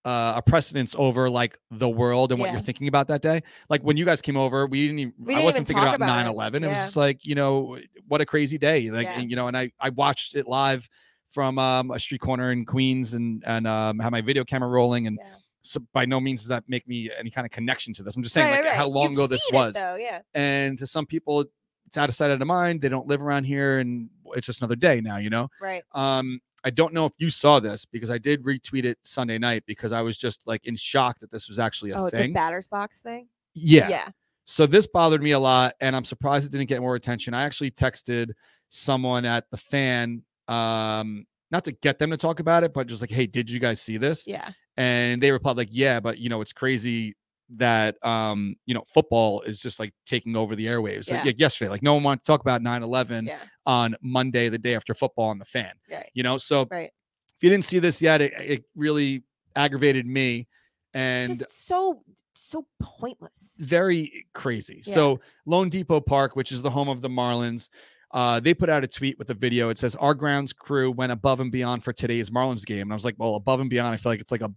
uh, 0.05 0.35
a 0.39 0.43
precedence 0.43 0.97
over 0.99 1.31
like 1.31 1.57
the 1.71 1.89
world 1.89 2.33
and 2.33 2.41
what 2.41 2.47
Yeah. 2.47 2.53
you're 2.55 2.61
thinking 2.61 2.89
about 2.89 3.07
that 3.07 3.23
day. 3.23 3.41
Like 3.69 3.83
when 3.83 3.97
you 3.97 4.05
guys 4.05 4.21
came 4.21 4.37
over, 4.37 4.67
we 4.67 4.81
didn't 4.89 4.99
even, 4.99 5.15
We 5.17 5.35
I 5.35 5.37
didn't 5.37 5.45
wasn't 5.45 5.57
even 5.61 5.67
thinking 5.67 5.83
about 5.85 5.95
about 5.97 6.07
9 6.07 6.27
it. 6.27 6.31
11. 6.31 6.65
It 6.65 6.69
was 6.69 6.77
just 6.79 6.97
like, 6.97 7.25
you 7.25 7.37
know, 7.37 7.79
what 8.09 8.21
a 8.21 8.27
crazy 8.27 8.59
day. 8.59 8.91
Like, 8.91 9.05
Yeah. 9.05 9.21
and, 9.21 9.31
you 9.31 9.37
know, 9.37 9.47
and 9.47 9.57
I, 9.57 9.71
I 9.79 9.91
watched 9.91 10.35
it 10.35 10.49
live 10.49 10.89
from 11.31 11.57
um, 11.61 11.93
a 11.93 12.01
street 12.01 12.21
corner 12.21 12.51
in 12.51 12.65
Queens 12.65 13.15
and, 13.15 13.45
and 13.47 13.65
um, 13.69 14.01
had 14.01 14.11
my 14.11 14.23
video 14.23 14.43
camera 14.45 14.69
rolling. 14.69 15.07
And 15.07 15.19
Yeah. 15.23 15.35
So 15.63 15.81
by 15.93 16.05
no 16.05 16.21
means 16.21 16.43
does 16.43 16.49
that 16.49 16.65
make 16.69 16.87
me 16.89 17.11
any 17.19 17.31
kind 17.31 17.45
of 17.45 17.51
connection 17.51 17.95
to 17.95 18.03
this. 18.03 18.15
I'm 18.17 18.23
just 18.23 18.35
saying 18.35 18.49
Right, 18.49 18.57
like 18.57 18.65
right, 18.65 18.75
how 18.75 18.89
long 18.89 19.05
You've 19.11 19.13
ago 19.13 19.27
this 19.27 19.47
was. 19.53 19.75
though, 19.75 19.97
yeah. 19.97 20.21
And 20.35 20.79
to 20.79 20.87
some 20.87 21.07
people, 21.07 21.45
it's 21.87 21.97
out 21.97 22.09
of 22.09 22.15
sight, 22.15 22.31
out 22.31 22.41
of 22.41 22.47
mind. 22.47 22.81
They 22.81 22.89
don't 22.89 23.07
live 23.07 23.23
around 23.23 23.45
here 23.45 23.79
and 23.79 24.09
it's 24.35 24.47
just 24.47 24.61
another 24.61 24.77
day 24.77 25.01
now, 25.01 25.19
you 25.19 25.31
know? 25.31 25.49
Right. 25.61 25.83
Um, 25.93 26.41
I 26.65 26.71
don't 26.71 26.93
know 26.93 27.07
if 27.07 27.13
you 27.19 27.29
saw 27.29 27.61
this 27.61 27.85
because 27.85 28.11
I 28.11 28.19
did 28.19 28.43
retweet 28.45 28.85
it 28.85 28.99
Sunday 29.03 29.37
night 29.39 29.65
because 29.67 29.93
I 29.93 30.01
was 30.01 30.17
just 30.17 30.47
like 30.47 30.65
in 30.65 30.77
shock 30.77 31.19
that 31.21 31.31
this 31.31 31.49
was 31.49 31.59
actually 31.59 31.91
a 31.91 31.99
Oh, 31.99 32.11
the 32.11 32.33
batter's 32.33 32.69
box 32.69 33.01
thing. 33.01 33.29
yeah. 33.55 33.89
Yeah. 33.89 34.09
So 34.45 34.67
this 34.67 34.87
bothered 34.89 35.23
me 35.23 35.31
a 35.33 35.39
lot, 35.39 35.75
and 35.81 35.95
I'm 35.95 36.05
surprised 36.05 36.45
it 36.45 36.51
didn't 36.51 36.69
get 36.69 36.81
more 36.81 36.97
attention. 36.97 37.33
I 37.33 37.43
actually 37.45 37.71
texted 37.71 38.31
someone 38.69 39.25
at 39.25 39.49
the 39.53 39.57
fan, 39.57 40.23
um, 40.49 41.27
not 41.53 41.65
to 41.67 41.73
get 41.73 41.99
them 41.99 42.11
to 42.11 42.17
talk 42.17 42.41
about 42.41 42.65
it, 42.65 42.73
but 42.73 42.87
just 42.89 43.03
like, 43.03 43.11
hey, 43.11 43.27
did 43.27 43.49
you 43.51 43.61
guys 43.61 43.81
see 43.81 43.99
this? 43.99 44.27
Yeah. 44.27 44.51
And 44.77 45.23
they 45.23 45.31
replied 45.31 45.57
like, 45.59 45.69
yeah, 45.71 46.01
but 46.01 46.19
you 46.19 46.29
know, 46.31 46.41
it's 46.41 46.53
crazy 46.53 47.15
that 47.57 47.97
um, 48.03 48.57
you 48.65 48.73
know, 48.75 48.83
football 48.93 49.43
is 49.43 49.61
just 49.61 49.79
like 49.79 49.93
taking 50.07 50.35
over 50.35 50.57
the 50.57 50.67
airwaves. 50.67 51.11
Like, 51.11 51.25
Yeah. 51.25 51.25
yeah, 51.27 51.33
yesterday, 51.37 51.69
like 51.71 51.83
no 51.83 51.93
one 51.95 52.03
wanted 52.03 52.21
to 52.21 52.25
talk 52.25 52.41
about 52.41 52.63
9-11 52.63 53.27
Yeah. 53.27 53.39
on 53.67 53.95
Monday, 54.03 54.49
the 54.49 54.57
day 54.59 54.75
after 54.75 54.95
football 54.95 55.29
on 55.29 55.39
the 55.39 55.45
fan. 55.45 55.73
Right. 55.91 56.11
You 56.15 56.23
know, 56.23 56.39
so 56.39 56.67
Right. 56.71 56.91
if 57.37 57.43
you 57.43 57.51
didn't 57.51 57.65
see 57.65 57.79
this 57.79 58.01
yet, 58.01 58.23
it, 58.23 58.33
it 58.41 58.65
really 58.75 59.23
aggravated 59.55 60.07
me 60.07 60.49
and 60.95 61.39
Just 61.39 61.67
so 61.67 62.03
so 62.35 62.67
pointless. 62.81 63.55
very 63.59 64.27
crazy. 64.35 64.83
Yeah. 64.87 64.95
So 64.95 65.21
loanDepot 65.47 66.07
Park, 66.07 66.35
which 66.37 66.51
is 66.53 66.63
the 66.63 66.71
home 66.71 66.89
of 66.89 67.03
the 67.03 67.09
Marlins, 67.09 67.69
uh, 68.13 68.41
they 68.41 68.55
put 68.55 68.69
out 68.69 68.85
a 68.85 68.87
tweet 68.87 69.19
with 69.19 69.31
a 69.31 69.35
video. 69.35 69.69
It 69.71 69.79
says 69.79 69.97
our 69.97 70.15
grounds 70.15 70.53
crew 70.53 70.91
went 70.91 71.13
above 71.13 71.41
and 71.41 71.51
beyond 71.51 71.83
for 71.83 71.93
today's 71.93 72.31
Marlins 72.31 72.65
game. 72.65 72.83
And 72.83 72.93
I 72.93 72.95
was 72.95 73.05
like, 73.05 73.17
well, 73.19 73.37
above 73.37 73.61
and 73.61 73.71
beyond. 73.71 73.95
I 73.95 73.97
feel 73.97 74.13
like 74.13 74.21
it's 74.21 74.33
like 74.33 74.43
a 74.43 74.51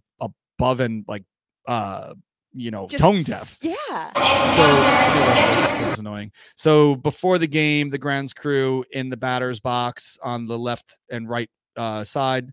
above 0.58 0.80
and 0.80 1.04
like 1.06 1.24
uh 1.66 2.14
you 2.52 2.70
know 2.70 2.86
Just 2.88 3.02
tone 3.02 3.22
deaf. 3.22 3.58
Yeah. 3.62 4.12
So 4.56 5.80
this 5.80 5.92
is 5.92 5.98
annoying. 5.98 6.32
So 6.56 6.96
before 6.96 7.38
the 7.38 7.46
game, 7.46 7.90
the 7.90 7.98
grounds 7.98 8.32
crew 8.32 8.84
in 8.92 9.10
the 9.10 9.16
batter's 9.16 9.60
box 9.60 10.18
on 10.22 10.46
the 10.46 10.58
left 10.58 10.98
and 11.10 11.28
right 11.28 11.50
uh, 11.76 12.04
side, 12.04 12.50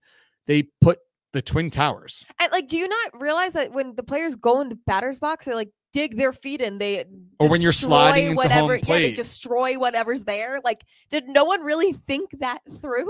they 0.47 0.63
put 0.81 0.99
the 1.31 1.41
twin 1.41 1.69
towers. 1.69 2.25
And 2.39 2.51
like, 2.51 2.67
do 2.67 2.77
you 2.77 2.87
not 2.87 3.21
realize 3.21 3.53
that 3.53 3.71
when 3.71 3.95
the 3.95 4.03
players 4.03 4.35
go 4.35 4.61
in 4.61 4.69
the 4.69 4.79
batter's 4.85 5.19
box, 5.19 5.45
they 5.45 5.53
like 5.53 5.71
dig 5.93 6.17
their 6.17 6.33
feet 6.33 6.59
in, 6.61 6.77
they 6.79 7.05
Or 7.39 7.47
when 7.49 7.61
you're 7.61 7.71
sliding 7.71 8.31
into 8.31 8.41
home 8.49 8.67
whatever, 8.67 8.75
yeah, 8.75 8.81
they 8.81 8.85
plate. 8.85 9.15
destroy 9.15 9.77
whatever's 9.79 10.23
there. 10.25 10.59
Like, 10.63 10.83
did 11.09 11.27
no 11.29 11.45
one 11.45 11.61
really 11.61 11.93
think 11.93 12.31
that 12.39 12.59
through? 12.81 13.09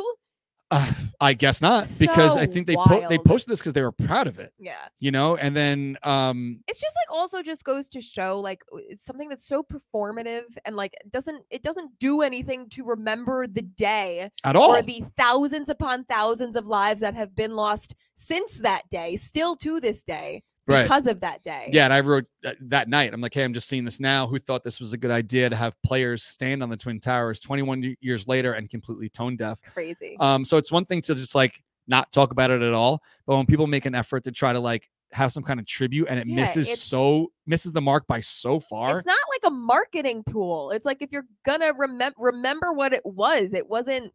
Uh, 0.72 0.92
I 1.22 1.34
guess 1.34 1.62
not 1.62 1.88
because 2.00 2.36
I 2.36 2.48
think 2.48 2.66
they 2.66 2.76
po- 2.76 3.06
they 3.08 3.20
posted 3.20 3.52
this 3.52 3.60
because 3.60 3.74
they 3.74 3.84
were 3.84 3.92
proud 3.92 4.26
of 4.26 4.40
it, 4.40 4.52
Yeah. 4.58 4.88
you 5.00 5.12
know. 5.12 5.36
And 5.36 5.56
then 5.56 5.98
um, 6.02 6.62
It's 6.68 6.82
just 6.82 6.96
like 6.96 7.16
also 7.16 7.44
just 7.44 7.64
goes 7.64 7.88
to 7.90 8.02
show 8.02 8.40
like 8.40 8.64
it's 8.90 9.06
something 9.06 9.30
that's 9.30 9.46
so 9.48 9.62
performative 9.62 10.46
and 10.66 10.76
like 10.76 10.96
doesn't 11.12 11.44
it 11.52 11.62
doesn't 11.62 12.00
do 12.00 12.22
anything 12.24 12.70
to 12.72 12.84
remember 12.86 13.46
the 13.46 13.62
day 13.62 14.32
at 14.44 14.56
all, 14.56 14.74
or 14.76 14.82
the 14.82 15.04
thousands 15.16 15.70
upon 15.70 16.06
thousands 16.06 16.56
of 16.56 16.66
lives 16.68 17.02
that 17.02 17.14
have 17.14 17.36
been 17.36 17.54
lost 17.56 17.94
since 18.16 18.58
that 18.60 18.90
day, 18.90 19.16
still 19.16 19.56
to 19.58 19.80
this 19.80 20.02
day, 20.02 20.42
right? 20.68 20.84
because 20.84 21.08
of 21.08 21.20
that 21.22 21.44
day. 21.44 21.70
Yeah, 21.72 21.86
and 21.86 21.94
I 21.94 22.00
wrote 22.00 22.26
uh, 22.46 22.54
that 22.62 22.88
night. 22.90 23.14
I'm 23.14 23.22
like, 23.22 23.34
hey, 23.34 23.44
I'm 23.44 23.54
just 23.54 23.68
seeing 23.68 23.86
this 23.86 24.00
now. 24.00 24.28
Who 24.28 24.40
thought 24.40 24.64
this 24.64 24.80
was 24.80 24.94
a 24.94 24.98
good 24.98 25.12
idea 25.12 25.50
to 25.50 25.56
have 25.56 25.76
players 25.84 26.24
stand 26.24 26.64
on 26.64 26.70
the 26.70 26.78
twin 26.78 27.00
towers 27.00 27.40
21 27.40 27.96
years 28.02 28.28
later 28.28 28.54
and 28.54 28.70
completely 28.70 29.10
tone 29.10 29.36
deaf? 29.36 29.60
Crazy. 29.74 30.18
Um, 30.20 30.46
so 30.46 30.58
it's 30.58 30.72
one 30.72 30.86
thing 30.86 31.02
to 31.02 31.16
just 31.16 31.36
like 31.36 31.62
not 31.88 32.12
talk 32.12 32.32
about 32.32 32.50
it 32.52 32.62
at 32.62 32.74
all, 32.74 33.02
but 33.28 33.36
when 33.36 33.46
people 33.46 33.68
make 33.68 33.86
an 33.86 33.96
effort 33.96 34.24
to 34.24 34.32
try 34.32 34.54
to 34.54 34.60
like 34.60 34.90
have 35.12 35.32
some 35.32 35.44
kind 35.44 35.60
of 35.60 35.66
tribute 35.68 36.08
and 36.10 36.20
it 36.20 36.26
Yeah, 36.26 36.36
misses 36.38 36.82
so 36.82 37.32
misses 37.46 37.72
the 37.72 37.82
mark 37.82 38.08
by 38.08 38.20
so 38.20 38.60
far. 38.60 38.98
it's 38.98 39.06
not 39.06 39.18
like 39.30 39.52
a 39.52 39.54
marketing 39.54 40.24
tool. 40.28 40.72
It's 40.72 40.86
like 40.86 41.02
if 41.02 41.12
you're 41.12 41.28
gonna 41.46 41.72
remember 41.74 42.16
remember 42.20 42.74
what 42.74 42.94
it 42.94 43.06
was. 43.06 43.54
It 43.54 43.70
wasn't 43.70 44.12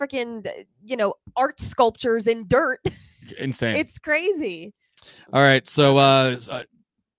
freaking 0.00 0.46
you 0.84 0.96
know 0.96 1.14
art 1.36 1.60
sculptures 1.60 2.26
in 2.26 2.46
dirt. 2.48 2.80
insane. 3.38 3.76
it's 3.76 3.98
crazy. 3.98 4.72
All 5.32 5.42
right, 5.42 5.68
so 5.68 5.96
uh, 5.98 6.36
uh, 6.50 6.62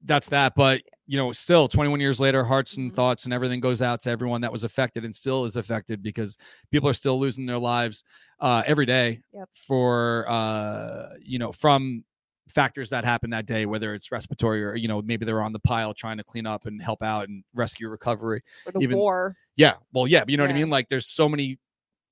that's 0.03 0.27
that. 0.27 0.53
But 0.55 0.81
you 1.07 1.17
know, 1.17 1.31
still 1.31 1.67
21 1.67 1.99
years 1.99 2.19
later, 2.19 2.43
hearts 2.43 2.77
and 2.77 2.91
Mhm. 2.91 2.95
thoughts 2.95 3.25
and 3.25 3.33
everything 3.33 3.59
goes 3.59 3.81
out 3.81 4.01
to 4.01 4.09
everyone 4.09 4.41
that 4.41 4.51
was 4.51 4.63
affected 4.63 5.05
and 5.05 5.15
still 5.15 5.45
is 5.45 5.55
affected 5.55 6.01
because 6.01 6.35
people 6.71 6.89
are 6.89 6.93
still 6.95 7.19
losing 7.19 7.45
their 7.45 7.59
lives 7.59 8.03
uh, 8.39 8.63
every 8.65 8.85
day 8.87 9.21
Yep. 9.33 9.49
for 9.67 10.25
uh, 10.27 11.09
you 11.21 11.37
know 11.39 11.51
from 11.51 12.03
factors 12.47 12.89
that 12.91 13.03
happened 13.05 13.33
that 13.33 13.45
day, 13.47 13.65
whether 13.65 13.93
it's 13.95 14.11
respiratory 14.11 14.63
or 14.63 14.75
you 14.75 14.87
know 14.87 15.01
maybe 15.01 15.25
they're 15.25 15.41
on 15.41 15.53
the 15.53 15.59
pile 15.59 15.93
trying 15.93 16.17
to 16.17 16.23
clean 16.23 16.45
up 16.47 16.65
and 16.65 16.81
help 16.81 17.01
out 17.03 17.27
and 17.27 17.43
rescue 17.53 17.87
recovery. 17.89 18.41
Or 18.65 18.71
the 18.71 18.79
Even- 18.79 18.97
war. 18.97 19.35
Yeah, 19.57 19.75
well, 19.93 20.05
yeah, 20.07 20.19
but 20.21 20.29
you 20.31 20.37
know 20.37 20.43
what 20.43 20.51
I 20.51 20.53
mean. 20.55 20.69
Like, 20.69 20.89
there's 20.89 21.07
so 21.07 21.29
many. 21.29 21.57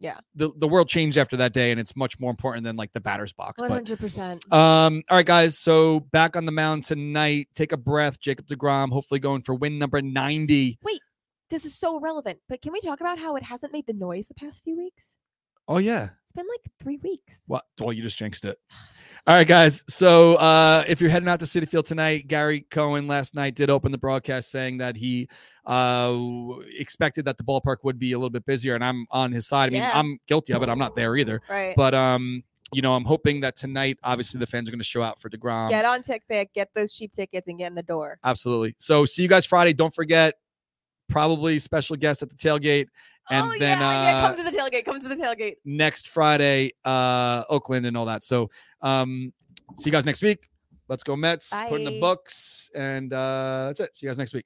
Yeah. 0.03 0.17
The 0.35 0.51
the 0.57 0.67
world 0.67 0.89
changed 0.89 1.17
after 1.17 1.37
that 1.37 1.53
day, 1.53 1.71
and 1.71 1.79
it's 1.79 1.95
much 1.95 2.19
more 2.19 2.29
important 2.29 2.65
than 2.65 2.75
like 2.75 2.91
the 2.91 2.99
batter's 2.99 3.31
box. 3.31 3.61
Hundred 3.61 3.99
percent. 3.99 4.43
um, 4.51 5.01
all 5.09 5.15
right, 5.15 5.25
guys. 5.25 5.57
So 5.57 6.01
back 6.11 6.35
on 6.35 6.43
the 6.43 6.51
mound 6.51 6.83
tonight. 6.83 7.47
Take 7.55 7.71
a 7.71 7.77
breath. 7.77 8.19
Jacob 8.19 8.45
DeGrom, 8.47 8.91
hopefully 8.91 9.21
going 9.21 9.43
for 9.43 9.55
win 9.55 9.79
number 9.79 10.01
90. 10.01 10.77
wait 10.83 10.99
This 11.49 11.63
is 11.63 11.73
so 11.73 12.01
relevant, 12.01 12.39
but 12.49 12.61
can 12.61 12.73
we 12.73 12.81
talk 12.81 12.99
about 12.99 13.17
how 13.17 13.37
it 13.37 13.43
hasn't 13.43 13.71
made 13.71 13.87
the 13.87 13.93
noise 13.93 14.27
the 14.27 14.33
past 14.33 14.65
few 14.65 14.75
weeks? 14.75 15.17
Oh 15.69 15.77
yeah. 15.77 16.09
It's 16.23 16.33
been 16.33 16.47
like 16.49 16.69
three 16.81 16.97
weeks. 16.97 17.43
What? 17.47 17.63
Well, 17.79 17.93
you 17.93 18.03
just 18.03 18.17
jinxed 18.17 18.43
it. 18.43 18.57
All 19.25 19.35
right, 19.35 19.47
guys. 19.47 19.85
So 19.87 20.35
uh, 20.35 20.83
if 20.85 20.99
you're 20.99 21.09
heading 21.09 21.29
out 21.29 21.39
to 21.39 21.45
Citi 21.45 21.65
Field 21.65 21.85
tonight, 21.85 22.27
Gary 22.27 22.65
Cohen 22.69 23.07
last 23.07 23.35
night 23.35 23.55
did 23.55 23.69
open 23.69 23.93
the 23.93 23.97
broadcast 23.97 24.51
saying 24.51 24.79
that 24.79 24.97
he 24.97 25.29
uh, 25.65 26.17
expected 26.77 27.25
that 27.25 27.37
the 27.37 27.43
ballpark 27.43 27.77
would 27.83 27.99
be 27.99 28.11
a 28.11 28.17
little 28.17 28.29
bit 28.29 28.45
busier, 28.45 28.75
and 28.75 28.83
I'm 28.83 29.05
on 29.11 29.31
his 29.31 29.47
side. 29.47 29.67
I 29.67 29.69
mean, 29.69 29.81
Yeah. 29.81 29.91
I'm 29.93 30.19
guilty 30.27 30.53
of 30.53 30.63
it. 30.63 30.69
I'm 30.69 30.79
not 30.79 30.95
there 30.95 31.15
either. 31.15 31.41
Right. 31.49 31.75
But 31.75 31.93
um, 31.93 32.43
you 32.71 32.81
know, 32.81 32.93
I'm 32.95 33.05
hoping 33.05 33.41
that 33.41 33.55
tonight, 33.55 33.97
obviously, 34.03 34.39
the 34.39 34.47
fans 34.47 34.67
are 34.67 34.71
going 34.71 34.79
to 34.79 34.85
show 34.85 35.03
out 35.03 35.19
for 35.19 35.29
Degrom. 35.29 35.69
get 35.69 35.85
on 35.85 36.01
TickPick, 36.01 36.47
get 36.53 36.69
those 36.73 36.91
cheap 36.93 37.13
tickets, 37.13 37.47
and 37.47 37.57
get 37.57 37.67
in 37.67 37.75
the 37.75 37.83
door. 37.83 38.17
Absolutely. 38.23 38.75
So 38.79 39.05
see 39.05 39.21
you 39.21 39.27
guys 39.29 39.45
Friday. 39.45 39.73
Don't 39.73 39.93
forget, 39.93 40.35
probably 41.09 41.59
special 41.59 41.95
guest 41.95 42.23
at 42.23 42.29
the 42.29 42.35
tailgate. 42.35 42.87
And 43.29 43.45
oh 43.45 43.51
then 43.57 43.79
yeah, 43.79 44.11
yeah, 44.11 44.17
uh, 44.17 44.27
come 44.27 44.35
to 44.35 44.51
the 44.51 44.57
tailgate. 44.57 44.83
Come 44.83 44.99
to 44.99 45.07
the 45.07 45.15
tailgate. 45.15 45.55
next 45.63 46.09
Friday, 46.09 46.71
uh, 46.83 47.43
Oakland 47.49 47.85
and 47.85 47.95
all 47.95 48.05
that. 48.05 48.23
So 48.23 48.49
um, 48.81 49.31
see 49.77 49.89
you 49.89 49.93
guys 49.93 50.03
next 50.03 50.21
week. 50.21 50.49
Let's 50.89 51.03
go 51.03 51.15
Mets. 51.15 51.53
Put 51.69 51.79
in 51.79 51.85
the 51.85 52.01
books. 52.01 52.69
And 52.75 53.13
uh, 53.13 53.67
that's 53.67 53.79
it. 53.79 53.95
See 53.95 54.05
you 54.05 54.09
guys 54.09 54.17
next 54.17 54.33
week. 54.33 54.45